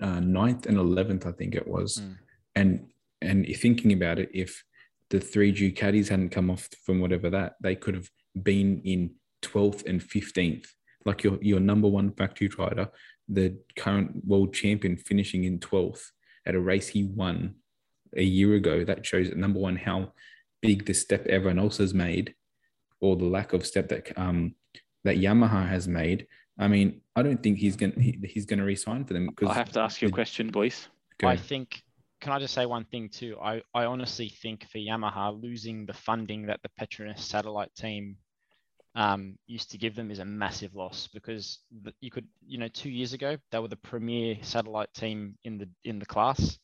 uh, 0.00 0.20
ninth 0.20 0.66
and 0.66 0.76
eleventh, 0.78 1.26
I 1.26 1.32
think 1.32 1.54
it 1.54 1.66
was, 1.66 1.98
Mm. 2.00 2.18
and 2.54 2.86
and 3.22 3.46
thinking 3.56 3.92
about 3.92 4.18
it, 4.18 4.30
if 4.34 4.62
the 5.10 5.20
three 5.20 5.52
Ducatis 5.52 6.08
hadn't 6.08 6.30
come 6.30 6.50
off 6.50 6.68
from 6.84 7.00
whatever 7.00 7.30
that, 7.30 7.54
they 7.62 7.74
could 7.74 7.94
have 7.94 8.10
been 8.42 8.80
in 8.84 9.14
twelfth 9.40 9.84
and 9.86 10.02
fifteenth. 10.02 10.66
Like 11.04 11.22
your 11.24 11.38
your 11.40 11.60
number 11.60 11.88
one 11.88 12.12
factory 12.12 12.50
rider, 12.58 12.88
the 13.28 13.56
current 13.76 14.24
world 14.26 14.52
champion, 14.52 14.96
finishing 14.96 15.44
in 15.44 15.60
twelfth 15.60 16.12
at 16.44 16.54
a 16.54 16.60
race 16.60 16.88
he 16.88 17.04
won 17.04 17.54
a 18.16 18.22
year 18.22 18.54
ago. 18.54 18.84
That 18.84 19.06
shows 19.06 19.34
number 19.34 19.60
one 19.60 19.76
how 19.76 20.12
big 20.60 20.84
the 20.86 20.94
step 20.94 21.26
everyone 21.26 21.58
else 21.58 21.78
has 21.78 21.94
made, 21.94 22.34
or 23.00 23.16
the 23.16 23.24
lack 23.24 23.52
of 23.52 23.64
step 23.66 23.88
that 23.88 24.18
um 24.18 24.54
that 25.06 25.16
Yamaha 25.16 25.68
has 25.68 25.86
made. 25.86 26.26
I 26.58 26.68
mean, 26.68 27.00
I 27.14 27.22
don't 27.22 27.42
think 27.42 27.58
he's 27.58 27.76
gonna 27.76 27.94
he, 27.96 28.18
he's 28.24 28.44
gonna 28.44 28.64
resign 28.64 29.04
for 29.04 29.14
them 29.14 29.26
because 29.28 29.50
I 29.50 29.54
have 29.54 29.72
to 29.72 29.80
ask 29.80 30.02
you 30.02 30.08
a 30.08 30.10
question, 30.10 30.50
boys. 30.50 30.88
Go. 31.18 31.28
I 31.28 31.36
think. 31.36 31.82
Can 32.20 32.32
I 32.32 32.38
just 32.38 32.54
say 32.54 32.64
one 32.64 32.86
thing 32.86 33.10
too? 33.10 33.36
I, 33.42 33.60
I 33.74 33.84
honestly 33.84 34.30
think 34.30 34.66
for 34.72 34.78
Yamaha 34.78 35.40
losing 35.40 35.84
the 35.84 35.92
funding 35.92 36.46
that 36.46 36.60
the 36.62 36.70
Petronas 36.80 37.18
satellite 37.18 37.74
team 37.74 38.16
um, 38.94 39.38
used 39.46 39.70
to 39.72 39.78
give 39.78 39.94
them 39.94 40.10
is 40.10 40.18
a 40.18 40.24
massive 40.24 40.74
loss 40.74 41.08
because 41.12 41.58
you 42.00 42.10
could 42.10 42.26
you 42.46 42.56
know 42.58 42.68
two 42.68 42.88
years 42.88 43.12
ago 43.12 43.36
they 43.52 43.58
were 43.58 43.68
the 43.68 43.76
premier 43.76 44.36
satellite 44.40 44.92
team 44.94 45.36
in 45.44 45.58
the 45.58 45.68
in 45.84 45.98
the 45.98 46.06
class. 46.06 46.58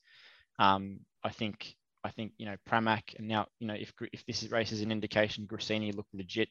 Um, 0.58 1.00
I 1.22 1.28
think 1.28 1.76
I 2.02 2.10
think 2.10 2.32
you 2.38 2.46
know 2.46 2.56
Pramac 2.68 3.14
and 3.18 3.28
now 3.28 3.46
you 3.60 3.66
know 3.66 3.74
if 3.74 3.92
if 4.12 4.24
this 4.26 4.50
race 4.50 4.72
is 4.72 4.80
an 4.80 4.90
indication, 4.90 5.46
Gresini 5.46 5.94
looked 5.94 6.14
legit 6.14 6.48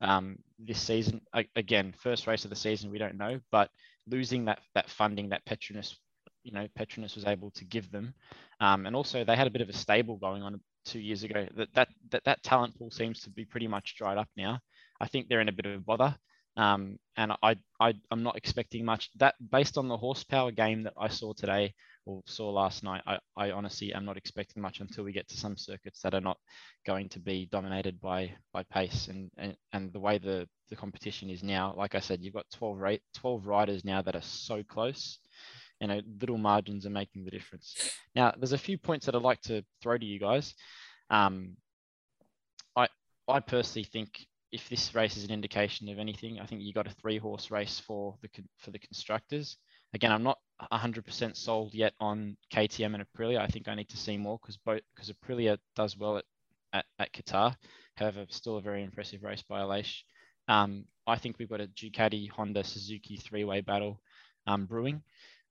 um, 0.00 0.38
this 0.58 0.80
season. 0.80 1.20
A- 1.34 1.48
again, 1.56 1.94
first 2.02 2.26
race 2.26 2.44
of 2.44 2.50
the 2.50 2.56
season, 2.56 2.90
we 2.90 2.98
don't 2.98 3.16
know, 3.16 3.40
but 3.50 3.70
losing 4.08 4.44
that 4.46 4.60
that 4.74 4.88
funding 4.90 5.28
that 5.30 5.44
Petronas 5.46 5.94
you 6.42 6.52
know 6.52 6.66
Petronas 6.78 7.14
was 7.16 7.24
able 7.26 7.50
to 7.52 7.64
give 7.64 7.90
them, 7.90 8.14
um, 8.60 8.86
and 8.86 8.94
also 8.94 9.24
they 9.24 9.36
had 9.36 9.46
a 9.46 9.50
bit 9.50 9.62
of 9.62 9.68
a 9.68 9.72
stable 9.72 10.16
going 10.16 10.42
on 10.42 10.60
two 10.84 11.00
years 11.00 11.22
ago. 11.24 11.46
That 11.56 11.74
that 11.74 11.88
that, 12.10 12.24
that 12.24 12.42
talent 12.42 12.78
pool 12.78 12.90
seems 12.90 13.20
to 13.22 13.30
be 13.30 13.44
pretty 13.44 13.68
much 13.68 13.96
dried 13.96 14.18
up 14.18 14.28
now. 14.36 14.60
I 15.00 15.08
think 15.08 15.28
they're 15.28 15.40
in 15.40 15.48
a 15.48 15.52
bit 15.52 15.66
of 15.66 15.84
bother. 15.84 16.16
Um, 16.56 16.98
and 17.18 17.32
I, 17.42 17.56
I, 17.78 17.92
I'm 18.10 18.22
not 18.22 18.36
expecting 18.38 18.84
much. 18.84 19.10
That 19.16 19.34
based 19.50 19.76
on 19.76 19.88
the 19.88 19.96
horsepower 19.96 20.50
game 20.52 20.84
that 20.84 20.94
I 20.98 21.08
saw 21.08 21.34
today 21.34 21.74
or 22.06 22.22
saw 22.24 22.50
last 22.50 22.84
night, 22.84 23.02
I, 23.06 23.18
I 23.36 23.50
honestly 23.50 23.92
am 23.92 24.04
not 24.04 24.16
expecting 24.16 24.62
much 24.62 24.80
until 24.80 25.04
we 25.04 25.12
get 25.12 25.28
to 25.28 25.36
some 25.36 25.56
circuits 25.56 26.00
that 26.02 26.14
are 26.14 26.20
not 26.20 26.38
going 26.86 27.08
to 27.10 27.18
be 27.18 27.48
dominated 27.50 28.00
by 28.00 28.32
by 28.52 28.62
pace 28.62 29.08
and 29.08 29.30
and, 29.36 29.56
and 29.72 29.92
the 29.92 30.00
way 30.00 30.18
the 30.18 30.48
the 30.70 30.76
competition 30.76 31.28
is 31.28 31.42
now. 31.42 31.74
Like 31.76 31.94
I 31.94 32.00
said, 32.00 32.22
you've 32.22 32.34
got 32.34 32.46
12 32.54 32.78
rate 32.78 33.02
12 33.14 33.46
riders 33.46 33.84
now 33.84 34.00
that 34.02 34.14
are 34.14 34.22
so 34.22 34.62
close. 34.62 35.18
You 35.80 35.88
know, 35.88 36.00
little 36.20 36.38
margins 36.38 36.86
are 36.86 36.90
making 36.90 37.24
the 37.24 37.30
difference. 37.30 37.92
Now, 38.14 38.32
there's 38.38 38.52
a 38.52 38.58
few 38.58 38.78
points 38.78 39.04
that 39.04 39.14
I'd 39.14 39.20
like 39.20 39.42
to 39.42 39.62
throw 39.82 39.98
to 39.98 40.06
you 40.06 40.18
guys. 40.18 40.54
Um, 41.10 41.56
I 42.76 42.88
I 43.28 43.40
personally 43.40 43.84
think 43.84 44.26
if 44.52 44.68
this 44.68 44.94
race 44.94 45.16
is 45.16 45.24
an 45.24 45.30
indication 45.32 45.88
of 45.88 45.98
anything, 45.98 46.40
I 46.40 46.46
think 46.46 46.62
you 46.62 46.72
got 46.72 46.86
a 46.86 46.94
three 46.94 47.18
horse 47.18 47.50
race 47.50 47.80
for 47.80 48.16
the 48.22 48.28
for 48.58 48.70
the 48.70 48.78
constructors. 48.78 49.56
Again, 49.94 50.12
I'm 50.12 50.22
not 50.22 50.38
100% 50.72 51.36
sold 51.36 51.74
yet 51.74 51.94
on 52.00 52.36
KTM 52.52 52.94
and 52.94 53.04
Aprilia. 53.04 53.40
I 53.40 53.46
think 53.46 53.68
I 53.68 53.74
need 53.74 53.88
to 53.90 53.96
see 53.96 54.16
more 54.16 54.38
because 54.40 54.56
both 54.56 54.80
because 54.94 55.10
Aprilia 55.10 55.58
does 55.74 55.96
well 55.96 56.18
at, 56.18 56.24
at, 56.72 56.84
at 56.98 57.12
Qatar. 57.12 57.56
However, 57.94 58.26
still 58.28 58.56
a 58.56 58.62
very 58.62 58.82
impressive 58.82 59.22
race 59.22 59.42
by 59.48 59.60
Aleix. 59.60 60.02
Um, 60.48 60.84
I 61.06 61.16
think 61.16 61.38
we've 61.38 61.48
got 61.48 61.60
a 61.60 61.66
Ducati, 61.68 62.28
Honda, 62.30 62.64
Suzuki 62.64 63.16
three-way 63.16 63.60
battle 63.60 64.00
um, 64.46 64.66
brewing. 64.66 65.02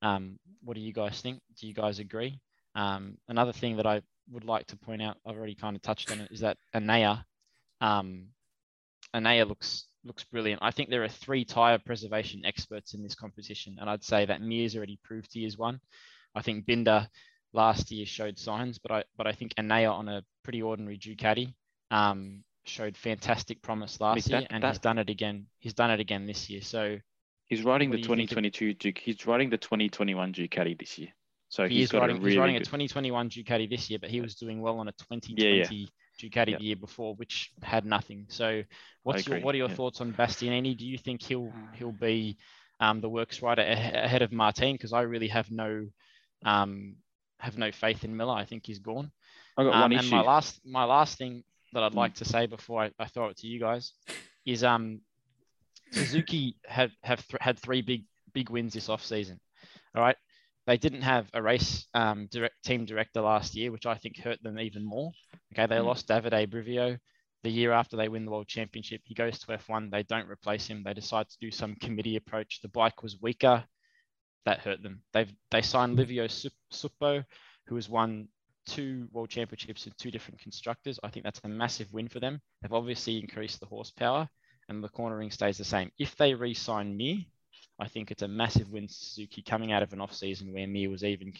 Um, 0.02 0.38
what 0.62 0.74
do 0.74 0.80
you 0.80 0.92
guys 0.92 1.20
think? 1.20 1.40
Do 1.58 1.66
you 1.66 1.74
guys 1.74 1.98
agree? 1.98 2.40
Um, 2.74 3.16
another 3.28 3.52
thing 3.52 3.76
that 3.76 3.86
I 3.86 4.02
would 4.30 4.44
like 4.44 4.66
to 4.68 4.76
point 4.76 5.02
out, 5.02 5.16
I've 5.26 5.36
already 5.36 5.54
kind 5.54 5.76
of 5.76 5.82
touched 5.82 6.10
on 6.12 6.20
it, 6.20 6.30
is 6.30 6.40
that 6.40 6.58
Enea, 6.74 7.24
um, 7.80 8.26
Enea 9.14 9.48
looks 9.48 9.86
looks 10.06 10.24
brilliant. 10.24 10.62
I 10.62 10.70
think 10.70 10.90
there 10.90 11.04
are 11.04 11.08
three 11.08 11.44
tire 11.44 11.78
preservation 11.78 12.44
experts 12.44 12.94
in 12.94 13.02
this 13.02 13.14
competition, 13.14 13.76
and 13.80 13.90
I'd 13.90 14.04
say 14.04 14.24
that 14.26 14.40
Mir's 14.40 14.76
already 14.76 14.98
proved 15.02 15.32
he 15.32 15.44
is 15.44 15.58
one. 15.58 15.80
I 16.34 16.42
think 16.42 16.66
Binder 16.66 17.08
last 17.52 17.90
year 17.90 18.06
showed 18.06 18.38
signs, 18.38 18.78
but 18.78 18.90
I 18.92 19.04
but 19.16 19.26
I 19.26 19.32
think 19.32 19.54
Enea 19.56 19.92
on 19.92 20.08
a 20.08 20.22
pretty 20.44 20.62
ordinary 20.62 20.98
Ducati 20.98 21.54
um, 21.90 22.44
showed 22.64 22.96
fantastic 22.96 23.62
promise 23.62 24.00
last 24.00 24.28
that- 24.28 24.40
year, 24.40 24.46
and 24.50 24.62
that- 24.62 24.72
he's 24.72 24.78
done 24.78 24.98
it 24.98 25.10
again. 25.10 25.46
He's 25.58 25.74
done 25.74 25.90
it 25.90 26.00
again 26.00 26.26
this 26.26 26.48
year. 26.50 26.60
So 26.62 26.98
He's 27.48 27.62
riding 27.62 27.90
the 27.92 27.98
do 27.98 28.00
you 28.02 28.16
think 28.16 28.32
of- 28.32 28.36
2022 28.36 28.74
Duke. 28.74 28.98
He's 28.98 29.24
riding 29.24 29.50
the 29.50 29.58
2021 29.58 30.32
Ducati 30.32 30.76
this 30.76 30.98
year. 30.98 31.10
So 31.48 31.68
he 31.68 31.76
he's 31.76 31.92
riding, 31.92 32.16
a 32.16 32.18
really 32.18 32.30
he's 32.32 32.38
riding 32.38 32.54
good, 32.56 32.62
a 32.62 32.64
2021 32.64 33.30
Ducati 33.30 33.70
this 33.70 33.88
year, 33.88 34.00
but 34.00 34.10
he 34.10 34.20
was 34.20 34.34
doing 34.34 34.60
well 34.60 34.80
on 34.80 34.88
a 34.88 34.92
2020 34.92 35.58
yeah. 35.58 35.86
Ducati 36.18 36.50
Yeah. 36.50 36.58
the 36.58 36.64
year 36.64 36.76
before, 36.76 37.14
which 37.14 37.52
had 37.62 37.84
nothing. 37.84 38.26
So, 38.28 38.62
what's 39.02 39.26
your 39.26 39.40
what 39.40 39.54
are 39.54 39.58
your 39.58 39.68
yeah. 39.68 39.74
thoughts 39.74 40.00
on 40.00 40.12
Bastianini? 40.12 40.76
Do 40.76 40.86
you 40.86 40.98
think 40.98 41.22
he'll 41.22 41.52
he'll 41.74 41.92
be 41.92 42.36
um, 42.80 43.00
the 43.00 43.08
works 43.08 43.42
rider 43.42 43.62
a- 43.62 44.04
ahead 44.04 44.22
of 44.22 44.32
Martin? 44.32 44.72
Because 44.72 44.92
I 44.92 45.02
really 45.02 45.28
have 45.28 45.50
no 45.50 45.86
um, 46.44 46.96
have 47.38 47.56
no 47.58 47.70
faith 47.72 48.04
in 48.04 48.16
Miller. 48.16 48.34
I 48.34 48.44
think 48.44 48.66
he's 48.66 48.78
gone. 48.78 49.10
I 49.58 49.64
got 49.64 49.74
Um, 49.74 49.80
one 49.82 49.92
and 49.92 50.00
issue. 50.00 50.14
my 50.14 50.22
last 50.22 50.60
my 50.64 50.84
last 50.84 51.18
thing 51.18 51.44
that 51.72 51.82
I'd 51.82 51.92
Mm. 51.92 51.96
like 51.96 52.14
to 52.16 52.24
say 52.24 52.46
before 52.46 52.82
I, 52.84 52.90
I 52.98 53.06
throw 53.06 53.28
it 53.28 53.36
to 53.38 53.46
you 53.46 53.58
guys 53.60 53.92
is 54.44 54.62
um 54.64 55.00
Suzuki 55.92 56.56
have 56.66 56.92
have 57.02 57.26
th- 57.26 57.40
had 57.40 57.58
three 57.58 57.82
big 57.82 58.04
big 58.32 58.50
wins 58.50 58.72
this 58.74 58.88
off 58.88 59.04
season. 59.04 59.40
All 59.94 60.02
right, 60.02 60.16
they 60.66 60.76
didn't 60.76 61.02
have 61.02 61.28
a 61.32 61.42
race 61.42 61.86
um, 61.94 62.26
direct 62.30 62.62
team 62.64 62.84
director 62.84 63.20
last 63.20 63.54
year, 63.54 63.70
which 63.72 63.86
I 63.86 63.94
think 63.96 64.18
hurt 64.18 64.42
them 64.42 64.58
even 64.58 64.84
more. 64.84 65.12
Okay, 65.54 65.66
they 65.66 65.76
Mm. 65.76 65.86
lost 65.86 66.08
Davide 66.08 66.48
Brivio. 66.50 66.98
The 67.42 67.50
year 67.50 67.72
after 67.72 67.96
they 67.96 68.08
win 68.08 68.24
the 68.24 68.30
world 68.32 68.48
championship, 68.48 69.02
he 69.04 69.14
goes 69.14 69.38
to 69.38 69.52
F1. 69.52 69.90
They 69.90 70.02
don't 70.02 70.28
replace 70.28 70.66
him. 70.66 70.82
They 70.82 70.94
decide 70.94 71.28
to 71.28 71.38
do 71.40 71.50
some 71.52 71.76
committee 71.76 72.16
approach. 72.16 72.60
The 72.60 72.68
bike 72.68 73.02
was 73.02 73.20
weaker. 73.20 73.64
That 74.44 74.60
hurt 74.60 74.82
them. 74.82 75.02
They've 75.12 75.32
they 75.50 75.62
signed 75.62 75.96
Livio 75.96 76.26
Suppo, 76.26 77.24
who 77.66 77.74
has 77.76 77.88
won 77.88 78.28
two 78.66 79.08
world 79.12 79.28
championships 79.30 79.86
in 79.86 79.92
two 79.98 80.10
different 80.10 80.40
constructors. 80.40 80.98
I 81.04 81.10
think 81.10 81.24
that's 81.24 81.40
a 81.44 81.48
massive 81.48 81.92
win 81.92 82.08
for 82.08 82.18
them. 82.20 82.40
They've 82.62 82.72
obviously 82.72 83.18
increased 83.20 83.60
the 83.60 83.66
horsepower 83.66 84.28
and 84.68 84.82
the 84.82 84.88
cornering 84.88 85.30
stays 85.30 85.58
the 85.58 85.64
same. 85.64 85.92
If 85.98 86.16
they 86.16 86.34
re-sign 86.34 86.96
Mir, 86.96 87.18
I 87.78 87.88
think 87.88 88.10
it's 88.10 88.22
a 88.22 88.28
massive 88.28 88.70
win 88.70 88.88
Suzuki 88.88 89.42
coming 89.42 89.72
out 89.72 89.82
of 89.82 89.92
an 89.92 90.00
off 90.00 90.14
season 90.14 90.52
where 90.52 90.66
Mir 90.66 90.88
was 90.90 91.04
even 91.04 91.32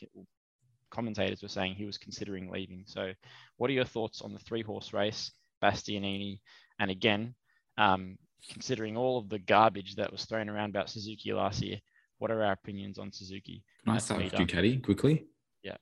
commentators 0.91 1.43
were 1.43 1.49
saying 1.49 1.75
he 1.75 1.87
was 1.87 1.99
considering 1.99 2.51
leaving. 2.51 2.85
So, 2.87 3.13
what 3.57 3.71
are 3.71 3.75
your 3.75 3.85
thoughts 3.85 4.23
on 4.23 4.33
the 4.33 4.39
three 4.39 4.63
horse 4.63 4.93
race, 4.93 5.33
Bastianini, 5.63 6.41
and 6.79 6.91
again, 6.91 7.35
um, 7.79 8.19
considering 8.53 8.97
all 8.97 9.19
of 9.19 9.29
the 9.29 9.39
garbage 9.39 9.97
that 9.97 10.13
was 10.13 10.25
thrown 10.25 10.49
around 10.49 10.71
about 10.71 10.91
Suzuki 10.91 11.33
last 11.33 11.63
year, 11.63 11.79
what 12.19 12.31
are 12.31 12.43
our 12.43 12.53
opinions 12.53 12.99
on 12.99 13.13
Suzuki? 13.13 13.63
Can 13.85 13.93
I 13.93 13.95
That's 13.95 14.07
start 14.07 14.21
me 14.21 14.25
with 14.27 14.35
done. 14.35 14.47
Ducati 14.47 14.83
quickly? 14.83 15.27
Yeah. 15.63 15.77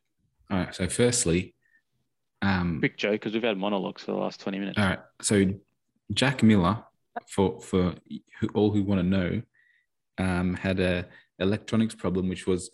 All 0.51 0.59
right. 0.59 0.75
So 0.75 0.89
firstly, 0.89 1.55
um, 2.43 2.79
Quick 2.81 2.97
joke 2.97 3.13
because 3.13 3.33
we've 3.33 3.43
had 3.43 3.57
monologues 3.57 4.03
for 4.03 4.13
the 4.13 4.19
last 4.19 4.41
20 4.41 4.59
minutes. 4.59 4.79
all 4.79 4.85
right. 4.85 5.01
So 5.23 5.47
Jack 6.13 6.43
Miller, 6.43 6.85
for 7.29 7.61
for 7.61 7.95
all 8.55 8.71
who 8.71 8.83
want 8.83 9.01
to 9.01 9.07
know, 9.07 9.43
um, 10.19 10.55
had 10.55 10.81
a 10.81 11.07
electronics 11.39 11.95
problem, 11.95 12.29
which 12.29 12.47
was 12.47 12.71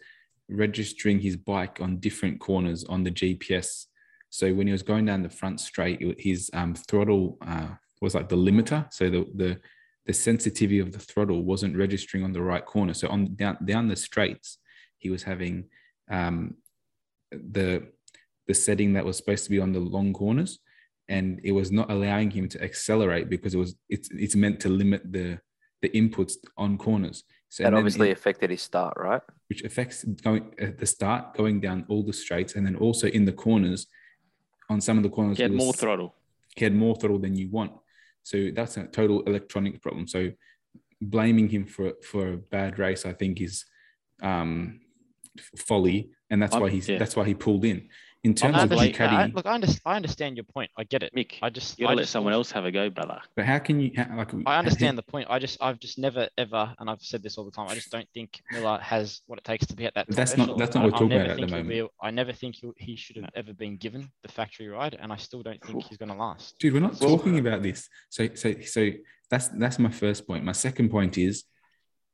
registering 0.48 1.20
his 1.20 1.36
bike 1.36 1.78
on 1.80 1.98
different 1.98 2.40
corners 2.40 2.84
on 2.84 3.04
the 3.04 3.10
GPS. 3.10 3.86
So 4.30 4.52
when 4.52 4.66
he 4.66 4.72
was 4.72 4.82
going 4.82 5.06
down 5.06 5.22
the 5.22 5.30
front 5.30 5.60
straight, 5.60 6.00
his 6.18 6.50
um, 6.52 6.74
throttle 6.74 7.38
uh, 7.46 7.68
was 8.00 8.14
like 8.14 8.28
the 8.28 8.36
limiter. 8.36 8.92
So 8.92 9.10
the 9.10 9.26
the 9.34 9.60
the 10.06 10.12
sensitivity 10.12 10.78
of 10.80 10.92
the 10.92 10.98
throttle 10.98 11.42
wasn't 11.44 11.76
registering 11.76 12.24
on 12.24 12.32
the 12.32 12.42
right 12.42 12.64
corner. 12.64 12.94
So 12.94 13.08
on 13.08 13.34
down 13.34 13.58
down 13.64 13.88
the 13.88 13.96
straights, 13.96 14.58
he 14.98 15.10
was 15.10 15.22
having 15.22 15.68
um, 16.10 16.56
the 17.30 17.88
the 18.46 18.54
setting 18.54 18.94
that 18.94 19.04
was 19.04 19.16
supposed 19.16 19.44
to 19.44 19.50
be 19.50 19.60
on 19.60 19.72
the 19.72 19.80
long 19.80 20.12
corners, 20.12 20.58
and 21.08 21.40
it 21.44 21.52
was 21.52 21.70
not 21.70 21.90
allowing 21.90 22.30
him 22.30 22.48
to 22.48 22.62
accelerate 22.62 23.28
because 23.28 23.54
it 23.54 23.58
was 23.58 23.74
it's 23.88 24.08
it's 24.10 24.36
meant 24.36 24.60
to 24.60 24.68
limit 24.68 25.12
the 25.12 25.38
the 25.82 25.88
inputs 25.90 26.34
on 26.56 26.76
corners. 26.78 27.24
So 27.48 27.64
That 27.64 27.74
obviously 27.74 28.10
it- 28.10 28.12
affected 28.18 28.50
his 28.50 28.62
start, 28.62 28.94
right? 28.96 29.22
which 29.48 29.62
affects 29.64 30.04
going 30.04 30.54
at 30.60 30.78
the 30.78 30.86
start, 30.86 31.34
going 31.34 31.60
down 31.60 31.84
all 31.88 32.04
the 32.04 32.12
straights, 32.12 32.54
and 32.54 32.64
then 32.64 32.76
also 32.76 33.08
in 33.08 33.24
the 33.24 33.32
corners. 33.32 33.86
On 34.68 34.80
some 34.80 34.96
of 34.96 35.02
the 35.02 35.10
corners, 35.10 35.36
He 35.38 35.42
had 35.42 35.50
was- 35.52 35.58
more 35.58 35.72
throttle. 35.72 36.14
he 36.54 36.64
had 36.64 36.74
more 36.74 36.94
throttle 36.94 37.18
than 37.18 37.34
you 37.34 37.48
want. 37.50 37.72
So 38.22 38.50
that's 38.54 38.76
a 38.76 38.84
total 38.86 39.22
electronic 39.22 39.82
problem. 39.82 40.06
So 40.06 40.30
blaming 41.00 41.48
him 41.48 41.64
for 41.66 41.94
for 42.10 42.34
a 42.34 42.36
bad 42.36 42.78
race, 42.78 43.04
I 43.04 43.12
think, 43.12 43.40
is 43.40 43.64
um, 44.22 44.80
folly, 45.56 46.10
and 46.30 46.40
that's 46.40 46.54
I'm- 46.54 46.62
why 46.62 46.70
he's 46.70 46.88
yeah. 46.88 46.98
that's 46.98 47.16
why 47.16 47.24
he 47.24 47.34
pulled 47.34 47.64
in. 47.64 47.88
In 48.22 48.34
terms 48.34 48.54
of 48.56 48.70
understand- 48.70 48.94
Ducati, 48.94 49.12
I- 49.12 49.26
look, 49.34 49.46
I, 49.46 49.54
under, 49.54 49.66
I 49.86 49.96
understand 49.96 50.36
your 50.36 50.44
point. 50.44 50.70
I 50.76 50.84
get 50.84 51.02
it. 51.02 51.14
Mick, 51.16 51.36
I 51.40 51.48
just, 51.48 51.78
you 51.78 51.84
gotta 51.84 51.92
I 51.92 51.96
let 51.96 52.02
just 52.02 52.12
someone 52.12 52.34
else 52.34 52.50
have 52.52 52.66
a 52.66 52.70
go, 52.70 52.90
brother. 52.90 53.18
but 53.34 53.46
how 53.46 53.58
can 53.58 53.80
you 53.80 53.92
how, 53.96 54.14
like? 54.14 54.34
I 54.44 54.58
understand 54.58 54.98
the 54.98 55.02
point. 55.02 55.28
I 55.30 55.38
just, 55.38 55.56
I've 55.62 55.78
just 55.80 55.98
never 55.98 56.28
ever, 56.36 56.74
and 56.78 56.90
I've 56.90 57.00
said 57.00 57.22
this 57.22 57.38
all 57.38 57.46
the 57.46 57.50
time. 57.50 57.68
I 57.70 57.74
just 57.74 57.90
don't 57.90 58.06
think 58.12 58.42
Miller 58.52 58.78
has 58.82 59.22
what 59.26 59.38
it 59.38 59.44
takes 59.46 59.66
to 59.68 59.74
be 59.74 59.86
at 59.86 59.94
that. 59.94 60.06
But 60.06 60.16
that's 60.16 60.36
not- 60.36 60.58
that's 60.58 60.74
not 60.74 60.84
what 60.84 60.92
we're 60.92 60.98
talking 60.98 61.12
about 61.16 61.30
at 61.30 61.36
the 61.38 61.46
moment. 61.46 61.68
Be, 61.70 61.86
I 62.02 62.10
never 62.10 62.32
think 62.34 62.56
he, 62.56 62.68
he 62.76 62.94
should 62.96 63.16
have 63.16 63.30
ever 63.34 63.54
been 63.54 63.78
given 63.78 64.10
the 64.22 64.28
factory 64.28 64.68
ride, 64.68 64.98
and 65.00 65.10
I 65.10 65.16
still 65.16 65.42
don't 65.42 65.62
think 65.64 65.82
he's 65.84 65.96
going 65.96 66.10
to 66.10 66.14
last. 66.14 66.58
Dude, 66.58 66.74
we're 66.74 66.80
not 66.80 67.00
Well- 67.00 67.16
talking 67.16 67.38
about 67.38 67.62
this. 67.62 67.88
So, 68.10 68.28
so, 68.34 68.54
so 68.60 68.90
that's 69.30 69.48
that's 69.48 69.78
my 69.78 69.90
first 69.90 70.26
point. 70.26 70.44
My 70.44 70.52
second 70.52 70.90
point 70.90 71.16
is, 71.16 71.44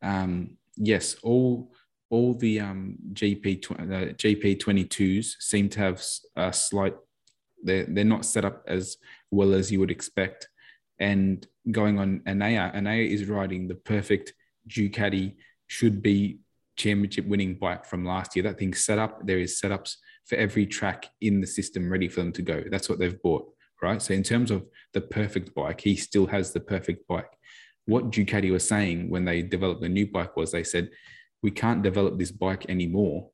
um, 0.02 0.50
yes, 0.76 1.16
all 1.24 1.72
all 2.10 2.34
the 2.34 2.60
um, 2.60 2.96
GP 3.12 3.62
tw- 3.62 3.72
uh, 3.72 4.14
GP 4.14 4.60
twenty 4.60 4.84
twos 4.84 5.36
seem 5.40 5.68
to 5.70 5.80
have 5.80 6.02
a 6.36 6.52
slight. 6.52 6.94
They're 7.62 7.86
they're 7.86 8.04
not 8.04 8.24
set 8.24 8.44
up 8.44 8.62
as 8.66 8.96
well 9.30 9.54
as 9.54 9.70
you 9.70 9.80
would 9.80 9.90
expect. 9.90 10.48
And 10.98 11.46
going 11.70 11.98
on 11.98 12.22
Anaya, 12.26 12.72
Anaya 12.74 13.04
is 13.04 13.26
riding 13.26 13.68
the 13.68 13.74
perfect 13.74 14.32
Ducati 14.68 15.34
should 15.66 16.00
be 16.02 16.38
championship 16.76 17.26
winning 17.26 17.54
bike 17.54 17.84
from 17.84 18.04
last 18.04 18.36
year. 18.36 18.44
That 18.44 18.58
thing's 18.58 18.84
set 18.84 18.98
up. 18.98 19.26
There 19.26 19.38
is 19.38 19.60
setups 19.60 19.96
for 20.26 20.36
every 20.36 20.66
track 20.66 21.06
in 21.20 21.40
the 21.40 21.46
system 21.46 21.90
ready 21.90 22.08
for 22.08 22.20
them 22.20 22.32
to 22.32 22.42
go. 22.42 22.64
That's 22.70 22.88
what 22.88 22.98
they've 22.98 23.20
bought 23.22 23.46
right? 23.82 24.00
So 24.00 24.14
in 24.14 24.22
terms 24.22 24.50
of 24.50 24.66
the 24.92 25.00
perfect 25.00 25.54
bike, 25.54 25.80
he 25.80 25.96
still 25.96 26.26
has 26.26 26.52
the 26.52 26.60
perfect 26.60 27.06
bike. 27.06 27.30
What 27.86 28.10
Ducati 28.10 28.50
was 28.50 28.66
saying 28.66 29.10
when 29.10 29.24
they 29.24 29.42
developed 29.42 29.82
the 29.82 29.88
new 29.88 30.06
bike 30.06 30.36
was 30.36 30.52
they 30.52 30.64
said, 30.64 30.90
we 31.46 31.52
can't 31.52 31.80
develop 31.80 32.18
this 32.18 32.32
bike 32.32 32.66
anymore. 32.68 33.30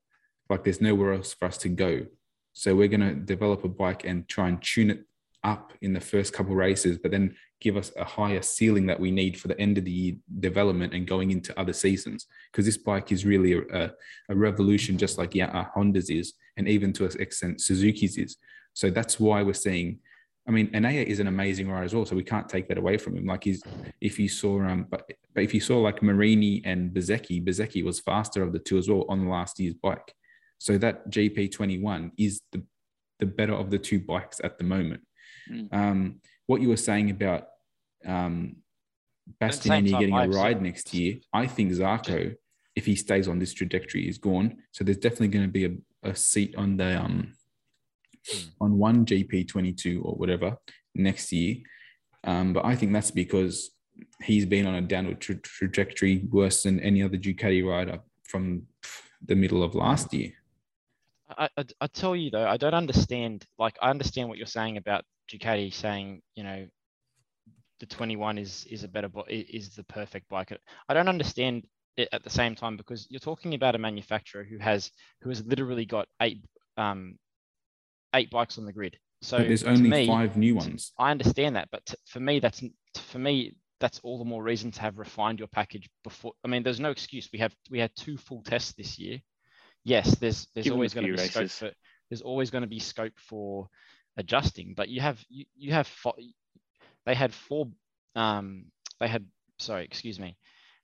Like 0.50 0.64
there's 0.64 0.82
nowhere 0.82 1.14
else 1.14 1.32
for 1.32 1.46
us 1.46 1.56
to 1.64 1.70
go. 1.70 2.04
So 2.52 2.74
we're 2.76 2.88
going 2.88 3.08
to 3.08 3.14
develop 3.14 3.64
a 3.64 3.68
bike 3.68 4.04
and 4.04 4.28
try 4.28 4.48
and 4.50 4.60
tune 4.60 4.90
it 4.90 5.06
up 5.42 5.72
in 5.80 5.94
the 5.94 6.00
first 6.12 6.34
couple 6.34 6.54
races, 6.54 6.98
but 6.98 7.10
then 7.10 7.34
give 7.62 7.74
us 7.74 7.90
a 7.96 8.04
higher 8.04 8.42
ceiling 8.42 8.84
that 8.88 9.00
we 9.00 9.10
need 9.10 9.40
for 9.40 9.48
the 9.48 9.58
end 9.58 9.78
of 9.78 9.86
the 9.86 9.90
year 9.90 10.14
development 10.40 10.92
and 10.92 11.06
going 11.06 11.30
into 11.30 11.58
other 11.58 11.72
seasons. 11.72 12.26
Because 12.50 12.66
this 12.66 12.76
bike 12.76 13.12
is 13.12 13.24
really 13.24 13.54
a, 13.54 13.90
a, 14.28 14.36
revolution, 14.36 14.98
just 14.98 15.16
like 15.16 15.34
yeah, 15.34 15.64
Honda's 15.74 16.10
is, 16.10 16.34
and 16.58 16.68
even 16.68 16.92
to 16.92 17.06
an 17.06 17.18
extent 17.18 17.62
Suzuki's 17.62 18.18
is. 18.18 18.36
So 18.74 18.90
that's 18.90 19.18
why 19.18 19.42
we're 19.42 19.54
seeing 19.54 20.00
I 20.46 20.50
mean, 20.50 20.70
Anaya 20.74 21.02
is 21.02 21.20
an 21.20 21.28
amazing 21.28 21.70
rider 21.70 21.84
as 21.84 21.94
well, 21.94 22.04
so 22.04 22.16
we 22.16 22.24
can't 22.24 22.48
take 22.48 22.66
that 22.68 22.78
away 22.78 22.98
from 22.98 23.16
him. 23.16 23.26
Like 23.26 23.44
he's, 23.44 23.62
if 24.00 24.18
you 24.18 24.28
saw, 24.28 24.60
um, 24.62 24.86
but 24.90 25.08
but 25.34 25.44
if 25.44 25.54
you 25.54 25.60
saw 25.60 25.78
like 25.78 26.02
Marini 26.02 26.62
and 26.64 26.90
Bezecchi, 26.90 27.44
Bezecchi 27.44 27.84
was 27.84 28.00
faster 28.00 28.42
of 28.42 28.52
the 28.52 28.58
two 28.58 28.76
as 28.76 28.88
well 28.88 29.04
on 29.08 29.28
last 29.28 29.60
year's 29.60 29.74
bike. 29.74 30.12
So 30.58 30.78
that 30.78 31.08
GP 31.10 31.52
twenty 31.52 31.78
one 31.78 32.12
is 32.18 32.42
the 32.50 32.62
the 33.20 33.26
better 33.26 33.54
of 33.54 33.70
the 33.70 33.78
two 33.78 34.00
bikes 34.00 34.40
at 34.42 34.58
the 34.58 34.64
moment. 34.64 35.02
Mm. 35.50 35.72
Um, 35.72 36.20
what 36.46 36.60
you 36.60 36.68
were 36.68 36.76
saying 36.76 37.10
about 37.10 37.46
um, 38.04 38.56
At 39.40 39.52
the 39.52 39.56
same 39.58 39.84
Bastianini 39.84 39.98
getting 40.00 40.18
a 40.18 40.28
ride 40.28 40.56
seen- 40.56 40.62
next 40.64 40.92
year, 40.94 41.16
I 41.32 41.46
think 41.46 41.70
Zarco, 41.72 42.34
if 42.74 42.84
he 42.84 42.96
stays 42.96 43.28
on 43.28 43.38
this 43.38 43.52
trajectory, 43.52 44.08
is 44.08 44.18
gone. 44.18 44.56
So 44.72 44.82
there's 44.82 44.98
definitely 44.98 45.28
going 45.28 45.46
to 45.46 45.52
be 45.52 45.64
a, 45.66 46.10
a 46.10 46.16
seat 46.16 46.56
on 46.56 46.76
the 46.76 47.00
um, 47.00 47.32
on 48.60 48.78
one 48.78 49.04
GP22 49.04 50.04
or 50.04 50.14
whatever 50.14 50.56
next 50.94 51.32
year. 51.32 51.56
Um, 52.24 52.52
but 52.52 52.64
I 52.64 52.76
think 52.76 52.92
that's 52.92 53.10
because 53.10 53.70
he's 54.22 54.46
been 54.46 54.66
on 54.66 54.74
a 54.76 54.80
downward 54.80 55.20
tra- 55.20 55.36
trajectory 55.36 56.26
worse 56.30 56.62
than 56.62 56.80
any 56.80 57.02
other 57.02 57.16
Ducati 57.16 57.66
rider 57.66 58.00
from 58.24 58.62
the 59.24 59.34
middle 59.34 59.62
of 59.62 59.74
last 59.74 60.12
year. 60.14 60.32
I, 61.36 61.48
I, 61.56 61.64
I 61.80 61.86
tell 61.88 62.14
you 62.14 62.30
though, 62.30 62.46
I 62.46 62.56
don't 62.56 62.74
understand. 62.74 63.46
Like, 63.58 63.76
I 63.80 63.90
understand 63.90 64.28
what 64.28 64.38
you're 64.38 64.46
saying 64.46 64.76
about 64.76 65.04
Ducati 65.30 65.72
saying, 65.72 66.22
you 66.34 66.44
know, 66.44 66.66
the 67.80 67.86
21 67.86 68.38
is 68.38 68.64
is 68.70 68.84
a 68.84 68.88
better 68.88 69.10
is 69.28 69.74
the 69.74 69.82
perfect 69.84 70.28
bike. 70.28 70.56
I 70.88 70.94
don't 70.94 71.08
understand 71.08 71.66
it 71.96 72.08
at 72.12 72.22
the 72.22 72.30
same 72.30 72.54
time 72.54 72.76
because 72.76 73.06
you're 73.10 73.18
talking 73.18 73.54
about 73.54 73.74
a 73.74 73.78
manufacturer 73.78 74.44
who 74.44 74.58
has 74.58 74.90
who 75.20 75.30
has 75.30 75.44
literally 75.44 75.84
got 75.84 76.06
eight 76.20 76.38
um 76.76 77.18
eight 78.14 78.30
bikes 78.30 78.58
on 78.58 78.64
the 78.66 78.72
grid. 78.72 78.98
So 79.20 79.38
but 79.38 79.48
there's 79.48 79.64
only 79.64 79.88
me, 79.88 80.06
five 80.06 80.36
new 80.36 80.54
ones. 80.54 80.92
I 80.98 81.10
understand 81.10 81.56
that, 81.56 81.68
but 81.70 81.84
t- 81.86 81.96
for 82.06 82.20
me, 82.20 82.40
that's 82.40 82.62
n- 82.62 82.74
for 82.96 83.18
me 83.18 83.54
that's 83.80 84.00
all 84.04 84.18
the 84.18 84.24
more 84.24 84.42
reason 84.42 84.70
to 84.70 84.80
have 84.80 84.98
refined 84.98 85.38
your 85.38 85.48
package 85.48 85.88
before. 86.04 86.32
I 86.44 86.48
mean, 86.48 86.62
there's 86.62 86.80
no 86.80 86.90
excuse. 86.90 87.28
We 87.32 87.38
have 87.40 87.54
we 87.70 87.78
had 87.78 87.90
two 87.96 88.16
full 88.16 88.42
tests 88.42 88.72
this 88.72 88.98
year. 88.98 89.18
Yes, 89.84 90.16
there's 90.16 90.48
there's 90.54 90.64
Give 90.64 90.72
always 90.72 90.94
going 90.94 91.04
to 91.06 91.16
few 91.16 91.16
be 91.16 91.28
scope 91.28 91.50
for 91.50 91.70
there's 92.10 92.22
always 92.22 92.50
going 92.50 92.62
to 92.62 92.68
be 92.68 92.78
scope 92.78 93.14
for 93.16 93.68
adjusting, 94.16 94.74
but 94.76 94.88
you 94.88 95.00
have 95.00 95.22
you, 95.28 95.44
you 95.56 95.72
have 95.72 95.86
fo- 95.86 96.16
they 97.06 97.14
had 97.14 97.32
four 97.32 97.68
um 98.14 98.66
they 99.00 99.08
had 99.08 99.26
sorry 99.58 99.84
excuse 99.84 100.20
me 100.20 100.36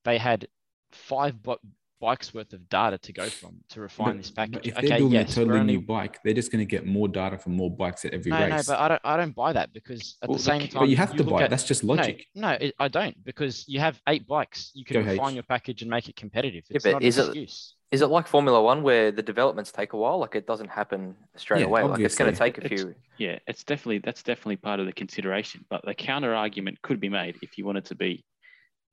they 0.04 0.18
had 0.18 0.48
five 0.92 1.40
bu- 1.42 1.56
bikes 2.00 2.32
worth 2.32 2.52
of 2.52 2.68
data 2.68 2.96
to 2.98 3.12
go 3.12 3.26
from 3.28 3.56
to 3.70 3.80
refine 3.80 4.08
But- 4.08 4.16
this 4.18 4.30
but 4.30 4.50
package. 4.52 4.68
if 4.68 4.74
they're 4.74 4.84
okay, 4.84 4.98
building 4.98 5.18
yes, 5.20 5.32
a 5.32 5.34
totally 5.34 5.58
only 5.60 5.76
new 5.76 5.82
bike, 5.82 6.18
they're 6.24 6.34
just 6.34 6.52
going 6.52 6.60
to 6.60 6.70
get 6.70 6.86
more 6.86 7.08
data 7.08 7.38
from 7.38 7.52
more 7.54 7.70
bikes 7.70 8.04
at 8.04 8.14
every 8.14 8.30
no, 8.30 8.46
no, 8.48 8.60
but 8.66 8.78
I 8.78 8.88
don't, 8.88 9.00
I 9.04 9.16
don't 9.16 9.34
buy 9.34 9.52
that 9.52 9.72
because 9.72 10.16
at 10.22 10.28
Well, 10.28 10.38
the 10.38 10.42
same 10.44 10.60
look, 10.62 10.70
time, 10.70 10.80
but 10.82 10.88
you 10.88 10.96
have 10.96 11.12
to 11.16 11.22
look 11.22 11.30
buy. 11.30 11.40
it. 11.40 11.44
at- 11.44 11.50
That's 11.50 11.64
just 11.64 11.82
logic. 11.84 12.26
No, 12.34 12.50
it, 12.50 12.74
I 12.78 12.88
don't 12.88 13.22
because 13.24 13.64
you 13.68 13.80
have 13.80 14.00
eight 14.08 14.26
bikes. 14.26 14.70
You 14.74 14.84
Go 14.84 15.00
can 15.02 15.06
refine 15.10 15.30
H. 15.30 15.34
your 15.34 15.42
package 15.44 15.82
and 15.82 15.90
make 15.90 16.08
it 16.08 16.16
competitive. 16.16 16.64
It's 16.70 16.84
but 16.84 16.92
not 16.92 17.02
is 17.02 17.18
an 17.18 17.24
it- 17.24 17.28
excuse. 17.28 17.74
Is 17.90 18.02
it 18.02 18.08
like 18.08 18.28
Formula 18.28 18.62
One 18.62 18.82
where 18.82 19.10
the 19.10 19.22
developments 19.22 19.72
take 19.72 19.94
a 19.94 19.96
while? 19.96 20.18
Like 20.18 20.34
it 20.34 20.46
doesn't 20.46 20.68
happen 20.68 21.16
straight 21.36 21.60
Yeah, 21.60 21.66
away. 21.68 21.84
Like 21.84 22.00
it's 22.00 22.16
going 22.16 22.30
to 22.30 22.36
take 22.38 22.58
a 22.58 22.64
It's- 22.66 22.80
few. 22.82 22.94
Yeah, 23.16 23.38
it's 23.46 23.64
definitely 23.64 23.98
that's 24.04 24.22
definitely 24.22 24.56
part 24.56 24.78
of 24.78 24.84
the 24.86 24.92
consideration. 24.92 25.64
But 25.70 25.84
the 25.86 25.94
counter 25.94 26.34
argument 26.34 26.82
could 26.82 27.00
be 27.00 27.08
made 27.08 27.36
if 27.40 27.56
you 27.56 27.64
wanted 27.64 27.86
to 27.86 27.94
be 27.94 28.24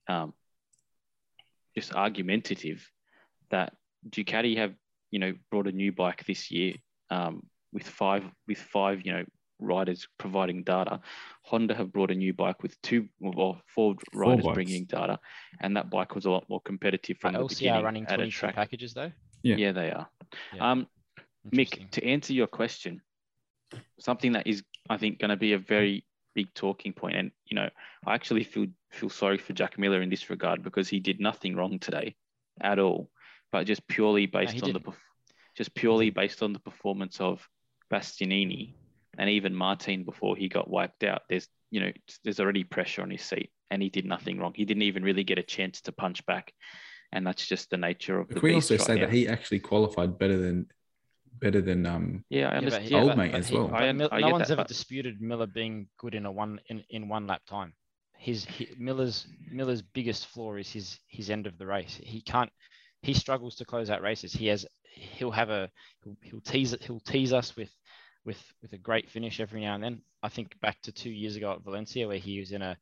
um, 0.07 0.33
just 1.77 1.93
argumentative 1.93 2.89
that 3.55 3.73
Ducati 4.09 4.57
have 4.57 4.73
you 5.11 5.19
know 5.19 5.33
brought 5.49 5.67
a 5.67 5.71
new 5.71 5.91
bike 5.91 6.25
this 6.25 6.51
year 6.51 6.73
um, 7.09 7.43
with 7.71 7.87
five 7.87 8.23
with 8.47 8.57
five 8.57 9.05
you 9.05 9.13
know 9.13 9.23
riders 9.59 10.07
providing 10.17 10.63
data. 10.63 10.99
Honda 11.43 11.73
have 11.73 11.93
brought 11.93 12.11
a 12.11 12.15
new 12.15 12.33
bike 12.33 12.61
with 12.61 12.79
two 12.81 13.07
or 13.21 13.57
four 13.73 13.95
riders 14.13 14.43
bikes. 14.43 14.55
bringing 14.55 14.85
data, 14.85 15.19
and 15.61 15.77
that 15.77 15.89
bike 15.89 16.15
was 16.15 16.25
a 16.25 16.31
lot 16.31 16.45
more 16.49 16.61
competitive 16.61 17.17
from 17.17 17.35
Are 17.35 17.39
the 17.39 17.45
LCR 17.45 17.57
beginning 17.59 17.83
running 17.83 18.05
at 18.07 18.19
a 18.19 18.27
track. 18.27 18.55
packages 18.55 18.93
though. 18.93 19.11
Yeah. 19.41 19.55
Yeah, 19.57 19.71
they 19.71 19.91
are. 19.91 20.07
Yeah. 20.53 20.71
Um, 20.71 20.87
Mick, 21.53 21.91
to 21.91 22.03
answer 22.03 22.33
your 22.33 22.47
question, 22.47 23.01
something 23.99 24.31
that 24.33 24.47
is, 24.47 24.63
I 24.89 24.97
think, 24.97 25.19
going 25.19 25.29
to 25.29 25.37
be 25.37 25.53
a 25.53 25.59
very 25.59 26.03
big 26.33 26.51
talking 26.55 26.91
point, 26.91 27.15
and 27.15 27.31
you 27.45 27.55
know, 27.55 27.69
I 28.05 28.15
actually 28.15 28.43
feel 28.43 28.67
feel 28.91 29.09
sorry 29.09 29.37
for 29.37 29.53
Jack 29.53 29.77
Miller 29.77 30.01
in 30.01 30.09
this 30.09 30.29
regard 30.29 30.63
because 30.63 30.89
he 30.89 30.99
did 30.99 31.19
nothing 31.19 31.55
wrong 31.55 31.79
today, 31.79 32.15
at 32.61 32.79
all, 32.79 33.09
but 33.55 33.65
just 33.65 33.87
purely 33.87 34.25
based 34.25 34.51
he 34.51 34.59
on 34.61 34.67
the, 34.73 34.79
didn't. 34.79 34.85
perf- 34.93 34.97
just 35.55 35.73
purely 35.75 36.09
based 36.09 36.43
on 36.43 36.51
the 36.51 36.59
performance 36.59 37.21
of 37.21 37.47
Bastianini 37.89 38.73
and 39.17 39.29
even 39.29 39.55
Martin 39.55 40.03
before 40.03 40.35
he 40.35 40.49
got 40.49 40.69
wiped 40.69 41.05
out. 41.05 41.21
There's, 41.29 41.47
you 41.71 41.79
know, 41.79 41.91
there's 42.25 42.41
already 42.41 42.65
pressure 42.65 43.01
on 43.01 43.09
his 43.09 43.21
seat, 43.21 43.49
and 43.71 43.81
he 43.81 43.87
did 43.89 44.03
nothing 44.05 44.39
wrong. 44.39 44.51
He 44.53 44.65
didn't 44.65 44.83
even 44.83 45.03
really 45.03 45.23
get 45.23 45.39
a 45.39 45.43
chance 45.43 45.79
to 45.83 45.93
punch 45.93 46.25
back, 46.25 46.51
and 47.13 47.25
that's 47.25 47.47
just 47.47 47.69
the 47.69 47.77
nature 47.77 48.19
of 48.19 48.27
the 48.27 48.33
Can 48.33 48.43
we 48.43 48.55
beast 48.55 48.71
also 48.71 48.81
right 48.83 48.87
say 48.87 48.95
now. 48.95 49.05
that 49.05 49.13
he 49.13 49.25
actually 49.29 49.59
qualified 49.59 50.17
better 50.19 50.37
than 50.37 50.67
better 51.39 51.61
than 51.61 51.85
um 51.85 52.25
Yeah, 52.29 52.49
I 52.49 52.59
Yeah, 52.59 52.69
but 52.69 52.81
he- 52.81 52.93
Old 52.95 53.07
but- 53.11 53.17
mate 53.17 53.31
but 53.31 53.39
as 53.39 53.47
he- 53.47 53.55
well. 53.55 53.73
I- 53.73 53.87
I 53.87 53.91
no 53.93 54.09
get 54.09 54.31
one's 54.33 54.47
that, 54.49 54.53
ever 54.53 54.61
but- 54.63 54.67
disputed 54.67 55.21
Miller 55.21 55.47
being 55.47 55.87
good 55.97 56.13
in 56.13 56.25
a 56.25 56.31
one 56.31 56.59
in, 56.67 56.83
in 56.89 57.07
one 57.07 57.25
lap 57.27 57.41
time. 57.47 57.73
His 58.17 58.43
he, 58.43 58.67
Miller's 58.77 59.27
Miller's 59.49 59.81
biggest 59.81 60.27
flaw 60.27 60.55
is 60.55 60.69
his 60.71 60.99
his 61.07 61.29
end 61.29 61.47
of 61.47 61.57
the 61.57 61.65
race. 61.65 61.97
He 62.03 62.19
can't. 62.21 62.51
He 63.05 63.13
struggles 63.13 63.55
to 63.57 63.65
close 63.65 63.91
out 63.91 64.01
races. 64.01 64.33
He 64.33 64.47
has. 64.47 64.65
He'll 64.83 65.31
have 65.31 65.51
a. 65.51 65.69
He'll, 66.03 66.17
he'll 66.23 66.41
tease 66.41 66.73
it. 66.73 66.83
He'll 66.83 66.99
tease 66.99 67.33
us 67.33 67.55
with, 67.55 67.69
with 68.25 68.41
with 68.63 68.73
a 68.73 68.79
great 68.79 69.11
finish 69.11 69.39
every 69.39 69.61
now 69.61 69.75
and 69.75 69.83
then. 69.83 70.01
I 70.23 70.29
think 70.29 70.59
back 70.59 70.81
to 70.81 70.91
two 70.91 71.11
years 71.11 71.35
ago 71.35 71.51
at 71.51 71.63
Valencia 71.63 72.07
where 72.07 72.17
he 72.17 72.39
was 72.39 72.51
in 72.51 72.63
a 72.63 72.75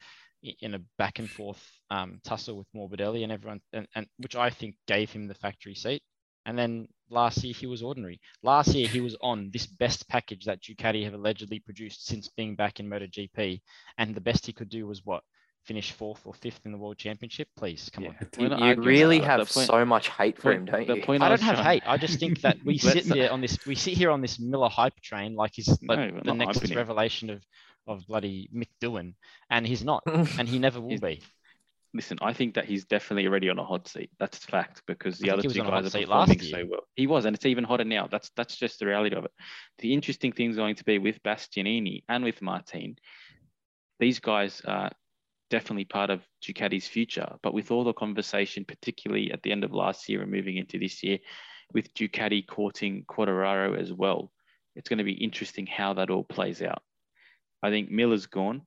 in 0.61 0.75
a 0.75 0.81
back 0.97 1.19
and 1.19 1.29
forth 1.29 1.61
um, 1.89 2.21
tussle 2.23 2.57
with 2.57 2.67
Morbidelli 2.73 3.23
and 3.23 3.31
everyone, 3.33 3.59
and, 3.73 3.85
and 3.95 4.07
which 4.17 4.35
I 4.35 4.49
think 4.49 4.75
gave 4.87 5.11
him 5.11 5.27
the 5.27 5.35
factory 5.35 5.75
seat. 5.75 6.01
And 6.45 6.57
then 6.57 6.87
last 7.09 7.43
year 7.43 7.53
he 7.53 7.67
was 7.67 7.83
ordinary. 7.83 8.19
Last 8.43 8.73
year 8.73 8.87
he 8.87 9.01
was 9.01 9.17
on 9.21 9.49
this 9.51 9.65
best 9.65 10.07
package 10.07 10.45
that 10.45 10.61
Ducati 10.61 11.03
have 11.03 11.13
allegedly 11.13 11.59
produced 11.59 12.05
since 12.05 12.29
being 12.29 12.55
back 12.55 12.79
in 12.79 12.89
MotoGP, 12.89 13.61
and 13.97 14.15
the 14.15 14.21
best 14.21 14.45
he 14.45 14.53
could 14.53 14.69
do 14.69 14.87
was 14.87 15.05
what 15.05 15.23
finish 15.65 15.91
fourth 15.91 16.21
or 16.25 16.33
fifth 16.33 16.61
in 16.65 16.71
the 16.71 16.77
World 16.77 16.97
Championship. 16.97 17.47
Please 17.55 17.89
come 17.93 18.07
on. 18.07 18.15
We're 18.37 18.57
You, 18.57 18.65
you 18.65 18.81
really 18.81 19.19
have 19.19 19.39
point- 19.49 19.67
so 19.67 19.85
much 19.85 20.09
hate 20.09 20.37
for 20.37 20.51
him, 20.51 20.65
don't 20.65 20.87
the 20.87 20.95
you? 20.97 21.03
point 21.03 21.23
I 21.23 21.29
was 21.29 21.39
don't 21.39 21.47
have 21.47 21.55
trying- 21.55 21.79
hate. 21.81 21.83
I 21.85 21.97
just 21.97 22.19
think 22.19 22.41
that 22.41 22.57
we 22.65 22.77
sit 22.79 23.05
not- 23.07 23.17
there 23.17 23.31
on 23.31 23.41
this. 23.41 23.57
We 23.65 23.75
sit 23.75 23.93
here 23.97 24.11
on 24.11 24.21
this 24.21 24.39
Miller 24.39 24.69
hype 24.69 24.99
train 25.01 25.35
like 25.35 25.51
he's 25.55 25.69
like 25.83 26.13
we're 26.13 26.21
the 26.21 26.33
next 26.33 26.73
revelation 26.75 27.29
of 27.29 27.43
of 27.87 28.05
bloody 28.07 28.49
Mick 28.55 28.69
Doohan, 28.81 29.13
and 29.49 29.67
he's 29.67 29.83
not, 29.83 30.03
and 30.05 30.47
he 30.47 30.59
never 30.59 30.79
will 30.81 30.89
He's- 30.89 31.01
be. 31.01 31.21
Listen, 31.95 32.17
I 32.23 32.33
think 32.33 32.55
that 32.55 32.65
he's 32.65 32.85
definitely 32.85 33.27
already 33.27 33.49
on 33.49 33.59
a 33.59 33.63
hot 33.63 33.87
seat. 33.87 34.09
That's 34.17 34.39
fact 34.39 34.81
because 34.87 35.19
the 35.19 35.29
I 35.29 35.33
other 35.33 35.41
he 35.43 35.47
was 35.49 35.55
two 35.57 35.61
a 35.61 35.65
hot 35.65 35.83
guys 35.83 35.93
are 35.95 35.99
performing 35.99 36.39
so 36.41 36.65
well. 36.67 36.79
He 36.95 37.05
was, 37.05 37.25
and 37.25 37.35
it's 37.35 37.45
even 37.45 37.63
hotter 37.63 37.83
now. 37.83 38.07
That's 38.07 38.31
that's 38.35 38.55
just 38.55 38.79
the 38.79 38.87
reality 38.87 39.15
of 39.15 39.25
it. 39.25 39.31
The 39.77 39.93
interesting 39.93 40.31
thing 40.31 40.49
is 40.49 40.55
going 40.55 40.73
to 40.77 40.83
be 40.85 40.97
with 40.97 41.21
Bastianini 41.21 42.01
and 42.09 42.23
with 42.23 42.41
Martin. 42.41 42.95
These 43.99 44.19
guys 44.19 44.59
are 44.65 44.89
definitely 45.53 45.85
part 45.85 46.09
of 46.09 46.25
Ducati's 46.43 46.87
future, 46.87 47.35
but 47.43 47.53
with 47.53 47.69
all 47.69 47.83
the 47.83 47.93
conversation, 47.93 48.65
particularly 48.65 49.31
at 49.31 49.43
the 49.43 49.51
end 49.51 49.63
of 49.63 49.71
last 49.71 50.09
year 50.09 50.23
and 50.23 50.31
moving 50.31 50.57
into 50.57 50.79
this 50.79 51.03
year, 51.03 51.19
with 51.71 51.93
Ducati 51.93 52.47
courting 52.47 53.05
Quartararo 53.07 53.79
as 53.79 53.93
well, 53.93 54.31
it's 54.75 54.89
going 54.89 54.97
to 54.97 55.03
be 55.03 55.11
interesting 55.13 55.67
how 55.67 55.93
that 55.93 56.09
all 56.09 56.23
plays 56.23 56.63
out. 56.63 56.81
I 57.61 57.69
think 57.69 57.91
Miller's 57.91 58.25
gone. 58.25 58.63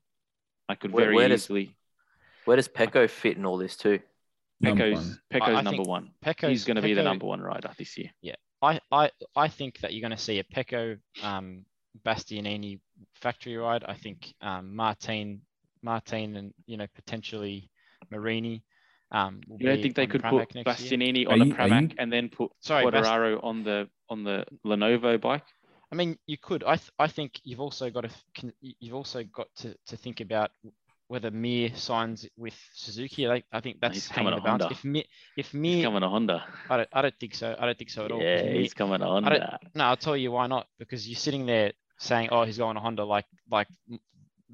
I 0.68 0.76
could 0.76 0.92
Where- 0.92 1.06
very 1.06 1.16
where 1.16 1.28
does- 1.28 1.46
easily. 1.46 1.76
Where 2.44 2.56
does 2.56 2.68
Pecco 2.68 3.10
fit 3.10 3.36
in 3.36 3.44
all 3.44 3.58
this 3.58 3.76
too? 3.76 3.98
number 4.60 4.84
Pecco's 4.84 4.96
one. 5.04 5.18
Pecco's 5.32 5.48
I 5.48 5.60
number 5.62 5.70
think 5.70 5.88
one. 5.88 6.10
Pecco's, 6.22 6.50
He's 6.50 6.64
going 6.64 6.76
to 6.76 6.82
be 6.82 6.94
the 6.94 7.02
number 7.02 7.26
one 7.26 7.40
rider 7.40 7.70
this 7.76 7.98
year. 7.98 8.10
Yeah, 8.22 8.36
I, 8.62 8.78
I, 8.92 9.10
I 9.34 9.48
think 9.48 9.80
that 9.80 9.92
you're 9.92 10.06
going 10.08 10.16
to 10.16 10.22
see 10.22 10.38
a 10.38 10.44
Pecco, 10.44 10.98
um, 11.24 11.64
Bastianini 12.04 12.78
factory 13.14 13.56
ride. 13.56 13.82
I 13.84 13.94
think 13.94 14.32
um, 14.40 14.76
Martin, 14.76 15.42
Martin, 15.90 16.36
and 16.36 16.48
you 16.66 16.76
know 16.76 16.86
potentially 17.00 17.70
Marini. 18.10 18.56
Um, 19.12 19.40
You 19.48 19.66
don't 19.68 19.82
think 19.82 19.94
they 19.94 20.08
could 20.08 20.22
Pramac 20.22 20.30
put 20.30 20.54
next 20.56 20.80
year. 20.80 20.98
Bastianini 20.98 21.22
on 21.30 21.40
a 21.40 21.44
you- 21.46 21.52
are 21.52 21.56
Pramac 21.68 21.94
and 22.00 22.08
then 22.12 22.28
put 22.28 22.50
Sorry, 22.60 22.90
Bast- 22.90 23.40
on 23.50 23.56
the 23.68 23.88
on 24.12 24.24
the 24.24 24.44
Lenovo 24.70 25.12
bike? 25.20 25.44
I 25.92 25.94
mean, 25.94 26.18
you 26.26 26.36
could. 26.36 26.62
I, 26.64 26.76
th- 26.82 26.90
I 26.98 27.06
think 27.16 27.30
you've 27.44 27.60
also 27.66 27.88
got 27.90 28.02
to. 28.02 28.10
con- 28.38 28.52
You've 28.82 28.94
also 29.02 29.22
got 29.38 29.46
to, 29.60 29.68
to 29.90 29.96
think 29.96 30.20
about 30.20 30.50
whether 31.06 31.30
Mir 31.30 31.70
signs 31.76 32.26
with 32.36 32.56
Suzuki. 32.74 33.28
I, 33.28 33.44
I 33.52 33.60
think 33.60 33.78
that's 33.80 33.94
he's 33.94 34.08
hanging 34.08 34.32
coming 34.32 34.42
the 34.42 34.58
to. 34.58 34.64
Honda. 34.64 34.68
If 34.72 34.84
Mir, 34.84 35.04
if 35.36 35.46
He's 35.52 35.54
Mir, 35.54 35.84
coming 35.84 36.00
to 36.00 36.08
Honda. 36.08 36.38
I 36.68 36.76
don't, 36.78 36.88
I 36.92 37.02
don't 37.02 37.14
think 37.20 37.34
so. 37.36 37.54
I 37.60 37.64
don't 37.66 37.78
think 37.78 37.90
so 37.90 38.04
at 38.06 38.10
all. 38.10 38.18
'cause 38.18 38.26
Yeah, 38.42 38.42
Mir- 38.52 38.60
he's 38.62 38.74
coming 38.74 38.98
to 38.98 39.06
Honda. 39.06 39.60
No, 39.76 39.84
I'll 39.84 39.96
tell 40.06 40.16
you 40.16 40.32
why 40.32 40.48
not. 40.48 40.66
Because 40.80 41.08
you're 41.08 41.22
sitting 41.26 41.46
there 41.46 41.72
saying, 41.98 42.30
"Oh, 42.32 42.42
he's 42.42 42.58
going 42.58 42.74
to 42.74 42.80
Honda," 42.80 43.04
like 43.04 43.26
like 43.48 43.68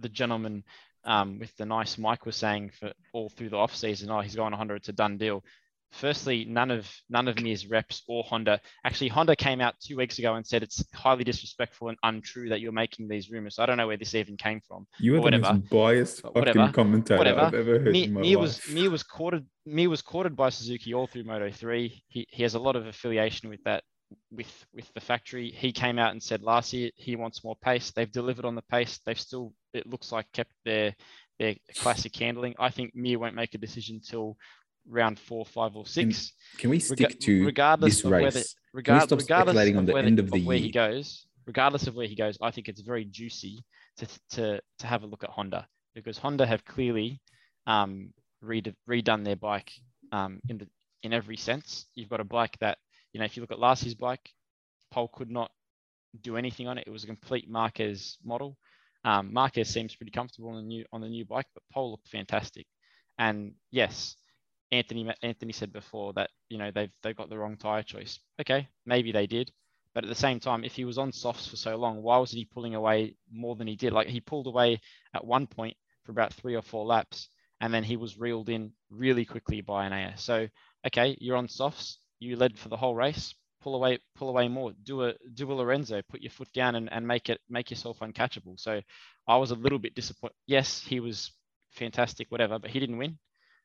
the 0.04 0.10
gentleman 0.10 0.64
um, 1.04 1.38
with 1.38 1.56
the 1.56 1.66
nice 1.66 1.98
Mike 1.98 2.26
was 2.26 2.36
saying 2.36 2.70
for 2.78 2.92
all 3.12 3.28
through 3.28 3.50
the 3.50 3.56
off 3.56 3.74
season. 3.74 4.10
Oh, 4.10 4.20
he's 4.20 4.36
going 4.36 4.52
to 4.52 4.56
Honda. 4.56 4.74
It's 4.74 4.88
a 4.88 4.92
done 4.92 5.18
deal. 5.18 5.44
Firstly, 5.90 6.46
none 6.46 6.70
of 6.70 6.90
none 7.10 7.28
of 7.28 7.38
Mir's 7.42 7.66
reps 7.66 8.02
or 8.08 8.24
Honda. 8.24 8.60
Actually, 8.82 9.08
Honda 9.08 9.36
came 9.36 9.60
out 9.60 9.74
two 9.78 9.98
weeks 9.98 10.18
ago 10.18 10.34
and 10.36 10.46
said 10.46 10.62
it's 10.62 10.82
highly 10.94 11.22
disrespectful 11.22 11.90
and 11.90 11.98
untrue 12.02 12.48
that 12.48 12.62
you're 12.62 12.72
making 12.72 13.08
these 13.08 13.30
rumors. 13.30 13.56
So 13.56 13.62
I 13.62 13.66
don't 13.66 13.76
know 13.76 13.86
where 13.86 13.98
this 13.98 14.14
even 14.14 14.38
came 14.38 14.62
from. 14.66 14.86
You 14.98 15.12
are 15.12 15.16
the 15.16 15.22
whatever. 15.22 15.52
most 15.52 15.68
biased 15.68 16.22
fucking 16.22 16.40
whatever. 16.40 16.72
commentator 16.72 17.18
Whatever. 17.18 17.40
I've 17.40 17.54
ever 17.54 17.78
heard 17.78 17.92
Mir, 17.92 18.04
in 18.04 18.12
my 18.14 18.20
Mir 18.22 18.38
life. 18.38 18.40
was 18.40 18.68
Mir 18.70 18.90
was 18.90 19.02
courted 19.02 19.46
Mir 19.66 19.90
was 19.90 20.00
courted 20.00 20.34
by 20.34 20.48
Suzuki 20.48 20.94
all 20.94 21.06
through 21.06 21.24
Moto 21.24 21.50
three. 21.50 22.02
He 22.08 22.26
he 22.30 22.42
has 22.42 22.54
a 22.54 22.58
lot 22.58 22.74
of 22.74 22.86
affiliation 22.86 23.50
with 23.50 23.62
that 23.64 23.84
with 24.30 24.66
with 24.74 24.92
the 24.94 25.00
factory. 25.00 25.50
He 25.50 25.72
came 25.72 25.98
out 25.98 26.12
and 26.12 26.22
said 26.22 26.42
last 26.42 26.72
year 26.72 26.90
he 26.96 27.16
wants 27.16 27.44
more 27.44 27.56
pace. 27.56 27.90
They've 27.90 28.10
delivered 28.10 28.44
on 28.44 28.54
the 28.54 28.62
pace. 28.62 29.00
They've 29.04 29.18
still 29.18 29.52
it 29.72 29.86
looks 29.86 30.12
like 30.12 30.30
kept 30.32 30.52
their 30.64 30.94
their 31.38 31.54
classic 31.76 32.14
handling. 32.16 32.54
I 32.58 32.70
think 32.70 32.94
Mir 32.94 33.18
won't 33.18 33.34
make 33.34 33.54
a 33.54 33.58
decision 33.58 34.00
till 34.00 34.36
round 34.88 35.18
four, 35.18 35.44
five, 35.46 35.76
or 35.76 35.86
six. 35.86 36.32
Can 36.58 36.70
we 36.70 36.76
Rega- 36.76 36.84
stick 36.84 37.20
to 37.20 37.44
regardless 37.46 37.96
this 37.96 38.04
of 38.04 38.10
race? 38.10 38.22
whether 38.22 38.84
Can 38.84 38.94
we 38.94 39.00
stop 39.00 39.18
regardless 39.18 39.54
speculating 39.54 39.76
on 39.76 39.82
of 39.82 39.86
the 39.86 39.92
whether, 39.94 40.06
end 40.06 40.18
of 40.18 40.30
the 40.30 40.44
where 40.44 40.58
he 40.58 40.70
goes, 40.70 41.26
regardless 41.46 41.86
of 41.86 41.94
where 41.94 42.06
he 42.06 42.14
goes, 42.14 42.38
I 42.40 42.50
think 42.50 42.68
it's 42.68 42.80
very 42.80 43.04
juicy 43.04 43.64
to 43.98 44.06
to 44.30 44.60
to 44.78 44.86
have 44.86 45.02
a 45.02 45.06
look 45.06 45.24
at 45.24 45.30
Honda 45.30 45.66
because 45.94 46.18
Honda 46.18 46.46
have 46.46 46.64
clearly 46.64 47.20
um, 47.66 48.12
read, 48.40 48.74
redone 48.88 49.24
their 49.24 49.36
bike 49.36 49.70
um, 50.10 50.40
in 50.48 50.58
the 50.58 50.68
in 51.02 51.12
every 51.12 51.36
sense. 51.36 51.86
You've 51.94 52.08
got 52.08 52.20
a 52.20 52.24
bike 52.24 52.56
that 52.60 52.78
you 53.12 53.18
know 53.20 53.24
if 53.24 53.36
you 53.36 53.42
look 53.42 53.52
at 53.52 53.58
last 53.58 53.82
year's 53.82 53.94
bike, 53.94 54.30
Pol 54.90 55.08
could 55.08 55.30
not 55.30 55.50
do 56.20 56.36
anything 56.36 56.68
on 56.68 56.78
it. 56.78 56.84
It 56.86 56.90
was 56.90 57.04
a 57.04 57.08
complete 57.08 57.48
Marquez 57.48 58.18
model. 58.24 58.56
Um, 59.04 59.32
Marquez 59.32 59.68
seems 59.68 59.96
pretty 59.96 60.12
comfortable 60.12 60.50
on 60.50 60.56
the 60.56 60.62
new 60.62 60.84
on 60.92 61.00
the 61.00 61.08
new 61.08 61.24
bike, 61.24 61.46
but 61.54 61.62
Pol 61.72 61.92
looked 61.92 62.08
fantastic. 62.08 62.66
And 63.18 63.54
yes, 63.70 64.16
Anthony 64.70 65.12
Anthony 65.22 65.52
said 65.52 65.72
before 65.72 66.12
that 66.14 66.30
you 66.48 66.58
know 66.58 66.70
they've 66.70 66.92
they've 67.02 67.16
got 67.16 67.28
the 67.28 67.38
wrong 67.38 67.56
tire 67.56 67.82
choice. 67.82 68.18
Okay, 68.40 68.68
maybe 68.86 69.12
they 69.12 69.26
did, 69.26 69.50
but 69.94 70.04
at 70.04 70.08
the 70.08 70.14
same 70.14 70.40
time, 70.40 70.64
if 70.64 70.74
he 70.74 70.84
was 70.84 70.98
on 70.98 71.12
softs 71.12 71.46
for 71.48 71.56
so 71.56 71.76
long, 71.76 72.02
why 72.02 72.18
wasn't 72.18 72.38
he 72.38 72.44
pulling 72.44 72.74
away 72.74 73.16
more 73.30 73.56
than 73.56 73.66
he 73.66 73.76
did? 73.76 73.92
Like 73.92 74.08
he 74.08 74.20
pulled 74.20 74.46
away 74.46 74.80
at 75.14 75.24
one 75.24 75.46
point 75.46 75.76
for 76.04 76.12
about 76.12 76.32
three 76.32 76.54
or 76.54 76.62
four 76.62 76.86
laps, 76.86 77.28
and 77.60 77.72
then 77.72 77.84
he 77.84 77.96
was 77.96 78.18
reeled 78.18 78.48
in 78.48 78.72
really 78.90 79.24
quickly 79.24 79.60
by 79.60 79.88
Enea. 79.88 80.18
So 80.18 80.48
okay, 80.86 81.16
you're 81.20 81.36
on 81.36 81.48
softs. 81.48 81.98
You 82.22 82.36
led 82.36 82.58
for 82.58 82.68
the 82.68 82.76
whole 82.76 82.94
race. 82.94 83.34
Pull 83.62 83.74
away, 83.76 83.98
pull 84.16 84.28
away 84.28 84.48
more. 84.48 84.72
Do 84.84 85.04
a 85.04 85.14
do 85.34 85.50
a 85.52 85.54
Lorenzo. 85.54 86.02
Put 86.08 86.20
your 86.20 86.30
foot 86.30 86.52
down 86.52 86.74
and, 86.74 86.92
and 86.92 87.06
make 87.06 87.28
it 87.28 87.40
make 87.48 87.70
yourself 87.70 88.00
uncatchable. 88.00 88.58
So 88.58 88.80
I 89.28 89.36
was 89.36 89.50
a 89.50 89.56
little 89.56 89.78
bit 89.78 89.94
disappointed. 89.94 90.34
Yes, 90.46 90.82
he 90.84 91.00
was 91.00 91.32
fantastic, 91.70 92.30
whatever, 92.30 92.58
but 92.58 92.70
he 92.70 92.80
didn't 92.80 92.98
win. 92.98 93.18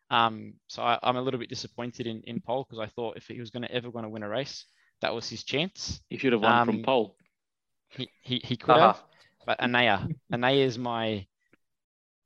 Um, 0.09 0.53
so 0.67 0.81
I, 0.81 0.99
am 1.03 1.17
a 1.17 1.21
little 1.21 1.39
bit 1.39 1.49
disappointed 1.49 2.07
in, 2.07 2.21
in 2.25 2.39
Pol 2.39 2.65
because 2.67 2.79
I 2.79 2.87
thought 2.87 3.17
if 3.17 3.27
he 3.27 3.39
was 3.39 3.49
going 3.49 3.63
to 3.63 3.71
ever 3.71 3.91
going 3.91 4.03
to 4.03 4.09
win 4.09 4.23
a 4.23 4.29
race, 4.29 4.65
that 5.01 5.13
was 5.13 5.29
his 5.29 5.43
chance. 5.43 5.99
He 6.09 6.17
should 6.17 6.33
have 6.33 6.41
won 6.41 6.51
um, 6.51 6.67
from 6.67 6.83
pole. 6.83 7.15
He, 7.89 8.09
he, 8.21 8.41
he 8.43 8.57
could 8.57 8.71
uh-huh. 8.71 8.93
have, 8.93 9.03
but 9.45 9.59
Enea, 9.59 10.09
Enea 10.31 10.65
is 10.65 10.77
my. 10.77 11.25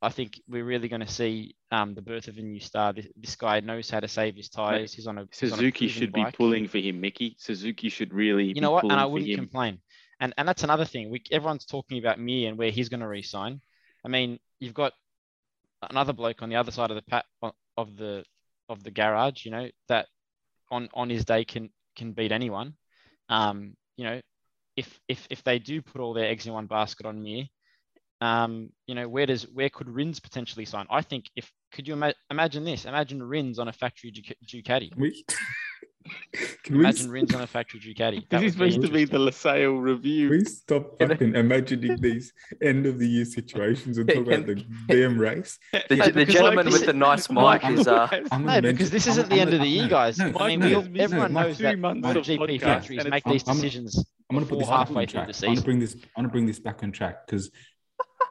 I 0.02 0.10
think 0.10 0.42
we're 0.48 0.66
really 0.66 0.88
going 0.88 1.02
to 1.02 1.08
see 1.08 1.56
um, 1.72 1.94
the 1.94 2.02
birth 2.02 2.28
of 2.28 2.38
a 2.38 2.42
new 2.42 2.60
star. 2.60 2.92
This, 2.92 3.08
this 3.16 3.36
guy 3.36 3.60
knows 3.60 3.90
how 3.90 4.00
to 4.00 4.08
save 4.08 4.36
his 4.36 4.50
tires. 4.50 4.94
He's 4.94 5.06
on 5.06 5.20
a 5.20 5.28
Suzuki 5.32 5.86
on 5.86 5.90
a 5.90 5.94
should 5.94 6.12
bike. 6.12 6.32
be 6.34 6.38
pulling 6.38 6.68
for 6.68 6.80
him, 6.80 7.00
Mickey. 7.00 7.36
Suzuki 7.38 7.90
should 7.90 8.14
really. 8.14 8.46
You 8.46 8.62
know 8.62 8.72
what? 8.72 8.84
And 8.84 8.94
I 8.94 9.06
wouldn't 9.06 9.36
complain. 9.36 9.80
And 10.20 10.34
and 10.38 10.48
that's 10.48 10.64
another 10.64 10.86
thing. 10.86 11.12
We 11.12 11.22
everyone's 11.32 11.66
talking 11.66 12.00
about 12.00 12.20
Mir 12.20 12.50
and 12.50 12.58
where 12.58 12.72
he's 12.72 12.90
going 12.90 13.02
to 13.02 13.08
resign. 13.08 13.62
I 14.04 14.08
mean, 14.08 14.40
you've 14.60 14.74
got 14.74 14.94
another 15.90 16.14
bloke 16.14 16.42
on 16.42 16.50
the 16.50 16.56
other 16.56 16.72
side 16.72 16.92
of 16.92 16.96
the 16.96 17.04
pat 17.04 17.26
of 17.78 17.96
the 17.98 18.24
of 18.70 18.84
the 18.84 18.92
garage, 18.92 19.46
you 19.46 19.52
know, 19.52 19.70
that 19.88 20.08
on 20.72 20.90
on 20.94 21.10
his 21.10 21.26
day 21.26 21.46
can 21.46 21.70
can 21.96 22.14
beat 22.14 22.32
anyone. 22.32 22.74
Um, 23.30 23.76
you 23.98 24.06
know, 24.06 24.22
if 24.76 25.00
if 25.08 25.28
if 25.30 25.44
they 25.44 25.60
do 25.60 25.82
put 25.82 26.02
all 26.02 26.14
their 26.14 26.30
eggs 26.30 26.48
in 26.48 26.54
one 26.54 26.68
basket 26.68 27.06
on 27.06 27.22
Mir, 27.22 27.46
um, 28.22 28.70
you 28.86 28.96
know, 28.96 29.10
where 29.10 29.26
does 29.26 29.44
where 29.52 29.70
could 29.70 29.90
Rins 29.90 30.20
potentially 30.20 30.66
sign? 30.66 30.86
I 30.90 31.02
think 31.02 31.30
if 31.36 31.52
could 31.74 31.88
you 31.88 31.94
ima- 31.94 32.14
imagine 32.30 32.64
this? 32.64 32.86
Imagine 32.86 33.22
Rins 33.22 33.60
on 33.60 33.68
a 33.68 33.74
factory 33.74 34.12
Ducati. 34.12 34.92
Can 36.64 36.76
we 36.78 36.80
Imagine 36.80 37.08
we... 37.08 37.20
Rins 37.20 37.36
on 37.36 37.42
a 37.42 37.48
factory 37.48 37.80
Ducati. 37.80 38.28
That 38.30 38.40
this 38.40 38.48
is 38.48 38.54
supposed 38.54 38.82
to 38.82 38.90
be 38.90 39.06
the 39.06 39.18
Losail 39.18 39.80
review. 39.82 40.30
We 40.30 40.46
stop 40.46 40.98
fucking 41.00 41.36
imagining 41.36 41.98
these 42.02 42.34
end 42.62 42.86
of 42.86 42.98
the 42.98 43.08
year 43.08 43.26
situations 43.26 43.98
and 43.98 44.08
talk 44.08 44.26
about 44.26 44.46
the 44.48 44.56
damn 44.88 45.20
race. 45.20 45.60
The, 45.90 45.96
no, 45.98 46.08
the 46.08 46.26
gentleman 46.26 46.66
like, 46.66 46.74
with 46.74 46.86
the 46.86 46.94
nice 46.94 47.30
mic 47.30 47.66
is. 47.66 47.88
Uh... 47.88 48.08
No, 48.40 48.62
because 48.62 48.92
this 48.92 49.08
isn't 49.08 49.26
I'm, 49.26 49.30
the 49.30 49.36
I'm, 49.36 49.42
end 49.42 49.50
I'm, 49.50 49.56
of 49.56 49.62
the 49.62 49.68
year, 49.68 49.88
guys. 49.88 50.18
No, 50.18 50.32
I 50.40 50.48
mean, 50.48 50.60
no, 50.60 50.80
we, 50.80 51.00
everyone 51.00 51.34
knows 51.34 51.58
that 51.58 51.78
GP 51.78 52.62
factories 52.62 53.06
make 53.08 53.24
these 53.26 53.44
decisions. 53.44 54.06
I'm 54.30 54.36
going 54.36 54.46
to 54.46 54.50
put 54.50 54.60
this 54.60 54.70
halfway 54.70 55.06
through 55.06 55.26
the 55.26 55.34
season. 55.34 55.50
I'm 55.50 55.56
going 55.56 55.62
to 55.62 55.66
bring 55.66 55.80
this. 55.80 55.94
I'm 55.94 56.24
going 56.24 56.28
to 56.28 56.32
bring 56.32 56.46
this 56.46 56.60
back 56.60 56.84
on 56.84 56.92
track 56.94 57.28
because 57.28 57.52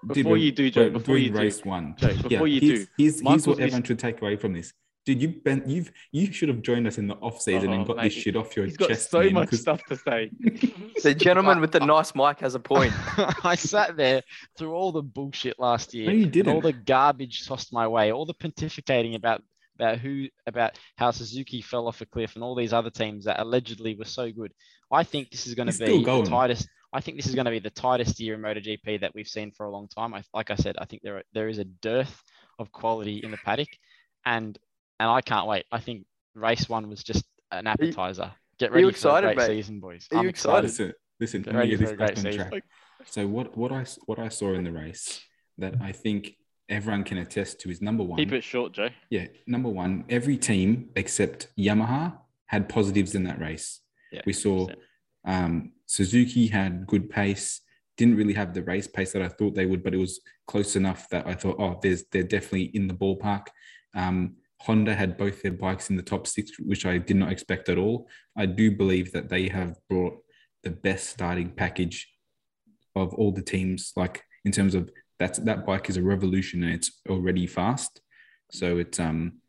before 0.06 0.36
you 0.36 0.52
do, 0.52 0.70
Joe, 0.70 0.90
before 0.90 1.18
you 1.18 1.32
race 1.32 1.60
do, 1.60 1.68
one, 1.68 1.94
Joe, 1.96 2.14
before 2.22 2.48
you 2.48 2.60
do, 2.60 2.86
here's, 2.96 3.20
here's 3.20 3.46
what 3.46 3.60
everyone 3.60 3.82
should 3.82 3.98
take 3.98 4.20
away 4.20 4.36
from 4.36 4.52
this. 4.52 4.72
Dude, 5.06 5.22
you've 5.22 5.42
been 5.42 5.62
you've 5.66 5.90
you 6.12 6.30
should 6.30 6.50
have 6.50 6.60
joined 6.60 6.86
us 6.86 6.98
in 6.98 7.08
the 7.08 7.14
off 7.16 7.40
season 7.40 7.70
oh, 7.70 7.72
and 7.72 7.86
got 7.86 7.96
mate, 7.96 8.04
this 8.04 8.12
shit 8.12 8.36
off 8.36 8.54
your 8.54 8.66
he's 8.66 8.76
chest. 8.76 9.10
Got 9.10 9.24
so 9.24 9.30
much 9.30 9.52
stuff 9.52 9.80
to 9.88 9.96
say. 9.96 10.30
the 11.02 11.14
gentleman 11.14 11.60
with 11.60 11.72
the 11.72 11.80
nice 11.86 12.14
mic 12.14 12.40
has 12.40 12.54
a 12.54 12.60
point. 12.60 12.92
I 13.44 13.54
sat 13.54 13.96
there 13.96 14.22
through 14.58 14.74
all 14.74 14.92
the 14.92 15.02
bullshit 15.02 15.58
last 15.58 15.94
year. 15.94 16.06
No, 16.08 16.12
you 16.12 16.26
didn't. 16.26 16.54
All 16.54 16.60
the 16.60 16.74
garbage 16.74 17.46
tossed 17.46 17.72
my 17.72 17.88
way. 17.88 18.12
All 18.12 18.26
the 18.26 18.34
pontificating 18.34 19.16
about 19.16 19.42
about 19.76 19.98
who 19.98 20.28
about 20.46 20.78
how 20.96 21.10
Suzuki 21.10 21.62
fell 21.62 21.88
off 21.88 22.02
a 22.02 22.06
cliff 22.06 22.34
and 22.34 22.44
all 22.44 22.54
these 22.54 22.74
other 22.74 22.90
teams 22.90 23.24
that 23.24 23.40
allegedly 23.40 23.96
were 23.96 24.04
so 24.04 24.30
good. 24.30 24.52
I 24.92 25.04
think 25.04 25.30
this 25.30 25.46
is 25.46 25.54
going 25.54 25.70
to 25.70 25.78
be 25.78 26.04
the 26.04 26.22
tightest. 26.24 26.68
I 26.92 27.00
think 27.00 27.16
this 27.16 27.26
is 27.26 27.34
going 27.34 27.44
to 27.44 27.50
be 27.50 27.60
the 27.60 27.70
tightest 27.70 28.18
year 28.18 28.34
in 28.34 28.40
MotoGP 28.40 29.00
that 29.00 29.14
we've 29.14 29.28
seen 29.28 29.52
for 29.52 29.66
a 29.66 29.70
long 29.70 29.88
time. 29.88 30.12
I, 30.12 30.22
like 30.34 30.50
I 30.50 30.56
said, 30.56 30.76
I 30.78 30.84
think 30.86 31.02
there 31.02 31.18
are, 31.18 31.22
there 31.32 31.48
is 31.48 31.58
a 31.58 31.64
dearth 31.64 32.22
of 32.58 32.72
quality 32.72 33.20
in 33.22 33.30
the 33.30 33.36
paddock, 33.38 33.68
and 34.26 34.58
and 34.98 35.08
I 35.08 35.20
can't 35.20 35.46
wait. 35.46 35.66
I 35.70 35.80
think 35.80 36.04
race 36.34 36.68
one 36.68 36.88
was 36.88 37.02
just 37.02 37.24
an 37.52 37.66
appetizer. 37.66 38.32
Get 38.58 38.72
ready 38.72 38.88
excited, 38.88 39.26
for 39.26 39.32
a 39.32 39.34
great 39.34 39.48
mate? 39.48 39.56
season, 39.56 39.80
boys. 39.80 40.06
Are 40.12 40.18
I'm 40.18 40.24
you 40.24 40.28
excited? 40.28 40.64
Listen, 40.64 40.92
listen. 41.18 41.42
Get 41.42 41.54
ready 41.54 41.76
for 41.76 41.92
a 41.92 41.96
great 41.96 42.18
season. 42.18 42.62
So 43.06 43.26
what 43.26 43.56
what 43.56 43.72
I 43.72 43.86
what 44.06 44.18
I 44.18 44.28
saw 44.28 44.52
in 44.54 44.64
the 44.64 44.72
race 44.72 45.20
that 45.58 45.74
I 45.80 45.92
think 45.92 46.32
everyone 46.68 47.04
can 47.04 47.18
attest 47.18 47.60
to 47.60 47.70
is 47.70 47.80
number 47.80 48.04
one. 48.04 48.18
Keep 48.18 48.32
it 48.32 48.44
short, 48.44 48.72
Joe. 48.72 48.88
Yeah, 49.10 49.26
number 49.46 49.68
one. 49.68 50.04
Every 50.08 50.36
team 50.36 50.90
except 50.96 51.48
Yamaha 51.58 52.18
had 52.46 52.68
positives 52.68 53.14
in 53.14 53.24
that 53.24 53.40
race. 53.40 53.80
Yeah, 54.12 54.22
we 54.26 54.32
saw 54.32 54.68
um, 55.24 55.72
Suzuki 55.90 56.46
had 56.46 56.86
good 56.86 57.10
pace. 57.10 57.62
Didn't 57.96 58.16
really 58.16 58.34
have 58.34 58.54
the 58.54 58.62
race 58.62 58.86
pace 58.86 59.10
that 59.10 59.22
I 59.22 59.28
thought 59.28 59.56
they 59.56 59.66
would, 59.66 59.82
but 59.82 59.92
it 59.92 59.96
was 59.96 60.20
close 60.46 60.76
enough 60.76 61.08
that 61.08 61.26
I 61.26 61.34
thought, 61.34 61.56
oh, 61.58 61.80
there's 61.82 62.04
they're 62.12 62.22
definitely 62.22 62.70
in 62.74 62.86
the 62.86 62.94
ballpark. 62.94 63.48
Um, 63.92 64.36
Honda 64.60 64.94
had 64.94 65.16
both 65.16 65.42
their 65.42 65.50
bikes 65.50 65.90
in 65.90 65.96
the 65.96 66.02
top 66.04 66.28
six, 66.28 66.52
which 66.60 66.86
I 66.86 66.98
did 66.98 67.16
not 67.16 67.32
expect 67.32 67.68
at 67.68 67.76
all. 67.76 68.08
I 68.38 68.46
do 68.46 68.70
believe 68.70 69.10
that 69.12 69.28
they 69.28 69.48
have 69.48 69.74
brought 69.88 70.16
the 70.62 70.70
best 70.70 71.10
starting 71.10 71.50
package 71.50 72.08
of 72.94 73.12
all 73.14 73.32
the 73.32 73.42
teams. 73.42 73.92
Like 73.96 74.22
in 74.44 74.52
terms 74.52 74.76
of 74.76 74.92
that's 75.18 75.40
that 75.40 75.66
bike 75.66 75.90
is 75.90 75.96
a 75.96 76.02
revolution 76.04 76.62
and 76.62 76.72
it's 76.72 77.00
already 77.08 77.48
fast. 77.48 78.00
So 78.52 78.78
it's 78.78 79.00
um 79.00 79.40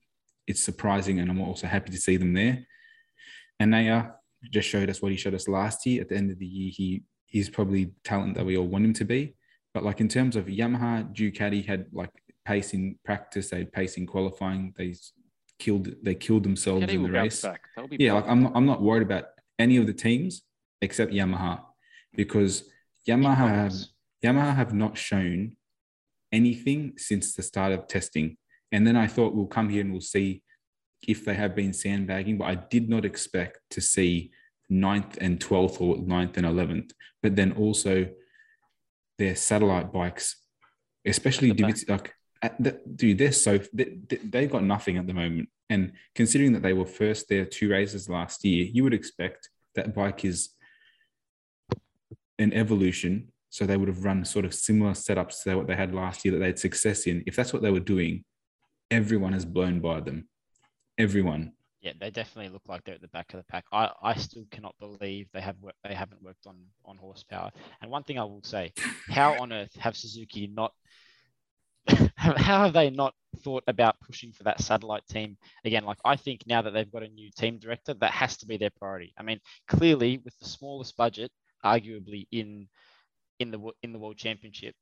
it's 0.47 0.63
surprising 0.63 1.19
and 1.19 1.29
I'm 1.29 1.39
also 1.39 1.67
happy 1.67 1.91
to 1.91 2.01
see 2.01 2.17
them 2.17 2.33
there. 2.33 2.65
And 3.59 3.71
they 3.71 3.89
are 3.89 4.15
just 4.49 4.67
showed 4.67 4.89
us 4.89 5.01
what 5.01 5.11
he 5.11 5.17
showed 5.17 5.35
us 5.35 5.47
last 5.47 5.85
year. 5.85 6.01
At 6.01 6.09
the 6.09 6.15
end 6.15 6.31
of 6.31 6.39
the 6.39 6.45
year, 6.45 6.71
he 6.73 7.03
he's 7.27 7.49
probably 7.49 7.91
talent 8.03 8.35
that 8.35 8.45
we 8.45 8.57
all 8.57 8.67
want 8.67 8.85
him 8.85 8.93
to 8.93 9.05
be. 9.05 9.35
But 9.73 9.83
like 9.83 10.01
in 10.01 10.07
terms 10.07 10.35
of 10.35 10.45
Yamaha, 10.45 11.15
Ducati 11.15 11.65
had 11.65 11.85
like 11.93 12.11
pace 12.45 12.73
in 12.73 12.97
practice, 13.05 13.49
they 13.49 13.59
had 13.59 13.71
pace 13.71 13.97
in 13.97 14.05
qualifying. 14.05 14.73
They 14.77 14.95
killed 15.59 15.89
they 16.03 16.15
killed 16.15 16.43
themselves 16.43 16.91
in 16.91 17.03
the 17.03 17.11
race. 17.11 17.45
Yeah, 17.91 18.13
like 18.13 18.27
I'm 18.27 18.43
not, 18.43 18.51
I'm 18.55 18.65
not 18.65 18.81
worried 18.81 19.03
about 19.03 19.25
any 19.59 19.77
of 19.77 19.87
the 19.87 19.93
teams 19.93 20.41
except 20.81 21.13
Yamaha 21.13 21.61
because 22.15 22.69
Yamaha 23.07 23.47
have, 23.47 23.73
Yamaha 24.23 24.55
have 24.55 24.73
not 24.73 24.97
shown 24.97 25.55
anything 26.31 26.93
since 26.97 27.35
the 27.35 27.43
start 27.43 27.71
of 27.71 27.87
testing. 27.87 28.37
And 28.71 28.85
then 28.85 28.95
I 28.95 29.07
thought 29.07 29.33
we'll 29.33 29.47
come 29.47 29.69
here 29.69 29.81
and 29.81 29.91
we'll 29.91 30.01
see 30.01 30.43
if 31.07 31.25
they 31.25 31.33
have 31.33 31.55
been 31.55 31.73
sandbagging, 31.73 32.37
but 32.37 32.45
I 32.45 32.55
did 32.55 32.89
not 32.89 33.05
expect 33.05 33.59
to 33.71 33.81
see 33.81 34.31
ninth 34.69 35.17
and 35.19 35.39
12th 35.39 35.81
or 35.81 35.97
ninth 35.97 36.37
and 36.37 36.45
11th. 36.45 36.91
But 37.21 37.35
then 37.35 37.51
also 37.53 38.07
their 39.17 39.35
satellite 39.35 39.91
bikes, 39.91 40.37
especially 41.05 41.51
the 41.51 41.63
like 41.87 42.13
dude, 42.95 43.17
they're 43.17 43.31
so 43.31 43.59
they, 43.73 43.99
they've 44.23 44.51
got 44.51 44.63
nothing 44.63 44.97
at 44.97 45.07
the 45.07 45.13
moment. 45.13 45.49
And 45.69 45.93
considering 46.15 46.53
that 46.53 46.63
they 46.63 46.73
were 46.73 46.85
first 46.85 47.29
there 47.29 47.45
two 47.45 47.69
races 47.69 48.09
last 48.09 48.43
year, 48.43 48.65
you 48.65 48.83
would 48.83 48.93
expect 48.93 49.49
that 49.75 49.93
bike 49.93 50.25
is 50.25 50.49
an 52.39 52.53
evolution. 52.53 53.31
So 53.49 53.65
they 53.65 53.77
would 53.77 53.89
have 53.89 54.05
run 54.05 54.25
sort 54.25 54.45
of 54.45 54.53
similar 54.53 54.91
setups 54.91 55.43
to 55.43 55.55
what 55.55 55.67
they 55.67 55.75
had 55.75 55.93
last 55.93 56.23
year 56.23 56.33
that 56.33 56.39
they 56.39 56.47
had 56.47 56.59
success 56.59 57.05
in. 57.05 57.23
If 57.27 57.35
that's 57.35 57.53
what 57.53 57.61
they 57.61 57.71
were 57.71 57.79
doing, 57.79 58.23
everyone 58.89 59.33
has 59.33 59.45
blown 59.45 59.79
by 59.79 59.99
them. 59.99 60.27
Everyone. 61.01 61.51
Yeah, 61.81 61.93
they 61.99 62.11
definitely 62.11 62.53
look 62.53 62.61
like 62.67 62.83
they're 62.83 62.93
at 62.93 63.01
the 63.01 63.07
back 63.07 63.33
of 63.33 63.39
the 63.39 63.43
pack. 63.45 63.65
I, 63.71 63.89
I 64.03 64.13
still 64.13 64.45
cannot 64.51 64.75
believe 64.79 65.27
they 65.33 65.41
have 65.41 65.55
they 65.83 65.95
haven't 65.95 66.21
worked 66.21 66.45
on 66.45 66.57
on 66.85 66.95
horsepower. 66.95 67.49
And 67.81 67.89
one 67.89 68.03
thing 68.03 68.19
I 68.19 68.23
will 68.23 68.43
say, 68.43 68.71
how 69.09 69.33
on 69.41 69.51
earth 69.51 69.75
have 69.79 69.97
Suzuki 69.97 70.45
not 70.45 70.73
how 72.15 72.65
have 72.65 72.73
they 72.73 72.91
not 72.91 73.15
thought 73.37 73.63
about 73.65 73.99
pushing 73.99 74.31
for 74.31 74.43
that 74.43 74.61
satellite 74.61 75.07
team 75.09 75.37
again? 75.65 75.83
Like 75.83 75.97
I 76.05 76.17
think 76.17 76.43
now 76.45 76.61
that 76.61 76.69
they've 76.71 76.91
got 76.91 77.01
a 77.01 77.07
new 77.07 77.31
team 77.35 77.57
director, 77.57 77.95
that 77.95 78.11
has 78.11 78.37
to 78.37 78.45
be 78.45 78.57
their 78.57 78.69
priority. 78.69 79.11
I 79.17 79.23
mean, 79.23 79.39
clearly 79.67 80.21
with 80.23 80.37
the 80.37 80.45
smallest 80.45 80.95
budget, 80.97 81.31
arguably 81.65 82.27
in 82.31 82.67
in 83.39 83.49
the 83.49 83.71
in 83.81 83.91
the 83.91 83.97
World 83.97 84.17
Championship, 84.17 84.75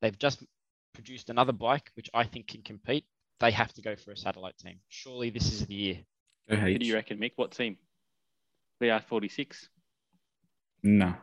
they've 0.00 0.18
just 0.18 0.42
produced 0.94 1.28
another 1.28 1.52
bike 1.52 1.90
which 1.94 2.08
I 2.14 2.24
think 2.24 2.48
can 2.48 2.62
compete. 2.62 3.04
They 3.40 3.50
have 3.52 3.72
to 3.74 3.82
go 3.82 3.96
for 3.96 4.10
a 4.10 4.16
satellite 4.16 4.58
team. 4.58 4.80
Surely 4.88 5.30
this 5.30 5.52
is 5.52 5.66
the 5.66 5.74
year. 5.74 5.98
Go 6.50 6.56
Who 6.56 6.78
do 6.78 6.86
you 6.86 6.94
reckon, 6.94 7.18
Mick? 7.18 7.32
What 7.36 7.52
team? 7.52 7.76
VR 8.82 9.02
forty 9.02 9.28
six. 9.28 9.68
No. 10.82 11.14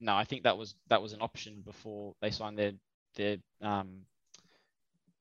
No, 0.00 0.14
I 0.14 0.24
think 0.24 0.42
that 0.42 0.58
was 0.58 0.74
that 0.88 1.00
was 1.00 1.12
an 1.12 1.22
option 1.22 1.62
before 1.64 2.14
they 2.20 2.30
signed 2.30 2.58
their 2.58 2.72
their 3.16 3.36
um, 3.62 4.02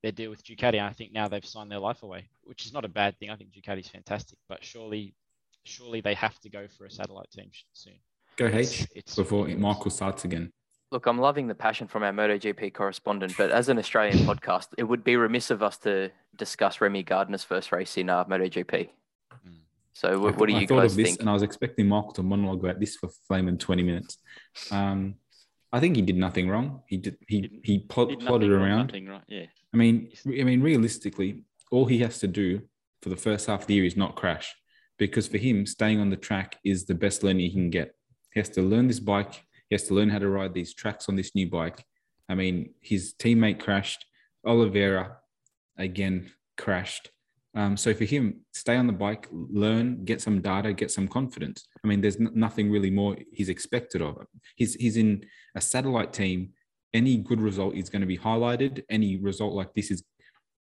their 0.02 0.12
deal 0.12 0.30
with 0.30 0.44
Ducati. 0.44 0.78
And 0.78 0.82
I 0.82 0.94
think 0.94 1.14
now 1.14 1.28
they've 1.28 1.46
signed 1.46 1.72
their 1.72 1.80
life 1.80 2.04
away, 2.04 2.28
which 2.44 2.66
is 2.66 2.74
not 2.74 2.86
a 2.86 2.90
bad 2.90 3.18
thing. 3.18 3.30
I 3.30 3.36
think 3.36 3.52
Ducati's 3.52 3.88
fantastic, 3.88 4.38
but 4.50 4.64
surely, 4.64 5.16
surely 5.64 6.02
they 6.02 6.14
have 6.14 6.38
to 6.42 6.50
go 6.50 6.68
for 6.68 6.86
a 6.86 6.92
satellite 6.92 7.32
team 7.32 7.50
soon. 7.72 7.96
Go 8.36 8.48
H 8.48 8.54
it's, 8.54 8.88
it's 8.96 9.16
before 9.16 9.48
Michael 9.48 9.92
starts 9.92 10.26
again. 10.26 10.52
Look, 10.94 11.08
I'm 11.08 11.18
loving 11.18 11.48
the 11.48 11.56
passion 11.56 11.88
from 11.88 12.04
our 12.04 12.12
MotoGP 12.12 12.72
correspondent, 12.76 13.34
but 13.36 13.50
as 13.50 13.68
an 13.68 13.80
Australian 13.80 14.20
podcast, 14.28 14.68
it 14.78 14.84
would 14.84 15.04
be 15.04 15.16
remiss 15.16 15.50
of 15.50 15.64
us 15.64 15.76
to 15.80 16.12
discuss 16.36 16.82
Remy 16.82 17.02
Gardner's 17.02 17.44
first 17.44 17.72
race 17.72 17.98
in 17.98 18.12
uh, 18.12 18.24
MotoGP. 18.26 18.90
Hmm. 19.32 19.50
So, 19.94 20.20
what, 20.20 20.38
what 20.38 20.48
do 20.48 20.54
you 20.54 20.68
guys 20.68 20.96
think? 20.96 21.20
and 21.20 21.28
I 21.28 21.34
was 21.34 21.42
expecting 21.42 21.88
Michael 21.88 22.14
to 22.14 22.22
monologue 22.22 22.64
about 22.64 22.80
this 22.80 22.96
for 22.96 23.10
flaming 23.28 23.58
20 23.58 23.82
minutes. 23.82 24.20
Um, 24.70 25.16
I 25.72 25.80
think 25.80 25.96
he 25.96 26.04
did 26.04 26.16
nothing 26.16 26.48
wrong. 26.48 26.84
He 26.86 26.98
did. 26.98 27.18
He 27.28 27.60
he, 27.64 27.80
plot, 27.80 28.12
plotted 28.20 28.52
around. 28.52 28.86
Nothing 28.86 29.08
right. 29.08 29.24
Yeah. 29.28 29.46
I 29.74 29.78
mean, 29.78 30.12
I 30.28 30.44
mean, 30.44 30.62
realistically, 30.62 31.42
all 31.72 31.88
he 31.88 31.98
has 32.02 32.20
to 32.20 32.28
do 32.28 32.62
for 33.02 33.10
the 33.10 33.18
first 33.18 33.48
half 33.48 33.62
of 33.62 33.68
the 33.68 33.74
year 33.74 33.86
is 33.86 33.98
not 33.98 34.16
crash, 34.16 34.54
because 35.00 35.28
for 35.28 35.40
him, 35.40 35.66
staying 35.66 36.00
on 36.00 36.12
the 36.12 36.18
track 36.18 36.60
is 36.64 36.86
the 36.86 36.94
best 36.94 37.24
learning 37.24 37.46
he 37.46 37.52
can 37.52 37.72
get. 37.72 37.96
He 38.32 38.40
has 38.40 38.50
to 38.50 38.62
learn 38.62 38.88
this 38.88 39.00
bike. 39.00 39.44
He 39.74 39.76
has 39.76 39.88
to 39.88 39.96
learn 39.96 40.10
how 40.10 40.20
to 40.20 40.30
ride 40.30 40.54
these 40.54 40.72
tracks 40.72 41.10
on 41.10 41.16
this 41.16 41.34
new 41.34 41.50
bike. 41.50 41.84
I 42.30 42.36
mean, 42.36 42.76
his 42.80 43.16
teammate 43.18 43.60
crashed. 43.60 44.06
Oliveira 44.46 45.18
again 45.80 46.30
crashed. 46.60 47.10
Um, 47.56 47.76
so 47.76 47.92
for 47.96 48.04
him, 48.04 48.42
stay 48.54 48.76
on 48.76 48.86
the 48.86 48.94
bike, 48.94 49.28
learn, 49.32 50.06
get 50.06 50.22
some 50.22 50.42
data, 50.42 50.74
get 50.74 50.92
some 50.92 51.08
confidence. 51.08 51.68
I 51.84 51.88
mean, 51.88 52.02
there's 52.02 52.18
n- 52.18 52.30
nothing 52.36 52.70
really 52.70 52.92
more 52.92 53.18
he's 53.32 53.50
expected 53.50 54.04
of. 54.04 54.24
He's 54.56 54.76
he's 54.76 54.96
in 54.96 55.26
a 55.56 55.62
satellite 55.62 56.14
team. 56.14 56.52
Any 56.94 57.18
good 57.18 57.42
result 57.42 57.74
is 57.74 57.90
going 57.90 58.02
to 58.02 58.08
be 58.08 58.20
highlighted. 58.20 58.84
Any 58.92 59.18
result 59.18 59.54
like 59.54 59.74
this 59.74 59.90
is 59.90 60.04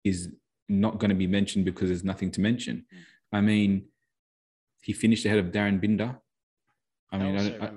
is 0.03 0.33
not 0.67 0.99
going 0.99 1.11
to 1.11 1.15
be 1.15 1.27
mentioned 1.27 1.63
because 1.63 1.87
there's 1.87 2.03
nothing 2.03 2.31
to 2.31 2.41
mention. 2.41 2.85
I 3.31 3.39
mean, 3.39 3.85
he 4.81 4.91
finished 4.91 5.23
ahead 5.23 5.39
of 5.39 5.53
Darryn 5.53 5.79
Binder. 5.79 6.19
I 7.09 7.17
mean, 7.19 7.37
I, 7.37 7.65
I, 7.65 7.71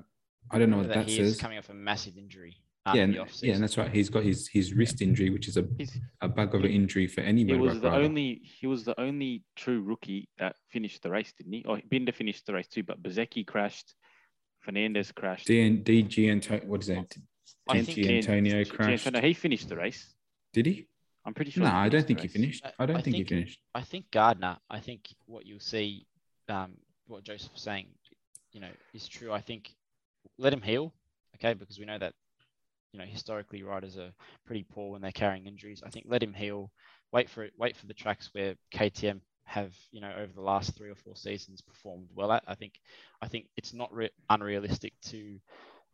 I 0.50 0.58
don't 0.58 0.70
know 0.70 0.78
what 0.78 0.88
that 0.88 0.94
that 0.94 1.08
he 1.08 1.18
is 1.20 1.32
says. 1.34 1.40
coming 1.40 1.58
off 1.58 1.68
a 1.68 1.74
massive 1.74 2.16
injury. 2.18 2.56
um, 2.86 2.96
Yeah, 2.96 3.02
and, 3.04 3.14
the 3.14 3.28
yeah, 3.46 3.54
and 3.54 3.62
that's 3.62 3.76
right. 3.78 3.90
He's 3.92 4.08
got 4.10 4.22
his 4.24 4.48
his 4.48 4.72
wrist 4.74 5.00
injury, 5.02 5.30
which 5.30 5.48
is 5.48 5.56
a, 5.56 5.64
He's, 5.78 5.98
a 6.20 6.28
bug 6.28 6.54
of 6.54 6.64
an 6.64 6.70
injury 6.70 7.06
for 7.06 7.20
any 7.20 7.44
he 7.44 7.54
was 7.54 7.80
the 7.80 7.90
rider. 7.90 8.04
only 8.04 8.40
he 8.42 8.66
was 8.66 8.84
the 8.84 8.98
only 9.00 9.44
true 9.56 9.80
rookie 9.82 10.28
that 10.38 10.56
finished 10.68 11.02
the 11.02 11.10
race, 11.10 11.32
didn't 11.36 11.52
he? 11.52 11.64
Or 11.64 11.80
Binder 11.90 12.12
finished 12.12 12.46
the 12.46 12.54
race 12.54 12.68
too, 12.68 12.82
but 12.82 13.02
Bezecchi 13.02 13.46
crashed, 13.46 13.94
Fernandez 14.60 15.12
crashed. 15.12 15.46
D 15.46 15.54
DG 15.78 16.30
Antonio, 16.30 16.64
what 16.66 16.80
is 16.82 16.88
that? 16.88 17.16
I 17.68 17.82
think- 17.82 17.98
Antonio 18.06 18.64
Gian- 18.64 18.74
crashed. 18.76 19.12
no, 19.12 19.20
he 19.20 19.34
finished 19.34 19.68
the 19.68 19.76
race. 19.76 20.14
Did 20.52 20.66
he? 20.66 20.86
I'm 21.24 21.34
pretty 21.34 21.50
sure. 21.50 21.64
No, 21.64 21.70
I 21.70 21.88
don't 21.88 22.06
think 22.06 22.20
the 22.20 22.26
he 22.26 22.28
finished. 22.28 22.64
I- 22.64 22.72
I 22.82 22.86
don't 22.86 22.96
I 22.96 23.02
think 23.02 23.16
he 23.16 23.24
finished. 23.24 23.60
I 23.74 23.82
think 23.82 24.10
Gardner, 24.10 24.56
I 24.70 24.80
think 24.80 25.08
what 25.26 25.46
you'll 25.46 25.60
see, 25.60 26.06
um, 26.48 26.72
what 27.06 27.22
Joseph 27.24 27.52
was 27.52 27.62
saying, 27.62 27.86
you 28.52 28.60
know, 28.60 28.70
is 28.94 29.06
true. 29.06 29.30
I 29.32 29.40
think 29.40 29.70
let 30.38 30.52
him 30.52 30.62
heal, 30.62 30.92
okay, 31.36 31.54
because 31.54 31.78
we 31.78 31.84
know 31.84 31.98
that, 31.98 32.14
you 32.92 32.98
know, 32.98 33.04
historically 33.06 33.62
riders 33.62 33.96
are 33.96 34.12
pretty 34.46 34.64
poor 34.64 34.92
when 34.92 35.00
they're 35.00 35.12
carrying 35.12 35.46
injuries. 35.46 35.82
I 35.84 35.90
think 35.90 36.06
let 36.08 36.22
him 36.22 36.34
heal, 36.34 36.70
wait 37.12 37.28
for 37.28 37.44
it, 37.44 37.52
wait 37.56 37.76
for 37.76 37.86
the 37.86 37.94
tracks 37.94 38.30
where 38.32 38.54
KTM 38.72 39.20
have, 39.44 39.72
you 39.92 40.00
know, 40.00 40.12
over 40.18 40.32
the 40.32 40.40
last 40.40 40.76
three 40.76 40.90
or 40.90 40.94
four 40.94 41.16
seasons 41.16 41.60
performed 41.60 42.08
well 42.14 42.32
at. 42.32 42.44
I 42.46 42.54
think, 42.54 42.74
I 43.22 43.28
think 43.28 43.46
it's 43.56 43.72
not 43.72 43.92
re- 43.92 44.10
unrealistic 44.28 44.92
to, 45.06 45.38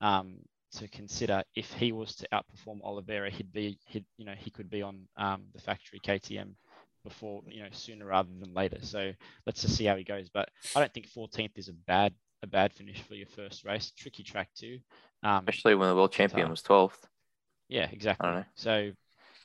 um, 0.00 0.36
to 0.72 0.88
consider 0.88 1.42
if 1.54 1.72
he 1.72 1.92
was 1.92 2.14
to 2.16 2.28
outperform 2.32 2.80
Oliveira, 2.82 3.30
he'd 3.30 3.52
be, 3.52 3.78
he'd, 3.86 4.04
you 4.18 4.24
know, 4.24 4.34
he 4.36 4.50
could 4.50 4.68
be 4.68 4.82
on 4.82 5.06
um, 5.16 5.44
the 5.54 5.60
factory 5.60 6.00
KTM 6.00 6.54
before 7.04 7.40
you 7.48 7.62
know 7.62 7.68
sooner 7.70 8.04
rather 8.04 8.28
than 8.40 8.52
later. 8.52 8.78
So 8.82 9.12
let's 9.46 9.62
just 9.62 9.76
see 9.76 9.84
how 9.84 9.96
he 9.96 10.04
goes. 10.04 10.28
But 10.28 10.48
I 10.74 10.80
don't 10.80 10.92
think 10.92 11.06
14th 11.06 11.56
is 11.56 11.68
a 11.68 11.72
bad 11.72 12.12
a 12.42 12.46
bad 12.46 12.72
finish 12.72 13.00
for 13.02 13.14
your 13.14 13.26
first 13.26 13.64
race. 13.64 13.92
Tricky 13.96 14.22
track 14.22 14.48
too. 14.54 14.78
Um, 15.22 15.38
especially 15.38 15.74
when 15.74 15.88
the 15.88 15.96
world 15.96 16.12
champion 16.12 16.50
was 16.50 16.62
12th. 16.62 16.98
yeah, 17.68 17.88
exactly. 17.90 18.28
know. 18.28 18.44
So, 18.54 18.92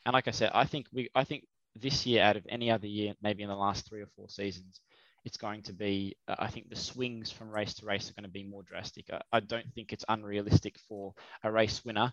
and 0.06 0.14
like 0.14 0.28
I 0.28 0.32
said, 0.32 0.52
I 0.54 0.66
think 0.66 0.88
we 0.94 1.10
I 1.16 1.24
think 1.24 1.46
this 1.76 2.06
year 2.06 2.24
out 2.24 2.38
of 2.38 2.46
any 2.50 2.70
other 2.70 2.88
year, 2.88 3.14
maybe 3.22 3.44
in 3.44 3.50
the 3.50 3.56
last 3.56 3.88
three 3.88 4.02
or 4.02 4.08
four 4.16 4.30
seasons, 4.30 4.82
it's 5.24 5.38
going 5.38 5.62
to 5.64 5.74
be. 5.74 6.16
Uh, 6.28 6.36
I 6.40 6.48
think 6.48 6.70
the 6.70 6.76
swings 6.76 7.32
from 7.32 7.50
race 7.50 7.74
to 7.76 7.86
race 7.86 8.10
are 8.10 8.14
going 8.14 8.24
to 8.24 8.30
be 8.30 8.44
more 8.44 8.64
drastic. 8.64 9.06
I, 9.12 9.22
I 9.32 9.40
don't 9.40 9.72
think 9.74 9.94
it's 9.94 10.06
unrealistic 10.10 10.78
for 10.88 11.14
a 11.44 11.52
race 11.52 11.84
winner. 11.86 12.12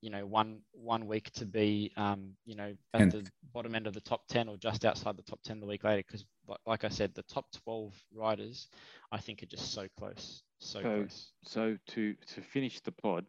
You 0.00 0.10
know, 0.10 0.24
one 0.26 0.60
one 0.72 1.06
week 1.06 1.30
to 1.32 1.44
be, 1.44 1.92
um, 1.96 2.30
you 2.46 2.56
know, 2.56 2.74
at 2.94 2.98
Tenth. 2.98 3.12
the 3.12 3.30
bottom 3.52 3.74
end 3.74 3.86
of 3.86 3.94
the 3.94 4.00
top 4.00 4.26
ten 4.28 4.48
or 4.48 4.56
just 4.56 4.84
outside 4.84 5.16
the 5.16 5.22
top 5.22 5.40
ten 5.42 5.60
the 5.60 5.66
week 5.66 5.84
later. 5.84 6.02
Because, 6.06 6.24
like 6.66 6.84
I 6.84 6.88
said, 6.88 7.14
the 7.14 7.22
top 7.24 7.46
twelve 7.64 7.94
riders, 8.14 8.68
I 9.12 9.18
think, 9.18 9.42
are 9.42 9.46
just 9.46 9.72
so 9.72 9.86
close, 9.98 10.42
so 10.58 10.80
So, 10.80 10.82
close. 10.82 11.32
so 11.44 11.76
to 11.88 12.14
to 12.34 12.40
finish 12.42 12.80
the 12.80 12.92
pod, 12.92 13.26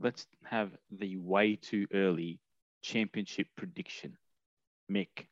let's 0.00 0.26
have 0.44 0.70
the 0.90 1.16
way 1.16 1.56
too 1.56 1.86
early 1.92 2.40
championship 2.82 3.48
prediction. 3.56 4.16
Mick, 4.90 5.26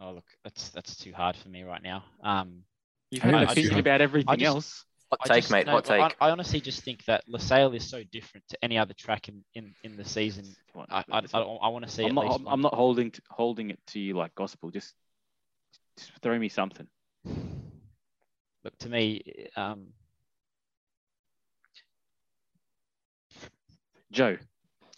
Oh, 0.00 0.12
look, 0.12 0.24
that's 0.42 0.70
that's 0.70 0.96
too 0.96 1.12
hard 1.12 1.36
for 1.36 1.48
me 1.48 1.62
right 1.62 1.82
now. 1.82 2.02
Um, 2.24 2.64
you've 3.12 3.24
I 3.24 3.28
had 3.28 3.48
think 3.50 3.50
opinion 3.66 3.78
about 3.78 4.00
everything 4.00 4.38
just- 4.38 4.46
else. 4.46 4.84
Hot 5.12 5.18
I 5.30 5.34
take, 5.34 5.42
just- 5.42 5.52
mate. 5.52 5.66
no, 5.66 5.72
hot 5.72 5.84
but 5.84 6.00
I- 6.00 6.08
take. 6.08 6.16
I, 6.22 6.30
honestly 6.30 6.58
just 6.60 6.82
think 6.82 7.04
that 7.04 7.22
Losail 7.28 7.76
is 7.76 7.86
so 7.88 8.02
different 8.12 8.48
to 8.48 8.64
any 8.64 8.78
other 8.78 8.94
track 8.94 9.28
in, 9.28 9.44
in, 9.54 9.74
in 9.84 9.96
the 9.98 10.04
season. 10.06 10.46
On, 10.74 10.86
I, 10.88 11.00
I, 11.00 11.04
I, 11.12 11.20
listen, 11.20 11.38
I 11.62 11.68
want 11.68 11.84
to 11.84 11.90
see 11.90 12.04
I'm 12.04 12.10
at 12.10 12.14
not. 12.14 12.24
least 12.38 12.40
I'm, 12.46 12.60
not 12.62 12.72
holding 12.72 13.10
to, 13.10 13.22
holding 13.28 13.68
it 13.70 13.78
to 13.88 14.00
you 14.00 14.14
like 14.14 14.34
gospel. 14.34 14.70
Just, 14.70 14.94
just 15.98 16.12
throw 16.22 16.38
me 16.38 16.48
something. 16.48 16.86
Look, 17.26 18.78
to 18.78 18.88
me, 18.88 19.48
um, 19.54 19.88
Joe, 24.12 24.38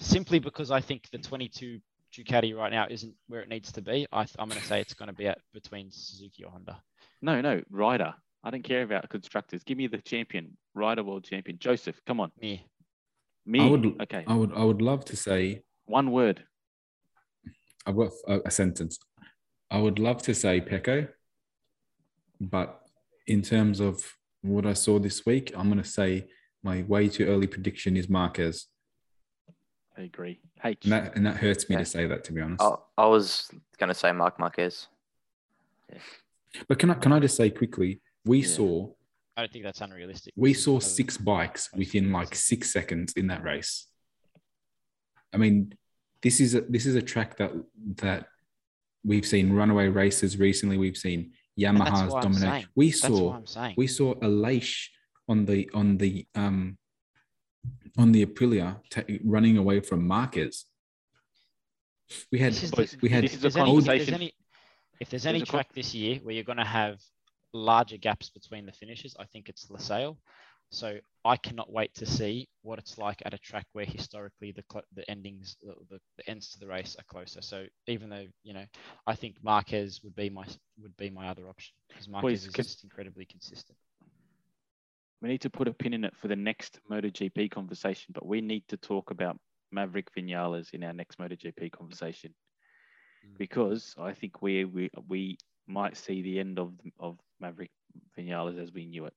simply 0.01 0.39
because 0.39 0.71
I 0.71 0.81
think 0.81 1.09
the 1.11 1.19
22 1.19 1.81
Ducati 2.13 2.57
right 2.57 2.71
now 2.71 2.87
isn't 2.89 3.15
where 3.27 3.41
it 3.41 3.49
needs 3.49 3.73
to 3.73 3.83
be, 3.83 4.07
I, 4.13 4.25
th- 4.25 4.37
I'm 4.39 4.49
going 4.49 4.61
to 4.61 4.67
say 4.67 4.81
it's 4.81 4.95
going 4.95 5.09
to 5.09 5.13
be 5.15 5.27
at 5.27 5.39
between 5.53 5.91
Suzuki 5.91 6.45
or 6.45 6.53
Honda. 6.53 6.81
no, 7.21 7.41
no, 7.41 7.63
rider. 7.71 8.15
I 8.45 8.51
don't 8.51 8.63
care 8.63 8.83
about 8.83 9.09
constructors. 9.09 9.63
Give 9.65 9.79
me 9.79 9.87
the 9.87 9.99
champion, 9.99 10.57
rider 10.75 11.03
world 11.03 11.25
champion. 11.25 11.59
Joseph, 11.59 11.99
come 12.07 12.21
on. 12.21 12.31
Me, 12.41 12.67
Me. 13.47 13.61
I 13.61 13.71
would, 13.71 13.97
okay. 14.03 14.25
I 14.27 14.35
would, 14.35 14.53
I 14.55 14.63
would 14.63 14.83
love 14.83 15.05
to 15.07 15.17
say 15.17 15.63
One 15.87 16.11
word. 16.11 16.45
I've 17.87 17.97
got 17.97 18.13
a, 18.29 18.41
a 18.47 18.51
sentence. 18.51 18.99
I 19.71 19.79
would 19.79 19.99
love 19.99 20.21
to 20.23 20.35
say 20.35 20.61
Pecco, 20.61 21.09
but 22.41 22.81
in 23.27 23.41
terms 23.43 23.81
of 23.81 24.03
what 24.43 24.67
I 24.67 24.75
saw 24.75 24.99
this 24.99 25.25
week, 25.25 25.53
I'm 25.57 25.69
going 25.71 25.83
to 25.83 25.89
say 25.89 26.27
my 26.63 26.83
way 26.83 27.09
too 27.09 27.27
early 27.27 27.47
prediction 27.47 27.97
is 27.97 28.09
Marquez, 28.09 28.67
I 29.97 30.03
agree. 30.03 30.41
Hey, 30.63 30.77
and 30.83 30.93
that 30.93 31.15
and 31.17 31.25
that 31.25 31.37
hurts 31.37 31.69
me 31.69 31.77
Yeah. 31.77 31.81
to 31.81 31.85
say 31.87 32.07
that 32.07 32.25
to 32.25 32.33
be 32.33 32.41
honest. 32.41 32.63
I, 32.63 32.75
I 32.99 33.07
was 33.07 33.49
going 33.79 33.89
to 33.89 33.95
say 33.95 34.11
Marc 34.13 34.39
Marquez. 34.41 34.89
But 36.69 36.79
can 36.79 36.91
I 36.91 36.95
can 36.95 37.13
I 37.13 37.21
just 37.21 37.37
say 37.37 37.49
quickly? 37.51 38.01
We 38.25 38.41
Yeah. 38.41 38.47
saw 38.49 38.93
I 39.37 39.43
don't 39.43 39.53
think 39.53 39.65
that's 39.65 39.81
unrealistic. 39.81 40.33
we 40.37 40.55
saw 40.55 40.73
one 40.73 40.77
of 40.79 40.83
the- 40.85 40.89
six 40.91 41.17
bikes 41.19 41.73
within 41.73 42.13
like 42.13 42.35
six 42.35 42.71
seconds 42.73 43.13
in 43.15 43.27
that 43.29 43.43
race. 43.43 43.87
I 45.33 45.37
mean, 45.39 45.77
this 46.23 46.41
is 46.41 46.55
a 46.55 46.61
this 46.63 46.87
is 46.87 46.95
a 46.95 47.03
track 47.03 47.37
that 47.39 47.53
that 47.97 48.29
we've 49.03 49.27
seen 49.27 49.53
runaway 49.53 49.89
races 49.89 50.39
recently. 50.39 50.79
We've 50.79 50.97
seen 50.97 51.33
Yamahas 51.59 52.11
what 52.11 52.23
dominate. 52.23 52.67
We 52.75 52.91
saw 52.91 53.25
what 53.31 53.37
I'm 53.37 53.47
saying. 53.47 53.75
we 53.77 53.87
saw 53.87 54.13
a 54.13 54.17
Aleix 54.21 54.89
on 55.29 55.45
the 55.47 55.69
on 55.75 55.99
the 55.99 56.27
um 56.35 56.79
on 57.99 58.13
the 58.13 58.25
Aprilia 58.25 58.81
ta- 58.91 59.03
running 59.25 59.57
away 59.59 59.81
from 59.81 60.07
Marquez. 60.07 60.65
We 62.31 62.39
had 62.39 62.53
This 62.53 62.65
is 62.65 62.97
we 63.03 63.09
had 63.09 63.25
this 63.25 63.33
if 63.35 63.39
is 63.39 63.39
a 63.39 63.43
there's 63.43 63.57
any- 63.57 63.71
if 63.79 63.85
there's 63.85 63.87
conversation. 63.87 64.15
any, 64.15 64.33
if 65.01 65.11
there's 65.11 65.23
There's 65.25 65.27
any 65.35 65.43
a 65.43 65.47
con- 65.47 65.51
track 65.59 65.73
this 65.75 65.95
year 65.95 66.21
where 66.23 66.35
you're 66.35 66.45
going 66.45 66.59
to 66.59 66.65
have 66.65 67.01
larger 67.55 67.97
gaps 67.97 68.29
between 68.29 68.67
the 68.67 68.73
finishes, 68.73 69.17
I 69.19 69.25
think 69.25 69.49
it's 69.49 69.67
Losail. 69.67 70.17
So 70.71 70.99
I 71.25 71.37
cannot 71.37 71.73
wait 71.73 71.95
to 71.95 72.07
see 72.07 72.49
what 72.63 72.79
it's 72.81 72.99
like 72.99 73.23
at 73.25 73.33
a 73.33 73.39
track 73.39 73.67
where 73.73 73.85
historically 73.85 74.51
the 74.51 74.65
cl- 74.71 74.85
the 74.95 75.09
endings, 75.09 75.57
the, 75.63 75.75
the, 75.89 76.29
ends 76.29 76.51
to 76.51 76.59
the 76.59 76.67
race 76.67 76.97
are 76.99 77.05
closer. 77.05 77.41
So 77.43 77.67
even 77.87 78.09
though 78.11 78.27
you 78.43 78.55
know, 78.55 78.65
I 79.07 79.15
think 79.15 79.37
Marquez 79.43 80.01
would 80.03 80.17
be 80.17 80.29
my 80.31 80.45
would 80.83 80.97
be 80.97 81.11
my 81.11 81.29
other 81.29 81.49
option 81.49 81.75
because 81.89 82.09
Marquez 82.09 82.45
is 82.45 82.53
can- 82.53 82.65
just 82.65 82.83
incredibly 82.83 83.25
consistent. 83.25 83.79
We 85.23 85.29
need 85.29 85.43
to 85.43 85.51
put 85.51 85.69
a 85.69 85.73
pin 85.73 85.95
in 85.95 86.05
it 86.05 86.15
for 86.21 86.29
the 86.29 86.37
next 86.37 86.81
MotoGP 86.91 87.51
conversation, 87.51 88.13
but 88.13 88.27
we 88.27 88.41
need 88.41 88.65
to 88.69 88.77
talk 88.77 89.11
about 89.11 89.39
Maverick 89.73 90.09
Vinales 90.15 90.75
in 90.75 90.83
our 90.83 90.93
next 90.93 91.19
MotoGP 91.19 91.71
conversation 91.73 92.35
Mm. 93.25 93.39
because 93.39 93.95
I 93.99 94.13
think 94.13 94.43
we 94.43 94.65
we 94.65 94.91
we 95.09 95.39
might 95.67 95.97
see 95.97 96.23
the 96.23 96.41
end 96.41 96.59
of 96.59 96.73
of 96.99 97.19
Maverick 97.45 97.71
Vinales 98.17 98.59
as 98.63 98.73
we 98.73 98.87
knew 98.87 99.05
it. 99.05 99.13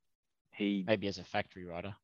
He 0.51 0.83
Maybe 0.85 1.07
as 1.07 1.17
a 1.17 1.23
factory 1.23 1.65
rider. 1.65 1.95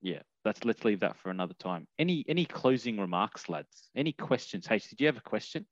yeah. 0.00 0.22
Let's 0.44 0.64
let's 0.64 0.84
leave 0.84 1.00
that 1.00 1.16
for 1.16 1.30
another 1.30 1.54
time. 1.54 1.86
Any 2.00 2.24
any 2.28 2.44
closing 2.44 2.98
remarks, 2.98 3.48
lads? 3.48 3.90
Any 3.94 4.12
questions? 4.12 4.66
H, 4.68 4.88
did 4.88 5.00
you 5.00 5.06
have 5.06 5.16
a 5.18 5.20
question? 5.34 5.66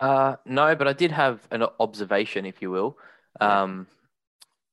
Uh, 0.00 0.34
no, 0.44 0.74
but 0.74 0.88
I 0.88 0.92
did 0.92 1.12
have 1.12 1.46
an 1.52 1.62
observation, 1.78 2.44
if 2.44 2.60
you 2.60 2.70
will. 2.72 2.98
Yeah. 3.40 3.62
Um, 3.62 3.86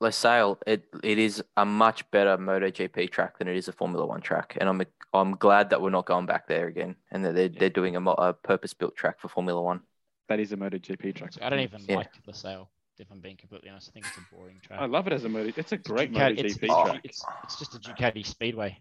Losail, 0.02 0.58
it 0.66 0.86
it 1.04 1.20
is 1.20 1.44
a 1.56 1.64
much 1.66 2.10
better 2.10 2.36
MotoGP 2.36 3.12
track 3.12 3.38
than 3.38 3.48
it 3.48 3.56
is 3.56 3.68
a 3.68 3.72
Formula 3.72 4.04
One 4.08 4.22
track, 4.22 4.58
and 4.60 4.68
I'm 4.68 4.82
I'm 5.14 5.34
glad 5.36 5.70
that 5.70 5.80
we're 5.82 5.92
not 5.92 6.08
going 6.08 6.26
back 6.26 6.48
there 6.48 6.66
again, 6.68 6.96
and 7.12 7.24
that 7.24 7.36
they're 7.36 7.52
Yeah. 7.54 7.60
they're 7.60 7.70
doing 7.82 7.96
a, 7.96 8.02
a 8.10 8.34
purpose 8.34 8.74
built 8.74 8.96
track 8.96 9.20
for 9.20 9.28
Formula 9.30 9.62
One. 9.62 9.82
That 10.30 10.40
is 10.40 10.52
a 10.52 10.58
MotoGP 10.58 11.14
track. 11.14 11.34
So 11.34 11.42
I 11.44 11.50
don't 11.50 11.60
even 11.60 11.86
Yeah. 11.88 11.98
like 11.98 12.12
Losail. 12.28 12.70
If 13.02 13.12
I'm 13.12 13.20
being 13.20 13.36
completely 13.38 13.70
honest, 13.70 13.90
I 13.90 13.92
think 13.94 14.06
it's 14.06 14.18
a 14.18 14.36
boring 14.36 14.58
track. 14.64 14.80
I 14.80 14.86
love 14.86 15.08
it 15.08 15.14
as 15.14 15.26
a 15.26 15.30
Moto. 15.30 15.52
It's 15.58 15.72
a 15.72 15.78
great 15.78 16.14
Ducati- 16.14 16.38
it's- 16.40 16.58
MotoGP 16.58 16.64
it's- 16.64 16.86
track. 16.86 17.02
It's, 17.04 17.26
it's 17.44 17.60
just 17.60 17.76
a 17.76 17.80
Ducati 17.80 18.26
speedway. 18.26 18.78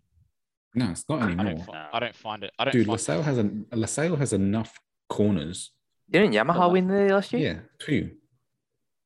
No, 0.74 0.90
it's 0.90 1.08
not 1.08 1.22
I 1.22 1.28
don't, 1.28 1.40
anymore. 1.40 1.64
fi- 1.64 1.88
I 1.92 1.98
don't 1.98 2.14
find 2.14 2.44
it. 2.44 2.52
I 2.58 2.64
don't 2.64 2.72
Dude, 2.72 2.86
find 2.86 2.98
Losail 2.98 3.22
has 3.24 3.38
a 3.38 3.44
Losail 3.44 4.16
has 4.18 4.32
enough 4.32 4.78
corners. 5.08 5.72
Didn't 6.08 6.32
Yamaha 6.32 6.70
win 6.70 6.86
there 6.86 7.08
last 7.08 7.32
year? 7.32 7.40
Yeah, 7.54 7.58
two. 7.80 8.10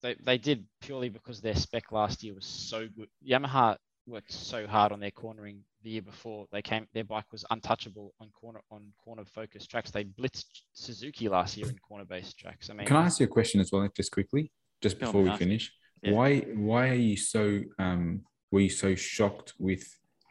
they, 0.03 0.15
they 0.23 0.37
did 0.37 0.67
purely 0.83 1.09
because 1.09 1.41
their 1.41 1.55
spec 1.55 1.91
last 1.93 2.23
year 2.23 2.35
was 2.35 2.45
so 2.45 2.87
good. 2.95 3.09
Yamaha 3.27 3.77
worked 4.07 4.33
so 4.33 4.67
hard 4.67 4.93
on 4.93 5.01
their 5.01 5.11
cornering 5.11 5.61
the 5.83 5.91
year 5.91 6.03
before. 6.03 6.47
They 6.53 6.61
came 6.61 6.87
their 6.93 7.05
bike 7.05 7.25
was 7.33 7.47
untouchable 7.51 8.13
on 8.21 8.29
corner 8.39 8.61
on 8.71 8.83
corner 9.03 9.25
focused 9.25 9.71
tracks. 9.71 9.91
They 9.91 10.05
blitzed 10.05 10.45
Suzuki 10.75 11.31
last 11.31 11.57
year 11.57 11.67
in 11.69 11.79
corner 11.79 12.05
based 12.05 12.37
tracks. 12.39 12.69
I 12.69 12.75
mean 12.75 12.87
Can 12.87 12.97
I 12.97 13.07
ask 13.07 13.21
you 13.21 13.25
a 13.25 13.29
question 13.29 13.63
as 13.63 13.73
well, 13.73 13.89
just 13.97 14.13
quickly, 14.13 14.53
just 14.85 14.99
before 15.01 15.23
we 15.23 15.35
finish? 15.45 15.65
Yeah. 16.03 16.13
Why 16.13 16.29
why 16.69 16.83
are 16.95 17.03
you 17.11 17.17
so 17.17 17.45
um 17.79 18.05
were 18.53 18.61
you 18.69 18.75
so 18.85 18.95
shocked 18.95 19.55
with 19.59 19.85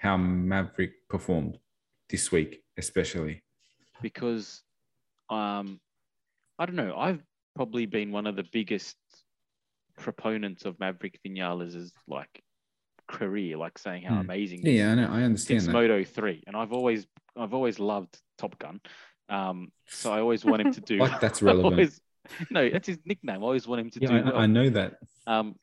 how 0.04 0.16
Maverick 0.18 0.94
performed 1.10 1.58
this 2.10 2.32
week, 2.32 2.52
especially? 2.78 3.36
because 4.02 4.62
um, 5.30 5.80
I 6.60 6.66
don't 6.66 6.76
know. 6.76 6.94
I've 7.08 7.24
probably 7.56 7.86
been 7.86 8.12
one 8.12 8.28
of 8.28 8.36
the 8.36 8.44
biggest 8.52 8.98
proponents 9.98 10.66
of 10.66 10.80
Maverick 10.80 11.20
Vinales' 11.26 11.92
like 12.08 12.34
career, 13.08 13.56
like 13.58 13.78
saying 13.78 14.04
how 14.04 14.16
Hmm. 14.16 14.22
amazing. 14.30 14.60
Yeah, 14.64 14.72
yeah, 14.72 14.92
I 14.92 14.96
know, 14.96 15.10
I 15.18 15.22
understand 15.24 15.62
since 15.62 15.66
that. 15.68 15.74
Moto 15.74 16.04
three, 16.04 16.44
and 16.48 16.56
I've 16.56 16.74
always 16.74 17.08
I've 17.36 17.54
always 17.54 17.80
loved 17.80 18.14
Top 18.38 18.58
Gun. 18.60 18.80
Um, 19.30 19.72
so 19.88 20.12
I 20.14 20.20
always 20.20 20.44
want 20.46 20.62
him 20.64 20.74
to 20.74 20.82
do. 20.94 20.98
Like 20.98 21.20
that's 21.22 21.42
I 21.44 21.46
relevant. 21.48 21.74
always- 21.76 22.00
no, 22.50 22.70
that's 22.70 22.88
his 22.88 23.00
nickname. 23.06 23.41
I 23.41 23.45
always 23.45 23.68
want 23.68 23.82
him 23.82 23.90
to 23.91 24.00
yeah, 24.02 24.08
do 24.08 24.16
I, 24.16 24.22
well. 24.22 24.38
I 24.38 24.45
know 24.45 24.70
that. 24.70 24.98
Um, 25.28 25.56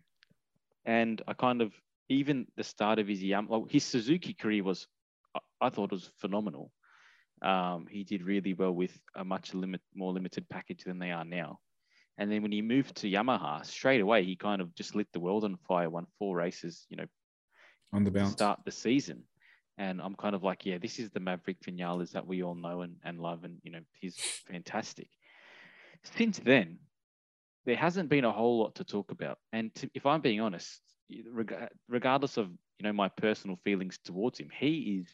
and 0.84 1.22
I 1.26 1.34
kind 1.34 1.62
of 1.62 1.72
even 2.08 2.46
the 2.56 2.64
start 2.64 2.98
of 2.98 3.06
his 3.06 3.22
Yam, 3.22 3.46
well, 3.48 3.66
his 3.70 3.84
Suzuki 3.84 4.34
career 4.34 4.64
was, 4.64 4.86
I, 5.34 5.40
I 5.60 5.68
thought 5.70 5.92
was 5.92 6.10
phenomenal. 6.18 6.72
Um, 7.40 7.86
he 7.88 8.04
did 8.04 8.22
really 8.22 8.52
well 8.52 8.72
with 8.72 8.98
a 9.14 9.24
much 9.24 9.54
limit, 9.54 9.80
more 9.94 10.12
limited 10.12 10.48
package 10.48 10.84
than 10.84 10.98
they 10.98 11.12
are 11.12 11.24
now. 11.24 11.60
And 12.18 12.30
then 12.30 12.42
when 12.42 12.52
he 12.52 12.60
moved 12.60 12.96
to 12.96 13.10
Yamaha, 13.10 13.64
straight 13.64 14.00
away 14.00 14.24
he 14.24 14.36
kind 14.36 14.60
of 14.60 14.74
just 14.74 14.94
lit 14.94 15.06
the 15.12 15.20
world 15.20 15.44
on 15.44 15.56
fire. 15.68 15.88
Won 15.88 16.06
four 16.18 16.36
races, 16.36 16.84
you 16.90 16.96
know, 16.96 17.06
On 17.92 18.04
the 18.04 18.10
to 18.10 18.18
bounce. 18.18 18.32
start 18.32 18.60
the 18.64 18.72
season. 18.72 19.22
And 19.78 20.02
I'm 20.02 20.16
kind 20.16 20.34
of 20.34 20.42
like, 20.42 20.66
yeah, 20.66 20.76
this 20.76 20.98
is 20.98 21.10
the 21.10 21.20
Maverick 21.20 21.60
Vinales 21.62 22.10
that 22.10 22.26
we 22.26 22.42
all 22.42 22.54
know 22.54 22.82
and, 22.82 22.96
and 23.04 23.18
love, 23.18 23.44
and 23.44 23.56
you 23.62 23.70
know, 23.70 23.80
he's 23.98 24.16
fantastic. 24.46 25.08
Since 26.04 26.38
then, 26.38 26.78
there 27.66 27.76
hasn't 27.76 28.08
been 28.08 28.24
a 28.24 28.32
whole 28.32 28.58
lot 28.60 28.74
to 28.76 28.84
talk 28.84 29.10
about. 29.10 29.38
And 29.52 29.74
to, 29.76 29.90
if 29.94 30.06
I'm 30.06 30.20
being 30.20 30.40
honest, 30.40 30.80
reg- 31.30 31.68
regardless 31.88 32.36
of 32.36 32.48
you 32.48 32.84
know 32.84 32.92
my 32.92 33.08
personal 33.08 33.56
feelings 33.64 33.98
towards 34.04 34.38
him, 34.38 34.48
he 34.50 35.02
is 35.02 35.08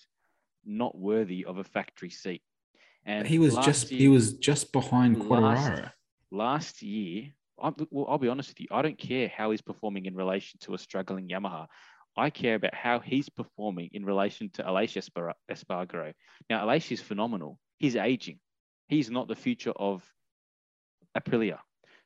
not 0.64 0.96
worthy 0.96 1.44
of 1.44 1.58
a 1.58 1.64
factory 1.64 2.10
seat. 2.10 2.42
And 3.04 3.26
he 3.26 3.38
was 3.38 3.56
just 3.58 3.90
year- 3.90 4.00
he 4.00 4.08
was 4.08 4.34
just 4.34 4.72
behind 4.72 5.16
Quartararo. 5.16 5.92
last 6.30 6.82
year, 6.82 7.32
I, 7.60 7.72
well, 7.90 8.06
I'll 8.08 8.18
be 8.18 8.28
honest 8.28 8.50
with 8.50 8.60
you, 8.60 8.66
I 8.70 8.82
don't 8.82 8.98
care 8.98 9.28
how 9.28 9.50
he's 9.50 9.62
performing 9.62 10.06
in 10.06 10.14
relation 10.14 10.58
to 10.62 10.74
a 10.74 10.78
struggling 10.78 11.28
Yamaha. 11.28 11.66
I 12.16 12.30
care 12.30 12.54
about 12.54 12.74
how 12.74 12.98
he's 12.98 13.28
performing 13.28 13.90
in 13.92 14.04
relation 14.04 14.50
to 14.54 14.62
Aleix 14.62 14.96
Espar- 14.96 15.34
Espargaro. 15.50 16.14
Now, 16.48 16.66
Aleix 16.66 16.90
is 16.90 17.00
phenomenal. 17.00 17.58
He's 17.78 17.94
aging. 17.94 18.38
He's 18.88 19.10
not 19.10 19.28
the 19.28 19.34
future 19.34 19.72
of 19.72 20.02
Aprilia. 21.16 21.58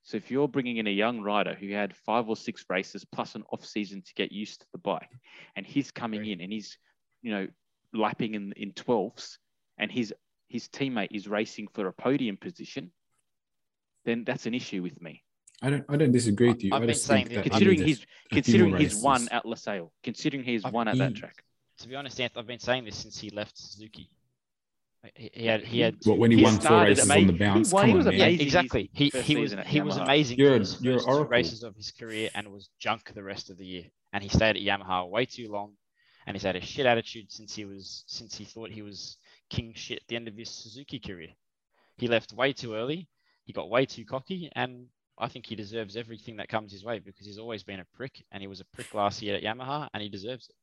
So 0.02 0.16
if 0.16 0.30
you're 0.30 0.48
bringing 0.48 0.78
in 0.78 0.86
a 0.86 0.90
young 0.90 1.20
rider 1.20 1.54
who 1.54 1.70
had 1.72 1.94
five 1.94 2.28
or 2.28 2.36
six 2.36 2.64
races 2.70 3.04
plus 3.04 3.34
an 3.34 3.42
off 3.52 3.64
season 3.64 4.02
to 4.02 4.14
get 4.14 4.32
used 4.32 4.60
to 4.62 4.66
the 4.72 4.78
bike, 4.78 5.10
and 5.56 5.66
he's 5.66 5.90
coming 5.90 6.24
in 6.24 6.40
and 6.40 6.50
he's, 6.52 6.78
you 7.22 7.30
know, 7.32 7.46
lapping 7.92 8.34
in 8.34 8.52
in 8.56 8.72
twelfths, 8.72 9.38
and 9.78 9.90
his 9.92 10.14
his 10.48 10.68
teammate 10.68 11.08
is 11.12 11.28
racing 11.28 11.68
for 11.74 11.86
a 11.86 11.92
podium 11.92 12.36
position, 12.36 12.90
then 14.04 14.24
that's 14.24 14.46
an 14.46 14.54
issue 14.54 14.82
with 14.82 15.00
me. 15.02 15.22
I 15.62 15.68
don't 15.70 15.84
I 15.88 15.96
don't 15.96 16.12
disagree 16.12 16.48
with 16.48 16.64
you. 16.64 16.70
I've 16.72 16.82
I 16.82 16.86
been 16.86 16.94
just 16.94 17.04
saying 17.04 17.26
think 17.26 17.34
that- 17.36 17.44
that 17.44 17.50
Considering 17.50 17.82
he's 17.86 18.06
considering 18.32 18.70
more 18.70 18.78
he's 18.80 19.02
won 19.02 19.20
races. 19.22 19.28
at 19.32 19.44
Losail, 19.44 19.90
considering 20.02 20.42
he's 20.44 20.64
I've- 20.64 20.72
won 20.74 20.88
at 20.88 20.96
that 20.96 21.14
track. 21.14 21.44
to 21.80 21.88
be 21.88 21.94
honest, 21.94 22.18
Anth, 22.18 22.36
I've 22.36 22.46
been 22.46 22.58
saying 22.58 22.84
this 22.86 22.96
since 22.96 23.18
he 23.18 23.28
left 23.30 23.58
Suzuki. 23.58 24.08
He, 25.14 25.30
he 25.32 25.46
had 25.46 25.64
he 25.64 25.80
had 25.80 25.96
What, 26.04 26.18
when 26.18 26.30
he, 26.30 26.36
He 26.38 26.44
won 26.44 26.58
four 26.60 26.82
races 26.82 27.04
amazing. 27.06 27.28
on 27.30 27.32
the 27.32 27.38
bounce? 27.38 27.70
He 27.70 27.74
won- 27.74 27.80
Come 27.82 27.88
he 27.88 27.92
on, 27.92 27.96
was 27.98 28.06
man. 28.06 28.14
Yeah, 28.18 28.24
amazing 28.26 28.46
exactly. 28.46 28.90
He 28.92 29.08
he 29.08 29.36
was 29.36 29.50
season 29.50 29.66
he 29.66 29.80
was 29.80 29.96
amazing 29.96 30.38
You're 30.38 30.64
for 30.64 30.82
you're 30.84 30.94
first 30.94 31.06
two 31.06 31.10
oracle. 31.12 31.30
races 31.30 31.62
of 31.62 31.74
his 31.74 31.90
career 31.90 32.28
and 32.34 32.48
was 32.52 32.68
junk 32.78 33.12
the 33.14 33.22
rest 33.22 33.48
of 33.50 33.56
the 33.56 33.64
year. 33.66 33.84
And 34.12 34.22
he 34.22 34.28
stayed 34.28 34.56
at 34.56 34.62
Yamaha 34.62 35.08
way 35.08 35.24
too 35.24 35.50
long, 35.50 35.72
and 36.26 36.36
he's 36.36 36.42
had 36.42 36.56
a 36.56 36.60
shit 36.60 36.84
attitude 36.84 37.32
since 37.32 37.54
he 37.54 37.64
was 37.64 38.04
since 38.08 38.36
he 38.36 38.44
thought 38.44 38.70
he 38.70 38.82
was 38.82 39.16
king 39.48 39.72
shit 39.74 39.98
at 40.00 40.06
the 40.08 40.16
end 40.16 40.28
of 40.28 40.36
his 40.36 40.50
Suzuki 40.50 40.98
career. 40.98 41.28
He 41.96 42.06
left 42.06 42.32
way 42.34 42.52
too 42.52 42.74
early. 42.74 43.08
He 43.44 43.52
got 43.54 43.70
way 43.70 43.86
too 43.86 44.04
cocky, 44.04 44.50
and 44.54 44.86
I 45.18 45.28
think 45.28 45.46
he 45.46 45.56
deserves 45.56 45.96
everything 45.96 46.36
that 46.36 46.48
comes 46.48 46.72
his 46.72 46.84
way 46.84 46.98
because 46.98 47.26
he's 47.26 47.38
always 47.38 47.62
been 47.62 47.80
a 47.80 47.86
prick, 47.96 48.22
and 48.32 48.42
he 48.42 48.46
was 48.48 48.60
a 48.60 48.64
prick 48.66 48.92
last 48.94 49.22
year 49.22 49.34
at 49.36 49.42
Yamaha, 49.42 49.88
and 49.94 50.02
he 50.02 50.08
deserves 50.10 50.48
it. 50.48 50.54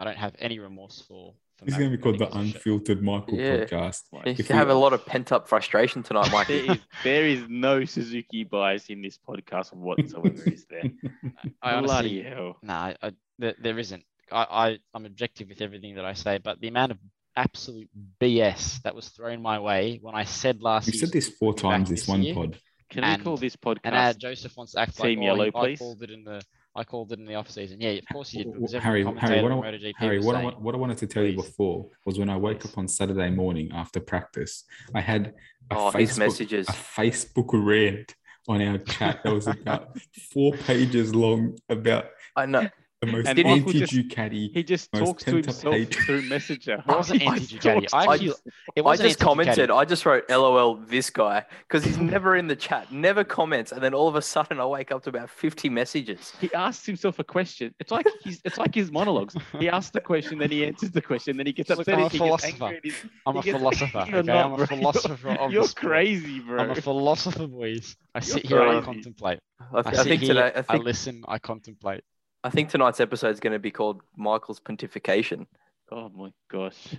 I 0.00 0.04
don't 0.04 0.16
have 0.16 0.34
any 0.38 0.58
remorse 0.58 1.00
for. 1.06 1.34
For 1.62 1.66
This 1.66 1.74
is 1.74 1.78
going 1.78 1.90
to 1.90 1.96
be 1.96 2.02
called 2.02 2.18
the 2.18 2.26
think 2.26 2.46
shit. 2.46 2.54
Unfiltered 2.56 3.02
Michael 3.02 3.38
Yeah. 3.38 3.64
podcast. 3.64 4.00
You 4.12 4.20
If 4.38 4.48
have 4.48 4.66
we- 4.68 4.72
a 4.72 4.76
lot 4.76 4.92
of 4.92 5.04
pent 5.06 5.32
up 5.32 5.48
frustration 5.48 6.02
tonight, 6.02 6.24
There 6.30 6.32
Mikey. 6.32 6.68
is, 6.72 6.78
there 7.04 7.26
is 7.26 7.44
no 7.48 7.84
Suzuki 7.84 8.44
bias 8.44 8.86
in 8.90 9.02
this 9.02 9.18
podcast 9.18 9.72
whatsoever, 9.74 10.42
is 10.50 10.66
there? 10.68 10.82
I 11.62 11.80
Bloody 11.80 12.20
honestly, 12.20 12.22
hell. 12.22 12.56
no, 12.62 12.72
I, 12.74 12.96
I, 13.02 13.12
there, 13.38 13.54
there 13.60 13.78
isn't. 13.78 14.04
I, 14.30 14.46
I, 14.70 14.78
I'm 14.94 15.06
objective 15.06 15.48
with 15.48 15.60
everything 15.60 15.96
that 15.96 16.04
I 16.04 16.14
say, 16.14 16.38
but 16.38 16.60
the 16.60 16.68
amount 16.68 16.92
of 16.92 16.98
absolute 17.36 17.88
BS 18.20 18.82
that 18.82 18.94
was 18.94 19.08
thrown 19.08 19.40
my 19.42 19.58
way 19.58 19.98
when 20.02 20.14
I 20.14 20.24
said 20.24 20.62
last 20.62 20.86
We've 20.86 20.96
said 20.96 21.12
this 21.12 21.28
four 21.28 21.54
times 21.54 21.88
this 21.90 22.00
this 22.02 22.08
one 22.08 22.22
year. 22.22 22.34
pod. 22.34 22.58
Can 22.90 23.04
And- 23.04 23.20
we 23.20 23.24
call 23.24 23.36
this 23.38 23.56
podcast? 23.56 23.78
and 23.84 23.94
uh, 23.96 24.12
Joseph 24.12 24.54
wants 24.56 24.72
to 24.72 24.80
act 24.80 24.98
like 25.00 25.08
Team 25.10 25.20
oh, 25.20 25.22
yellow, 25.24 25.46
I 25.46 25.50
please. 25.50 25.78
called 25.78 26.02
it 26.02 26.10
in 26.10 26.24
the, 26.24 26.42
I 26.74 26.84
called 26.84 27.12
it 27.12 27.18
in 27.18 27.26
the 27.26 27.34
off 27.34 27.50
season. 27.50 27.80
Yeah, 27.80 27.90
of 27.90 28.04
course 28.10 28.32
you 28.32 28.44
did. 28.44 28.52
W- 28.52 28.60
Because 28.60 28.72
w- 28.72 29.02
every 29.04 29.18
Harry, 29.20 29.20
Harry, 29.20 29.42
what, 29.42 29.52
I, 29.52 29.54
MotoGP 29.72 29.92
Harry, 29.98 30.20
what, 30.20 30.34
saying, 30.36 30.44
wa- 30.46 30.58
what 30.58 30.74
I 30.74 30.78
wanted 30.78 30.98
to 30.98 31.06
tell 31.06 31.22
you 31.22 31.36
before 31.36 31.88
was 32.06 32.18
when 32.18 32.30
I 32.30 32.36
woke 32.36 32.60
Please. 32.60 32.72
up 32.72 32.78
on 32.78 32.88
Saturday 32.88 33.30
morning 33.30 33.70
after 33.74 34.00
practice, 34.00 34.64
I 34.94 35.00
had 35.02 35.34
a 35.70 35.74
Oh, 35.76 35.90
Facebook, 35.92 36.18
messages. 36.18 36.68
a 36.68 36.72
Facebook 36.72 37.50
rant 37.52 38.14
on 38.48 38.62
our 38.62 38.78
chat 38.78 39.22
that 39.22 39.32
was 39.32 39.46
about 39.46 39.98
four 40.32 40.52
pages 40.52 41.14
long 41.14 41.58
about 41.68 42.06
I 42.36 42.46
know. 42.46 42.68
The 43.02 43.12
most 43.12 43.26
And 43.26 43.36
Michael 43.38 43.70
anti-Ducati. 43.70 44.52
he 44.54 44.62
just 44.62 44.92
most 44.92 45.04
talks 45.04 45.24
to 45.24 45.34
himself 45.36 45.74
hate. 45.74 45.94
through 45.94 46.22
Messenger. 46.28 46.74
It 46.74 46.86
wasn't 46.86 47.22
anti-Ducati. 47.26 47.80
talks 47.88 47.92
I 47.94 48.04
actually- 48.14 48.32
it 48.76 48.86
I 48.86 48.96
just 48.96 49.18
commented. 49.18 49.70
I 49.70 49.84
just 49.84 50.06
wrote 50.06 50.24
LOL 50.30 50.76
this 50.76 51.10
guy 51.10 51.44
because 51.66 51.84
he's 51.84 51.98
never 51.98 52.36
in 52.36 52.46
the 52.46 52.54
chat, 52.56 52.92
never 52.92 53.24
comments, 53.24 53.72
and 53.72 53.82
then 53.82 53.92
all 53.92 54.06
of 54.08 54.14
a 54.14 54.22
sudden 54.22 54.60
I 54.60 54.66
wake 54.66 54.92
up 54.92 55.02
to 55.04 55.08
about 55.10 55.30
50 55.30 55.68
messages. 55.68 56.32
He 56.40 56.52
asks 56.54 56.86
himself 56.86 57.18
a 57.18 57.24
question. 57.24 57.74
It's 57.80 57.90
like 57.90 58.06
he's 58.22 58.40
it's 58.44 58.58
like 58.58 58.74
his 58.74 58.92
monologues. 58.92 59.34
He 59.58 59.68
asks 59.68 59.90
the 59.90 60.00
question, 60.00 60.38
then 60.38 60.50
he 60.50 60.64
answers 60.64 60.92
the 60.92 61.02
question, 61.02 61.36
then 61.36 61.46
he 61.46 61.52
gets 61.52 61.70
Look, 61.70 61.80
upset. 61.80 61.98
I'm 61.98 62.04
a 62.04 62.10
philosopher. 62.10 62.64
angry, 62.64 62.76
and 62.76 62.84
he's- 62.84 63.06
I'm 63.26 63.36
a 63.36 63.42
philosopher. 63.42 64.04
You're 64.08 64.18
okay? 64.20 64.32
I'm 64.32 64.52
a 64.60 64.66
philosopher 64.66 65.38
You're 65.50 65.68
crazy, 65.68 66.38
bro. 66.40 66.60
I'm 66.60 66.70
a 66.70 66.74
philosopher, 66.76 67.48
boys. 67.48 67.96
I 68.14 68.18
You're 68.18 68.22
sit 68.22 68.46
here, 68.46 68.62
I 68.62 68.66
crazy. 68.74 68.84
contemplate. 68.84 69.40
I, 69.60 69.78
I, 69.78 69.82
th- 69.82 69.94
I 69.94 69.96
sit 69.98 70.08
think 70.08 70.22
here, 70.22 70.34
today. 70.34 70.62
I 70.68 70.74
I 70.74 70.76
listen, 70.76 71.24
I 71.26 71.38
contemplate. 71.38 72.02
I 72.44 72.50
think 72.50 72.70
tonight's 72.70 73.00
episode 73.00 73.28
is 73.30 73.40
going 73.40 73.52
to 73.52 73.58
be 73.58 73.70
called 73.70 74.02
Michael's 74.16 74.60
pontification. 74.60 75.46
Oh 75.90 76.08
my 76.08 76.30
gosh, 76.50 76.96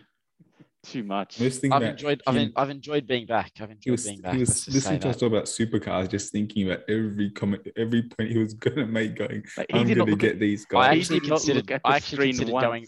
too 0.84 1.03
much. 1.03 1.41
I've 1.41 1.61
about 1.64 1.84
enjoyed. 1.84 2.22
I've, 2.28 2.36
him- 2.36 2.41
en- 2.44 2.53
I've 2.56 2.70
enjoyed 2.70 3.07
being 3.07 3.26
back. 3.26 3.52
I've 3.60 3.72
enjoyed 3.72 3.91
was 3.91 4.06
being 4.06 4.22
back. 4.22 4.34
he 4.34 4.40
was 4.40 4.68
listening 4.70 4.99
to 5.02 5.10
us 5.10 5.18
talk 5.18 5.28
about 5.28 5.45
supercars, 5.45 6.10
just 6.10 6.32
thinking 6.32 6.70
about 6.72 6.84
every 6.90 7.30
comment, 7.32 7.68
every 7.76 8.03
point 8.03 8.30
he 8.32 8.38
was 8.38 8.53
gonna 8.53 8.86
make. 8.86 9.15
Going, 9.15 9.44
Like, 9.57 9.68
I'm 9.74 9.88
gonna 9.94 10.15
get 10.15 10.34
at- 10.34 10.40
these 10.40 10.65
guys. 10.65 10.94
he 10.95 11.02
actually 11.02 11.20
considered- 11.28 11.82
I 11.84 11.95
actually 11.98 12.28
considered 12.30 12.52
once. 12.53 12.65
going- 12.65 12.88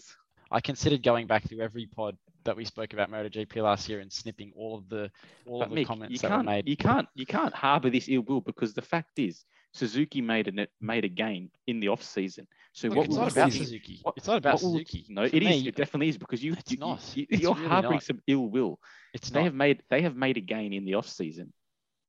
I 0.52 0.60
considered 0.60 1.02
going 1.02 1.26
back 1.26 1.48
through 1.48 1.60
every 1.60 1.86
pod 1.86 2.16
that 2.44 2.56
we 2.56 2.64
spoke 2.64 2.92
about 2.92 3.10
MotoGP 3.10 3.60
last 3.60 3.88
year 3.88 3.98
and 3.98 4.12
snipping 4.12 4.52
all 4.54 4.76
of 4.78 4.88
the 4.88 5.10
all 5.44 5.58
But 5.58 5.64
of 5.64 5.70
the 5.70 5.76
Mick, 5.76 5.80
you 5.80 5.86
comments 5.86 6.20
that 6.22 6.30
were 6.30 6.36
can't, 6.36 6.46
made. 6.46 6.68
you 6.68 6.76
can't, 6.76 7.08
you 7.16 7.26
can't 7.26 7.52
harbor 7.52 7.90
this 7.90 8.08
ill 8.08 8.22
will 8.22 8.40
because 8.40 8.72
the 8.72 8.82
fact 8.82 9.18
is, 9.18 9.44
Suzuki 9.76 10.20
made 10.22 10.48
a 10.48 10.66
made 10.80 11.04
a 11.04 11.08
gain 11.08 11.50
in 11.66 11.80
the 11.80 11.88
off 11.88 12.02
season. 12.02 12.46
So 12.72 12.88
Look, 12.88 12.96
what 12.96 13.06
it's 13.06 13.16
not 13.16 13.32
about 13.32 13.52
Suzuki. 13.52 14.00
what- 14.02 14.14
It's 14.16 14.26
not 14.26 14.38
about 14.38 14.60
Suzuki. 14.60 15.04
No, 15.08 15.28
For 15.28 15.36
it 15.36 15.42
is. 15.42 15.48
me, 15.62 15.68
It 15.68 15.76
definitely 15.76 16.08
is 16.08 16.18
because 16.18 16.42
you, 16.42 16.52
It's 16.54 16.72
you, 16.72 16.78
not. 16.78 17.00
you, 17.14 17.26
you're 17.30 17.54
really 17.54 17.68
harboring 17.68 17.92
not. 17.94 18.02
some 18.02 18.20
ill 18.26 18.48
will. 18.48 18.80
It's 19.14 19.30
They 19.30 19.40
not. 19.40 19.44
have 19.46 19.54
made, 19.54 19.82
they 19.90 20.02
have 20.02 20.16
made 20.16 20.36
a 20.36 20.40
gain 20.40 20.72
in 20.72 20.84
the 20.84 20.94
off 20.94 21.08
season, 21.08 21.52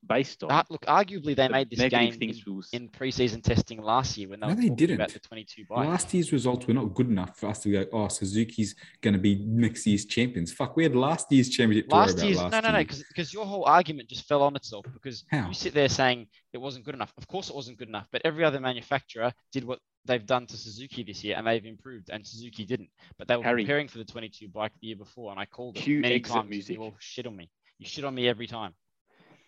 based 0.08 0.44
on 0.44 0.52
Uh, 0.52 0.64
look, 0.70 0.86
arguably 0.86 1.36
they 1.36 1.48
the 1.48 1.50
made 1.50 1.70
this 1.70 1.80
negative 1.80 2.00
game 2.00 2.14
in, 2.14 2.20
things 2.20 2.46
we 2.46 2.52
will 2.54 2.64
in 2.74 2.90
preseason 2.90 3.44
testing 3.44 3.82
last 3.82 4.18
year 4.18 4.30
when 4.30 4.40
they 4.40 4.48
No, 4.48 4.54
were 4.54 4.62
they 4.62 4.68
about 4.68 4.78
didn't. 4.78 5.14
the 5.14 5.20
22 5.20 5.66
bike. 5.70 5.88
Last 5.88 6.14
year's 6.14 6.32
results 6.32 6.66
were 6.68 6.74
not 6.74 6.94
good 6.94 7.10
enough 7.10 7.38
for 7.38 7.48
us 7.48 7.60
to 7.60 7.72
go, 7.72 7.86
oh, 7.94 8.08
Suzuki's 8.08 8.76
going 9.02 9.14
to 9.14 9.20
be 9.20 9.36
next 9.46 9.86
year's 9.86 10.06
champions. 10.06 10.52
Fuck, 10.54 10.76
we 10.76 10.84
had 10.84 10.96
last 10.96 11.32
year's 11.32 11.50
championship 11.50 11.90
to 11.90 11.96
worry 11.96 12.06
last 12.06 12.14
about 12.16 12.26
year's 12.26 12.38
last 12.38 12.52
no 12.52 12.60
no 12.62 12.72
no 12.72 12.80
because 12.80 13.04
because 13.04 13.34
your 13.34 13.46
whole 13.46 13.66
argument 13.66 14.10
just 14.10 14.28
fell 14.28 14.42
on 14.44 14.56
itself 14.56 14.86
because 14.94 15.24
How? 15.30 15.48
you 15.48 15.54
sit 15.54 15.74
there 15.74 15.90
saying 15.90 16.28
it 16.54 16.58
wasn't 16.58 16.86
good 16.86 16.96
enough 16.96 17.14
of 17.18 17.28
course 17.28 17.50
it 17.50 17.56
wasn't 17.56 17.78
good 17.78 17.88
enough 17.90 18.08
but 18.12 18.22
every 18.26 18.44
other 18.44 18.60
manufacturer 18.60 19.34
did 19.52 19.64
what 19.64 19.80
they've 20.06 20.26
done 20.26 20.46
to 20.48 20.56
Suzuki 20.56 21.04
this 21.04 21.22
year, 21.26 21.36
and 21.38 21.46
they've 21.46 21.66
improved, 21.66 22.10
and 22.10 22.26
Suzuki 22.26 22.66
didn't. 22.66 22.88
But 23.18 23.28
they 23.28 23.36
were 23.36 23.44
Harry. 23.44 23.64
preparing 23.64 23.90
for 23.90 23.98
the 23.98 24.06
22 24.06 24.48
bike 24.48 24.72
the 24.80 24.88
year 24.88 24.96
before, 24.96 25.32
and 25.32 25.40
I 25.40 25.46
called 25.46 25.76
it 25.78 25.86
many 26.00 26.22
times. 26.22 26.50
music. 26.50 26.78
You 26.78 26.84
all 26.84 26.96
shit 26.98 27.28
on 27.28 27.36
me. 27.36 27.50
You 27.78 27.86
shit 27.86 28.06
on 28.06 28.16
me 28.16 28.26
every 28.30 28.48
time. 28.48 28.74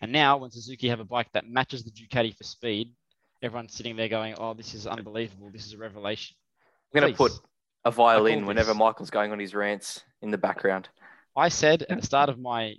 And 0.00 0.12
now, 0.12 0.38
when 0.38 0.50
Suzuki 0.50 0.88
have 0.88 1.00
a 1.00 1.04
bike 1.04 1.28
that 1.34 1.48
matches 1.48 1.84
the 1.84 1.90
Ducati 1.90 2.36
for 2.36 2.44
speed, 2.44 2.94
everyone's 3.42 3.74
sitting 3.74 3.96
there 3.96 4.08
going, 4.08 4.34
"Oh, 4.38 4.54
this 4.54 4.74
is 4.74 4.86
unbelievable. 4.86 5.50
This 5.50 5.66
is 5.66 5.74
a 5.74 5.78
revelation." 5.78 6.36
I'm 6.94 7.00
going 7.00 7.12
to 7.12 7.16
put 7.16 7.32
a 7.84 7.90
violin 7.90 8.46
whenever 8.46 8.72
this. 8.72 8.78
Michael's 8.78 9.10
going 9.10 9.32
on 9.32 9.38
his 9.38 9.54
rants 9.54 10.02
in 10.22 10.30
the 10.30 10.38
background. 10.38 10.88
I 11.36 11.48
said 11.48 11.84
at 11.88 12.00
the 12.00 12.06
start 12.06 12.28
of 12.28 12.38
my 12.38 12.74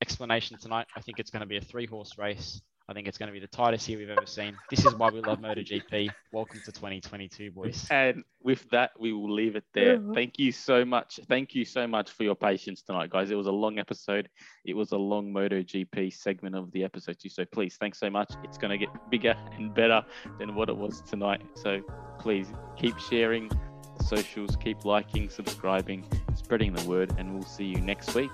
explanation 0.00 0.56
tonight, 0.58 0.86
I 0.96 1.00
think 1.00 1.18
it's 1.18 1.30
going 1.30 1.40
to 1.40 1.46
be 1.46 1.58
a 1.58 1.60
three-horse 1.60 2.16
race. 2.18 2.60
I 2.88 2.92
think 2.94 3.06
it's 3.06 3.16
going 3.16 3.28
to 3.28 3.32
be 3.32 3.40
the 3.40 3.46
tightest 3.46 3.88
year 3.88 3.98
we've 3.98 4.10
ever 4.10 4.26
seen. 4.26 4.56
This 4.68 4.84
is 4.84 4.94
why 4.94 5.10
we 5.10 5.20
love 5.20 5.38
MotoGP. 5.38 6.10
Welcome 6.32 6.60
to 6.64 6.72
2022, 6.72 7.52
boys. 7.52 7.86
And 7.90 8.24
with 8.42 8.68
that, 8.70 8.90
we 8.98 9.12
will 9.12 9.32
leave 9.32 9.54
it 9.54 9.64
there. 9.72 9.96
Uh-huh. 9.96 10.12
Thank 10.14 10.38
you 10.38 10.50
so 10.50 10.84
much. 10.84 11.20
Thank 11.28 11.54
you 11.54 11.64
so 11.64 11.86
much 11.86 12.10
for 12.10 12.24
your 12.24 12.34
patience 12.34 12.82
tonight, 12.82 13.10
guys. 13.10 13.30
It 13.30 13.36
was 13.36 13.46
a 13.46 13.52
long 13.52 13.78
episode. 13.78 14.28
It 14.64 14.74
was 14.74 14.92
a 14.92 14.96
long 14.96 15.32
MotoGP 15.32 16.12
segment 16.12 16.56
of 16.56 16.72
the 16.72 16.82
episode 16.82 17.18
too. 17.20 17.28
So 17.28 17.44
please, 17.44 17.76
thanks 17.78 18.00
so 18.00 18.10
much. 18.10 18.32
It's 18.42 18.58
going 18.58 18.72
to 18.72 18.78
get 18.78 18.88
bigger 19.10 19.36
and 19.52 19.72
better 19.72 20.04
than 20.38 20.54
what 20.56 20.68
it 20.68 20.76
was 20.76 21.02
tonight. 21.02 21.42
So 21.54 21.82
please 22.18 22.48
keep 22.76 22.98
sharing 22.98 23.48
the 23.48 24.04
socials, 24.04 24.56
keep 24.56 24.84
liking, 24.84 25.30
subscribing, 25.30 26.04
spreading 26.34 26.72
the 26.72 26.88
word, 26.88 27.14
and 27.16 27.32
we'll 27.32 27.44
see 27.44 27.64
you 27.64 27.80
next 27.80 28.14
week 28.14 28.30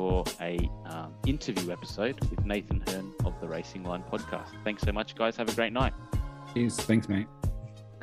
for 0.00 0.24
a 0.40 0.56
um, 0.86 1.12
interview 1.26 1.70
episode 1.70 2.18
with 2.30 2.42
Nathan 2.46 2.82
Herne 2.86 3.12
of 3.26 3.38
the 3.38 3.46
Racing 3.46 3.84
Line 3.84 4.02
podcast. 4.10 4.48
Thanks 4.64 4.82
so 4.82 4.92
much, 4.92 5.14
guys. 5.14 5.36
Have 5.36 5.50
a 5.50 5.54
great 5.54 5.74
night. 5.74 5.92
Cheers. 6.54 6.80
Thanks, 6.80 7.06
mate. 7.06 7.26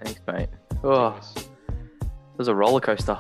Thanks, 0.04 0.22
mate. 0.28 0.50
Oh, 0.84 1.20
it 1.36 1.50
was 2.38 2.50
a 2.50 2.54
roller 2.54 2.82
coaster. 2.82 3.18